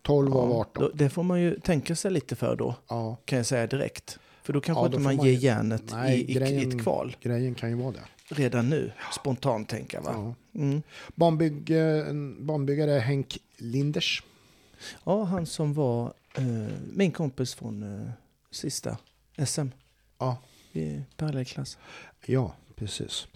12 0.02 0.36
av 0.36 0.50
ja, 0.50 0.56
18. 0.60 0.82
då, 0.82 0.90
det 0.94 1.10
får 1.10 1.22
man 1.22 1.40
ju 1.40 1.60
tänka 1.60 1.96
sig 1.96 2.10
lite 2.10 2.36
för 2.36 2.56
då, 2.56 2.74
Ja, 2.88 3.16
kan 3.24 3.36
jag 3.36 3.46
säga 3.46 3.66
direkt. 3.66 4.18
För 4.44 4.52
då 4.52 4.60
kanske 4.60 4.80
Ja, 4.82 4.86
inte 4.86 4.96
då 4.96 5.02
får 5.02 5.04
man 5.04 5.16
man 5.16 5.26
ger 5.26 5.32
järnet 5.32 5.82
Nej, 5.92 6.20
i, 6.20 6.24
i, 6.24 6.30
i 6.30 6.34
grejen- 6.34 6.68
ett 6.78 6.82
kval 6.82 7.16
grejen 7.20 7.54
kan 7.54 7.68
ju 7.70 7.74
vara 7.76 7.92
det. 7.92 8.04
redan 8.28 8.68
nu. 8.70 8.92
Spontant 9.20 9.68
tänka 9.68 10.00
va? 10.00 10.10
Ja. 10.52 10.60
Mm. 10.60 10.82
Banbygg, 11.14 11.70
en 11.70 12.46
banbyggare 12.46 12.90
Henk 12.90 13.38
Linders. 13.56 14.22
Ja, 15.04 15.24
han 15.24 15.46
som 15.46 15.74
var 15.74 16.12
eh, 16.36 16.44
min 16.92 17.10
kompis 17.12 17.54
från 17.54 17.82
eh, 18.02 18.10
sista 18.50 18.98
SM 19.46 19.66
Ja, 20.18 20.36
i 20.72 21.00
parallellklass. 21.16 21.78
ja, 22.26 22.54
precis. 22.76 23.26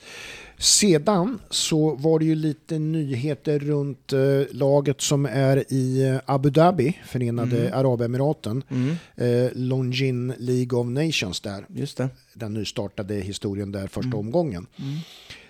Sedan 0.58 1.38
så 1.50 1.94
var 1.94 2.18
det 2.18 2.24
ju 2.24 2.34
lite 2.34 2.78
nyheter 2.78 3.58
runt 3.58 4.12
eh, 4.12 4.20
laget 4.50 5.00
som 5.00 5.26
är 5.26 5.72
i 5.72 6.18
Abu 6.26 6.50
Dhabi, 6.50 6.98
Förenade 7.06 7.60
Mm. 7.60 7.78
Arabemiraten. 7.78 8.62
Mm. 8.68 8.96
Eh, 9.16 9.50
Longin 9.54 10.34
League 10.38 10.78
of 10.78 10.86
Nations 10.86 11.40
där. 11.40 11.64
Just 11.68 11.96
det. 11.96 12.08
Den 12.34 12.54
nystartade 12.54 13.14
historien 13.14 13.72
där 13.72 13.86
första 13.86 14.06
Mm. 14.08 14.18
omgången. 14.18 14.66
Mm. 14.78 14.98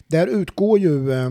Där 0.07 0.27
utgår 0.27 0.79
ju 0.79 1.13
eh, 1.13 1.31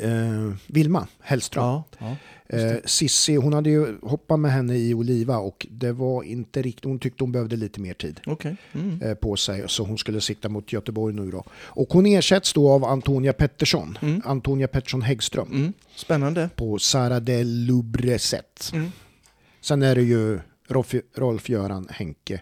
eh, 0.00 0.52
Vilma 0.66 1.06
Hellström. 1.20 1.64
Ja, 1.64 1.84
ja. 1.98 2.16
Eh, 2.52 2.76
Sissi, 2.84 3.36
hon 3.36 3.52
hade 3.52 3.70
ju 3.70 3.98
hoppat 4.02 4.40
med 4.40 4.52
henne 4.52 4.76
i 4.76 4.94
Oliva 4.94 5.38
och 5.38 5.66
det 5.70 5.92
var 5.92 6.22
inte 6.22 6.62
riktigt, 6.62 6.84
hon 6.84 6.98
tyckte 6.98 7.24
hon 7.24 7.32
behövde 7.32 7.56
lite 7.56 7.80
mer 7.80 7.94
tid 7.94 8.20
okej. 8.26 8.56
Mm. 8.72 9.02
eh, 9.02 9.14
på 9.14 9.36
sig 9.36 9.64
så 9.66 9.84
hon 9.84 9.98
skulle 9.98 10.20
sikta 10.20 10.48
mot 10.48 10.72
Göteborg 10.72 11.14
nu 11.14 11.30
då. 11.30 11.44
Och 11.52 11.88
hon 11.92 12.06
ersätts 12.06 12.52
då 12.52 12.70
av 12.70 12.84
Antonia 12.84 13.32
Pettersson, 13.32 13.98
Mm. 14.02 14.22
Antonia 14.24 14.68
Pettersson 14.68 15.02
Häggström 15.02 15.48
Mm. 15.52 15.72
Spännande. 15.96 16.50
på 16.56 16.78
Sara 16.78 17.20
de 17.20 17.44
Lubreset. 17.44 18.70
Mm. 18.72 18.90
Sen 19.60 19.82
är 19.82 19.94
det 19.94 20.02
ju 20.02 20.40
Rolf, 20.68 20.94
Rolf-Göran, 21.14 21.86
Henke 21.90 22.40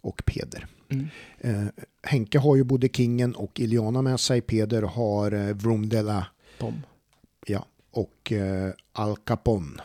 och 0.00 0.22
Peder. 0.26 0.66
Mm. 0.88 1.06
Eh, 1.40 1.66
Henke 2.02 2.38
har 2.38 2.56
ju 2.56 2.64
både 2.64 2.88
Kingen 2.88 3.34
och 3.34 3.60
Iliana 3.60 4.02
med 4.02 4.20
sig. 4.20 4.40
Peder 4.40 4.82
har 4.82 5.32
eh, 5.32 5.54
Vroom 5.54 5.88
de 5.88 6.02
la, 6.02 6.26
Pom. 6.58 6.82
Och 7.96 8.32
eh, 8.32 8.72
Al 8.92 9.16
Capone. 9.16 9.82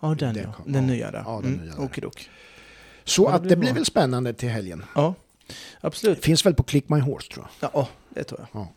Ja, 0.00 0.14
den, 0.14 0.34
Det 0.34 0.40
ja. 0.40 0.52
kom- 0.52 0.72
den 0.72 0.82
ja. 0.88 0.94
nya 0.94 1.10
där. 1.10 1.22
Ja, 1.26 1.40
den 1.42 1.52
Mm. 1.54 1.66
nya 1.66 1.74
där. 1.76 1.84
Okidok. 1.84 2.30
Så 3.04 3.22
Ja, 3.22 3.28
det 3.30 3.34
att 3.36 3.42
det 3.48 3.56
blir 3.56 3.68
bra. 3.68 3.74
väl 3.74 3.84
spännande 3.84 4.32
till 4.32 4.48
helgen. 4.48 4.84
Ja, 4.94 5.14
absolut. 5.80 6.24
Finns 6.24 6.46
väl 6.46 6.54
på 6.54 6.62
Click 6.62 6.88
My 6.88 6.98
Horse 7.00 7.32
tror 7.32 7.46
jag. 7.60 7.70
Ja, 7.74 7.88
det 8.08 8.24
tror 8.24 8.40
jag. 8.40 8.48
Ja. 8.62 8.68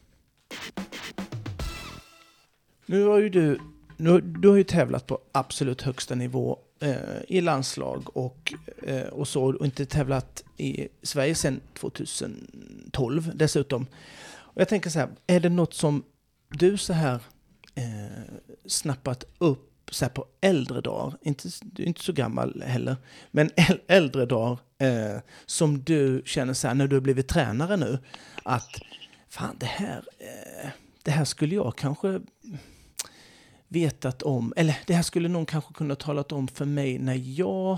Nu 2.85 3.03
har 3.05 3.17
ju 3.19 3.29
du, 3.29 3.59
nu, 3.97 4.21
du 4.21 4.49
har 4.49 4.55
ju 4.55 4.63
tävlat 4.63 5.07
på 5.07 5.19
absolut 5.31 5.81
högsta 5.81 6.15
nivå 6.15 6.59
eh, 6.79 6.95
i 7.27 7.41
landslag 7.41 8.17
och, 8.17 8.53
eh, 8.87 9.01
och 9.07 9.27
så 9.27 9.43
och 9.55 9.65
inte 9.65 9.85
tävlat 9.85 10.43
i 10.57 10.87
Sverige 11.01 11.35
sedan 11.35 11.61
2012 11.73 13.31
dessutom. 13.35 13.85
Och 14.33 14.61
jag 14.61 14.67
tänker 14.69 14.89
så 14.89 14.99
här, 14.99 15.09
är 15.27 15.39
det 15.39 15.49
något 15.49 15.73
som 15.73 16.03
du 16.49 16.77
så 16.77 16.93
här 16.93 17.19
eh, 17.75 18.23
snappat 18.65 19.23
upp 19.37 19.69
så 19.91 20.05
här 20.05 20.09
på 20.09 20.25
äldre 20.41 20.81
dagar, 20.81 21.17
inte, 21.21 21.49
du 21.61 21.83
är 21.83 21.87
inte 21.87 22.03
så 22.03 22.13
gammal 22.13 22.63
heller, 22.65 22.95
men 23.31 23.49
äldre 23.87 24.25
dagar 24.25 24.59
eh, 24.77 25.21
som 25.45 25.83
du 25.83 26.21
känner 26.25 26.53
så 26.53 26.67
här 26.67 26.75
när 26.75 26.87
du 26.87 26.95
har 26.95 27.01
blivit 27.01 27.27
tränare 27.27 27.77
nu, 27.77 27.99
att 28.43 28.69
fan 29.29 29.55
det 29.59 29.65
här, 29.65 30.03
eh, 30.19 30.69
det 31.03 31.11
här 31.11 31.25
skulle 31.25 31.55
jag 31.55 31.75
kanske 31.77 32.21
vetat 33.67 34.23
om, 34.23 34.53
eller 34.55 34.77
det 34.87 34.93
här 34.93 35.03
skulle 35.03 35.29
någon 35.29 35.45
kanske 35.45 35.73
kunna 35.73 35.95
talat 35.95 36.31
om 36.31 36.47
för 36.47 36.65
mig 36.65 36.99
när 36.99 37.39
jag 37.39 37.77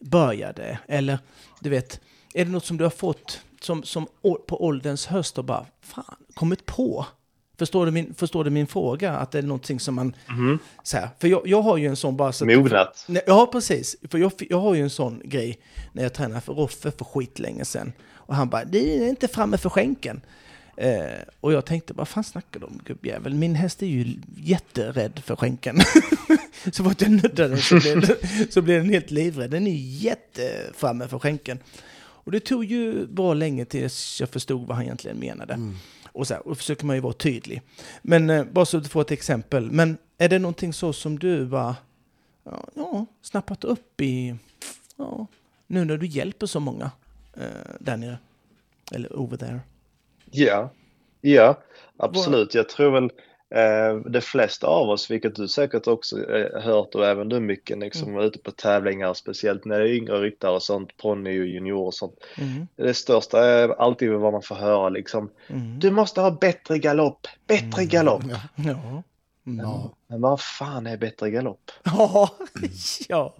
började. 0.00 0.78
Eller 0.88 1.18
du 1.60 1.70
vet, 1.70 2.00
är 2.34 2.44
det 2.44 2.50
något 2.50 2.64
som 2.64 2.76
du 2.76 2.84
har 2.84 2.90
fått 2.90 3.40
som, 3.60 3.82
som 3.82 4.06
på 4.22 4.64
ålderns 4.64 5.06
höst 5.06 5.38
och 5.38 5.44
bara 5.44 5.66
fan, 5.80 6.16
kommit 6.34 6.66
på? 6.66 7.06
Förstår 7.58 7.86
du 7.86 7.92
min, 7.92 8.14
förstår 8.14 8.44
du 8.44 8.50
min 8.50 8.66
fråga? 8.66 9.12
Att 9.12 9.30
det 9.30 9.38
är 9.38 9.42
någonting 9.42 9.80
som 9.80 9.94
man... 9.94 10.14
Mhm. 10.28 10.58
Så 10.82 10.96
här, 10.96 11.08
för 11.18 11.28
jag, 11.28 11.42
jag 11.48 11.62
har 11.62 11.76
ju 11.76 11.86
en 11.86 11.96
sån 11.96 12.16
bara... 12.16 12.32
Så 12.32 12.44
att- 12.44 12.56
Mognat. 12.56 13.04
Nej, 13.08 13.22
ja, 13.26 13.48
precis. 13.52 13.96
För 14.10 14.18
jag, 14.18 14.32
jag 14.50 14.60
har 14.60 14.74
ju 14.74 14.82
en 14.82 14.90
sån 14.90 15.22
grej 15.24 15.58
när 15.92 16.02
jag 16.02 16.12
tränade 16.14 16.40
för 16.40 16.52
Roffe 16.52 16.90
för 16.90 17.04
skitlänge 17.04 17.64
sedan. 17.64 17.92
Och 18.14 18.34
han 18.34 18.48
bara, 18.48 18.64
det 18.64 18.98
är 19.04 19.08
inte 19.08 19.28
framme 19.28 19.58
för 19.58 19.68
skänken. 19.70 20.20
Eh, 20.76 21.04
och 21.40 21.52
jag 21.52 21.64
tänkte, 21.64 21.92
vad 21.94 22.08
fan 22.08 22.24
snackar 22.24 22.60
du 22.60 22.66
om 22.66 22.80
gubbjävel? 22.84 23.34
Min 23.34 23.54
häst 23.54 23.82
är 23.82 23.86
ju 23.86 24.14
jätterädd 24.36 25.20
för 25.24 25.36
skänken. 25.36 25.78
så 26.72 26.84
fort 26.84 27.00
jag 27.02 27.10
nuddar 27.10 27.48
den 27.48 27.58
så 27.58 27.76
blir, 27.80 27.96
den, 27.96 28.16
så 28.50 28.62
blir 28.62 28.76
den 28.76 28.90
helt 28.90 29.10
livrädd. 29.10 29.50
Den 29.50 29.66
är 29.66 29.76
jätteframme 29.76 31.08
för 31.08 31.18
skänken. 31.18 31.58
Och 31.98 32.32
det 32.32 32.40
tog 32.40 32.64
ju 32.64 33.06
bra 33.06 33.34
länge 33.34 33.64
tills 33.64 34.20
jag 34.20 34.28
förstod 34.28 34.66
vad 34.66 34.76
han 34.76 34.84
egentligen 34.84 35.18
menade. 35.18 35.72
Och 36.16 36.26
så 36.26 36.34
här, 36.34 36.48
och 36.48 36.56
försöker 36.56 36.86
man 36.86 36.96
ju 36.96 37.02
vara 37.02 37.12
tydlig. 37.12 37.62
Men 38.02 38.30
eh, 38.30 38.44
bara 38.44 38.64
så 38.64 38.76
att 38.76 38.82
du 38.82 38.88
får 38.88 39.00
ett 39.00 39.10
exempel. 39.10 39.70
Men 39.70 39.98
är 40.18 40.28
det 40.28 40.38
någonting 40.38 40.72
så 40.72 40.92
som 40.92 41.18
du 41.18 41.46
bara 41.46 41.76
ja, 42.44 42.68
ja, 42.74 43.06
snappat 43.22 43.64
upp 43.64 44.00
i, 44.00 44.34
ja, 44.96 45.26
nu 45.66 45.84
när 45.84 45.96
du 45.96 46.06
hjälper 46.06 46.46
så 46.46 46.60
många 46.60 46.90
eh, 47.36 47.74
där 47.80 47.96
nere. 47.96 48.18
Eller 48.92 49.16
over 49.16 49.36
there. 49.36 49.60
Ja, 50.30 50.70
ja, 51.20 51.62
absolut. 51.96 52.54
Jag 52.54 52.68
tror 52.68 52.90
väl 52.90 53.10
de 54.06 54.20
flesta 54.20 54.66
av 54.66 54.88
oss, 54.88 55.10
vilket 55.10 55.34
du 55.34 55.48
säkert 55.48 55.86
också 55.86 56.30
eh, 56.34 56.60
hört 56.62 56.94
och 56.94 57.06
även 57.06 57.28
du 57.28 57.40
mycket, 57.40 57.78
liksom 57.78 58.08
Mm. 58.08 58.24
ute 58.24 58.38
på 58.38 58.50
tävlingar, 58.50 59.14
speciellt 59.14 59.64
när 59.64 59.78
det 59.80 59.88
är 59.90 59.94
yngre 59.94 60.20
ryttare 60.20 60.52
och 60.52 60.62
sånt, 60.62 60.96
ponny 60.96 61.40
och 61.40 61.46
junior 61.46 61.86
och 61.86 61.94
sånt. 61.94 62.14
Mm, 62.38 62.66
Det 62.76 62.94
största 62.94 63.44
är 63.44 63.68
alltid 63.68 64.10
vad 64.10 64.32
man 64.32 64.42
får 64.42 64.54
höra 64.54 64.88
liksom. 64.88 65.30
mm, 65.48 65.78
Du 65.80 65.90
måste 65.90 66.20
ha 66.20 66.30
bättre 66.30 66.78
galopp, 66.78 67.26
bättre 67.46 67.84
galopp. 67.84 68.22
Ja. 68.30 68.64
ja. 68.64 69.02
Mm. 69.46 69.64
Ja. 69.66 69.92
Men 70.08 70.20
vad 70.20 70.40
fan 70.40 70.86
är 70.86 70.96
bättre 70.96 71.30
galopp? 71.30 71.70
Ja, 71.84 72.30
ja, 73.08 73.34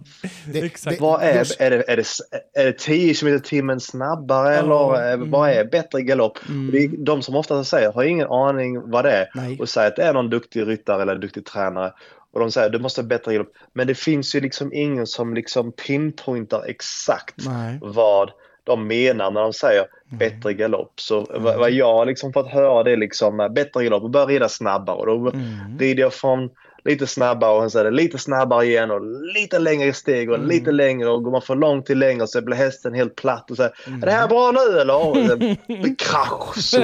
Det- 0.53 0.59
exakt. 0.59 0.97
det- 0.97 1.01
Vad 1.01 1.21
är, 1.23 1.37
just- 1.37 1.61
är, 1.61 1.69
det, 1.71 1.89
är, 1.91 1.97
det, 1.97 2.05
är 2.53 2.65
det 2.65 2.73
10 2.79 3.13
km 3.13 3.33
i 3.35 3.39
timmen 3.39 3.79
snabbare 3.79 4.53
Ja, 4.53 4.59
eller 4.59 5.07
eh, 5.07 5.13
mm. 5.13 5.31
vad 5.31 5.49
är 5.49 5.65
bättre 5.65 6.01
galopp? 6.01 6.37
Mm. 6.49 6.71
Det 6.71 6.77
är, 6.77 6.87
de 7.05 7.21
som 7.21 7.35
ofta 7.35 7.63
säger 7.63 7.91
har 7.91 8.03
ingen 8.03 8.27
aning 8.27 8.89
vad 8.91 9.05
det 9.05 9.11
är 9.11 9.27
Nej. 9.35 9.57
och 9.59 9.69
säger 9.69 9.87
att 9.87 9.95
det 9.95 10.03
är 10.03 10.13
någon 10.13 10.29
duktig 10.29 10.67
ryttare 10.67 11.01
eller 11.01 11.15
duktig 11.15 11.45
tränare 11.45 11.93
och 12.33 12.39
de 12.39 12.51
säger 12.51 12.69
du 12.69 12.79
måste 12.79 13.01
ha 13.01 13.07
bättre 13.07 13.33
galopp. 13.33 13.53
Men 13.73 13.87
det 13.87 13.95
finns 13.95 14.35
ju 14.35 14.41
liksom 14.41 14.73
ingen 14.73 15.07
som 15.07 15.33
liksom 15.33 15.71
pinpointar 15.71 16.63
exakt 16.67 17.35
Nej. 17.45 17.79
vad 17.81 18.31
de 18.67 18.87
menar 18.87 19.31
när 19.31 19.41
de 19.41 19.53
säger 19.53 19.85
Mm. 20.11 20.17
bättre 20.19 20.53
galopp. 20.53 20.93
Så 20.95 21.27
vad, 21.29 21.59
vad 21.59 21.71
jag 21.71 22.07
liksom 22.07 22.33
fått 22.33 22.47
höra 22.47 22.83
det 22.83 22.91
är 22.91 22.97
liksom 22.97 23.39
eh, 23.39 23.49
bättre 23.49 23.83
galopp 23.83 24.03
och 24.03 24.09
börja 24.09 24.25
rida 24.25 24.49
snabbare 24.49 24.97
och 24.97 25.05
då 25.05 25.13
Mm. 25.29 25.79
rider 25.79 26.01
jag 26.03 26.13
från 26.13 26.49
lite 26.87 27.07
snabbare 27.07 27.63
och 27.63 27.71
sen 27.71 27.81
är 27.81 27.85
det 27.85 27.91
lite 27.91 28.17
snabbare 28.17 28.65
igen 28.65 28.91
och 28.91 29.01
lite 29.35 29.59
längre 29.59 29.93
steg 29.93 30.29
och 30.29 30.35
Mm. 30.35 30.47
lite 30.47 30.71
längre 30.71 31.09
och 31.09 31.23
går 31.23 31.31
man 31.31 31.41
för 31.41 31.55
långt 31.55 31.85
till 31.85 31.99
längre 31.99 32.27
så 32.27 32.41
blir 32.41 32.55
hästen 32.57 32.93
helt 32.93 33.15
platt 33.15 33.51
och 33.51 33.57
så 33.57 33.69
Mm. 33.87 34.01
är 34.03 34.05
det 34.05 34.11
här 34.11 34.27
bra 34.27 34.51
nu 34.51 34.79
eller? 34.79 34.97
Krasch 35.97 36.55
så 36.57 36.77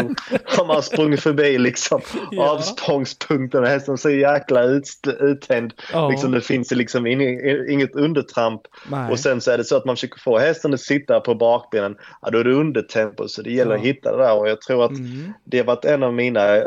har 0.58 0.66
man 0.66 0.84
sprungit 0.84 1.20
förbi 1.22 1.58
liksom 1.58 2.02
Ja. 2.32 2.50
avsprångspunkten 2.52 3.64
och 3.64 3.70
hästen 3.70 3.98
så 3.98 4.10
jäkla 4.10 4.64
ut, 4.64 4.84
uttänd. 5.20 5.74
Ja. 5.94 6.10
Liksom, 6.10 6.32
det 6.32 6.42
finns 6.42 6.72
liksom 6.72 7.08
in- 7.08 7.66
inget 7.70 7.96
undertramp 7.96 8.62
Nej. 8.92 9.12
och 9.12 9.20
sen 9.20 9.42
så 9.42 9.52
är 9.52 9.58
det 9.58 9.64
så 9.64 9.76
att 9.78 9.86
man 9.86 9.96
försöker 9.96 10.20
få 10.20 10.38
hästen 10.38 10.74
att 10.74 10.80
sitta 10.80 11.20
på 11.20 11.36
bakbenen. 11.36 11.96
Ja, 12.22 12.30
då 12.30 12.38
är 12.40 12.44
det 12.44 12.54
undertempo 12.54 13.28
så 13.28 13.42
det 13.42 13.52
gäller 13.52 13.72
Ja. 13.72 13.78
att 13.80 13.86
hitta 13.86 14.18
det 14.18 14.24
där 14.24 14.40
och 14.40 14.50
jag 14.50 14.62
tror 14.62 14.86
att 14.86 14.92
Mm. 14.92 15.34
det 15.46 15.58
har 15.58 15.66
varit 15.66 15.86
en 15.86 16.04
av 16.04 16.14
mina 16.14 16.62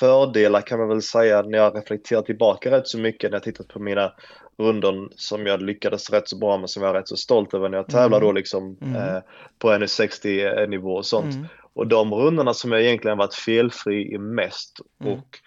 fördelar 0.00 0.60
kan 0.60 0.78
man 0.78 0.88
väl 0.88 1.02
säga 1.02 1.42
när 1.42 1.58
jag 1.58 1.76
reflekterar 1.76 2.22
tillbaka 2.22 2.69
rätt 2.70 2.88
så 2.88 2.98
mycket 2.98 3.30
när 3.30 3.36
jag 3.36 3.42
tittat 3.42 3.68
på 3.68 3.78
mina 3.78 4.12
rundor 4.58 5.08
som 5.16 5.46
jag 5.46 5.62
lyckades 5.62 6.10
rätt 6.10 6.28
så 6.28 6.36
bra 6.38 6.58
med 6.58 6.70
som 6.70 6.82
jag 6.82 6.90
är 6.90 6.94
rätt 6.94 7.08
så 7.08 7.16
stolt 7.16 7.54
över 7.54 7.68
när 7.68 7.76
jag 7.78 7.86
tävlar 7.88 8.18
Mm. 8.18 8.20
då 8.26 8.32
liksom 8.32 8.76
Mm. 8.82 8.96
eh, 8.96 9.22
på 9.58 9.70
NU60 9.70 10.66
nivå 10.66 10.94
och 10.94 11.06
sånt. 11.06 11.34
Mm. 11.34 11.46
Och 11.72 11.86
de 11.86 12.14
rundorna 12.14 12.54
som 12.54 12.72
jag 12.72 12.82
egentligen 12.82 13.18
varit 13.18 13.34
felfri 13.34 14.14
i 14.14 14.18
mest 14.18 14.78
Mm. 15.00 15.12
och 15.12 15.38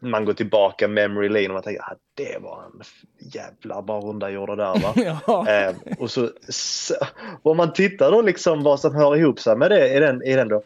man 0.00 0.24
går 0.24 0.32
tillbaka 0.32 0.88
memory 0.88 1.28
lane 1.28 1.46
och 1.48 1.54
man 1.54 1.62
tänker 1.62 1.82
ah, 1.82 1.96
det 2.14 2.38
var 2.42 2.64
en 2.64 2.82
jävla 3.32 3.82
bra 3.82 4.00
runda 4.00 4.26
jag 4.26 4.34
gjorde 4.34 4.56
där 4.56 4.80
va. 4.80 4.92
Ja. 5.26 5.48
Eh, 5.50 5.76
och 5.98 6.10
så, 6.10 6.30
så 6.48 6.94
om 7.42 7.56
man 7.56 7.72
tittar 7.72 8.10
då 8.10 8.22
liksom 8.22 8.62
vad 8.62 8.80
som 8.80 8.94
hör 8.94 9.16
ihop 9.16 9.40
sig 9.40 9.56
med 9.56 9.70
det 9.70 9.88
är 9.88 10.00
den, 10.00 10.22
är 10.22 10.36
den 10.36 10.48
då. 10.48 10.62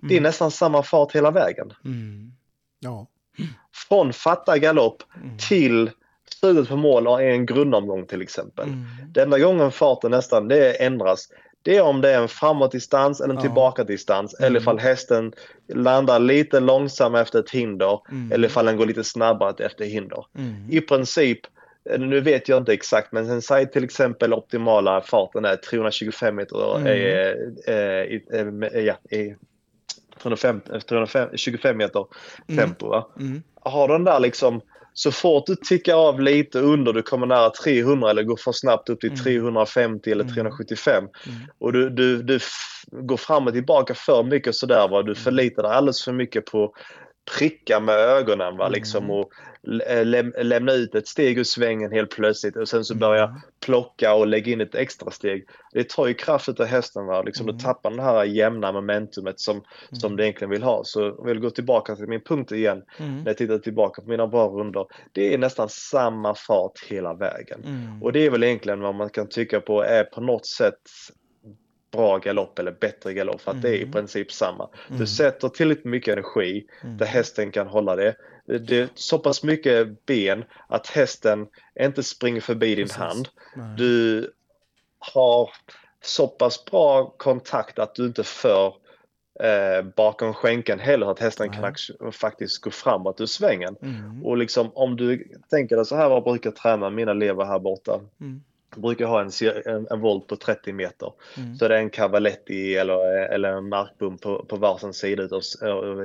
Det 0.00 0.06
är 0.14 0.18
Mm. 0.18 0.22
nästan 0.22 0.50
samma 0.50 0.82
fart 0.82 1.12
hela 1.12 1.30
vägen. 1.30 1.72
Mm. 1.84 2.32
Ja. 2.80 3.06
Från 3.88 4.12
fatta 4.12 4.58
galopp 4.58 5.02
Mm. 5.22 5.38
till 5.48 5.90
slutet 6.40 6.68
på 6.68 6.76
mål 6.76 7.06
är 7.06 7.20
en 7.20 7.46
grundomgång 7.46 8.06
till 8.06 8.22
exempel. 8.22 8.64
Mm. 8.68 8.84
Den 9.12 9.24
enda 9.24 9.38
gången 9.38 9.70
farten 9.72 10.10
nästan 10.10 10.48
det 10.48 10.82
ändras 10.82 11.28
det 11.62 11.76
är 11.76 11.82
om 11.82 12.00
det 12.00 12.10
är 12.10 12.20
en 12.22 12.28
framåtdistans 12.28 13.20
eller 13.20 13.30
en 13.34 13.36
Ja. 13.36 13.42
tillbakadistans 13.42 14.34
Mm. 14.38 14.46
eller 14.46 14.60
ifall 14.60 14.78
hästen 14.78 15.32
landar 15.68 16.18
lite 16.18 16.60
långsammare 16.60 17.22
efter 17.22 17.38
ett 17.38 17.50
hinder 17.50 18.00
Mm. 18.10 18.32
eller 18.32 18.48
ifall 18.48 18.66
den 18.66 18.76
går 18.76 18.86
lite 18.86 19.04
snabbare 19.04 19.64
efter 19.66 19.84
hinder. 19.84 20.26
Mm. 20.38 20.54
I 20.70 20.80
princip, 20.80 21.38
eh, 21.90 21.98
nu 22.00 22.20
vet 22.20 22.48
jag 22.48 22.58
inte 22.58 22.72
exakt, 22.72 23.12
men 23.12 23.26
sen 23.26 23.42
säg 23.42 23.70
till 23.70 23.84
exempel 23.84 24.32
optimala 24.34 25.00
farten 25.00 25.44
är 25.44 25.56
325 25.56 26.36
meter 26.36 26.76
Mm. 26.76 26.86
eh, 26.86 27.74
eh, 27.74 28.02
i, 28.04 28.22
eh, 28.32 28.80
ja, 28.84 28.94
i 29.16 29.34
305, 30.22 30.60
325 30.88 31.76
meter 31.76 32.04
Mm. 32.48 32.64
tempo. 32.64 32.88
Va? 32.88 33.08
Mm. 33.20 33.42
Har 33.60 33.88
den 33.88 34.04
där 34.04 34.20
liksom 34.20 34.60
så 34.92 35.12
fort 35.12 35.46
du 35.46 35.56
tickar 35.56 35.94
av 36.08 36.20
lite 36.20 36.58
under, 36.60 36.92
du 36.92 37.02
kommer 37.02 37.26
nära 37.26 37.50
300 37.50 38.10
eller 38.10 38.22
går 38.22 38.36
för 38.36 38.52
snabbt 38.52 38.88
upp 38.88 39.00
till 39.00 39.10
Mm. 39.10 39.22
350 39.24 40.10
eller 40.10 40.24
Mm. 40.24 40.34
375 40.34 41.04
Mm. 41.04 41.38
och 41.58 41.72
du, 41.72 41.90
du, 41.90 42.22
du 42.22 42.38
går 42.90 43.16
fram 43.16 43.46
och 43.46 43.52
tillbaka 43.52 43.94
för 43.94 44.22
mycket 44.22 44.54
sådär 44.54 44.88
va. 44.88 45.02
Du 45.02 45.14
förlitar 45.14 45.62
dig 45.62 45.72
alldeles 45.72 46.04
för 46.04 46.12
mycket 46.12 46.44
på 46.46 46.72
pricka 47.38 47.80
med 47.80 47.94
ögonen 47.94 48.56
va 48.56 48.64
Mm. 48.66 48.72
liksom 48.72 49.10
och 49.10 49.30
läm, 49.66 50.32
lämna 50.42 50.72
ut 50.72 50.94
ett 50.94 51.08
steg 51.08 51.38
ur 51.38 51.44
svängen 51.44 51.92
helt 51.92 52.10
plötsligt 52.10 52.56
och 52.56 52.68
sen 52.68 52.84
så 52.84 52.94
Mm. 52.94 53.00
börja 53.00 53.40
plocka 53.66 54.14
och 54.14 54.26
lägga 54.26 54.52
in 54.52 54.60
ett 54.60 54.74
extra 54.74 55.10
steg. 55.10 55.46
Det 55.72 55.88
tar 55.88 56.06
ju 56.06 56.14
kraft 56.14 56.48
utav 56.48 56.66
hästen 56.66 57.06
va. 57.06 57.22
Liksom 57.22 57.46
Mm. 57.46 57.58
Då 57.58 57.64
tappar 57.64 57.90
det 57.90 58.02
här 58.02 58.24
jämna 58.24 58.72
momentumet 58.72 59.40
som, 59.40 59.62
som 59.92 60.16
det 60.16 60.24
egentligen 60.24 60.50
vill 60.50 60.62
ha. 60.62 60.84
Så 60.84 61.00
jag 61.00 61.24
vill 61.26 61.40
gå 61.40 61.50
tillbaka 61.50 61.96
till 61.96 62.06
min 62.08 62.20
punkt 62.20 62.52
igen 62.52 62.82
Mm. 62.98 63.16
när 63.18 63.26
jag 63.26 63.36
tittar 63.36 63.58
tillbaka 63.58 64.02
på 64.02 64.08
mina 64.08 64.26
bra 64.26 64.48
rundor. 64.48 64.86
Det 65.12 65.34
är 65.34 65.38
nästan 65.38 65.68
samma 65.68 66.34
fart 66.34 66.84
hela 66.88 67.14
vägen. 67.14 67.60
Mm. 67.64 68.02
Och 68.02 68.12
det 68.12 68.26
är 68.26 68.30
väl 68.30 68.42
egentligen 68.44 68.80
vad 68.80 68.94
man 68.94 69.10
kan 69.10 69.28
tycka 69.28 69.60
på 69.60 69.82
är 69.82 70.04
på 70.04 70.20
något 70.20 70.46
sätt 70.46 70.80
bra 71.92 72.18
galopp 72.18 72.58
eller 72.58 72.72
bättre 72.72 73.12
galopp 73.14 73.40
för 73.40 73.50
att 73.50 73.62
det 73.62 73.68
är 73.68 73.74
i 73.74 73.80
Mm. 73.82 73.92
princip 73.92 74.32
samma. 74.32 74.68
Mm. 74.88 75.00
Du 75.00 75.06
sätter 75.06 75.48
tillräckligt 75.48 75.84
mycket 75.84 76.12
energi 76.12 76.66
Mm. 76.84 76.96
där 76.96 77.06
hästen 77.06 77.50
kan 77.50 77.66
hålla 77.66 77.96
det. 77.96 78.14
Det- 78.46 78.78
är 78.78 78.88
så 78.94 79.18
pass 79.18 79.42
mycket 79.42 80.06
ben 80.06 80.44
att 80.68 80.86
hästen 80.86 81.46
inte 81.80 82.02
springer 82.02 82.40
förbi 82.40 82.74
din 82.74 82.84
Precis. 82.84 82.96
hand. 82.96 83.28
Nej. 83.56 83.76
Du 83.76 84.30
har 84.98 85.50
så 86.02 86.28
pass 86.28 86.64
bra 86.64 87.14
kontakt 87.16 87.78
att 87.78 87.94
du 87.94 88.06
inte 88.06 88.24
för 88.24 88.66
eh, 89.40 89.82
bakom 89.96 90.34
skänken 90.34 90.78
heller 90.78 91.10
att 91.10 91.18
hästen 91.18 91.48
Nej. 91.50 91.74
kan 92.00 92.12
faktiskt 92.12 92.60
gå 92.60 92.70
framåt 92.70 93.20
ur 93.20 93.26
svängen. 93.26 93.76
Mm. 93.82 94.24
Och 94.26 94.36
liksom 94.36 94.70
om 94.74 94.96
du 94.96 95.28
tänker 95.50 95.76
dig 95.76 95.86
så 95.86 95.96
här 95.96 96.08
vad 96.08 96.24
brukar 96.24 96.50
träna 96.50 96.90
mina 96.90 97.10
elever 97.10 97.44
här 97.44 97.58
borta. 97.58 98.00
Mm. 98.20 98.42
Brukar 98.76 99.06
ha 99.06 99.20
en, 99.20 99.30
en, 99.66 99.86
en 99.90 100.00
volt 100.00 100.26
på 100.26 100.36
30 100.36 100.72
meter. 100.72 101.12
Mm. 101.36 101.56
Så 101.56 101.68
det 101.68 101.74
är 101.74 101.78
en 101.78 101.90
cavaletti 101.90 102.76
eller, 102.76 103.28
eller 103.32 103.52
en 103.52 103.68
markbom 103.68 104.18
på, 104.18 104.44
på 104.44 104.56
varsin 104.56 104.92
sida 104.92 105.22
utav, 105.22 105.42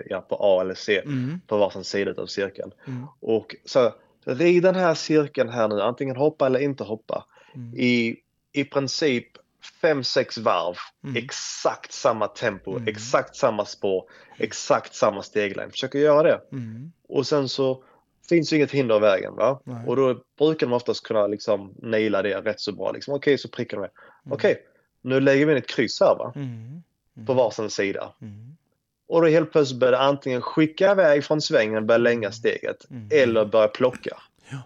ja, 0.09 0.22
på 0.22 0.38
A 0.39 0.61
eller 0.61 0.74
C 0.74 1.01
Mm. 1.05 1.41
på 1.47 1.57
varsin 1.57 1.84
sida 1.84 2.22
av 2.22 2.26
cirkeln. 2.26 2.72
Mm. 2.88 3.05
Och 3.19 3.55
så 3.65 3.93
rid 4.26 4.63
den 4.63 4.76
här 4.76 4.93
cirkeln 4.93 5.49
här 5.49 5.67
nu, 5.67 5.82
antingen 5.82 6.15
hoppa 6.15 6.45
eller 6.45 6.59
inte 6.59 6.84
hoppa. 6.84 7.26
Mm. 7.55 7.74
I, 7.78 8.15
i 8.53 8.63
princip 8.63 9.28
5-6 9.82 10.41
varv, 10.41 10.76
Mm. 11.03 11.15
exakt 11.15 11.91
samma 11.91 12.28
tempo, 12.28 12.72
Mm. 12.72 12.88
exakt 12.88 13.36
samma 13.36 13.65
spår, 13.65 14.03
exakt 14.38 14.95
samma 14.95 15.24
steglängd. 15.24 15.72
Försöker 15.72 15.99
göra 15.99 16.24
det. 16.24 16.41
Och 17.09 17.28
sen 17.28 17.49
så 17.49 17.84
finns 18.36 18.54
ju 18.54 18.58
inget 18.58 18.72
hinder 18.72 18.98
i 18.98 19.00
vägen. 19.00 19.36
Va? 19.36 19.62
Nej. 19.64 19.88
Och 19.88 19.96
då 19.96 20.22
brukar 20.40 20.68
de 20.68 20.74
oftast 20.74 21.04
kunna 21.08 21.28
liksom 21.28 21.74
naila 21.82 22.22
det 22.22 22.42
rätt 22.42 22.60
så 22.60 22.72
bra. 22.72 22.92
Liksom, 22.92 23.14
Okej, 23.14 23.38
så 23.38 23.50
prickar 23.50 23.78
de 23.78 23.82
det. 23.84 23.92
Mm. 24.26 24.34
Okej, 24.34 24.58
nu 25.02 25.20
lägger 25.20 25.46
vi 25.46 25.52
in 25.52 25.58
ett 25.58 25.68
kryss 25.68 26.00
här 26.00 26.16
va? 26.18 26.34
Mm. 26.36 26.48
Mm. 27.16 27.26
på 27.26 27.34
varsin 27.34 27.70
sida. 27.70 28.14
Mm. 28.22 28.56
Och 29.08 29.22
då 29.22 29.28
helt 29.28 29.52
plötsligt 29.52 29.80
börjar 29.80 29.92
det 29.92 30.00
antingen 30.00 30.42
skicka 30.42 30.92
iväg 30.92 31.24
från 31.24 31.42
svängen, 31.42 31.88
börja 31.88 31.98
länga 31.98 32.32
steget, 32.32 32.90
Mm. 32.92 33.08
eller 33.12 33.46
börja 33.46 33.68
plocka. 33.68 34.18
Ja. 34.52 34.58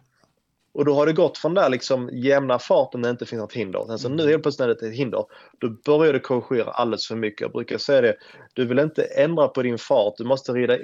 Och 0.74 0.86
då 0.86 0.94
har 0.94 1.06
det 1.06 1.14
gått 1.14 1.38
från 1.38 1.54
där 1.54 1.70
liksom 1.70 2.10
jämna 2.14 2.60
farten 2.60 3.02
när 3.02 3.10
det 3.10 3.12
inte 3.12 3.26
finns 3.26 3.40
något 3.40 3.54
hinder. 3.54 3.86
Sen 3.88 4.00
så 4.00 4.08
Mm. 4.08 4.18
nu 4.18 4.32
helt 4.32 4.44
plötsligt 4.44 4.68
när 4.68 4.76
det 4.76 4.86
är 4.86 4.90
ett 4.90 4.96
hinder, 4.98 5.26
då 5.60 5.70
börjar 5.70 6.14
du 6.14 6.20
korrigera 6.20 6.72
alldeles 6.72 7.08
för 7.08 7.16
mycket. 7.16 7.42
Jag 7.42 7.52
brukar 7.52 7.78
säga 7.78 8.02
det, 8.02 8.16
du 8.54 8.66
vill 8.66 8.80
inte 8.80 9.04
ändra 9.04 9.48
på 9.48 9.62
din 9.62 9.78
fart, 9.78 10.14
du 10.18 10.24
måste 10.24 10.52
rida 10.52 10.78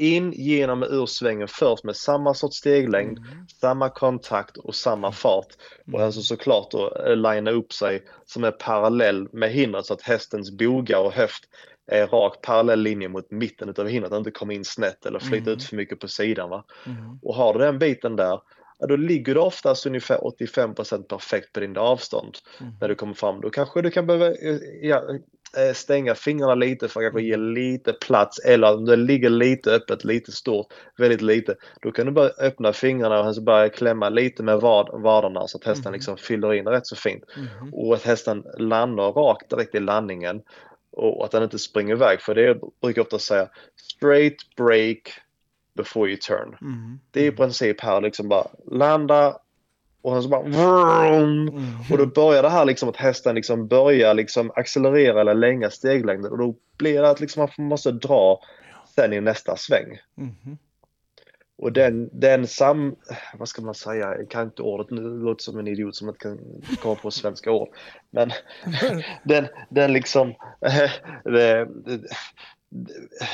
in 0.00 0.32
genom 0.32 0.82
och 0.82 0.88
ur 0.90 1.06
svängen 1.06 1.48
först 1.48 1.84
med 1.84 1.96
samma 1.96 2.34
sorts 2.34 2.56
steglängd, 2.56 3.18
Mm. 3.18 3.46
samma 3.60 3.88
kontakt 3.90 4.56
och 4.56 4.74
samma 4.74 5.12
fart. 5.12 5.46
Och 5.92 6.00
alltså 6.00 6.22
såklart 6.22 6.70
då 6.70 6.96
eh, 7.06 7.16
linea 7.16 7.54
upp 7.54 7.72
sig 7.72 8.02
som 8.26 8.44
är 8.44 8.50
parallell 8.50 9.28
med 9.32 9.50
hindret 9.50 9.86
så 9.86 9.94
att 9.94 10.02
hästens 10.02 10.50
boga 10.50 10.98
och 11.00 11.12
höft 11.12 11.44
är 11.92 12.06
rak 12.06 12.42
parallell 12.42 12.80
linje 12.80 13.08
mot 13.08 13.30
mitten 13.30 13.68
utav 13.68 13.88
hindret, 13.88 14.12
inte 14.12 14.30
komma 14.30 14.52
in 14.52 14.64
snett 14.64 15.06
eller 15.06 15.18
flytta 15.18 15.50
Mm. 15.50 15.52
ut 15.52 15.64
för 15.64 15.76
mycket 15.76 16.00
på 16.00 16.08
sidan. 16.08 16.50
Va? 16.50 16.64
Mm. 16.86 17.18
Och 17.22 17.34
har 17.34 17.52
du 17.54 17.58
den 17.58 17.78
biten 17.78 18.16
där, 18.16 18.40
ja, 18.78 18.86
då 18.86 18.96
ligger 18.96 19.34
du 19.34 19.40
oftast 19.40 19.86
ungefär 19.86 20.18
85% 20.24 21.02
perfekt 21.08 21.52
på 21.52 21.60
din 21.60 21.76
avstånd 21.76 22.34
Mm. 22.60 22.72
när 22.80 22.88
du 22.88 22.94
kommer 22.94 23.14
fram. 23.14 23.40
Då 23.40 23.50
kanske 23.50 23.82
du 23.82 23.90
kan 23.90 24.06
behöva 24.06 24.26
eh, 24.26 24.56
ja, 24.82 25.02
stänga 25.74 26.14
fingrarna 26.14 26.54
lite 26.54 26.88
för 26.88 27.00
att 27.00 27.04
kanske 27.04 27.22
ge 27.22 27.36
lite 27.36 27.92
plats 27.92 28.38
eller 28.38 28.74
om 28.74 28.84
det 28.84 28.96
ligger 28.96 29.30
lite 29.30 29.70
öppet, 29.70 30.04
lite 30.04 30.32
stort, 30.32 30.66
väldigt 30.96 31.22
lite. 31.22 31.56
Då 31.82 31.92
kan 31.92 32.06
du 32.06 32.12
bara 32.12 32.28
öppna 32.28 32.72
fingrarna 32.72 33.20
och 33.20 33.34
så 33.34 33.42
börja 33.42 33.68
klämma 33.68 34.08
lite 34.08 34.42
med 34.42 34.60
vad, 34.60 35.02
vaderna 35.02 35.48
så 35.48 35.58
att 35.58 35.64
hästen 35.64 35.86
Mm. 35.86 35.92
liksom 35.92 36.16
fyller 36.16 36.54
in 36.54 36.68
rätt 36.68 36.86
så 36.86 36.96
fint. 36.96 37.24
Mm. 37.36 37.74
Och 37.74 37.94
att 37.94 38.02
hästen 38.02 38.44
landar 38.58 39.12
rakt 39.12 39.50
direkt 39.50 39.74
i 39.74 39.80
landningen 39.80 40.42
och 40.92 41.24
att 41.24 41.30
den 41.30 41.42
inte 41.42 41.58
springer 41.58 41.94
iväg. 41.94 42.20
För 42.20 42.34
det 42.34 42.54
brukar 42.82 42.98
jag 42.98 43.04
ofta 43.04 43.18
säga 43.18 43.48
straight 43.76 44.56
break 44.56 44.98
before 45.76 46.10
you 46.10 46.18
turn. 46.18 46.56
Mm. 46.60 47.00
Det 47.10 47.20
är 47.20 47.28
i 47.32 47.36
princip 47.36 47.80
här 47.80 48.00
liksom 48.00 48.28
bara 48.28 48.46
landa 48.70 49.36
och 50.02 50.12
sen 50.12 50.22
så 50.22 50.28
bara 50.28 50.42
vroom, 50.42 51.48
Mm. 51.48 51.64
och 51.90 51.98
då 51.98 52.06
börjar 52.06 52.42
det 52.42 52.48
här 52.48 52.64
liksom 52.64 52.88
att 52.88 52.96
hästen 52.96 53.34
liksom 53.34 53.66
börjar 53.68 54.14
liksom 54.14 54.52
accelerera 54.54 55.20
eller 55.20 55.34
länga 55.34 55.70
steglängden 55.70 56.32
och 56.32 56.38
då 56.38 56.54
blir 56.78 57.02
det 57.02 57.10
att 57.10 57.20
liksom 57.20 57.48
man 57.58 57.66
måste 57.66 57.92
dra 57.92 58.40
sen 58.94 59.12
i 59.12 59.20
nästa 59.20 59.56
sväng. 59.56 59.98
Mm. 60.18 60.58
Och 61.62 61.72
den, 61.72 62.10
den 62.12 62.46
sam... 62.46 62.96
Vad 63.34 63.48
ska 63.48 63.62
man 63.62 63.74
säga? 63.74 64.16
Jag 64.18 64.30
kan 64.30 64.44
inte 64.44 64.62
ordet 64.62 64.90
nu. 64.90 65.02
Det 65.02 65.24
låter 65.24 65.42
som 65.42 65.58
en 65.58 65.68
idiot 65.68 65.96
som 65.96 66.08
inte 66.08 66.20
kan 66.20 66.38
komma 66.82 66.94
på 66.94 67.10
svenska 67.10 67.50
ord. 67.50 67.68
Men 68.10 68.30
den, 69.24 69.46
den 69.70 69.92
liksom... 69.92 70.34
Det, 71.24 71.68
det, 71.84 72.00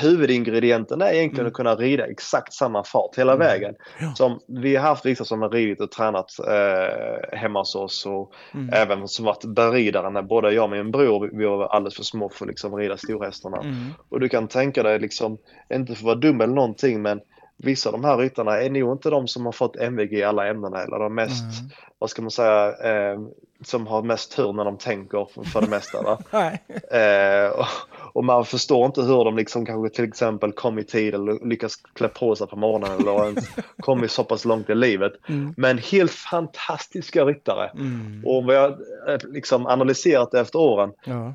huvudingredienten 0.01 1.01
är 1.01 1.13
egentligen 1.13 1.39
Mm. 1.39 1.47
att 1.47 1.53
kunna 1.53 1.75
rida 1.75 2.05
exakt 2.07 2.53
samma 2.53 2.83
fart 2.83 3.17
hela 3.17 3.33
Mm. 3.33 3.47
vägen. 3.47 3.75
Ja. 3.99 4.13
Som 4.15 4.39
vi 4.47 4.75
har 4.75 4.83
haft 4.87 5.05
vissa 5.05 5.25
som 5.25 5.41
har 5.41 5.49
ridit 5.49 5.81
och 5.81 5.91
tränat 5.91 6.29
eh, 6.39 7.37
hemma 7.37 7.59
hos 7.59 7.75
oss 7.75 8.05
och 8.05 8.33
Mm. 8.53 8.69
även 8.73 9.07
som 9.07 9.25
varit 9.25 9.45
berridare 9.45 10.09
när 10.09 10.21
både 10.21 10.51
jag 10.53 10.63
och 10.63 10.69
min 10.69 10.91
bror 10.91 11.29
vi 11.33 11.45
var 11.45 11.67
alldeles 11.67 11.95
för 11.95 12.03
små 12.03 12.29
för 12.29 12.45
att 12.45 12.49
liksom 12.49 12.75
rida 12.75 12.97
storhästarna. 12.97 13.57
Mm. 13.57 13.75
Och 14.09 14.19
du 14.19 14.29
kan 14.29 14.47
tänka 14.47 14.83
dig 14.83 14.99
liksom, 14.99 15.37
inte 15.73 15.93
för 15.95 15.99
att 16.01 16.05
vara 16.05 16.15
dum 16.15 16.41
eller 16.41 16.53
någonting, 16.53 17.01
men 17.01 17.19
vissa 17.57 17.89
av 17.89 17.93
de 17.93 18.03
här 18.03 18.17
ryttarna 18.17 18.61
är 18.61 18.69
nog 18.69 18.91
inte 18.91 19.09
de 19.09 19.27
som 19.27 19.45
har 19.45 19.51
fått 19.51 19.75
MVG 19.75 20.13
i 20.13 20.23
alla 20.23 20.47
ämnena 20.47 20.83
eller 20.83 20.99
de 20.99 21.15
mest, 21.15 21.43
Mm. 21.59 21.69
vad 21.97 22.09
ska 22.09 22.21
man 22.21 22.31
säga, 22.31 22.67
eh, 22.77 23.19
som 23.65 23.87
har 23.87 24.01
mest 24.03 24.35
tur 24.35 24.53
när 24.53 24.65
de 24.65 24.77
tänker 24.77 25.43
för 25.43 25.61
det 25.61 25.67
mesta. 25.69 26.17
Eh, 26.91 27.49
och, 27.59 27.65
och 28.13 28.23
man 28.25 28.45
förstår 28.45 28.85
inte 28.85 29.01
hur 29.01 29.23
de 29.25 29.35
liksom 29.37 29.65
kanske 29.65 29.95
till 29.95 30.05
exempel 30.05 30.51
kom 30.51 30.79
i 30.79 30.83
tid 30.83 31.13
eller 31.13 31.45
lyckas 31.47 31.75
klä 31.75 32.07
på 32.07 32.35
sig 32.35 32.47
på 32.47 32.55
morgonen 32.55 32.91
eller 32.99 33.23
ens 33.25 33.49
kommit 33.79 34.11
så 34.11 34.23
pass 34.23 34.45
långt 34.45 34.69
i 34.69 34.75
livet. 34.75 35.13
Mm. 35.29 35.53
Men 35.57 35.77
helt 35.77 36.11
fantastiska 36.11 37.25
ryttare. 37.25 37.69
Mm. 37.69 38.23
Och 38.25 38.43
vad 38.43 38.55
jag 38.55 38.71
eh, 39.07 39.17
liksom 39.23 39.65
analyserat 39.67 40.31
det 40.31 40.39
efter 40.39 40.59
åren, 40.59 40.91
Ja. 41.05 41.33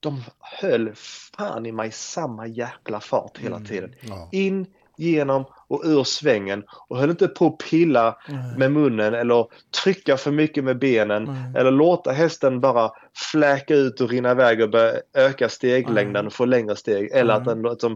de 0.00 0.22
höll 0.40 0.92
fan 0.94 1.66
i 1.66 1.72
mig 1.72 1.90
samma 1.90 2.46
jäkla 2.46 3.00
fart 3.00 3.38
hela 3.38 3.56
Mm. 3.56 3.68
tiden. 3.68 3.94
Ja. 4.00 4.28
In, 4.32 4.66
genom 4.96 5.44
och 5.68 5.82
ur 5.84 6.04
svängen 6.04 6.64
och 6.88 6.98
höll 6.98 7.10
inte 7.10 7.28
på 7.28 7.46
att 7.46 7.58
pilla 7.70 8.16
Nej. 8.28 8.58
med 8.58 8.72
munnen 8.72 9.14
eller 9.14 9.46
trycka 9.84 10.16
för 10.16 10.30
mycket 10.30 10.64
med 10.64 10.78
benen 10.78 11.24
Nej. 11.24 11.60
eller 11.60 11.70
låta 11.70 12.12
hästen 12.12 12.60
bara 12.60 12.90
fläka 13.32 13.74
ut 13.74 14.00
och 14.00 14.10
rinna 14.10 14.30
iväg 14.30 14.60
och 14.60 14.70
börja 14.70 14.92
öka 15.14 15.48
steglängden 15.48 16.26
och 16.26 16.32
få 16.32 16.44
längre 16.44 16.76
steg 16.76 17.10
eller 17.12 17.34
att 17.34 17.44
den 17.44 17.62
liksom, 17.62 17.92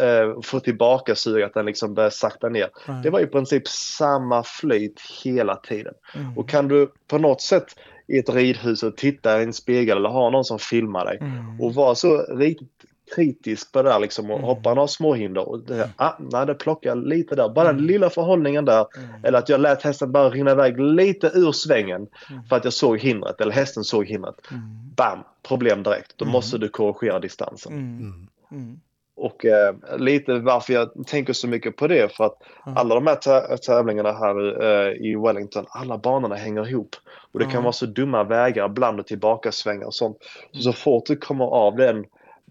äh, 0.00 0.40
får 0.42 0.60
tillbaka 0.60 1.14
sug, 1.14 1.42
att 1.42 1.54
den 1.54 1.66
liksom 1.66 1.94
börjar 1.94 2.10
sakta 2.10 2.48
ner. 2.48 2.68
Det 3.02 3.10
var 3.10 3.20
i 3.20 3.26
princip 3.26 3.68
samma 3.68 4.42
flyt 4.42 5.00
hela 5.24 5.56
tiden. 5.56 5.94
Mm. 6.14 6.38
Och 6.38 6.48
kan 6.48 6.68
du 6.68 6.92
på 7.08 7.18
något 7.18 7.40
sätt 7.40 7.66
i 8.06 8.18
ett 8.18 8.34
ridhus 8.34 8.82
och 8.82 8.96
titta 8.96 9.40
i 9.40 9.44
en 9.44 9.52
spegel 9.52 9.98
eller 9.98 10.08
ha 10.08 10.30
någon 10.30 10.44
som 10.44 10.58
filmar 10.58 11.04
dig 11.04 11.18
Mm. 11.20 11.60
och 11.60 11.74
vara 11.74 11.94
så 11.94 12.16
riktigt 12.16 12.68
kritisk 13.14 13.72
på 13.72 13.82
det 13.82 13.88
där 13.88 13.98
liksom 13.98 14.30
och 14.30 14.36
Mm. 14.38 14.44
hoppa 14.48 14.74
några 14.74 14.88
småhinder 14.88 15.48
och 15.48 15.60
det, 15.60 15.90
ah, 15.96 16.12
nej, 16.18 16.46
det 16.46 16.54
plockar 16.54 16.94
lite 16.94 17.34
där. 17.34 17.48
Bara 17.48 17.68
Mm. 17.70 17.76
den 17.76 17.86
lilla 17.86 18.10
förhållningen 18.10 18.64
där 18.64 18.86
Mm. 18.96 19.10
eller 19.24 19.38
att 19.38 19.48
jag 19.48 19.60
lät 19.60 19.82
hästen 19.82 20.12
bara 20.12 20.30
rinna 20.30 20.50
iväg 20.50 20.80
lite 20.80 21.26
ur 21.34 21.52
svängen 21.52 22.06
Mm. 22.30 22.44
för 22.48 22.56
att 22.56 22.64
jag 22.64 22.72
såg 22.72 22.98
hindret 22.98 23.40
eller 23.40 23.52
hästen 23.52 23.84
såg 23.84 24.06
hindret. 24.06 24.34
Mm. 24.50 24.62
Bam! 24.96 25.18
Problem 25.48 25.82
direkt. 25.82 26.12
Då 26.16 26.24
Mm. 26.24 26.32
måste 26.32 26.58
du 26.58 26.68
korrigera 26.68 27.20
distansen. 27.20 27.72
Mm. 27.72 27.98
Mm. 28.00 28.28
Mm. 28.52 28.80
Och 29.16 29.44
eh, 29.44 29.74
lite 29.98 30.34
varför 30.34 30.72
jag 30.72 30.90
tänker 31.06 31.32
så 31.32 31.48
mycket 31.48 31.76
på 31.76 31.86
det 31.86 32.16
för 32.16 32.24
att 32.24 32.36
Ja. 32.66 32.72
alla 32.76 32.94
de 32.94 33.06
här 33.06 33.14
tä- 33.16 33.56
tävlingarna 33.56 34.12
här 34.12 34.62
eh, 34.64 34.92
i 34.92 35.16
Wellington, 35.16 35.64
alla 35.68 35.98
banorna 35.98 36.34
hänger 36.34 36.68
ihop. 36.68 36.96
Och 37.32 37.38
det 37.38 37.44
Ja. 37.44 37.50
kan 37.50 37.62
vara 37.62 37.72
så 37.72 37.86
dumma 37.86 38.24
vägar, 38.24 38.66
ibland 38.66 39.00
och 39.00 39.06
tillbaka 39.06 39.52
svängar 39.52 39.86
och 39.86 39.94
sånt. 39.94 40.16
Så, 40.52 40.60
så 40.60 40.68
Mm. 40.68 40.74
fort 40.74 41.06
du 41.06 41.16
kommer 41.16 41.44
av 41.44 41.76
den, 41.76 42.04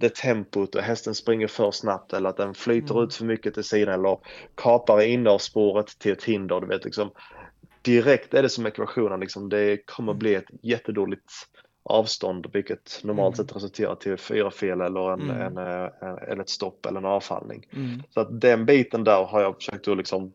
det 0.03 0.15
tempot 0.15 0.75
och 0.75 0.81
hästen 0.81 1.15
springer 1.15 1.47
för 1.47 1.71
snabbt 1.71 2.13
eller 2.13 2.29
att 2.29 2.37
den 2.37 2.53
flyter 2.53 2.93
Mm. 2.93 3.03
ut 3.03 3.15
för 3.15 3.25
mycket 3.25 3.53
till 3.53 3.63
sidan 3.63 3.93
eller 3.93 4.17
kapar 4.55 5.01
innerspåret 5.01 5.99
till 5.99 6.11
ett 6.11 6.23
hinder, 6.23 6.61
du 6.61 6.67
vet 6.67 6.85
liksom. 6.85 7.11
Direkt 7.81 8.33
är 8.33 8.41
det 8.43 8.49
som 8.49 8.65
ekvationen 8.65 9.19
liksom, 9.19 9.49
det 9.49 9.77
kommer 9.85 10.13
bli 10.13 10.35
ett 10.35 10.45
jättedåligt 10.61 11.31
avstånd 11.83 12.47
vilket 12.53 12.99
normalt 13.03 13.39
Mm. 13.39 13.47
sett 13.47 13.55
resulterar 13.55 13.95
till 13.95 14.17
fyra 14.17 14.51
fel 14.51 14.81
eller, 14.81 15.13
en, 15.13 15.21
Mm. 15.21 15.41
en, 15.41 15.57
eh, 15.57 15.89
en, 16.01 16.17
eller 16.17 16.41
ett 16.41 16.49
stopp 16.49 16.85
eller 16.85 16.99
en 16.99 17.05
avfallning. 17.05 17.67
Mm. 17.75 18.03
Så 18.09 18.19
att 18.19 18.41
den 18.41 18.65
biten 18.65 19.03
där 19.03 19.23
har 19.23 19.41
jag 19.41 19.55
försökt 19.55 19.87
att 19.87 19.97
liksom 19.97 20.33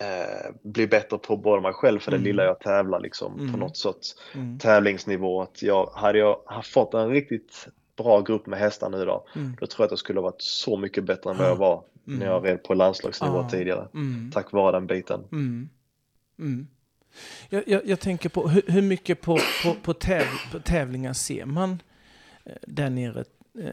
eh, 0.00 0.54
bli 0.62 0.86
bättre 0.86 1.18
på 1.18 1.36
både 1.36 1.62
mig 1.62 1.72
själv 1.72 1.98
för 2.00 2.10
det 2.10 2.16
Mm. 2.16 2.24
lilla 2.24 2.44
jag 2.44 2.60
tävlar 2.60 3.00
liksom 3.00 3.38
Mm. 3.40 3.52
på 3.52 3.58
något 3.58 3.76
sorts 3.76 4.14
Mm. 4.34 4.58
tävlingsnivå. 4.58 5.42
Att 5.42 5.62
jag, 5.62 5.86
hade 5.86 6.18
jag 6.18 6.36
fått 6.64 6.94
en 6.94 7.10
riktigt 7.10 7.68
bra 7.98 8.20
grupp 8.20 8.46
med 8.46 8.58
hästar 8.58 8.90
nu 8.90 9.04
då, 9.04 9.26
Mm. 9.34 9.56
då 9.60 9.66
tror 9.66 9.82
jag 9.82 9.86
att 9.86 9.92
jag 9.92 9.98
skulle 9.98 10.18
ha 10.20 10.24
varit 10.24 10.42
så 10.42 10.76
mycket 10.76 11.04
bättre 11.04 11.30
än 11.30 11.36
vad 11.36 11.46
Ja. 11.46 11.50
jag 11.50 11.56
var 11.56 11.84
Mm. 12.06 12.18
när 12.18 12.26
jag 12.26 12.46
red 12.46 12.62
på 12.62 12.74
landslagsnivå 12.74 13.36
Ja. 13.36 13.48
tidigare. 13.48 13.88
Mm. 13.94 14.30
Tack 14.34 14.52
vare 14.52 14.72
den 14.72 14.86
biten. 14.86 15.24
Mm. 15.32 15.68
Mm. 16.38 16.66
Jag, 17.48 17.68
jag, 17.68 17.86
jag 17.86 18.00
tänker 18.00 18.28
på 18.28 18.48
hur, 18.48 18.62
hur 18.66 18.82
mycket 18.82 19.20
på, 19.20 19.38
på, 19.64 19.74
på, 19.82 19.94
täv, 19.94 20.24
på 20.52 20.60
tävlingar 20.60 21.12
ser 21.12 21.44
man 21.44 21.82
eh, 22.44 22.52
där 22.62 22.90
nere? 22.90 23.24
Eh, 23.58 23.72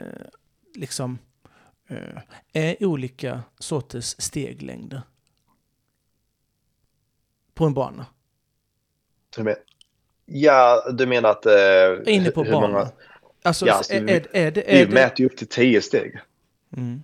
liksom 0.75 1.17
eh, 1.87 2.21
är 2.53 2.85
olika 2.85 3.41
sorters 3.59 4.15
steglängder 4.19 5.01
på 7.53 7.65
en 7.65 7.73
bana. 7.73 8.05
Ja, 10.25 10.91
du 10.93 11.05
menar 11.05 11.29
att... 11.29 11.45
Eh, 11.45 12.13
Inne 12.15 12.31
på 12.31 12.43
hur 12.43 12.51
banan. 12.51 12.71
många- 12.71 12.91
Alltså, 13.45 13.65
Ja, 13.67 13.73
är, 13.73 13.77
alltså, 13.77 13.93
är, 13.93 14.27
är 14.35 14.51
det... 14.51 14.63
Vi 14.67 14.81
Är 14.81 14.85
det 14.85 14.93
mäter 14.93 15.19
ju 15.21 15.25
upp 15.25 15.37
till 15.37 15.47
10 15.47 15.81
steg. 15.81 16.19
mm. 16.77 17.03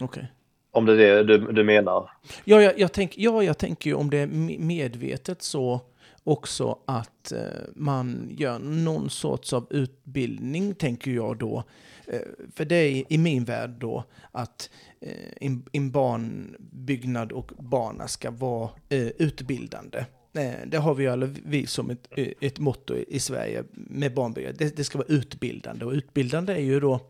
Okej. 0.00 0.32
Om 0.70 0.86
det 0.86 0.92
är 0.92 1.24
det 1.24 1.38
du, 1.38 1.52
du 1.52 1.64
menar. 1.64 2.10
Ja, 2.44 2.62
jag, 2.62 2.78
jag, 2.78 2.92
tänk, 2.92 3.18
ja, 3.18 3.42
jag 3.42 3.58
tänker 3.58 3.90
ju 3.90 3.94
om 3.96 4.10
det 4.10 4.18
är 4.18 4.26
me- 4.26 4.58
medvetet 4.58 5.42
så 5.42 5.80
också 6.24 6.78
att 6.86 7.32
eh, 7.32 7.40
man 7.74 8.28
gör 8.30 8.58
någon 8.58 9.10
sorts 9.10 9.52
av 9.52 9.66
utbildning, 9.70 10.74
tänker 10.74 11.10
jag 11.10 11.38
då. 11.38 11.64
Eh, 12.06 12.20
för 12.54 12.64
det 12.64 12.76
är 12.76 13.12
i 13.12 13.18
min 13.18 13.44
värld 13.44 13.70
då 13.70 14.04
att 14.32 14.70
eh, 15.00 15.48
en, 15.72 15.90
banbyggnad 15.90 17.32
och 17.32 17.52
bana 17.58 18.08
ska 18.08 18.30
vara 18.30 18.70
eh, 18.88 19.06
utbildande. 19.06 20.04
Eh, 20.34 20.66
det 20.66 20.78
har 20.78 20.94
vi 20.94 21.08
alla 21.08 21.26
vi 21.26 21.66
som 21.66 21.90
ett, 21.90 22.08
ett 22.40 22.58
motto 22.58 22.96
i 22.96 23.20
Sverige 23.20 23.64
med 23.72 24.14
barnbyggare. 24.14 24.52
Det, 24.52 24.76
det 24.76 24.84
ska 24.84 24.98
vara 24.98 25.08
utbildande 25.08 25.84
och 25.84 25.92
utbildande 25.92 26.52
är 26.52 26.60
ju 26.60 26.80
då 26.80 27.00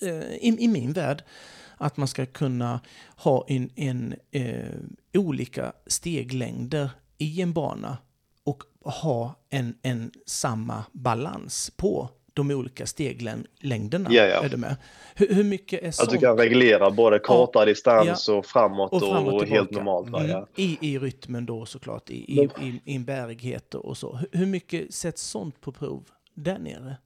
eh, 0.00 0.32
i, 0.32 0.56
i 0.60 0.68
min 0.68 0.92
värld 0.92 1.22
att 1.76 1.96
man 1.96 2.08
ska 2.08 2.26
kunna 2.26 2.80
ha 3.16 3.44
en, 3.48 3.70
en 3.76 4.14
eh, 4.30 4.70
olika 5.14 5.72
steglängder 5.86 6.90
i 7.18 7.42
en 7.42 7.52
bana 7.52 7.98
och 8.44 8.62
ha 8.80 9.34
en, 9.50 9.74
en 9.82 10.12
samma 10.26 10.84
balans 10.92 11.70
på 11.76 12.10
de 12.34 12.50
olika 12.50 12.86
steglängderna. 12.86 14.08
Ja, 14.12 14.26
ja. 14.26 14.44
Är 14.44 14.48
du 14.48 14.56
med? 14.56 14.76
Hur, 15.14 15.34
hur 15.34 15.44
mycket 15.44 15.82
är 15.82 15.88
Att 15.88 15.94
sånt? 15.94 16.10
du 16.10 16.18
kan 16.18 16.36
reglera 16.36 16.90
både 16.90 17.18
korta 17.18 17.64
distans 17.64 18.28
och 18.28 18.46
framåt 18.46 18.92
och, 18.92 19.00
fram 19.00 19.26
och 19.26 19.34
och 19.34 19.46
helt 19.46 19.70
normalt. 19.70 20.08
Mm. 20.08 20.30
Ja. 20.30 20.46
I, 20.56 20.78
I 20.80 20.98
rytmen 20.98 21.46
då 21.46 21.66
såklart, 21.66 22.10
i, 22.10 22.40
i, 22.40 22.48
i, 22.60 22.80
i 22.84 22.96
en 22.96 23.04
bärighet 23.04 23.74
och 23.74 23.96
så. 23.96 24.16
Hur, 24.16 24.38
hur 24.38 24.46
mycket 24.46 24.94
sätts 24.94 25.22
sånt 25.22 25.60
på 25.60 25.72
prov 25.72 26.04
där 26.34 26.58
nere? 26.58 26.96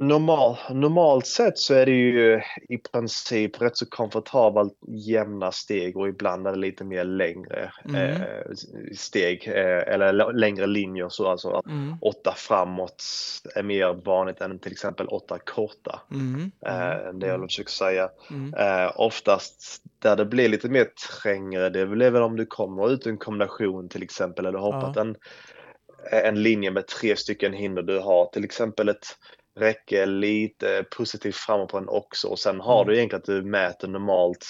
Normal, 0.00 0.56
normalt 0.70 1.26
sett 1.26 1.58
så 1.58 1.74
är 1.74 1.86
det 1.86 1.92
ju 1.92 2.40
i 2.68 2.78
princip 2.78 3.62
rätt 3.62 3.76
så 3.76 3.86
komfortabelt 3.86 4.72
jämna 4.88 5.52
steg 5.52 5.96
och 5.96 6.08
ibland 6.08 6.46
är 6.46 6.52
det 6.52 6.58
lite 6.58 6.84
mer 6.84 7.04
längre 7.04 7.72
Mm. 7.84 8.10
eh, 8.10 8.52
steg 8.96 9.48
eh, 9.48 9.94
eller 9.94 10.32
längre 10.32 10.66
linjer. 10.66 11.08
Så 11.08 11.28
alltså 11.28 11.50
att 11.50 11.66
Mm. 11.66 11.94
åtta 12.00 12.34
framåt 12.36 13.04
är 13.54 13.62
mer 13.62 13.92
vanligt 14.04 14.40
än 14.40 14.58
till 14.58 14.72
exempel 14.72 15.06
åtta 15.06 15.38
korta. 15.38 16.00
Mm. 16.10 16.50
Eh, 16.66 17.12
det 17.14 17.26
jag 17.26 17.40
försöker 17.42 17.70
säga. 17.70 18.08
Mm. 18.30 18.54
Eh, 18.54 18.92
oftast 18.96 19.82
där 19.98 20.16
det 20.16 20.24
blir 20.24 20.48
lite 20.48 20.68
mer 20.68 20.86
trängre, 21.22 21.68
det 21.70 21.80
är 21.80 21.86
väl 22.10 22.22
om 22.22 22.36
du 22.36 22.46
kommer 22.46 22.90
ut 22.90 23.06
en 23.06 23.18
kombination 23.18 23.88
till 23.88 24.02
exempel 24.02 24.46
eller 24.46 24.58
hoppat 24.58 24.96
Ja. 24.96 25.00
en, 25.02 25.16
en 26.12 26.42
linje 26.42 26.70
med 26.70 26.86
tre 26.86 27.16
stycken 27.16 27.52
hinder. 27.52 27.82
Du 27.82 27.98
har 27.98 28.26
till 28.26 28.44
exempel 28.44 28.88
ett 28.88 29.06
räcke 29.58 30.06
lite 30.06 30.84
positivt 30.96 31.34
framåt 31.36 31.70
på 31.70 31.78
den 31.78 31.88
också 31.88 32.28
och 32.28 32.38
sen 32.38 32.60
har 32.60 32.82
Mm. 32.82 32.86
du 32.88 32.96
egentligen 32.96 33.20
att 33.20 33.26
du 33.26 33.42
mäter 33.42 33.88
normalt 33.88 34.46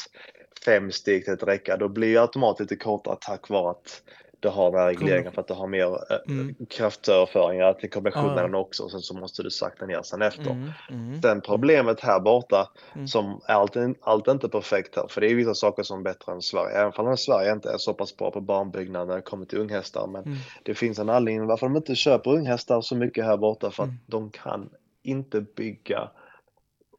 fem 0.65 0.91
steg 0.93 1.25
till 1.25 1.35
ett 1.35 1.43
räcke. 1.43 1.77
Då 1.77 1.89
blir 1.89 2.09
ju 2.09 2.19
automatiskt 2.19 2.71
lite 2.71 2.85
kortare 2.85 3.17
tack 3.21 3.49
vare 3.49 3.71
att 3.71 4.03
du 4.41 4.49
har 4.49 4.71
den 4.71 4.81
här 4.81 4.87
regleringen 4.87 5.33
för 5.33 5.41
att 5.41 5.49
du 5.49 5.55
har 5.55 5.67
mer 5.67 5.87
äh, 6.13 6.19
Mm. 6.29 6.55
kraftöverföringar 6.71 7.73
till 7.73 7.91
kombinationen 7.91 8.37
Ja, 8.37 8.49
ja. 8.53 8.59
också 8.59 8.83
och 8.83 8.91
sen 8.91 9.01
så 9.01 9.15
måste 9.15 9.43
du 9.43 9.51
sakta 9.51 9.87
ner 9.87 10.03
sen 10.03 10.23
efter. 10.23 10.51
Mm. 10.51 10.71
Mm. 10.91 11.23
Sen 11.23 11.41
problemet 11.41 12.01
här 12.01 12.21
borta 12.21 12.71
Mm. 12.95 13.09
som 13.09 13.41
är 13.47 13.55
allt, 13.55 13.77
allt 14.01 14.29
är 14.29 14.33
inte 14.33 14.49
perfekt 14.49 14.97
här 14.97 15.07
för 15.09 15.21
det 15.21 15.31
är 15.31 15.35
vissa 15.35 15.55
saker 15.55 15.83
som 15.83 15.99
är 15.99 16.03
bättre 16.03 16.33
än 16.33 16.43
Sverige. 16.43 16.77
Även 16.77 17.07
om 17.07 17.17
Sverige 17.17 17.53
inte 17.53 17.71
är 17.71 17.79
så 17.79 17.95
pass 17.95 18.17
bra 18.17 18.31
på 18.31 18.41
banbyggnad 18.41 19.09
när 19.09 19.15
det 19.17 19.23
kommer 19.23 19.47
till 19.47 19.59
unghästar. 19.59 20.07
Men 20.07 20.23
Mm. 20.25 20.39
det 20.63 20.75
finns 20.75 20.99
en 20.99 21.09
anledning 21.09 21.47
varför 21.47 21.67
de 21.67 21.77
inte 21.77 21.95
köper 21.95 22.31
unghästar 22.31 22.81
så 22.81 22.97
mycket 22.97 23.25
här 23.25 23.37
borta 23.37 23.71
för 23.71 23.83
att 23.83 23.89
Mm. 23.89 24.01
de 24.07 24.31
kan 24.31 24.71
inte 25.09 25.41
bygga 25.41 26.11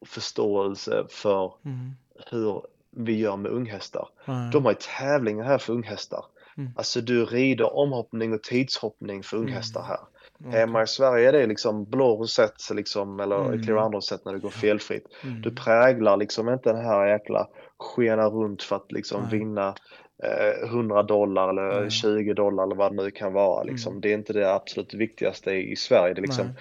förståelse 0.06 1.04
för 1.10 1.52
Mm. 1.64 1.90
hur 2.30 2.62
vi 2.90 3.18
gör 3.18 3.36
med 3.36 3.50
unghästar. 3.52 4.08
Nej. 4.24 4.50
De 4.52 4.64
har 4.64 4.72
ju 4.72 4.78
tävlingar 4.98 5.44
här 5.44 5.58
för 5.58 5.72
unghästar. 5.72 6.24
Mm. 6.56 6.70
Alltså 6.76 7.00
du 7.00 7.24
rider 7.24 7.76
omhoppning 7.76 8.32
och 8.32 8.42
tidshoppning 8.42 9.22
för 9.22 9.36
unghästar 9.36 9.82
här. 9.82 9.98
Okej. 10.40 10.60
Hemma 10.60 10.82
i 10.82 10.86
Sverige 10.86 11.28
är 11.28 11.32
det 11.32 11.46
liksom 11.46 11.84
blå 11.84 12.16
rosett 12.16 12.70
liksom, 12.74 13.20
eller 13.20 13.44
Mm. 13.46 13.62
clear 13.62 13.76
andra 13.78 13.96
rosett 13.96 14.24
när 14.24 14.32
det 14.32 14.38
går 14.38 14.50
felfritt. 14.50 15.06
Mm. 15.24 15.42
Du 15.42 15.50
präglar 15.54 16.16
liksom 16.16 16.48
inte 16.48 16.72
den 16.72 16.84
här 16.84 17.06
jäkla 17.06 17.48
skena 17.78 18.26
runt 18.28 18.62
för 18.62 18.76
att 18.76 18.92
liksom 18.92 19.20
Nej. 19.22 19.38
vinna 19.38 19.74
eh, 20.22 20.68
100 20.68 21.02
dollar 21.02 21.48
eller 21.48 21.80
Nej. 21.80 21.90
20 21.90 22.34
dollar 22.34 22.62
eller 22.64 22.74
vad 22.76 22.92
det 22.96 23.02
nu 23.02 23.10
kan 23.10 23.32
vara. 23.32 23.62
Liksom. 23.62 23.92
Mm. 23.92 24.00
Det 24.00 24.08
är 24.10 24.14
inte 24.14 24.32
det 24.32 24.54
absolut 24.54 24.94
viktigaste 24.94 25.50
i, 25.50 25.72
i 25.72 25.76
Sverige. 25.76 26.14
Det 26.14 26.20
är 26.20 26.22
liksom 26.22 26.46
Nej. 26.46 26.56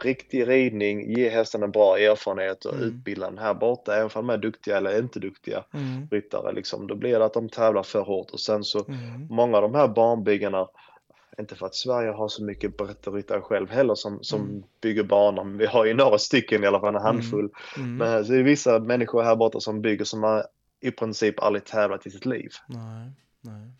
Riktig 0.00 0.48
ridning, 0.48 1.10
ge 1.16 1.28
hästen 1.28 1.62
en 1.62 1.70
bra 1.70 1.98
erfarenhet 1.98 2.64
och 2.64 2.74
Mm. 2.74 2.84
utbilda 2.88 3.26
den 3.30 3.38
här 3.38 3.54
borta, 3.54 3.94
även 3.94 4.10
om 4.14 4.26
de 4.26 4.30
är 4.30 4.38
duktiga 4.38 4.76
eller 4.76 4.98
inte 4.98 5.20
duktiga 5.20 5.64
Mm. 5.74 6.08
ryttare 6.10 6.52
liksom, 6.52 6.86
då 6.86 6.94
blir 6.94 7.18
det 7.18 7.24
att 7.24 7.34
de 7.34 7.48
tävlar 7.48 7.82
för 7.82 8.00
hårt 8.02 8.30
och 8.30 8.40
sen 8.40 8.64
så 8.64 8.84
Mm. 8.88 9.26
många 9.30 9.56
av 9.56 9.62
de 9.62 9.74
här 9.74 9.88
banbyggarna, 9.88 10.68
inte 11.38 11.54
för 11.54 11.66
att 11.66 11.74
Sverige 11.74 12.10
har 12.10 12.28
så 12.28 12.44
mycket 12.44 12.72
ryttare 13.06 13.40
själv 13.40 13.70
heller 13.70 13.94
som, 13.94 14.18
som 14.24 14.40
Mm. 14.40 14.62
bygger 14.80 15.02
banor, 15.02 15.44
men 15.44 15.58
vi 15.58 15.66
har 15.66 15.84
ju 15.84 15.94
några 15.94 16.18
stycken 16.18 16.64
i 16.64 16.66
alla 16.66 16.80
fall, 16.80 16.94
en 16.94 17.02
handfull. 17.02 17.48
Mm. 17.76 17.96
Men 17.96 18.24
så 18.24 18.32
är 18.32 18.36
det 18.36 18.42
vissa 18.42 18.78
människor 18.78 19.22
här 19.22 19.36
borta 19.36 19.60
som 19.60 19.82
bygger 19.82 20.04
som 20.04 20.22
har 20.22 20.46
i 20.80 20.90
princip 20.90 21.42
aldrig 21.42 21.64
tävlat 21.64 22.06
i 22.06 22.10
sitt 22.10 22.26
liv. 22.26 22.50
Nej, 22.68 23.10
nej. 23.40 23.70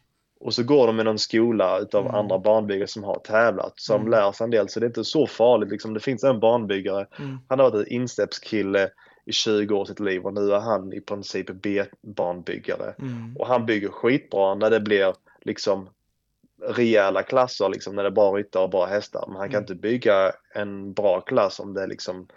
Och 0.45 0.55
så 0.55 0.63
går 0.63 0.87
de 0.87 1.01
i 1.01 1.05
någon 1.05 1.19
skola 1.19 1.79
utav 1.79 2.05
Mm. 2.05 2.15
andra 2.15 2.39
banbyggare 2.39 2.89
som 2.89 3.05
har 3.05 3.19
tävlat, 3.19 3.73
som 3.77 3.97
Mm. 4.01 4.11
lär 4.11 4.33
sig 4.33 4.45
en 4.45 4.51
del, 4.51 4.69
så 4.69 4.81
det 4.81 4.87
är 4.87 4.89
inte 4.89 5.05
så 5.05 5.27
farligt 5.27 5.71
liksom. 5.71 5.95
Det 5.95 6.01
finns 6.01 6.25
en 6.25 6.41
banbyggare, 6.41 7.07
Mm. 7.19 7.39
han 7.49 7.59
har 7.59 7.71
varit 7.71 7.87
en 7.87 7.93
insteppskille 7.93 8.91
i 9.27 9.33
20 9.33 9.75
år 9.75 9.85
sitt 9.85 10.01
liv 10.01 10.23
och 10.27 10.35
nu 10.35 10.53
är 10.53 10.61
han 10.61 10.93
i 10.93 11.01
princip 11.01 11.51
B-banbyggare. 11.51 12.95
Mm. 12.99 13.37
Och 13.37 13.47
han 13.47 13.67
bygger 13.67 13.89
skitbra 13.89 14.55
när 14.55 14.71
det 14.71 14.81
blir 14.81 15.15
liksom 15.45 15.89
rejäla 16.69 17.23
klasser, 17.23 17.69
liksom 17.69 17.97
när 17.97 18.03
det 18.03 18.09
är 18.09 18.11
bra 18.11 18.33
ryttare 18.37 18.63
och 18.65 18.71
bra 18.71 18.87
hästar. 18.87 19.25
Men 19.29 19.37
han 19.37 19.49
kan 19.49 19.55
Mm. 19.59 19.63
inte 19.63 19.75
bygga 19.75 20.33
en 20.55 20.93
bra 20.93 21.21
klass 21.21 21.61
om 21.61 21.75
det 21.75 21.83
är 21.83 21.87
liksom 21.87 22.29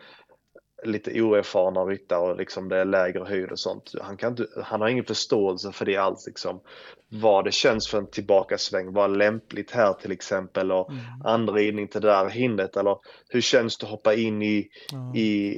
lite 0.85 1.21
oerfarna 1.21 1.79
ryttare 1.79 2.31
och 2.31 2.37
liksom 2.37 2.69
det 2.69 2.77
är 2.77 2.85
lägre 2.85 3.23
höjd 3.23 3.51
och 3.51 3.59
sånt. 3.59 3.91
Han, 4.01 4.17
kan 4.17 4.31
inte, 4.31 4.47
han 4.63 4.81
har 4.81 4.87
ingen 4.87 5.05
förståelse 5.05 5.71
för 5.71 5.85
det 5.85 5.97
alls 5.97 6.27
liksom. 6.27 6.61
Vad 7.09 7.45
det 7.45 7.51
känns 7.51 7.87
för 7.87 7.97
en 7.97 8.09
tillbakasväng, 8.11 8.93
vad 8.93 9.11
är 9.11 9.15
lämpligt 9.15 9.71
här 9.71 9.93
till 9.93 10.11
exempel 10.11 10.71
och 10.71 10.89
Mm. 10.89 11.01
anridning 11.23 11.87
till 11.87 12.01
det 12.01 12.07
där 12.07 12.29
hindret 12.29 12.77
eller 12.77 12.97
hur 13.29 13.41
känns 13.41 13.77
det 13.77 13.85
att 13.85 13.91
hoppa 13.91 14.13
in 14.13 14.41
i, 14.41 14.67
Ja. 14.91 15.15
i 15.15 15.57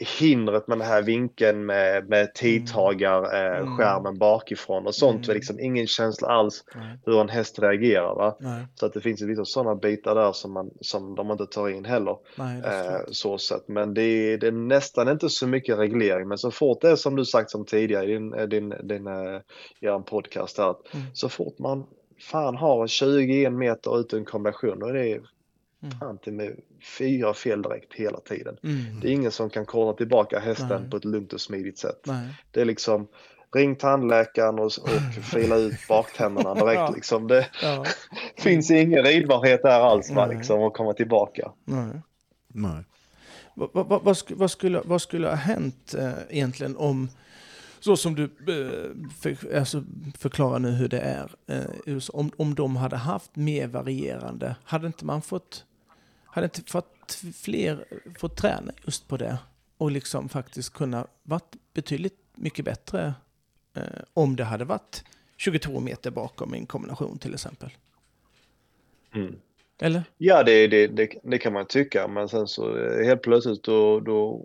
hindret 0.00 0.68
med 0.68 0.78
den 0.78 0.86
här 0.86 1.02
vinkeln 1.02 1.66
med, 1.66 2.08
med 2.08 2.34
tidtagar, 2.34 3.22
eh, 3.34 3.60
Mm. 3.60 3.76
skärmen 3.76 4.18
bakifrån 4.18 4.86
och 4.86 4.94
sånt. 4.94 5.26
Mm. 5.28 5.34
Liksom 5.34 5.60
ingen 5.60 5.86
känsla 5.86 6.28
alls 6.28 6.64
hur 7.06 7.20
en 7.20 7.28
häst 7.28 7.58
reagerar. 7.58 8.14
Va? 8.14 8.36
nej, 8.40 8.66
Så 8.74 8.86
att 8.86 8.92
det 8.92 9.00
finns 9.00 9.22
vissa 9.22 9.44
sådana 9.44 9.74
bitar 9.74 10.14
där 10.14 10.32
som, 10.32 10.52
man, 10.52 10.70
som 10.80 11.14
de 11.14 11.30
inte 11.30 11.46
tar 11.46 11.68
in 11.68 11.84
heller. 11.84 12.16
nej, 12.36 12.62
Eh, 12.64 13.00
så. 13.10 13.38
Men 13.66 13.94
det 13.94 14.02
är, 14.02 14.38
det 14.38 14.46
är 14.46 14.52
nästan 14.52 15.08
inte 15.08 15.28
så 15.28 15.46
mycket 15.46 15.78
reglering. 15.78 16.28
Men 16.28 16.38
så 16.38 16.50
fort 16.50 16.80
det 16.80 16.90
är 16.90 16.96
som 16.96 17.16
du 17.16 17.24
sagt 17.24 17.50
som 17.50 17.64
tidigare 17.64 18.04
i 18.04 18.12
din, 18.12 18.34
eh, 18.34 18.46
din, 18.46 18.74
din, 18.82 19.06
eh, 19.06 19.40
er 19.80 19.98
podcast 20.02 20.58
här. 20.58 20.70
att 20.70 20.94
Mm. 20.94 21.06
Så 21.14 21.28
fort 21.28 21.58
man 21.58 21.86
fan 22.30 22.56
har 22.56 22.86
21 22.86 23.52
meter 23.52 24.00
ut 24.00 24.12
en 24.12 24.24
kombination 24.24 24.78
då 24.78 24.86
är 24.86 24.92
det 24.92 25.20
Mm. 25.82 25.98
fan 25.98 26.18
till 26.18 26.32
med 26.32 26.56
fyra 26.98 27.34
fel 27.34 27.62
direkt 27.62 27.94
hela 27.94 28.20
tiden. 28.20 28.56
Mm. 28.62 29.00
Det 29.00 29.08
är 29.08 29.12
ingen 29.12 29.30
som 29.32 29.50
kan 29.50 29.66
kolla 29.66 29.92
tillbaka 29.92 30.38
hästen 30.38 30.80
Nej. 30.82 30.90
på 30.90 30.96
ett 30.96 31.04
lugnt 31.04 31.32
och 31.32 31.40
smidigt 31.40 31.78
sätt. 31.78 32.00
Nej. 32.06 32.28
Det 32.50 32.60
är 32.60 32.64
liksom 32.64 33.08
ring 33.54 33.76
tandläkaren 33.76 34.58
och, 34.58 34.64
och 34.64 35.24
fila 35.24 35.56
ut 35.56 35.88
baktänderna 35.88 36.54
direkt 36.54 36.74
Ja. 36.80 36.90
liksom. 36.94 37.26
Det 37.28 37.46
Ja. 37.62 37.84
finns 38.38 38.70
ingen 38.70 39.04
ridbarhet 39.04 39.62
där 39.62 39.80
alls 39.80 40.10
va, 40.10 40.26
liksom 40.26 40.62
att 40.62 40.74
komma 40.74 40.92
tillbaka. 40.92 41.52
Nej. 41.64 42.00
Nej. 42.48 42.84
Vad, 43.54 43.70
vad, 43.72 44.02
vad, 44.04 44.16
vad, 44.30 44.50
skulle, 44.50 44.80
vad 44.84 45.02
skulle 45.02 45.28
ha 45.28 45.34
hänt 45.34 45.94
eh, 45.98 46.12
egentligen 46.28 46.76
om, 46.76 47.08
så 47.80 47.96
som 47.96 48.14
du 48.14 48.24
eh, 48.24 49.10
för, 49.20 49.56
alltså, 49.56 49.84
förklarar 50.18 50.58
nu 50.58 50.70
hur 50.70 50.88
det 50.88 51.00
är, 51.00 51.30
eh, 51.46 51.98
om 52.36 52.54
de 52.54 52.76
hade 52.76 52.96
haft 52.96 53.36
mer 53.36 53.66
varierande, 53.66 54.56
hade 54.64 54.86
inte 54.86 55.04
man 55.04 55.22
fått, 55.22 55.64
hade 56.30 56.44
inte 56.44 56.62
fått 56.70 57.22
fler 57.34 57.84
fått 58.18 58.36
träna 58.36 58.72
just 58.84 59.08
på 59.08 59.16
det 59.16 59.38
och 59.78 59.90
liksom 59.90 60.28
faktiskt 60.28 60.72
kunna 60.72 61.06
varit 61.22 61.56
betydligt 61.74 62.18
mycket 62.34 62.64
bättre 62.64 63.14
eh, 63.74 63.82
om 64.14 64.36
det 64.36 64.44
hade 64.44 64.64
varit 64.64 65.04
22 65.36 65.80
meter 65.80 66.10
bakom 66.10 66.54
i 66.54 66.58
en 66.58 66.66
kombination 66.66 67.18
till 67.18 67.34
exempel? 67.34 67.70
Mm. 69.14 69.36
Eller? 69.78 70.02
Ja, 70.18 70.42
det, 70.42 70.66
det, 70.66 70.86
det, 70.86 71.14
det 71.22 71.38
kan 71.38 71.52
man 71.52 71.66
tycka, 71.66 72.08
men 72.08 72.28
sen 72.28 72.46
så 72.46 72.76
eh, 72.76 73.04
helt 73.04 73.22
plötsligt 73.22 73.62
då, 73.62 74.00
då 74.00 74.42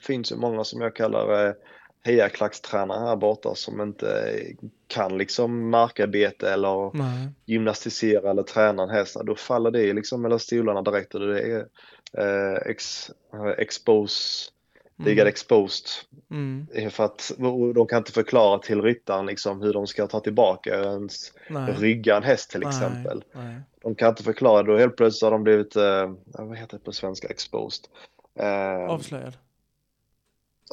finns 0.00 0.32
ju 0.32 0.36
många 0.36 0.64
som 0.64 0.80
jag 0.80 0.96
kallar 0.96 1.54
hejaklackstränare 2.04 3.06
här 3.06 3.16
borta 3.16 3.54
som 3.54 3.80
inte 3.80 4.36
kan 4.86 5.18
liksom 5.18 5.70
markarbete 5.70 6.50
eller 6.50 6.96
Nej. 6.96 7.28
gymnastisera 7.44 8.30
eller 8.30 8.42
träna 8.42 8.82
en 8.82 8.90
häst. 8.90 9.16
Då 9.24 9.34
faller 9.34 9.70
det 9.70 9.92
liksom 9.92 10.22
mellan 10.22 10.38
stolarna 10.38 10.82
direkt 10.82 11.14
och 11.14 11.20
det 11.20 11.40
är 11.40 11.66
eh, 12.18 12.56
ex, 12.66 13.10
eh, 13.32 13.46
expose, 13.58 14.50
liggad 14.96 15.26
exposed. 15.26 15.86
Mm. 16.30 16.66
Eh, 16.74 16.90
För 16.90 17.04
att 17.04 17.32
de 17.74 17.86
kan 17.86 17.98
inte 17.98 18.12
förklara 18.12 18.58
till 18.58 18.82
ryttaren 18.82 19.26
liksom 19.26 19.62
hur 19.62 19.72
de 19.72 19.86
ska 19.86 20.06
ta 20.06 20.20
tillbaka 20.20 20.74
ens 20.74 21.32
Nej. 21.48 21.74
rygga 21.78 22.16
en 22.16 22.22
häst 22.22 22.50
till 22.50 22.62
exempel. 22.62 23.24
Nej. 23.32 23.44
Nej. 23.44 23.60
De 23.82 23.94
kan 23.94 24.08
inte 24.08 24.22
förklara, 24.22 24.62
då 24.62 24.76
helt 24.76 24.96
plötsligt 24.96 25.22
har 25.22 25.30
de 25.30 25.42
blivit, 25.44 25.76
eh, 25.76 26.12
vad 26.24 26.58
heter 26.58 26.78
det 26.78 26.84
på 26.84 26.92
svenska, 26.92 27.28
exposed. 27.28 27.84
Eh, 28.38 28.90
Avslöjad. 28.90 29.36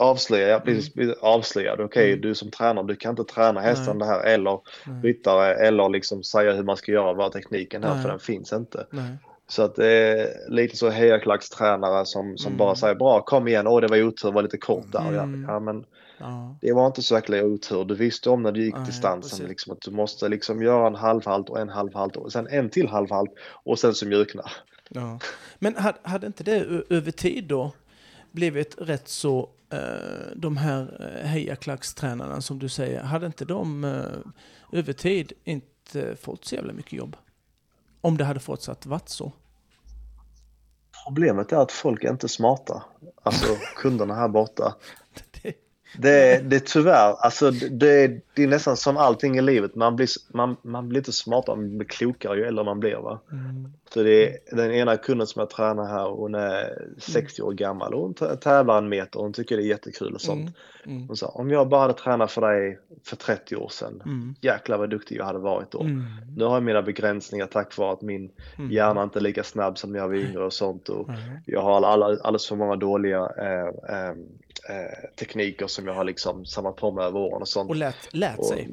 Avslöjad, 0.02 0.50
ja 0.50 0.60
precis, 0.60 0.94
avslöjad. 1.22 1.82
Okej, 1.82 2.10
Mm. 2.10 2.22
du 2.22 2.36
som 2.36 2.52
tränare, 2.52 2.88
du 2.88 2.96
kan 2.96 3.10
inte 3.10 3.34
träna 3.34 3.60
hästen 3.62 4.00
det 4.00 4.06
här 4.06 4.24
eller 4.24 4.60
Nej. 4.86 5.02
ryttare 5.04 5.56
eller 5.56 5.90
liksom 5.90 6.24
säga 6.24 6.54
hur 6.54 6.64
man 6.64 6.78
ska 6.78 6.92
göra, 6.92 7.14
vad 7.14 7.32
tekniken 7.32 7.84
här, 7.84 7.94
Nej. 7.94 8.02
för 8.04 8.10
den 8.10 8.20
finns 8.20 8.54
inte. 8.54 8.86
Nej. 8.90 9.18
Så 9.48 9.64
att 9.64 9.76
det 9.76 9.88
är 9.88 10.30
lite 10.50 10.78
så 10.78 10.90
hejaklackstränare 10.90 12.06
som, 12.06 12.38
som 12.38 12.48
Mm. 12.48 12.58
bara 12.58 12.76
säger 12.76 12.96
bra, 12.96 13.22
kom 13.22 13.48
igen, 13.48 13.68
åh 13.68 13.82
det 13.82 13.88
var 13.88 14.04
otur, 14.04 14.32
var 14.32 14.42
lite 14.44 14.58
kort 14.58 14.92
där. 14.92 15.08
Mm. 15.08 15.46
Ja, 15.50 15.60
men 15.60 15.86
Ja. 16.20 16.56
det 16.62 16.74
var 16.74 16.88
inte 16.88 17.02
så 17.02 17.16
jäkla 17.16 17.44
otur. 17.44 17.86
Du 17.86 17.96
visste 17.96 18.30
om 18.30 18.44
när 18.44 18.52
du 18.52 18.64
gick 18.64 18.76
Nej, 18.76 18.86
distansen 18.86 19.48
liksom, 19.48 19.74
att 19.74 19.82
du 19.82 19.92
måste 19.92 20.30
liksom 20.30 20.62
göra 20.64 20.88
en 20.88 20.96
halvhalt 20.96 21.50
och 21.50 21.60
en 21.60 21.70
halvhalt 21.70 22.16
och 22.16 22.32
sen 22.32 22.48
en 22.48 22.70
till 22.70 22.88
halvhalt 22.88 23.30
och 23.64 23.80
sen 23.80 23.94
så 23.94 24.08
mjukna. 24.08 24.44
Ja. 24.90 25.20
Men 25.60 25.76
hade, 25.76 25.98
hade 26.04 26.28
inte 26.28 26.44
det 26.44 26.66
över 26.90 27.12
tid 27.12 27.44
då 27.44 27.72
blivit 28.32 28.76
rätt 28.78 29.08
så, 29.08 29.50
Eh, 29.72 30.36
de 30.36 30.58
här 30.58 30.98
eh, 31.00 31.28
hejaklackstränarna 31.28 32.42
som 32.42 32.60
du 32.60 32.70
säger, 32.70 33.04
hade 33.04 33.26
inte 33.26 33.46
de 33.46 33.84
eh, 33.84 34.80
över 34.80 34.94
tid 34.94 35.34
inte 35.44 36.16
fått 36.16 36.46
så 36.46 36.56
jävla 36.56 36.74
mycket 36.74 36.94
jobb? 36.94 37.18
Om 38.02 38.18
det 38.18 38.24
hade 38.24 38.40
fortsatt 38.40 38.86
varit 38.86 39.10
så. 39.10 39.32
Problemet 41.06 41.52
är 41.52 41.58
att 41.58 41.72
folk 41.72 42.04
är 42.04 42.10
inte 42.10 42.30
smarta. 42.30 42.84
Alltså 43.24 43.46
kunderna 43.76 44.16
här 44.16 44.28
borta. 44.28 44.76
Det, 45.98 46.42
Det, 46.50 46.56
är 46.56 46.60
tyvärr, 46.60 47.16
alltså 47.20 47.52
det, 47.52 48.08
det 48.36 48.44
är 48.44 48.48
nästan 48.48 48.78
som 48.78 48.98
allting 48.98 49.38
i 49.38 49.42
livet. 49.42 49.76
Man 49.76 49.96
blir, 49.96 50.08
man, 50.34 50.56
man 50.62 50.90
blir 50.90 51.00
inte 51.00 51.12
smartare, 51.12 51.56
man 51.56 51.78
blir 51.78 51.88
klokare 51.88 52.38
ju 52.38 52.46
äldre 52.46 52.66
man 52.66 52.80
blir. 52.80 52.96
Va? 52.96 53.20
mm, 53.32 53.72
Så 53.94 54.04
det 54.04 54.26
är 54.52 54.56
den 54.56 54.72
ena 54.72 54.98
kunden 54.98 55.28
som 55.28 55.40
jag 55.40 55.50
tränar 55.50 55.86
här, 55.86 56.10
hon 56.10 56.36
är 56.36 56.88
60 56.98 57.42
år 57.42 57.52
gammal 57.54 57.94
och 57.94 58.02
hon 58.02 58.14
tä- 58.14 58.36
tävlar 58.36 58.78
en 58.78 58.90
meter 58.90 59.18
och 59.20 59.24
hon 59.24 59.34
tycker 59.34 59.58
det 59.58 59.64
är 59.64 59.68
jättekul 59.68 60.14
och 60.14 60.22
sånt. 60.22 60.40
mm, 60.86 60.98
mm, 60.98 61.08
Hon 61.08 61.18
sa, 61.18 61.28
om 61.28 61.52
jag 61.52 61.70
bara 61.70 61.82
hade 61.82 61.94
tränat 61.94 62.32
för 62.32 62.42
dig 62.42 62.80
för 63.04 63.16
30 63.16 63.56
år 63.56 63.70
sedan, 63.70 64.02
mm, 64.06 64.36
jäklar 64.42 64.78
vad 64.78 64.90
duktig 64.90 65.18
jag 65.18 65.26
hade 65.26 65.40
varit 65.40 65.72
då. 65.72 65.82
mm, 65.82 66.04
Nu 66.38 66.44
har 66.46 66.54
jag 66.54 66.64
mina 66.64 66.82
begränsningar 66.82 67.46
tack 67.46 67.78
vare 67.78 67.94
att 67.94 68.02
min 68.02 68.32
mm. 68.58 68.72
hjärna 68.72 69.04
inte 69.04 69.20
är 69.20 69.24
lika 69.24 69.44
snabb 69.44 69.78
som 69.78 69.96
jag 69.96 70.08
var 70.08 70.16
yngre 70.16 70.46
och 70.46 70.54
sånt. 70.54 70.90
Och 70.90 71.10
jag 71.46 71.62
har 71.62 71.76
alldeles 71.86 72.48
för 72.48 72.56
många 72.56 72.76
dåliga 72.76 73.18
eh, 73.38 73.96
eh, 73.98 74.16
eh, 74.70 75.10
tekniker 75.16 75.68
som 75.68 75.88
jag 75.88 75.94
har 75.94 76.04
liksom 76.04 76.46
samlat 76.46 76.76
på 76.76 76.92
mig 76.92 77.06
över 77.06 77.20
åren 77.20 77.42
och 77.42 77.48
sånt. 77.48 77.70
Och 77.70 77.76
lät, 77.76 77.96
lät 78.12 78.40
Och 78.40 78.46
sig 78.46 78.70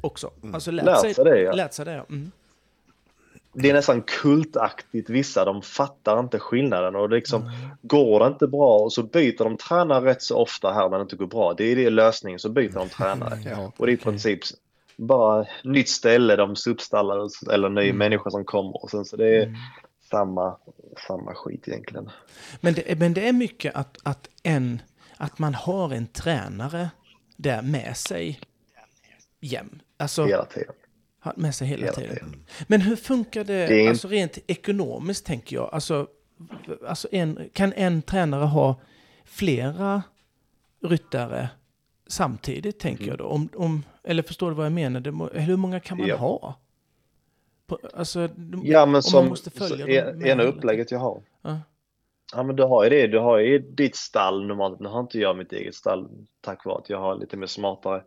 också. 0.00 0.30
Alltså 0.54 0.70
lät, 0.70 0.84
Lärt 0.86 1.00
sig, 1.00 1.14
sig 1.14 1.24
det, 1.24 1.40
ja. 1.42 1.52
lät 1.52 1.74
sig 1.74 1.84
det, 1.84 1.92
ja. 1.92 2.04
Mm. 2.10 2.30
det 3.52 3.70
är 3.70 3.74
nästan 3.74 4.02
kultaktigt 4.02 5.10
vissa, 5.10 5.44
de 5.44 5.62
fattar 5.62 6.20
inte 6.20 6.38
skillnaden 6.38 6.96
och 6.96 7.10
liksom 7.10 7.42
Mm. 7.42 7.54
går 7.82 8.20
det 8.20 8.26
inte 8.26 8.46
bra 8.46 8.78
och 8.78 8.92
så 8.92 9.02
byter 9.02 9.44
de 9.44 9.56
tränare 9.56 10.04
rätt 10.04 10.22
så 10.22 10.36
ofta 10.36 10.72
här 10.72 10.88
när 10.88 10.96
det 10.98 11.02
inte 11.02 11.16
går 11.16 11.26
bra. 11.26 11.54
Det 11.54 11.64
är 11.64 11.76
det 11.76 11.90
lösningen, 11.90 12.38
så 12.38 12.48
byter 12.48 12.72
de 12.72 12.88
tränare. 12.88 13.38
Ja. 13.44 13.72
Och 13.76 13.86
det 13.86 13.92
är 13.92 13.94
i 13.94 13.96
princip 13.96 14.40
bara 14.96 15.46
nytt 15.64 15.88
ställe, 15.88 16.36
de 16.36 16.54
uppstallar 16.68 17.28
eller 17.52 17.68
ny 17.68 17.92
människa 17.92 18.30
som 18.30 18.44
kommer 18.44 18.82
och 18.84 18.90
sen 18.90 19.04
så 19.04 19.16
det 19.16 19.36
är 19.36 19.42
Mm. 19.42 19.54
samma, 20.10 20.56
samma 21.06 21.34
skit 21.34 21.68
egentligen. 21.68 22.10
Men 22.60 22.74
det, 22.74 22.98
men 22.98 23.14
det 23.14 23.28
är 23.28 23.32
mycket 23.32 23.74
att, 23.76 23.98
att, 24.02 24.28
en, 24.42 24.82
att 25.16 25.38
man 25.38 25.54
har 25.54 25.92
en 25.94 26.06
tränare 26.06 26.90
där 27.36 27.62
med 27.62 27.96
sig 27.96 28.40
jäm. 29.40 29.80
Alltså 29.96 30.24
Hela 30.24 30.44
tiden. 30.44 30.74
med 31.36 31.54
sig 31.54 31.68
hela, 31.68 31.80
Hela 31.82 31.92
tiden. 31.96 32.14
tiden. 32.16 32.44
Men 32.66 32.80
hur 32.80 32.96
funkar 32.96 33.44
det, 33.44 33.66
Det 33.66 33.88
alltså 33.88 34.08
rent 34.08 34.38
ekonomiskt 34.46 35.26
tänker 35.26 35.56
jag? 35.56 35.70
Alltså, 35.74 36.06
alltså 36.86 37.08
en, 37.12 37.50
kan 37.52 37.72
en 37.72 38.02
tränare 38.02 38.44
ha 38.44 38.80
flera 39.24 40.02
ryttare 40.84 41.48
samtidigt 42.06 42.78
tänker 42.80 43.02
Mm. 43.04 43.10
jag 43.10 43.18
då? 43.18 43.24
Om, 43.24 43.48
om, 43.54 43.82
eller 44.04 44.22
förstår 44.22 44.50
du 44.50 44.56
vad 44.56 44.66
jag 44.66 44.72
menar? 44.72 45.00
Det, 45.00 45.40
hur 45.40 45.56
många 45.56 45.80
kan 45.80 45.98
man 45.98 46.06
Ja. 46.06 46.16
ha? 46.16 46.60
På, 47.66 47.78
alltså, 47.94 48.20
Ja 48.62 48.86
men 48.86 48.94
om 48.94 49.02
som 49.02 49.20
man 49.20 49.28
måste 49.28 49.50
följa 49.50 49.68
så 50.02 50.10
dem 50.12 50.22
e- 50.24 50.30
ena 50.30 50.42
upplägget 50.42 50.90
jag 50.90 50.98
har. 50.98 51.22
Ja. 51.42 51.60
Ja 52.34 52.42
men 52.42 52.56
du 52.56 52.62
har 52.62 52.84
ju 52.84 52.90
det, 52.90 53.06
du 53.06 53.18
har 53.18 53.38
ju 53.38 53.58
ditt 53.58 53.96
stall 53.96 54.46
normalt. 54.46 54.80
Nu 54.80 54.88
har 54.88 55.00
inte 55.00 55.18
jag 55.18 55.36
mitt 55.36 55.52
eget 55.52 55.74
stall 55.74 56.08
tack 56.40 56.64
vare 56.64 56.78
att 56.78 56.90
jag 56.90 56.98
har 56.98 57.14
lite 57.14 57.36
mer 57.36 57.46
smartare 57.46 58.02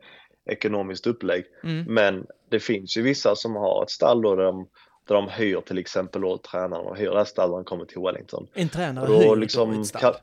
ekonomiskt 0.46 1.08
upplägg. 1.08 1.46
Mm. 1.64 1.94
Men 1.94 2.28
det 2.50 2.60
finns 2.60 2.98
ju 2.98 3.02
vissa 3.02 3.36
som 3.36 3.56
har 3.56 3.84
ett 3.84 3.90
stall 3.90 4.22
då 4.22 4.36
där 4.36 4.44
de, 4.44 4.68
där 5.08 5.16
de 5.16 5.28
hyr 5.30 5.62
till 5.62 5.78
exempel 5.78 6.22
då 6.22 6.38
tränaren 6.38 6.86
och 6.86 6.98
hyr 6.98 7.10
det 7.10 7.18
här 7.18 7.26
stallet 7.26 7.50
när 7.52 7.58
de 7.58 7.64
kommer 7.66 7.86
till 7.86 8.02
Wellington. 8.02 8.48
En 8.54 8.70
tränare 8.70 9.08
Och 9.08 9.22
då 9.24 9.30
hyr 9.30 9.36
liksom 9.36 9.80
ett 9.82 9.88
stall. 9.88 10.02
kal- 10.02 10.16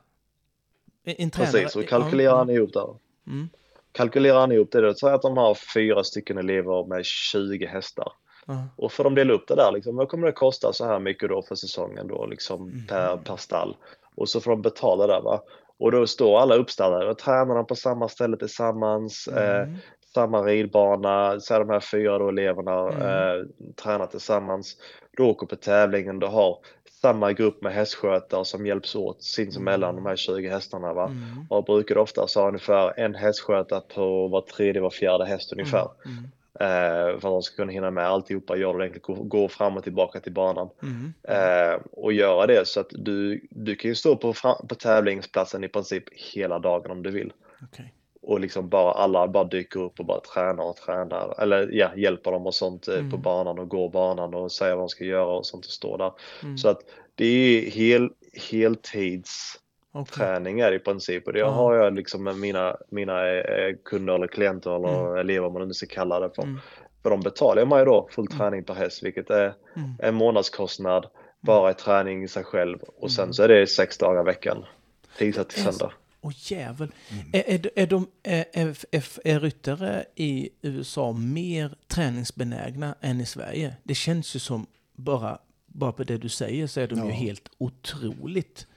En- 1.03 1.15
En 1.17 1.29
tränare, 1.31 1.51
Precis, 1.51 1.75
och 1.75 1.87
kalkylerar 1.87 2.37
han 2.37 2.49
ihop 2.49 2.73
där. 2.73 2.95
Mm. 3.27 3.49
Kalkylerar 3.91 4.39
han 4.39 4.51
ihop 4.51 4.71
det, 4.71 4.81
då 4.81 4.93
säger 4.93 5.13
att 5.13 5.21
de 5.21 5.37
har 5.37 5.55
fyra 5.73 6.03
stycken 6.03 6.37
elever 6.37 6.85
med 6.87 7.05
20 7.05 7.65
hästar. 7.65 8.11
Ja. 8.47 8.63
Och 8.75 8.91
får 8.91 9.03
de 9.03 9.15
dela 9.15 9.33
upp 9.33 9.47
det 9.47 9.55
där, 9.55 9.71
liksom, 9.71 9.95
vad 9.95 10.09
kommer 10.09 10.27
det 10.27 10.33
kosta 10.33 10.73
så 10.73 10.85
här 10.85 10.99
mycket 10.99 11.29
då 11.29 11.41
för 11.41 11.55
säsongen 11.55 12.07
då, 12.07 12.25
liksom 12.25 12.63
Mhm. 12.69 12.87
per, 12.87 13.17
per 13.17 13.35
stall? 13.35 13.75
Och 14.15 14.29
så 14.29 14.41
får 14.41 14.51
de 14.51 14.61
betala 14.61 15.07
där 15.07 15.21
va. 15.21 15.41
Och 15.79 15.91
då 15.91 16.07
står 16.07 16.39
alla 16.39 16.55
uppstallade 16.55 17.09
och 17.09 17.17
tränar 17.17 17.55
de 17.55 17.65
på 17.67 17.75
samma 17.75 18.09
ställe 18.09 18.37
tillsammans, 18.37 19.27
eh, 19.27 19.61
Mm. 19.61 19.75
samma 20.13 20.41
ridbana, 20.43 21.39
så 21.39 21.59
de 21.59 21.69
här 21.69 21.79
fyra 21.79 22.17
då 22.17 22.29
eleverna 22.29 22.89
Mm. 22.89 23.01
eh, 23.01 23.45
tränar 23.83 24.07
tillsammans. 24.07 24.77
Du 25.17 25.23
åker 25.23 25.47
på 25.47 25.55
tävlingen, 25.55 26.19
du 26.19 26.27
har 26.27 26.57
samma 27.01 27.31
grupp 27.33 27.61
med 27.61 27.73
hästskötare 27.73 28.45
som 28.45 28.65
hjälps 28.65 28.95
åt 28.95 29.23
sinsemellan 29.23 29.95
de 29.95 30.05
här 30.05 30.15
20 30.15 30.49
hästarna 30.49 30.93
va. 30.93 31.05
Mm. 31.05 31.45
Och 31.49 31.63
brukar 31.65 31.97
ofta 31.97 32.25
ha 32.35 32.47
ungefär 32.47 32.99
en 32.99 33.15
hästskötare 33.15 33.81
på 33.95 34.27
var 34.27 34.41
tredje, 34.41 34.81
var 34.81 34.89
fjärde 34.89 35.25
häst 35.25 35.51
ungefär. 35.53 35.87
Mm. 36.05 36.17
Eh, 36.17 36.29
för 36.59 37.15
att 37.15 37.21
de 37.21 37.41
ska 37.41 37.55
kunna 37.55 37.71
hinna 37.71 37.91
med 37.91 38.07
alltihopa, 38.07 38.57
göra 38.57 38.77
det 38.77 38.83
enkelt, 38.83 39.03
gå, 39.03 39.13
gå 39.13 39.49
fram 39.49 39.77
och 39.77 39.83
tillbaka 39.83 40.19
till 40.19 40.33
banan. 40.33 40.69
Mm. 40.81 41.13
Eh, 41.23 41.79
och 41.91 42.13
göra 42.13 42.47
det 42.47 42.67
så 42.67 42.79
att 42.79 42.89
du, 42.91 43.47
du 43.49 43.75
kan 43.75 43.89
ju 43.89 43.95
stå 43.95 44.15
på, 44.15 44.33
på 44.69 44.75
tävlingsplatsen 44.75 45.63
i 45.63 45.67
princip 45.67 46.03
hela 46.33 46.59
dagen 46.59 46.91
om 46.91 47.03
du 47.03 47.11
vill. 47.11 47.33
Okej. 47.63 47.93
Och 48.21 48.39
liksom 48.39 48.69
bara 48.69 48.91
alla 48.91 49.27
bara 49.27 49.43
dyker 49.43 49.79
upp 49.79 49.99
och 49.99 50.05
bara 50.05 50.19
tränar 50.19 50.63
och 50.63 50.75
tränar. 50.75 51.41
Eller 51.41 51.69
ja, 51.71 51.95
hjälper 51.95 52.31
dem 52.31 52.45
och 52.45 52.55
sånt 52.55 52.87
eh, 52.87 52.93
på 52.93 52.99
Mm. 52.99 53.21
banan 53.21 53.59
och 53.59 53.69
går 53.69 53.89
banan 53.89 54.33
och 54.33 54.51
säger 54.51 54.75
vad 54.75 54.81
de 54.81 54.89
ska 54.89 55.03
göra 55.03 55.37
och 55.37 55.45
sånt 55.45 55.65
och 55.65 55.71
står 55.71 55.97
där. 55.97 56.11
Mm. 56.43 56.57
Så 56.57 56.69
att 56.69 56.79
det 57.15 57.25
är 57.25 57.71
hel, 57.71 58.09
heltids 58.49 59.59
Okej. 59.97 60.13
träning 60.17 60.59
är 60.59 60.69
det 60.71 60.75
i 60.75 60.79
princip 60.79 61.27
och 61.27 61.33
det 61.33 61.41
har 61.41 61.75
jag 61.75 61.93
liksom 61.95 62.23
med 62.23 62.35
mina, 62.35 62.77
mina 62.89 63.27
eh, 63.37 63.75
kunder 63.85 64.13
eller 64.15 64.27
klienter 64.27 64.75
eller 64.75 65.17
elever 65.17 65.47
om 65.47 65.53
man 65.53 65.67
nu 65.67 65.73
ska 65.73 65.85
kalla 65.85 66.19
det 66.19 66.29
för. 66.35 66.43
Mm. 66.43 66.59
För 67.03 67.09
de 67.09 67.21
betalar 67.21 67.65
mig 67.65 67.85
då 67.85 68.07
full 68.11 68.27
träning 68.27 68.63
per 68.63 68.73
häst 68.73 69.03
vilket 69.03 69.29
är 69.29 69.53
Mm. 69.75 69.89
en 69.99 70.15
månadskostnad 70.15 71.05
bara 71.39 71.71
i 71.71 71.73
träning 71.73 72.23
i 72.23 72.27
sig 72.27 72.43
själv 72.43 72.79
och 72.97 73.11
sen 73.11 73.23
Mm. 73.23 73.33
så 73.33 73.43
är 73.43 73.47
det 73.47 73.67
sex 73.67 73.97
dagar 73.97 74.21
i 74.21 74.25
veckan. 74.25 74.65
Tisdag 75.17 75.43
till 75.43 75.63
söndag. 75.63 75.91
Åh 76.21 76.31
jävel. 76.35 76.91
Är, 77.33 77.43
är, 77.49 77.69
är, 77.75 77.87
de, 77.87 78.07
är, 78.23 78.45
är, 78.53 78.75
är, 78.91 79.03
är 79.23 79.39
ryttare 79.39 80.05
i 80.15 80.49
USA 80.61 81.11
mer 81.11 81.75
träningsbenägna 81.87 82.95
än 83.01 83.21
i 83.21 83.25
Sverige? 83.25 83.75
Det 83.83 83.95
känns 83.95 84.35
ju 84.35 84.39
som, 84.39 84.65
bara, 84.95 85.37
bara 85.65 85.91
på 85.91 86.03
det 86.03 86.17
du 86.17 86.29
säger, 86.29 86.67
så 86.67 86.79
är 86.79 86.87
de 86.87 86.95
ju 86.99 87.05
Ja. 87.05 87.11
helt 87.11 87.49
otroligt 87.57 88.67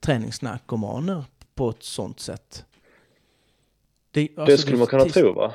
träningsnarkomaner 0.00 1.24
på 1.54 1.70
ett 1.70 1.82
sånt 1.82 2.20
sätt. 2.20 2.64
Det, 4.10 4.28
det 4.36 4.42
alltså, 4.42 4.56
skulle 4.56 4.76
man 4.76 4.86
kunna 4.86 5.04
tro 5.04 5.32
va? 5.32 5.54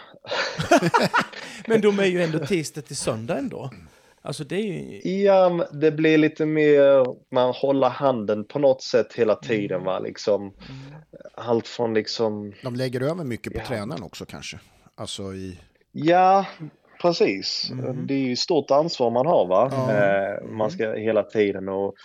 Men 1.67 1.81
de 1.81 1.99
är 1.99 2.05
ju 2.05 2.23
ändå 2.23 2.39
tisdag 2.39 2.81
till 2.81 2.95
söndag 2.95 3.37
ändå. 3.37 3.69
Alltså 4.21 4.43
det 4.43 4.55
är 4.55 4.63
ju... 4.63 5.01
Ja, 5.23 5.67
det 5.71 5.91
blir 5.91 6.17
lite 6.17 6.45
mer, 6.45 7.05
man 7.33 7.53
håller 7.53 7.89
handen 7.89 8.45
på 8.45 8.59
något 8.59 8.81
sätt 8.81 9.13
hela 9.13 9.35
tiden 9.35 9.83
va, 9.83 9.99
liksom. 9.99 10.53
Allt 11.35 11.67
från 11.67 11.93
liksom, 11.93 12.53
De 12.63 12.75
lägger 12.75 13.01
över 13.01 13.23
mycket 13.23 13.53
på 13.53 13.59
Ja. 13.59 13.65
tränaren 13.67 14.03
också 14.03 14.25
kanske. 14.25 14.59
Alltså 14.95 15.33
i... 15.33 15.59
ja, 15.91 16.45
precis. 17.01 17.69
Mm. 17.71 18.07
Det 18.07 18.13
är 18.13 18.17
ju 18.27 18.35
stort 18.35 18.71
ansvar 18.71 19.11
man 19.11 19.25
har 19.25 19.47
va. 19.47 19.71
Eh, 19.91 20.49
man 20.51 20.71
ska 20.71 20.93
hela 20.93 21.23
tiden 21.23 21.69
och 21.69 21.95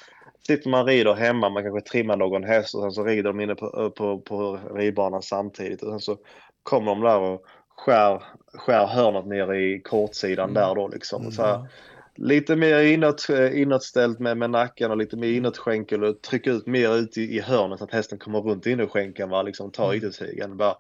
sitter 0.49 0.71
man 0.71 0.87
rider 0.87 1.15
hemma, 1.15 1.49
man 1.49 1.63
kanske 1.63 1.91
trimmar 1.91 2.17
någon 2.17 2.45
häst 2.45 2.75
och 2.75 2.83
sen 2.83 2.93
så 2.93 3.05
rider 3.05 3.23
de 3.23 3.41
inne 3.41 3.55
på, 3.55 3.91
på, 3.91 4.19
på 4.21 4.59
ridbanan 4.75 5.23
samtidigt. 5.23 5.83
Och 5.83 5.91
sen 5.91 6.01
så 6.01 6.17
kommer 6.63 6.95
de 6.95 7.01
där 7.01 7.19
och 7.19 7.45
skär, 7.77 8.23
skär 8.55 8.87
hörnet 8.87 9.27
ner 9.27 9.55
i 9.55 9.81
kortsidan 9.81 10.55
där 10.55 10.75
då 10.75 10.89
liksom. 10.89 11.27
Och 11.27 11.33
så 11.33 11.43
här, 11.43 11.67
lite 12.15 12.57
mer 12.57 12.79
inåt, 12.79 13.27
inåtställt 13.53 14.19
med, 14.19 14.37
med 14.37 14.51
nacken 14.51 14.91
och 14.91 14.97
lite 14.97 15.17
mer 15.17 15.29
inåtskänkel 15.29 16.05
och 16.05 16.23
trycka 16.23 16.51
ut 16.51 16.67
mer 16.67 16.97
ut 16.97 17.19
i, 17.19 17.37
i 17.37 17.41
hörnet 17.41 17.79
så 17.79 17.85
att 17.85 17.93
hästen 17.93 18.19
kommer 18.19 18.41
runt 18.41 18.67
inåtskänkeln 18.67 19.31
va, 19.31 19.43
liksom 19.43 19.71
ta 19.71 19.95
yttertygen. 19.95 20.57
Bara, 20.57 20.77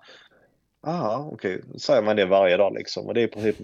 ah, 0.80 1.18
okej, 1.32 1.62
säger 1.78 2.02
man 2.02 2.16
det 2.16 2.24
varje 2.24 2.56
dag 2.56 2.74
liksom 2.74 3.06
och 3.06 3.14
det 3.14 3.20
är 3.20 3.24
i 3.24 3.28
princip 3.28 3.56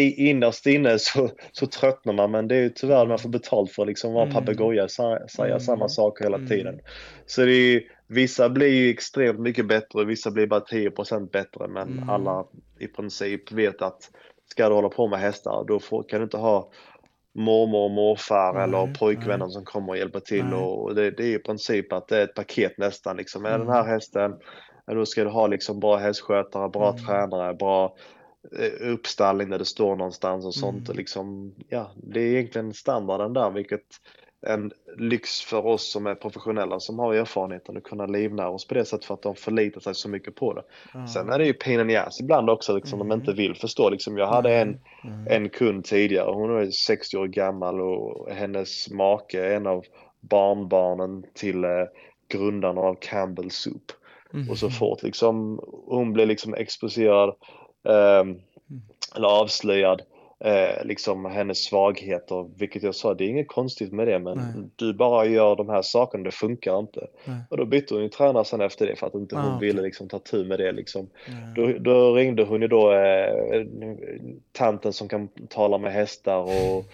i, 0.00 0.28
innerst 0.28 0.66
inne 0.66 0.98
så, 0.98 1.30
så 1.52 1.66
tröttnar 1.66 2.12
man 2.12 2.30
men 2.30 2.48
det 2.48 2.54
är 2.56 2.60
ju 2.60 2.70
tyvärr 2.70 3.06
man 3.06 3.18
får 3.18 3.28
betalt 3.28 3.72
för 3.72 3.82
att 3.82 3.88
liksom 3.88 4.12
vara 4.12 4.24
Mm. 4.24 4.34
papegoja 4.34 4.88
säga 4.88 5.18
Mm. 5.44 5.60
samma 5.60 5.88
saker 5.88 6.24
hela 6.24 6.36
Mm. 6.36 6.48
tiden. 6.48 6.80
Så 7.26 7.44
det 7.44 7.52
är, 7.52 7.82
vissa 8.06 8.48
blir 8.48 8.68
ju 8.68 8.90
extremt 8.90 9.40
mycket 9.40 9.66
bättre 9.68 10.04
vissa 10.04 10.30
blir 10.30 10.46
bara 10.46 10.60
10% 10.60 11.32
bättre 11.32 11.68
men 11.68 11.88
Mm. 11.88 12.08
alla 12.08 12.44
i 12.80 12.86
princip 12.86 13.52
vet 13.52 13.82
att 13.82 14.10
ska 14.50 14.68
du 14.68 14.74
hålla 14.74 14.88
på 14.88 15.08
med 15.08 15.18
hästar 15.20 15.64
då 15.68 15.80
får, 15.80 16.02
kan 16.08 16.18
du 16.20 16.24
inte 16.24 16.36
ha 16.36 16.70
mormor 17.34 17.84
och 17.84 17.90
morfar 17.90 18.52
Nej, 18.54 18.62
eller 18.64 18.94
pojkvännen 18.94 19.38
nej. 19.38 19.50
som 19.50 19.64
kommer 19.64 19.88
och 19.88 19.96
hjälper 19.98 20.20
till 20.20 20.44
Nej. 20.44 20.54
och 20.58 20.94
det, 20.94 21.10
det 21.10 21.22
är 21.24 21.34
i 21.34 21.38
princip 21.38 21.92
att 21.92 22.08
det 22.08 22.18
är 22.18 22.24
ett 22.24 22.34
paket 22.34 22.78
nästan 22.78 23.16
liksom. 23.16 23.44
Är 23.44 23.54
Mm. 23.54 23.66
den 23.66 23.76
här 23.76 23.84
hästen, 23.84 24.34
då 24.86 25.06
ska 25.06 25.24
du 25.24 25.30
ha 25.30 25.46
liksom 25.46 25.80
bra 25.80 25.96
hästskötare, 25.96 26.68
bra 26.68 26.90
Mm. 26.90 27.04
tränare, 27.04 27.54
bra 27.54 27.96
uppstallning 28.80 29.50
där 29.50 29.58
det 29.58 29.64
står 29.64 29.96
någonstans 29.96 30.46
och 30.46 30.54
sånt 30.54 30.76
Mm. 30.78 30.90
och 30.90 30.96
liksom, 30.96 31.54
ja, 31.68 31.90
det 31.96 32.20
är 32.20 32.26
egentligen 32.26 32.72
standarden 32.74 33.32
där 33.32 33.50
vilket 33.50 33.82
en 34.46 34.72
lyx 34.98 35.40
för 35.40 35.66
oss 35.66 35.92
som 35.92 36.06
är 36.06 36.14
professionella 36.14 36.80
som 36.80 36.98
har 36.98 37.14
erfarenheten 37.14 37.76
att 37.76 37.82
kunna 37.82 38.06
livnära 38.06 38.50
oss 38.50 38.66
på 38.66 38.74
det 38.74 38.84
sättet 38.84 39.04
för 39.04 39.14
att 39.14 39.22
de 39.22 39.34
förlitar 39.34 39.80
sig 39.80 39.94
så 39.94 40.08
mycket 40.08 40.34
på 40.34 40.54
det. 40.54 40.62
Ja. 40.94 41.06
Sen 41.06 41.28
är 41.28 41.38
det 41.38 41.44
ju 41.46 41.80
in 41.82 41.88
the 41.88 41.96
ass 41.96 42.20
ibland 42.20 42.50
också 42.50 42.74
liksom 42.76 42.98
de 42.98 43.06
Mm. 43.08 43.20
inte 43.20 43.32
vill 43.32 43.54
förstå 43.54 43.90
liksom. 43.90 44.18
Jag 44.18 44.26
hade 44.26 44.54
en, 44.56 44.80
Mm. 45.04 45.26
en 45.26 45.48
kund 45.48 45.84
tidigare, 45.84 46.30
hon 46.30 46.56
är 46.56 46.70
60 46.70 47.16
år 47.16 47.26
gammal 47.26 47.80
och 47.80 48.30
hennes 48.30 48.90
make 48.90 49.40
är 49.44 49.56
en 49.56 49.66
av 49.66 49.84
barnbarnen 50.20 51.24
till 51.34 51.64
eh, 51.64 51.70
grundarna 52.28 52.80
av 52.80 52.94
Campbell 53.00 53.50
Soup. 53.50 53.92
Mm. 54.34 54.50
Och 54.50 54.58
så 54.58 54.70
fort 54.70 55.02
liksom 55.02 55.60
hon 55.86 56.12
blev 56.12 56.28
liksom 56.28 56.54
exposerad 56.54 57.34
eller 59.16 59.28
avslöjad 59.28 60.02
eh, 60.44 60.84
liksom 60.84 61.24
hennes 61.24 61.64
svagheter, 61.64 62.50
vilket 62.58 62.82
jag 62.82 62.94
sa, 62.94 63.14
det 63.14 63.24
är 63.24 63.28
inget 63.28 63.48
konstigt 63.48 63.92
med 63.92 64.06
det 64.08 64.18
men 64.18 64.36
Nej. 64.38 64.68
du 64.76 64.94
bara 64.94 65.24
gör 65.26 65.56
de 65.56 65.68
här 65.68 65.82
sakerna, 65.82 66.24
det 66.24 66.30
funkar 66.30 66.78
inte. 66.78 67.06
Nej. 67.24 67.36
Och 67.50 67.56
då 67.56 67.64
bytte 67.64 67.94
hon 67.94 68.02
ju 68.02 68.08
tränare 68.08 68.44
sen 68.44 68.60
efter 68.60 68.86
det 68.86 68.96
för 68.96 69.06
att 69.06 69.14
inte 69.14 69.36
Ah, 69.36 69.40
hon 69.40 69.56
okej. 69.56 69.68
ville 69.68 69.82
liksom 69.82 70.08
ta 70.08 70.18
tur 70.18 70.44
med 70.44 70.58
det 70.58 70.72
liksom. 70.72 71.10
Ja. 71.26 71.32
Då, 71.62 71.72
då 71.78 72.14
ringde 72.14 72.44
hon 72.44 72.62
ju 72.62 72.68
då 72.68 72.92
eh, 72.92 73.64
tanten 74.52 74.92
som 74.92 75.08
kan 75.08 75.28
tala 75.48 75.78
med 75.78 75.92
hästar 75.92 76.38
och, 76.38 76.84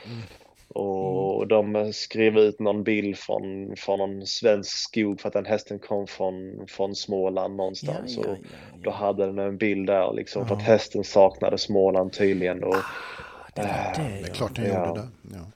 och 0.75 1.47
de 1.49 1.93
skrev 1.93 2.39
ut 2.39 2.61
någon 2.61 2.85
bild 2.85 3.19
från, 3.19 3.77
från 3.77 3.99
någon 3.99 4.27
svensk 4.27 4.71
skog 4.79 5.21
för 5.21 5.29
att 5.29 5.33
den 5.33 5.47
hästen 5.47 5.79
kom 5.79 6.07
från, 6.07 6.67
från 6.69 6.95
Småland 6.95 7.57
någonstans. 7.57 8.17
Ja, 8.17 8.23
ja, 8.27 8.31
ja, 8.31 8.37
ja. 8.73 8.79
Då 8.85 8.91
hade 8.91 9.27
den 9.27 9.39
en 9.39 9.57
bild 9.57 9.87
där 9.87 10.13
liksom 10.15 10.49
för 10.49 10.55
att 10.55 10.61
Ja. 10.63 10.67
hästen 10.67 11.05
saknade 11.05 11.59
Småland 11.59 12.13
tydligen. 12.13 12.65
Och, 12.65 12.77
Det 13.55 13.63
var 13.63 13.69
det, 13.97 14.03
Det 14.03 14.19
är 14.19 14.27
ja. 14.29 14.35
klart 14.35 14.57
den 14.57 14.65
Ja. 14.67 14.87
gjorde 14.89 15.01
det. 15.01 15.09
Ja. 15.33 15.51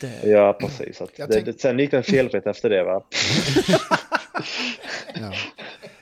Det. 0.00 0.28
ja 0.30 0.52
precis. 0.60 1.00
Att 1.02 1.16
det, 1.16 1.26
tänk- 1.26 1.44
det, 1.44 1.60
sen 1.60 1.78
gick 1.78 1.90
den 1.90 2.02
felfritt 2.02 2.46
efter 2.46 2.70
det 2.70 2.84
va? 2.84 3.02
Ja. 5.14 5.32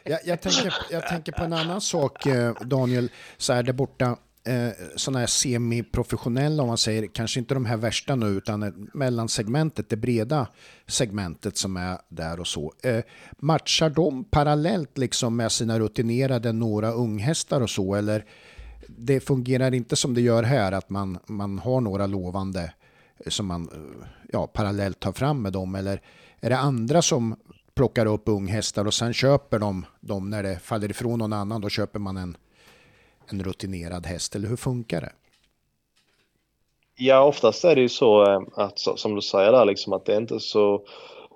Jag, 0.05 0.19
jag, 0.25 0.41
tänker, 0.41 0.75
jag 0.91 1.09
tänker 1.09 1.33
på 1.33 1.45
en 1.45 1.53
annan 1.53 1.81
sak, 1.81 2.27
eh, 2.27 2.53
Daniel, 2.61 3.09
så 3.37 3.53
här 3.53 3.63
där 3.63 3.73
borta, 3.73 4.17
eh, 4.45 4.71
sådana 4.97 5.19
här 5.19 5.27
semiprofessionella, 5.27 6.63
om 6.63 6.69
man 6.69 6.79
säger, 6.79 7.07
kanske 7.07 7.41
inte 7.41 7.55
de 7.55 7.65
här 7.65 7.77
värsta 7.77 8.17
nu, 8.17 8.27
utan 8.27 8.91
mellansegmentet, 8.95 9.89
det 9.89 9.97
breda 9.97 10.47
segmentet 10.87 11.57
som 11.57 11.77
är 11.77 11.99
där 12.09 12.41
och 12.41 12.47
så. 12.47 12.73
Eh, 12.83 13.01
matchar 13.39 13.91
de 13.91 14.25
parallellt 14.25 14.99
liksom 14.99 15.37
med 15.37 15.53
sina 15.53 15.79
rutinerade 15.79 16.53
några 16.53 16.93
unghästar 16.93 17.61
och 17.61 17.71
så, 17.71 17.95
eller 17.95 18.25
det 18.89 19.21
fungerar 19.21 19.75
inte 19.75 19.97
som 19.97 20.15
det 20.15 20.21
gör 20.21 20.43
här, 20.43 20.73
att 20.73 20.91
man, 20.91 21.19
man 21.27 21.59
har 21.59 21.81
några 21.81 22.07
lovande 22.07 22.73
eh, 23.25 23.31
som 23.31 23.47
man 23.47 23.69
eh, 23.73 24.07
ja, 24.33 24.47
parallellt 24.47 25.01
tar 25.01 25.13
fram 25.13 25.43
med 25.43 25.53
dem, 25.53 25.75
eller 25.75 26.03
är 26.41 26.51
det 26.51 26.59
andra 26.59 27.03
som 27.03 27.37
plockar 27.75 28.07
upp 28.07 28.23
unghästar 28.25 28.85
och 28.85 28.95
sen 28.95 29.13
köper 29.13 29.59
de 29.59 29.85
dem 30.01 30.31
när 30.31 30.43
det 30.43 30.59
faller 30.59 30.91
ifrån 30.91 31.19
någon 31.19 31.33
annan, 31.33 31.61
då 31.61 31.69
köper 31.69 31.99
man 31.99 32.17
en, 32.17 32.37
en 33.33 33.43
rutinerad 33.45 34.07
häst, 34.07 34.37
eller 34.37 34.49
hur 34.49 34.57
funkar 34.57 35.01
det? 35.01 35.13
Ja, 36.97 37.21
oftast 37.25 37.65
är 37.65 37.75
det 37.75 37.81
ju 37.81 37.89
så 37.89 38.31
eh, 38.33 38.41
att 38.55 38.79
som 38.79 39.15
du 39.15 39.23
säger 39.23 39.53
där 39.53 39.65
liksom 39.65 39.93
att 39.93 40.05
det 40.05 40.15
är 40.15 40.21
inte 40.21 40.41
så 40.41 40.83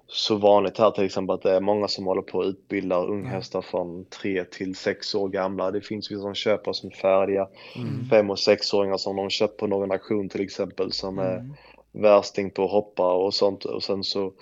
så 0.06 0.36
vanligt 0.36 0.78
här 0.78 0.90
till 0.90 1.04
exempel 1.04 1.34
att 1.34 1.42
det 1.42 1.52
är 1.56 1.60
många 1.60 1.88
som 1.88 2.06
håller 2.06 2.22
på 2.22 2.40
att 2.40 2.46
utbilda 2.46 2.96
unghästar 3.04 3.62
från 3.62 4.04
3 4.04 4.44
till 4.44 4.76
6 4.76 5.14
år 5.14 5.28
gamla. 5.28 5.70
Det 5.70 5.80
finns 5.80 6.10
vissa 6.10 6.20
som 6.22 6.34
köper 6.34 6.72
som 6.72 6.90
färdiga 6.90 7.48
Mm. 7.76 8.08
5 8.10 8.30
och 8.30 8.36
6-åringar 8.36 8.96
som 8.96 9.16
de 9.16 9.30
köpt 9.30 9.56
på 9.56 9.66
någon 9.66 9.92
auktion 9.92 10.28
till 10.28 10.40
exempel 10.40 10.92
som 10.92 11.18
är 11.18 11.36
Mm. 11.36 11.52
värsting 11.92 12.50
på 12.50 12.64
att 12.64 12.70
hoppa 12.70 13.12
och 13.14 13.34
sånt 13.34 13.64
och 13.64 13.82
sen 13.82 14.04
så 14.04 14.32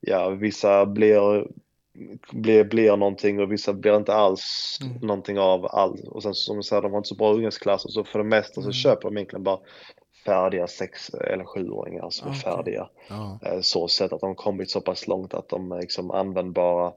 ja 0.00 0.28
vissa 0.28 0.86
blir 0.86 1.46
blir, 2.32 2.64
blir 2.64 2.96
någonting 2.96 3.40
och 3.40 3.52
vissa 3.52 3.72
blir 3.72 3.96
inte 3.96 4.14
alls 4.14 4.78
Mm. 4.82 4.96
någonting 5.06 5.38
av 5.38 5.66
alls 5.66 6.00
och 6.04 6.22
sen 6.22 6.34
som 6.34 6.54
jag 6.56 6.64
säger 6.64 6.82
de 6.82 6.90
har 6.92 6.98
inte 6.98 7.08
så 7.08 7.14
bra 7.14 7.32
ungdomsklasser 7.32 7.88
så 7.88 8.04
för 8.04 8.18
det 8.18 8.24
mesta 8.24 8.54
så 8.54 8.60
Mm. 8.60 8.72
köper 8.72 9.02
de 9.08 9.16
egentligen 9.16 9.42
bara 9.42 9.58
färdiga 10.24 10.66
6 10.66 11.14
eller 11.14 11.44
7-åringar 11.44 12.10
som 12.10 12.28
är 12.28 12.32
Okej. 12.32 12.40
färdiga 12.42 12.88
eh, 13.42 13.60
så 13.60 13.88
sett 13.88 14.12
att 14.12 14.20
de 14.20 14.34
kommit 14.34 14.70
så 14.70 14.80
pass 14.80 15.06
långt 15.08 15.34
att 15.34 15.48
de 15.48 15.72
är 15.72 15.80
liksom 15.80 16.10
användbara 16.10 16.92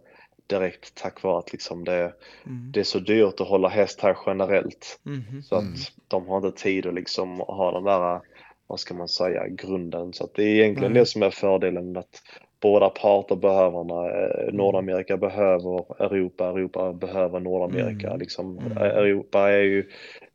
direkt 0.47 0.95
tack 0.95 1.23
vare 1.23 1.37
att 1.39 1.51
liksom 1.51 1.83
det, 1.83 2.13
Mm. 2.45 2.71
det 2.71 2.79
är 2.79 2.83
så 2.83 2.99
dyrt 2.99 3.41
att 3.41 3.47
hålla 3.47 3.67
häst 3.67 4.01
här 4.01 4.17
generellt 4.25 4.99
Mhm. 5.03 5.43
så 5.43 5.55
att 5.55 5.61
Mm. 5.61 5.75
de 6.07 6.27
har 6.27 6.37
inte 6.47 6.61
tid 6.63 6.85
att 6.85 6.93
liksom 6.93 7.39
ha 7.39 7.71
den 7.71 7.83
där, 7.83 8.21
vad 8.67 8.79
ska 8.79 8.93
man 8.93 9.07
säga, 9.07 9.47
grunden. 9.47 10.13
Så 10.13 10.23
att 10.23 10.33
det 10.33 10.43
är 10.43 10.47
egentligen 10.63 10.93
Nej. 10.93 10.99
det 11.01 11.05
som 11.05 11.23
är 11.23 11.29
fördelen 11.29 11.97
att 11.97 12.21
båda 12.61 12.89
parter 12.89 13.35
behöver. 13.35 13.79
Eh, 13.79 14.53
Nordamerika 14.53 15.17
behöver 15.17 16.01
Europa, 16.03 16.45
Europa 16.49 16.93
behöver 16.93 17.39
Nordamerika. 17.39 18.07
Mm. 18.07 18.19
Liksom, 18.19 18.57
Mm. 18.57 18.77
eh, 18.77 18.83
Europa 18.83 19.49
är 19.49 19.61
ju 19.61 19.89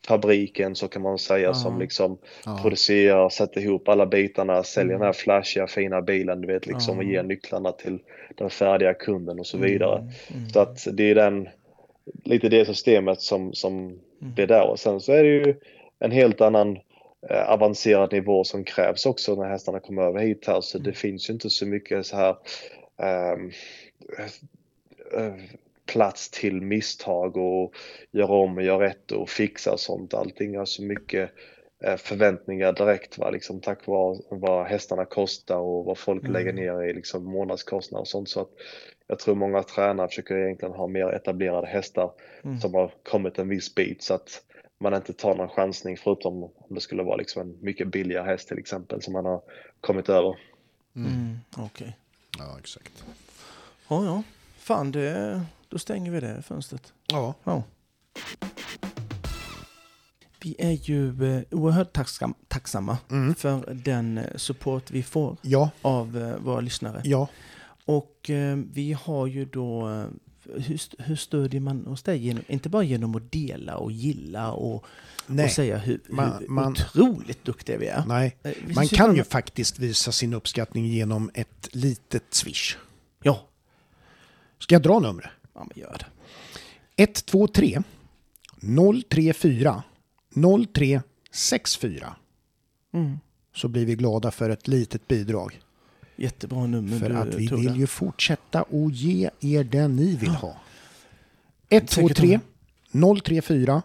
fabriken 0.08 0.74
så 0.74 0.88
kan 0.88 1.02
man 1.02 1.18
säga 1.18 1.48
Ja. 1.48 1.54
som 1.54 1.78
liksom 1.78 2.18
Ja. 2.46 2.58
producerar, 2.62 3.28
sätter 3.28 3.60
ihop 3.60 3.88
alla 3.88 4.06
bitarna, 4.06 4.62
säljer 4.62 4.90
Mm. 4.94 4.98
den 5.00 5.06
här 5.06 5.12
flashiga 5.12 5.66
fina 5.66 6.02
bilen 6.02 6.40
du 6.40 6.46
vet 6.46 6.66
liksom 6.66 6.98
och 6.98 7.04
Ja. 7.04 7.08
ger 7.08 7.22
nycklarna 7.22 7.72
till 7.72 7.98
den 8.34 8.50
färdiga 8.50 8.94
kunden 8.94 9.38
och 9.40 9.46
så 9.46 9.58
vidare. 9.58 9.98
Mm. 9.98 10.10
Mm. 10.34 10.48
Så 10.48 10.60
att 10.60 10.86
det 10.92 11.10
är 11.10 11.14
den, 11.14 11.48
lite 12.24 12.48
det 12.48 12.64
systemet 12.64 13.20
som, 13.20 13.52
som 13.52 13.74
Mm. 13.78 14.34
det 14.36 14.46
där. 14.46 14.70
Och 14.70 14.78
sen 14.78 15.00
så 15.00 15.12
är 15.12 15.22
det 15.22 15.28
ju 15.30 15.54
en 15.98 16.10
helt 16.10 16.40
annan 16.40 16.78
avancerad 17.30 18.12
nivå 18.12 18.44
som 18.44 18.64
krävs 18.64 19.06
också 19.06 19.34
när 19.34 19.48
hästarna 19.48 19.80
kommer 19.80 20.02
över 20.02 20.20
hit 20.20 20.46
här. 20.46 20.60
Så 20.60 20.78
det 20.78 20.84
Mm. 20.84 20.94
finns 20.94 21.28
ju 21.28 21.32
inte 21.32 21.50
så 21.50 21.66
mycket 21.66 22.06
så 22.06 22.16
här 22.16 22.36
eh, 23.00 23.36
plats 25.86 26.30
till 26.30 26.60
misstag 26.62 27.36
och 27.36 27.74
göra 28.10 28.32
om 28.32 28.56
och 28.56 28.62
göra 28.62 28.86
rätt 28.86 29.12
och 29.12 29.28
fixa 29.28 29.76
sånt. 29.76 30.14
Allting 30.14 30.56
har 30.56 30.64
så 30.64 30.82
mycket 30.82 31.30
eh, 31.84 31.96
förväntningar 31.96 32.72
direkt 32.72 33.18
va, 33.18 33.30
liksom 33.30 33.60
tack 33.60 33.86
vare 33.86 34.18
vad 34.28 34.66
hästarna 34.66 35.04
kostar 35.04 35.58
och 35.58 35.84
vad 35.84 35.98
folk 35.98 36.22
Mm. 36.22 36.32
lägger 36.32 36.52
ner 36.52 36.82
i 36.82 36.92
liksom 36.92 37.24
månadskostnader 37.24 38.00
och 38.00 38.08
sånt. 38.08 38.28
Så 38.28 38.40
att 38.40 38.50
jag 39.06 39.18
tror 39.18 39.34
många 39.34 39.62
tränare 39.62 40.08
försöker 40.08 40.36
egentligen 40.36 40.74
ha 40.74 40.86
mer 40.86 41.06
etablerade 41.06 41.66
hästar 41.66 42.10
Mm. 42.44 42.60
som 42.60 42.74
har 42.74 42.92
kommit 43.02 43.38
en 43.38 43.48
viss 43.48 43.74
bit 43.74 44.02
så 44.02 44.14
att 44.14 44.42
man 44.80 44.94
inte 44.94 45.12
tar 45.12 45.34
någon 45.34 45.48
chansning 45.48 45.96
förutom 45.96 46.42
om 46.44 46.50
det 46.74 46.80
skulle 46.80 47.02
vara 47.02 47.16
liksom 47.16 47.42
en 47.42 47.58
mycket 47.60 47.88
billigare 47.88 48.26
häst 48.26 48.48
till 48.48 48.58
exempel 48.58 49.02
som 49.02 49.12
man 49.12 49.24
har 49.24 49.42
kommit 49.80 50.08
över. 50.08 50.38
Mm. 50.96 51.38
Okej. 51.56 51.96
ja, 52.38 52.58
exakt. 52.58 53.04
Ja, 53.88 54.04
ja. 54.04 54.22
Fan, 54.58 54.92
det, 54.92 55.40
då 55.68 55.78
stänger 55.78 56.10
vi 56.10 56.20
det 56.20 56.42
fönstret. 56.42 56.92
Ja. 57.06 57.34
Ja. 57.44 57.62
Vi 60.42 60.56
är 60.58 60.70
ju 60.90 61.36
eh, 61.36 61.42
oerhört 61.50 61.92
tacksam, 61.92 62.34
tacksamma 62.48 62.98
Mm. 63.10 63.34
för 63.34 63.74
den 63.74 64.18
eh, 64.18 64.36
support 64.36 64.90
vi 64.90 65.02
får 65.02 65.36
Ja, 65.42 65.70
av 65.82 66.16
eh, 66.18 66.36
våra 66.36 66.60
lyssnare. 66.60 67.00
ja. 67.04 67.28
Och 67.86 68.30
vi 68.72 68.96
har 69.04 69.26
ju 69.26 69.44
då... 69.44 70.04
Hur, 70.54 71.02
hur 71.02 71.16
stödjer 71.16 71.60
man 71.60 71.86
oss 71.86 72.02
där? 72.02 72.14
Genom, 72.14 72.44
inte 72.48 72.68
bara 72.68 72.82
genom 72.82 73.14
att 73.16 73.32
dela 73.32 73.76
och 73.76 73.92
gilla 73.92 74.52
och, 74.52 74.84
Nej, 75.26 75.44
och 75.44 75.50
säga 75.50 75.78
hur, 75.78 76.00
Man- 76.08 76.32
hur 76.40 76.48
man- 76.48 76.72
otroligt 76.72 77.44
duktiga 77.44 77.78
vi 77.78 77.86
är. 77.86 78.04
nej. 78.06 78.36
Eh, 78.42 78.52
vi 78.66 78.74
Man 78.74 78.88
kan 78.88 79.08
bara- 79.08 79.16
ju 79.16 79.24
faktiskt 79.24 79.78
visa 79.78 80.12
sin 80.12 80.34
uppskattning 80.34 80.86
genom 80.86 81.30
ett 81.34 81.68
litet 81.72 82.24
swish. 82.34 82.76
Ja, 83.22 83.40
Ska 84.58 84.74
jag 84.74 84.82
dra 84.82 84.98
numret? 85.00 85.30
ja 85.54 85.66
men 85.74 85.82
gör 85.82 85.96
det. 85.98 86.06
123 87.02 87.82
034 89.10 89.82
0364 90.34 92.16
Mm. 92.92 93.18
så 93.54 93.68
blir 93.68 93.86
vi 93.86 93.94
glada 93.94 94.30
för 94.30 94.50
ett 94.50 94.68
litet 94.68 95.08
bidrag. 95.08 95.60
Jättebra 96.16 96.66
nummer 96.66 96.98
För 96.98 97.08
du 97.08 97.16
att 97.16 97.34
vi 97.34 97.46
vill 97.46 97.76
ju 97.76 97.86
fortsätta 97.86 98.62
och 98.62 98.90
ge 98.90 99.30
er 99.40 99.64
det 99.64 99.88
ni 99.88 100.16
vill 100.16 100.30
ha. 100.30 100.56
Säkert 101.70 101.96
123 101.98 102.40
034 103.24 103.82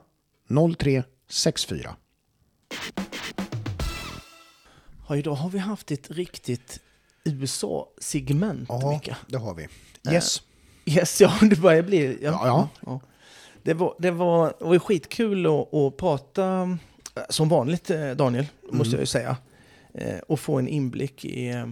0364. 0.77 1.95
Ja, 5.07 5.15
idag 5.17 5.33
har 5.35 5.49
vi 5.49 5.57
haft 5.59 5.91
ett 5.91 6.11
riktigt 6.11 6.79
USA-segment, 7.23 8.65
Ja, 8.69 8.89
Micke. 8.91 9.15
det 9.27 9.37
har 9.37 9.53
vi. 9.53 9.67
Yes. 10.13 10.41
Yes, 10.85 11.21
ja, 11.21 11.33
det 11.49 11.55
börjar 11.59 11.83
bli... 11.83 12.17
Ja, 12.21 12.69
ja. 12.85 12.99
Det, 13.63 13.73
var, 13.73 13.95
det, 13.99 14.11
var, 14.11 14.53
det 14.59 14.65
var 14.65 14.79
skitkul 14.79 15.45
att, 15.45 15.73
att 15.73 15.97
prata, 15.97 16.61
eh, 17.15 17.21
som 17.29 17.49
vanligt 17.49 17.89
eh, 17.89 18.11
Daniel, 18.11 18.45
Mm. 18.63 18.77
måste 18.77 18.93
jag 18.95 18.99
ju 19.01 19.05
säga. 19.05 19.37
Eh, 19.93 20.19
Och 20.19 20.39
få 20.39 20.59
en 20.59 20.67
inblick 20.67 21.25
i, 21.25 21.63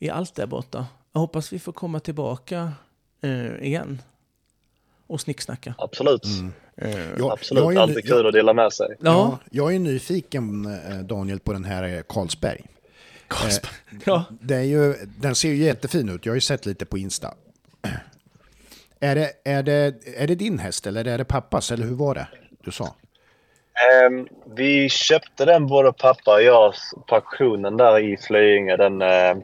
eh, 0.00 0.06
i 0.06 0.10
allt 0.10 0.34
där 0.34 0.46
borta. 0.46 0.86
Jag 1.12 1.20
hoppas 1.20 1.52
vi 1.52 1.58
får 1.58 1.72
komma 1.72 2.00
tillbaka 2.00 2.72
eh, 3.22 3.62
igen 3.66 4.02
och 5.06 5.20
snicksnacka. 5.20 5.74
Absolut. 5.78 6.26
Eh, 6.76 6.90
Ja, 7.18 7.32
Absolut. 7.32 7.64
jag 7.64 7.74
är 7.74 7.78
Alltid 7.80 8.04
kul 8.08 8.26
att 8.26 8.32
dela 8.32 8.52
med 8.52 8.72
sig. 8.72 8.88
Ja, 8.88 8.96
Ja, 9.00 9.38
jag 9.50 9.74
är 9.74 9.78
nyfiken 9.78 10.66
eh, 10.88 10.98
Daniel 10.98 11.40
på 11.40 11.52
den 11.52 11.64
här 11.64 11.96
eh, 11.96 12.02
Carlsberg. 12.08 12.64
Carlsberg. 13.28 13.72
ja. 14.04 14.24
Det 14.40 14.54
är 14.56 14.62
ju, 14.62 14.94
den 15.18 15.34
ser 15.34 15.48
ju 15.48 15.56
jättefin 15.56 16.08
ut, 16.08 16.26
jag 16.26 16.30
har 16.32 16.36
ju 16.36 16.40
sett 16.40 16.66
lite 16.66 16.84
på 16.84 16.98
Insta. 16.98 17.34
Är 19.00 19.14
det, 19.14 19.32
är, 19.44 19.62
det, 19.62 19.94
är 20.16 20.26
det 20.26 20.34
din 20.34 20.58
häst 20.58 20.86
eller 20.86 21.04
är 21.04 21.18
det 21.18 21.24
pappas 21.24 21.72
eller 21.72 21.86
hur 21.86 21.94
var 21.94 22.14
det 22.14 22.26
du 22.64 22.70
sa? 22.70 22.94
Ehm, 24.04 24.28
vi 24.56 24.88
köpte 24.88 25.44
den 25.44 25.66
både 25.66 25.92
pappa 25.92 26.34
och 26.34 26.42
jag 26.42 26.74
på 27.08 27.14
auktionen 27.14 27.76
där 27.76 27.98
i 28.12 28.16
Flyinge. 28.16 28.76
Den 28.76 29.02
eh, 29.02 29.36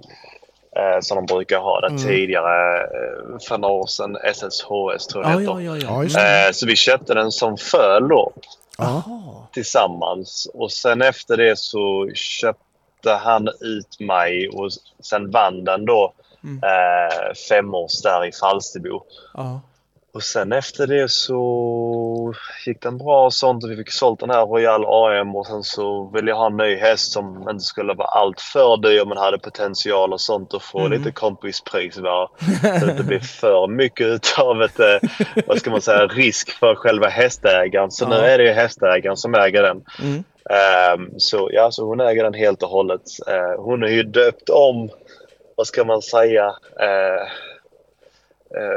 eh, 0.76 1.00
som 1.00 1.16
de 1.16 1.26
brukar 1.26 1.58
ha 1.58 1.80
där 1.80 1.88
tidigare 1.98 2.80
eh, 2.82 3.38
för 3.48 3.58
några 3.58 3.74
år 3.74 3.86
sedan. 3.86 4.16
SSHS 4.34 5.06
tror 5.06 5.24
jag 5.24 5.42
Ja, 5.42 5.60
ja, 5.60 5.76
ja, 5.76 6.02
Ja, 6.04 6.20
det. 6.20 6.46
Eh, 6.46 6.52
så 6.52 6.66
vi 6.66 6.76
köpte 6.76 7.14
den 7.14 7.32
som 7.32 7.56
föl 7.56 8.08
då 8.08 8.32
tillsammans. 9.52 10.48
Och 10.54 10.72
sen 10.72 11.02
efter 11.02 11.36
det 11.36 11.58
så 11.58 12.10
köpte 12.14 13.10
han 13.10 13.48
ut 13.60 14.00
mig 14.00 14.48
och 14.48 14.70
sen 15.02 15.30
vann 15.30 15.64
den 15.64 15.84
då 15.84 16.12
Mm. 16.44 16.60
eh, 16.62 17.34
femårs 17.48 18.02
där 18.02 18.24
i 18.24 18.32
Falsterbo. 18.32 19.02
Ja. 19.34 19.60
Och 20.14 20.22
sen 20.22 20.52
efter 20.52 20.86
det 20.86 21.10
så 21.10 22.34
gick 22.66 22.82
den 22.82 22.98
bra 22.98 23.24
och 23.24 23.34
sånt 23.34 23.64
och 23.64 23.70
vi 23.70 23.76
fick 23.76 23.92
sålt 23.92 24.20
den 24.20 24.30
här 24.30 24.46
Royal 24.46 24.84
AM 24.84 25.36
och 25.36 25.46
sen 25.46 25.62
så 25.62 26.10
ville 26.14 26.30
jag 26.30 26.36
ha 26.36 26.46
en 26.46 26.56
ny 26.56 26.76
häst 26.76 27.12
som 27.12 27.46
inte 27.50 27.64
skulle 27.64 27.94
vara 27.94 28.08
allt 28.08 28.40
för 28.40 28.76
dyr 28.76 29.04
men 29.04 29.18
hade 29.18 29.38
potential 29.38 30.12
och 30.12 30.20
sånt 30.20 30.54
och 30.54 30.62
få 30.62 30.78
Mm. 30.78 30.92
lite 30.92 31.10
kompispris 31.12 31.96
va. 31.98 32.30
Så 32.80 32.86
det 32.86 32.90
inte 32.92 33.04
blir 33.04 33.18
för 33.20 33.66
mycket 33.68 34.06
utav 34.06 34.62
ett, 34.62 34.80
eh, 34.80 35.08
vad 35.46 35.58
ska 35.58 35.70
man 35.70 35.80
säga, 35.82 36.06
risk 36.06 36.50
för 36.50 36.74
själva 36.74 37.08
hästägaren. 37.08 37.90
Så 37.90 38.08
nu 38.08 38.14
Ja. 38.14 38.22
är 38.22 38.38
det 38.38 38.44
ju 38.44 38.50
hästägaren 38.52 39.16
som 39.16 39.34
äger 39.34 39.62
den. 39.62 39.84
Mm. 40.02 40.24
Ehm, 40.50 41.10
så 41.18 41.48
ja, 41.52 41.70
så 41.70 41.84
hon 41.86 42.00
äger 42.00 42.24
den 42.24 42.34
helt 42.34 42.62
och 42.62 42.68
hållet. 42.68 43.02
Eh, 43.26 43.62
hon 43.62 43.82
är 43.82 43.88
ju 43.88 44.02
döpt 44.02 44.48
om, 44.50 44.88
vad 45.56 45.66
ska 45.66 45.84
man 45.84 46.02
säga, 46.02 46.46
uh, 46.46 47.28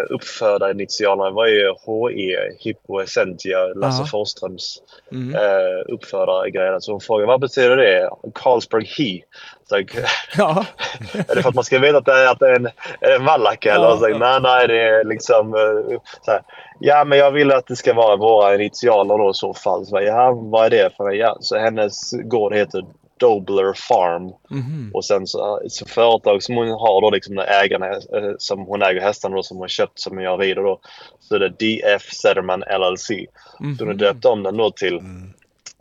uppfödarinitialerna 0.10 1.30
var 1.32 1.48
ju 1.48 1.68
HE, 1.68 2.56
Hippo 2.60 3.00
Essentia, 3.02 3.66
Lasse 3.66 4.02
Ja. 4.02 4.08
Forsströms 4.12 4.82
Mm. 5.12 5.36
uh, 5.36 5.94
uppfödargrejer. 5.94 6.80
Så 6.80 6.92
hon 6.92 7.02
frågade 7.02 7.28
vad 7.28 7.42
betyder 7.42 7.78
det? 7.78 8.10
Carlsberg 8.36 8.86
He. 8.86 9.22
Så 9.70 9.76
Ja. 10.38 10.66
är 11.28 11.36
det 11.36 11.42
för 11.42 11.50
att 11.50 11.56
man 11.56 11.64
ska 11.64 11.80
veta 11.80 11.98
att 11.98 12.06
det 12.06 12.12
är, 12.14 12.32
att 12.32 12.40
det 12.40 12.50
är 12.50 12.56
en, 12.56 12.70
en 13.00 13.26
vallack 13.26 13.66
eller? 13.66 13.86
Ja, 13.86 13.98
så. 13.98 14.08
Nej, 14.08 14.40
nej, 14.42 14.68
det 14.68 14.82
är 14.82 15.04
liksom 15.04 15.54
eh, 15.56 16.00
så 16.22 16.32
här. 16.32 16.42
Ja, 16.80 17.04
men 17.06 17.18
jag 17.18 17.32
vill 17.32 17.52
att 17.52 17.68
det 17.68 17.76
ska 17.76 17.94
vara 17.94 18.16
våra 18.16 18.56
initialer 18.56 19.18
då 19.18 19.30
i 19.30 19.34
så 19.34 19.54
fall. 19.54 19.86
Så, 19.86 20.02
ja, 20.02 20.32
vad 20.32 20.66
är 20.66 20.70
det 20.70 20.96
för? 20.98 21.12
Ja, 21.12 21.38
så 21.40 21.58
hennes 21.58 22.12
gård 22.12 22.54
heter 22.54 22.86
Dobler 23.24 23.74
Farm. 23.74 24.24
Mhm. 24.50 24.92
Och 24.94 25.06
sen 25.06 25.28
så, 25.28 25.62
så 25.68 25.86
företag 25.86 26.44
som 26.44 26.56
hon 26.56 26.68
har 26.70 27.02
då 27.02 27.10
liksom 27.10 27.40
ägarna 27.40 27.88
eh, 27.88 28.34
som 28.38 28.60
hon 28.66 28.82
äger 28.82 29.02
hästarna 29.02 29.36
då 29.36 29.44
som 29.44 29.58
hon 29.58 29.68
köpt 29.68 30.00
som 30.00 30.20
jag 30.22 30.42
rider 30.42 30.64
då. 30.64 30.80
Så 31.20 31.38
det 31.38 31.46
är 31.46 31.50
DF 31.50 32.02
Sederman 32.14 32.64
LLC. 32.80 33.08
Så 33.08 33.16
hon 33.58 33.78
har 33.80 33.86
Mhm. 33.86 33.98
döpt 33.98 34.26
om 34.26 34.44
den 34.44 34.58
då 34.58 34.72
till 34.72 35.00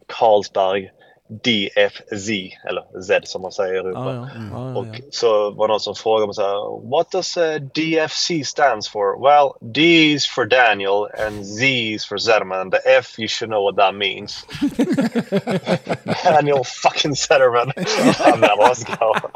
Carlsberg 0.07 0.91
DFZ, 1.45 2.31
eller 2.69 3.01
Z 3.03 3.21
som 3.29 3.43
man 3.43 3.53
säger 3.53 3.75
i 3.75 3.77
Europa. 3.77 4.01
Ja, 4.01 4.29
ja. 4.35 4.73
ja, 4.75 4.81
Och 4.81 4.87
ja. 4.87 5.05
så 5.11 5.51
var 5.51 5.69
det 5.69 5.73
någon 5.73 5.81
som 5.81 5.95
frågade 5.95 6.27
mig 6.27 6.35
så 6.35 6.43
här, 6.43 6.91
What 6.91 7.11
does 7.11 7.37
uh, 7.37 7.55
DFC 7.55 8.31
stands 8.45 8.89
for? 8.89 9.23
Well, 9.23 9.73
D 9.73 9.81
is 10.13 10.27
for 10.27 10.45
Daniel 10.45 11.09
and 11.27 11.47
Z 11.47 11.67
is 11.67 12.07
for 12.07 12.19
Zetterman. 12.19 12.71
The 12.71 12.79
F, 12.99 13.19
you 13.19 13.29
should 13.29 13.51
know 13.51 13.63
what 13.63 13.77
that 13.77 13.95
means. 13.95 14.47
Daniel 16.25 16.65
fucking 16.65 17.17
Zetterman. 17.17 17.73
Han 18.19 18.41
där 18.41 18.57
var. 18.57 18.77
Ja. 18.89 19.15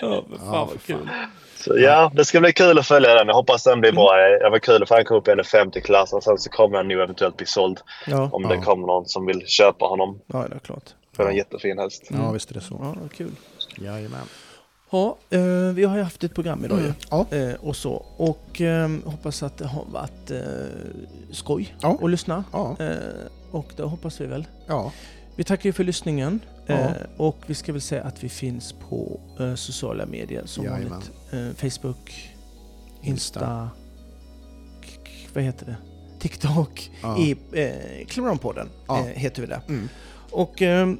Ja, 0.00 0.24
fan 0.38 0.68
vad 0.68 0.82
kul. 0.86 1.08
Så 1.64 1.78
ja, 1.78 2.12
det 2.14 2.24
ska 2.24 2.40
bli 2.40 2.52
kul 2.52 2.78
att 2.78 2.86
följa 2.86 3.14
den. 3.14 3.26
Jag 3.26 3.34
hoppas 3.34 3.64
den 3.64 3.80
blir 3.80 3.92
bra. 3.92 4.16
Det 4.16 4.50
var 4.50 4.58
kul 4.58 4.86
för 4.86 4.94
han 4.94 5.04
kom 5.04 5.16
upp 5.16 5.28
i 5.28 5.30
en 5.30 5.40
50-klass 5.40 6.12
och 6.12 6.22
sen 6.22 6.38
så 6.38 6.50
kommer 6.50 6.76
han 6.76 6.88
nu 6.88 7.02
eventuellt 7.02 7.36
bli 7.36 7.46
såld. 7.46 7.80
Ja, 8.06 8.28
Om 8.32 8.42
Ja. 8.42 8.48
det 8.48 8.56
kommer 8.56 8.86
någon 8.86 9.06
som 9.06 9.26
vill 9.26 9.46
köpa 9.46 9.84
honom. 9.84 10.20
ja 10.26 10.46
det 10.48 10.54
är 10.54 10.58
klart. 10.58 10.84
För 11.16 11.28
en 11.28 11.36
jättefin 11.36 11.78
häst. 11.78 12.02
ja, 12.10 12.30
visst 12.30 12.50
är 12.50 12.54
det 12.54 12.60
så. 12.60 12.76
Ja, 12.82 12.94
vad 13.00 13.12
kul. 13.12 13.30
Jajamän. 13.78 14.20
Ja, 14.92 15.16
eh, 15.30 15.40
vi 15.74 15.84
har 15.84 15.96
ju 15.96 16.02
haft 16.02 16.24
ett 16.24 16.34
program 16.34 16.64
idag 16.64 16.78
Mm. 16.78 16.92
Ja. 17.10 17.26
ju. 17.32 17.50
Eh, 17.50 17.54
och 17.60 17.76
så. 17.76 18.04
Och 18.16 18.60
eh, 18.60 18.88
hoppas 19.04 19.42
att 19.42 19.58
det 19.58 19.66
har 19.66 19.84
varit 19.92 20.30
eh, 20.30 20.38
skoj 21.32 21.74
Ja. 21.82 21.98
att 22.02 22.10
lyssna. 22.10 22.44
Ja. 22.52 22.76
Och 23.50 23.66
det 23.76 23.82
hoppas 23.82 24.20
vi 24.20 24.26
väl. 24.26 24.46
Ja. 24.66 24.92
Vi 25.40 25.44
tackar 25.44 25.68
ju 25.68 25.72
för 25.72 25.84
lyssningen. 25.84 26.40
Ja. 26.66 26.74
Eh, 26.74 26.90
och 27.16 27.36
vi 27.46 27.54
ska 27.54 27.72
väl 27.72 27.80
säga 27.80 28.02
att 28.02 28.24
vi 28.24 28.28
finns 28.28 28.72
på 28.88 29.20
eh, 29.40 29.54
sociala 29.54 30.06
medier 30.06 30.42
som 30.46 30.64
Jajamän. 30.64 30.90
vanligt. 30.90 31.10
Eh, 31.62 31.70
Facebook, 31.70 32.30
Insta, 33.02 33.10
Insta. 33.10 33.70
vad 35.34 35.44
heter 35.44 35.66
det? 35.66 35.76
TikTok. 36.20 36.90
Ja. 37.02 37.18
I 37.18 37.36
eh, 37.52 38.06
Klimranpodden 38.06 38.68
Ja. 38.88 38.98
eh, 38.98 39.04
heter 39.04 39.42
vi 39.42 39.48
det. 39.48 39.60
Mm. 39.68 39.88
Och 40.30 40.62
eh, 40.62 40.92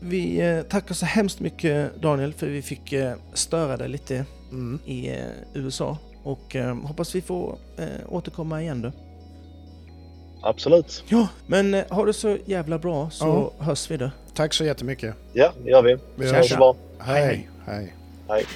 vi 0.00 0.40
eh, 0.40 0.62
tackar 0.62 0.94
så 0.94 1.06
hemskt 1.06 1.40
mycket 1.40 2.02
Daniel 2.02 2.32
för 2.34 2.46
vi 2.46 2.62
fick 2.62 2.94
störa 3.34 3.76
dig 3.76 3.88
lite 3.88 4.24
Mm. 4.50 4.78
i 4.86 5.14
USA. 5.54 5.98
Och 6.22 6.56
hoppas 6.82 7.14
vi 7.14 7.20
får 7.20 7.58
återkomma 8.08 8.62
igen 8.62 8.82
då. 8.82 8.92
Absolut. 10.42 11.04
Ja, 11.08 11.28
men 11.46 11.74
eh, 11.74 11.84
ha 11.90 12.04
det 12.04 12.12
så 12.12 12.38
jävla 12.44 12.78
bra 12.78 13.10
så 13.10 13.52
hörs 13.58 13.90
vi 13.90 13.96
då. 13.96 14.10
Tack 14.34 14.54
så 14.54 14.64
jättemycket. 14.64 15.14
Ja, 15.32 15.52
det 15.64 15.70
gör 15.70 15.82
vi. 15.82 15.96
Vi 16.16 16.26
hörs. 16.32 16.52
Hej. 16.98 17.48
Hej. 17.66 17.94
Hej. 18.28 18.46